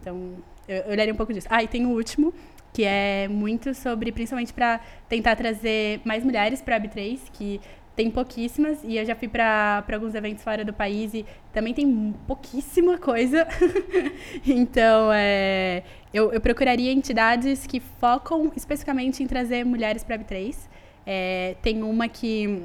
Então, 0.00 0.36
eu, 0.66 0.78
eu 0.78 0.90
olharia 0.90 1.12
um 1.12 1.16
pouco 1.16 1.32
disso. 1.32 1.46
Ah, 1.50 1.62
e 1.62 1.68
tem 1.68 1.86
o 1.86 1.90
último, 1.90 2.34
que 2.72 2.84
é 2.84 3.28
muito 3.28 3.74
sobre, 3.74 4.10
principalmente 4.10 4.52
para 4.52 4.80
tentar 5.08 5.36
trazer 5.36 6.00
mais 6.04 6.24
mulheres 6.24 6.62
para 6.62 6.76
a 6.76 6.80
B3, 6.80 7.20
que 7.32 7.60
tem 7.94 8.10
pouquíssimas 8.10 8.78
e 8.82 8.96
eu 8.96 9.04
já 9.04 9.14
fui 9.14 9.28
para 9.28 9.84
alguns 9.92 10.14
eventos 10.14 10.42
fora 10.42 10.64
do 10.64 10.72
país 10.72 11.12
e 11.12 11.26
também 11.52 11.74
tem 11.74 12.14
pouquíssima 12.26 12.96
coisa. 12.96 13.46
então, 14.46 15.10
é, 15.12 15.82
eu, 16.12 16.32
eu 16.32 16.40
procuraria 16.40 16.90
entidades 16.90 17.66
que 17.66 17.80
focam 17.80 18.50
especificamente 18.56 19.22
em 19.22 19.26
trazer 19.26 19.64
mulheres 19.64 20.02
para 20.02 20.18
B3. 20.18 20.56
É, 21.06 21.56
tem 21.60 21.82
uma 21.82 22.08
que 22.08 22.62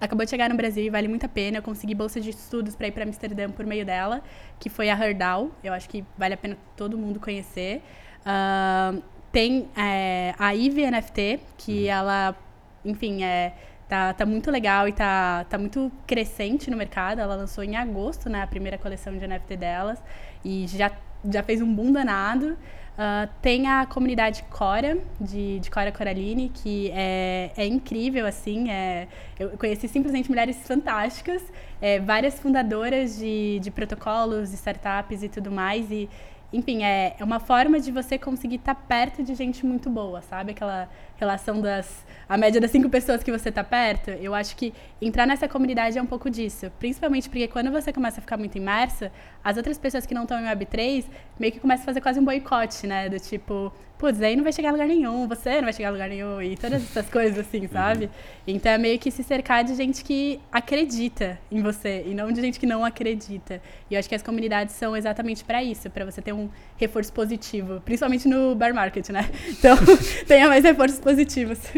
acabou 0.00 0.24
de 0.24 0.30
chegar 0.30 0.48
no 0.50 0.56
Brasil 0.56 0.84
e 0.84 0.90
vale 0.90 1.08
muito 1.08 1.24
a 1.24 1.28
pena. 1.28 1.58
Eu 1.58 1.62
consegui 1.62 1.94
bolsa 1.94 2.20
de 2.20 2.30
estudos 2.30 2.76
para 2.76 2.88
ir 2.88 2.92
para 2.92 3.04
Amsterdã 3.04 3.50
por 3.50 3.64
meio 3.64 3.86
dela, 3.86 4.22
que 4.58 4.68
foi 4.68 4.90
a 4.90 4.94
Herdal. 4.94 5.50
Eu 5.64 5.72
acho 5.72 5.88
que 5.88 6.04
vale 6.18 6.34
a 6.34 6.36
pena 6.36 6.58
todo 6.76 6.98
mundo 6.98 7.18
conhecer. 7.18 7.82
Uh, 8.20 9.02
tem 9.30 9.68
é, 9.74 10.34
a 10.38 10.50
Ivy 10.50 10.90
NFT, 10.90 11.40
que 11.56 11.84
uhum. 11.84 11.90
ela, 11.90 12.36
enfim, 12.84 13.24
é 13.24 13.54
Tá, 13.92 14.14
tá 14.14 14.24
muito 14.24 14.50
legal 14.50 14.88
e 14.88 14.92
tá, 14.92 15.44
tá 15.50 15.58
muito 15.58 15.92
crescente 16.06 16.70
no 16.70 16.78
mercado. 16.78 17.20
Ela 17.20 17.34
lançou 17.34 17.62
em 17.62 17.76
agosto, 17.76 18.30
né, 18.30 18.40
a 18.40 18.46
primeira 18.46 18.78
coleção 18.78 19.14
de 19.18 19.26
NFT 19.26 19.54
delas. 19.54 20.02
E 20.42 20.66
já 20.66 20.90
já 21.30 21.42
fez 21.42 21.60
um 21.60 21.70
boom 21.72 21.92
danado. 21.92 22.56
Uh, 22.92 23.28
tem 23.42 23.68
a 23.68 23.84
comunidade 23.84 24.44
Cora, 24.44 24.96
de, 25.20 25.60
de 25.60 25.70
Cora 25.70 25.92
Coraline, 25.92 26.50
que 26.54 26.90
é, 26.94 27.50
é 27.54 27.66
incrível, 27.66 28.26
assim. 28.26 28.70
É, 28.70 29.08
eu 29.38 29.50
conheci 29.58 29.86
simplesmente 29.88 30.30
mulheres 30.30 30.56
fantásticas, 30.66 31.42
é, 31.80 32.00
várias 32.00 32.40
fundadoras 32.40 33.18
de, 33.18 33.60
de 33.60 33.70
protocolos, 33.70 34.54
startups 34.54 35.22
e 35.22 35.28
tudo 35.28 35.52
mais. 35.52 35.90
E, 35.90 36.08
enfim, 36.52 36.84
é, 36.84 37.16
é 37.18 37.24
uma 37.24 37.40
forma 37.40 37.80
de 37.80 37.90
você 37.90 38.18
conseguir 38.18 38.56
estar 38.56 38.74
tá 38.74 38.80
perto 38.80 39.22
de 39.22 39.34
gente 39.34 39.64
muito 39.64 39.88
boa, 39.88 40.20
sabe? 40.20 40.52
Aquela 40.52 40.88
relação 41.16 41.60
das. 41.60 42.04
a 42.28 42.36
média 42.36 42.60
das 42.60 42.70
cinco 42.70 42.90
pessoas 42.90 43.22
que 43.22 43.30
você 43.30 43.48
está 43.48 43.64
perto. 43.64 44.10
Eu 44.10 44.34
acho 44.34 44.54
que 44.56 44.74
entrar 45.00 45.26
nessa 45.26 45.48
comunidade 45.48 45.96
é 45.96 46.02
um 46.02 46.06
pouco 46.06 46.28
disso. 46.28 46.70
Principalmente 46.78 47.28
porque 47.30 47.48
quando 47.48 47.70
você 47.70 47.92
começa 47.92 48.18
a 48.18 48.20
ficar 48.20 48.36
muito 48.36 48.58
imersa, 48.58 49.10
as 49.42 49.56
outras 49.56 49.78
pessoas 49.78 50.04
que 50.04 50.14
não 50.14 50.22
estão 50.22 50.38
em 50.38 50.44
Web3 50.44 51.06
meio 51.38 51.52
que 51.52 51.60
começam 51.60 51.84
a 51.84 51.86
fazer 51.86 52.00
quase 52.00 52.20
um 52.20 52.24
boicote, 52.24 52.86
né? 52.86 53.08
Do 53.08 53.18
tipo, 53.18 53.72
putz, 54.02 54.20
aí 54.20 54.34
não 54.34 54.42
vai 54.42 54.52
chegar 54.52 54.70
a 54.70 54.72
lugar 54.72 54.88
nenhum, 54.88 55.28
você 55.28 55.54
não 55.54 55.62
vai 55.62 55.72
chegar 55.72 55.90
a 55.90 55.92
lugar 55.92 56.08
nenhum, 56.08 56.42
e 56.42 56.56
todas 56.56 56.82
essas 56.82 57.08
coisas 57.08 57.38
assim, 57.38 57.68
sabe? 57.68 58.06
Uhum. 58.06 58.10
Então 58.48 58.72
é 58.72 58.76
meio 58.76 58.98
que 58.98 59.12
se 59.12 59.22
cercar 59.22 59.62
de 59.62 59.76
gente 59.76 60.02
que 60.02 60.40
acredita 60.50 61.38
em 61.52 61.62
você 61.62 62.02
e 62.04 62.12
não 62.12 62.32
de 62.32 62.40
gente 62.40 62.58
que 62.58 62.66
não 62.66 62.84
acredita. 62.84 63.62
E 63.88 63.94
eu 63.94 64.00
acho 64.00 64.08
que 64.08 64.14
as 64.16 64.22
comunidades 64.22 64.74
são 64.74 64.96
exatamente 64.96 65.44
para 65.44 65.62
isso, 65.62 65.88
para 65.88 66.04
você 66.04 66.20
ter 66.20 66.32
um 66.32 66.50
reforço 66.76 67.12
positivo, 67.12 67.80
principalmente 67.84 68.26
no 68.26 68.56
bear 68.56 68.74
market, 68.74 69.08
né? 69.10 69.30
Então, 69.62 69.76
tenha 70.26 70.48
mais 70.48 70.64
reforços 70.64 70.98
positivos. 70.98 71.60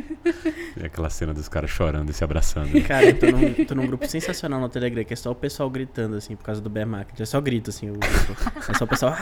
É 0.80 0.86
aquela 0.86 1.10
cena 1.10 1.32
dos 1.32 1.48
caras 1.48 1.70
chorando 1.70 2.10
e 2.10 2.12
se 2.12 2.24
abraçando. 2.24 2.72
Né? 2.72 2.80
Cara, 2.80 3.04
eu 3.06 3.18
tô 3.18 3.26
num, 3.26 3.64
tô 3.64 3.74
num 3.74 3.86
grupo 3.86 4.06
sensacional 4.08 4.60
no 4.60 4.68
Telegram, 4.68 5.04
que 5.04 5.12
é 5.12 5.16
só 5.16 5.30
o 5.30 5.34
pessoal 5.34 5.68
gritando, 5.70 6.16
assim, 6.16 6.34
por 6.34 6.44
causa 6.44 6.60
do 6.60 6.68
bear 6.68 6.86
market. 6.86 7.20
É 7.20 7.24
só 7.24 7.40
grito, 7.40 7.70
assim, 7.70 7.90
o 7.90 7.92
grupo. 7.92 8.36
É 8.68 8.74
só 8.74 8.84
o 8.84 8.88
pessoal... 8.88 9.14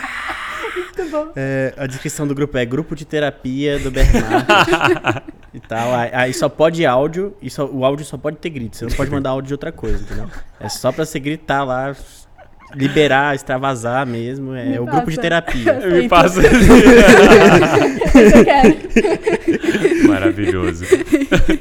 Muito 1.02 1.10
bom. 1.10 1.32
É, 1.36 1.74
a 1.76 1.86
descrição 1.86 2.26
do 2.26 2.34
grupo 2.34 2.56
é 2.56 2.64
grupo 2.64 2.94
de 2.94 3.04
terapia 3.04 3.78
do 3.78 3.90
Bernardo 3.90 5.22
e 5.52 5.60
tal. 5.60 5.90
Aí 6.12 6.32
só 6.32 6.48
pode 6.48 6.86
áudio, 6.86 7.36
e 7.42 7.50
só, 7.50 7.66
o 7.66 7.84
áudio 7.84 8.04
só 8.04 8.16
pode 8.16 8.36
ter 8.36 8.50
grito. 8.50 8.76
Você 8.76 8.84
não 8.86 8.92
pode 8.92 9.10
mandar 9.10 9.30
áudio 9.30 9.48
de 9.48 9.54
outra 9.54 9.72
coisa, 9.72 10.02
entendeu? 10.02 10.28
É 10.60 10.68
só 10.68 10.92
pra 10.92 11.04
você 11.04 11.18
gritar 11.18 11.64
lá, 11.64 11.94
liberar, 12.74 13.34
extravasar 13.34 14.06
mesmo. 14.06 14.54
É 14.54 14.64
Me 14.64 14.78
o 14.78 14.84
passa. 14.84 14.96
grupo 14.96 15.10
de 15.10 15.20
terapia. 15.20 15.74
Me 15.80 16.08
passa. 16.08 16.40
maravilhoso. 20.08 20.84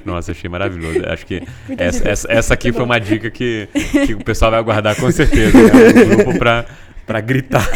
Nossa, 0.06 0.32
achei 0.32 0.50
maravilhoso. 0.50 1.02
Acho 1.08 1.26
que 1.26 1.42
essa, 1.78 2.10
essa, 2.10 2.32
essa, 2.32 2.54
aqui 2.54 2.72
foi 2.72 2.84
uma 2.84 3.00
dica 3.00 3.30
que, 3.30 3.68
que 4.06 4.14
o 4.14 4.24
pessoal 4.24 4.52
vai 4.52 4.60
aguardar 4.60 4.96
com 4.96 5.12
certeza. 5.12 5.58
Né? 5.58 5.70
Um 6.04 6.16
grupo 6.16 6.38
pra 6.40 6.66
Pra 7.06 7.20
gritar. 7.20 7.68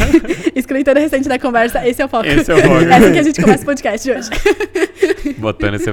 Excluir 0.54 0.84
toda 0.84 1.00
a 1.00 1.02
recente 1.02 1.28
da 1.28 1.38
conversa, 1.38 1.86
esse 1.86 2.00
é 2.00 2.04
o 2.04 2.08
foco. 2.08 2.26
Esse 2.26 2.50
é 2.50 2.54
o 2.54 2.62
foco. 2.62 2.84
Essa 2.84 3.10
que 3.10 3.18
a 3.18 3.22
gente 3.22 3.40
começa 3.40 3.62
o 3.62 3.66
podcast 3.66 4.04
de 4.04 4.18
hoje. 4.18 4.30
Botando 5.38 5.74
esse, 5.74 5.90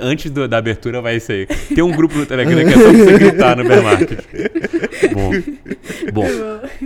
antes 0.00 0.30
do, 0.30 0.48
da 0.48 0.58
abertura 0.58 1.00
vai 1.00 1.14
aí. 1.14 1.46
Tem 1.46 1.82
um 1.84 1.92
grupo 1.92 2.16
no 2.16 2.26
Telegram 2.26 2.56
que 2.56 2.70
é 2.70 2.72
só 2.72 2.82
pra 2.82 2.92
você 2.92 3.18
gritar 3.18 3.56
no 3.56 3.64
bear 3.64 3.82
market. 3.82 4.18
Bom, 5.12 5.30
bom 6.12 6.26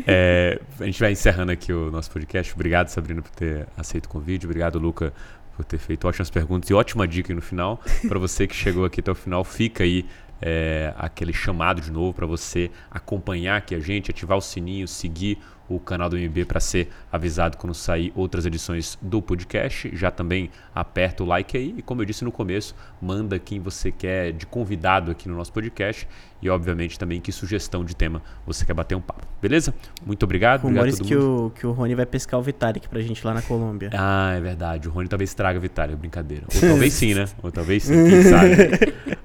é, 0.06 0.58
a 0.80 0.84
gente 0.84 1.00
vai 1.00 1.12
encerrando 1.12 1.52
aqui 1.52 1.72
o 1.72 1.90
nosso 1.90 2.10
podcast. 2.10 2.52
Obrigado, 2.54 2.88
Sabrina, 2.88 3.22
por 3.22 3.30
ter 3.30 3.66
aceito 3.76 4.06
o 4.06 4.08
convite. 4.08 4.44
Obrigado, 4.46 4.78
Luca, 4.78 5.12
por 5.56 5.64
ter 5.64 5.78
feito 5.78 6.06
ótimas 6.06 6.30
perguntas 6.30 6.68
e 6.70 6.74
ótima 6.74 7.06
dica 7.06 7.32
no 7.34 7.42
final. 7.42 7.80
Para 8.08 8.18
você 8.18 8.46
que 8.46 8.54
chegou 8.54 8.84
aqui 8.84 9.00
até 9.00 9.10
o 9.10 9.14
final, 9.14 9.44
fica 9.44 9.84
aí 9.84 10.04
é, 10.40 10.92
aquele 10.96 11.32
chamado 11.32 11.80
de 11.80 11.90
novo 11.90 12.12
para 12.12 12.26
você 12.26 12.70
acompanhar 12.90 13.56
aqui 13.56 13.74
a 13.74 13.80
gente, 13.80 14.10
ativar 14.10 14.36
o 14.36 14.40
sininho, 14.40 14.86
seguir 14.86 15.38
o 15.68 15.80
canal 15.80 16.08
do 16.08 16.16
MB 16.16 16.44
para 16.44 16.60
ser 16.60 16.90
avisado 17.10 17.56
quando 17.56 17.74
sair 17.74 18.12
outras 18.14 18.46
edições 18.46 18.98
do 19.00 19.22
podcast. 19.22 19.90
Já 19.94 20.10
também 20.10 20.50
aperta 20.74 21.22
o 21.22 21.26
like 21.26 21.56
aí 21.56 21.74
e, 21.78 21.82
como 21.82 22.02
eu 22.02 22.06
disse 22.06 22.24
no 22.24 22.32
começo, 22.32 22.74
manda 23.00 23.38
quem 23.38 23.60
você 23.60 23.90
quer 23.90 24.32
de 24.32 24.46
convidado 24.46 25.10
aqui 25.10 25.28
no 25.28 25.36
nosso 25.36 25.52
podcast 25.52 26.06
e, 26.42 26.50
obviamente, 26.50 26.98
também 26.98 27.20
que 27.20 27.32
sugestão 27.32 27.84
de 27.84 27.96
tema 27.96 28.22
você 28.46 28.64
quer 28.64 28.74
bater 28.74 28.94
um 28.94 29.00
papo. 29.00 29.26
Beleza? 29.40 29.74
Muito 30.04 30.22
obrigado. 30.24 30.62
Rumores 30.62 31.00
obrigado 31.00 31.20
que, 31.20 31.26
o, 31.26 31.50
que 31.50 31.66
o 31.66 31.72
Rony 31.72 31.94
vai 31.94 32.06
pescar 32.06 32.38
o 32.38 32.42
Vitalik 32.42 32.88
pra 32.88 33.00
gente 33.00 33.24
lá 33.26 33.34
na 33.34 33.42
Colômbia. 33.42 33.90
Ah, 34.06 34.34
é 34.34 34.40
verdade. 34.40 34.86
O 34.86 34.90
Rony 34.90 35.08
talvez 35.08 35.32
traga 35.34 35.58
o 35.58 35.62
Vitalik, 35.62 35.96
brincadeira. 35.96 36.44
Ou 36.54 36.60
talvez 36.68 36.92
sim, 36.92 37.14
né? 37.14 37.26
Ou 37.42 37.50
talvez 37.50 37.84
sim, 37.84 38.04
quem 38.04 38.22
sabe. 38.22 38.54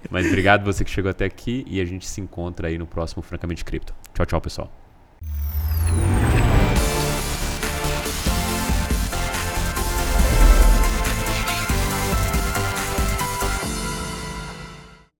Mas 0.09 0.25
obrigado 0.25 0.63
você 0.63 0.83
que 0.83 0.89
chegou 0.89 1.11
até 1.11 1.25
aqui 1.25 1.65
e 1.67 1.81
a 1.81 1.85
gente 1.85 2.07
se 2.07 2.21
encontra 2.21 2.69
aí 2.69 2.77
no 2.77 2.87
próximo 2.87 3.21
Francamente 3.21 3.65
Cripto. 3.65 3.93
Tchau, 4.13 4.25
tchau, 4.25 4.41
pessoal. 4.41 4.88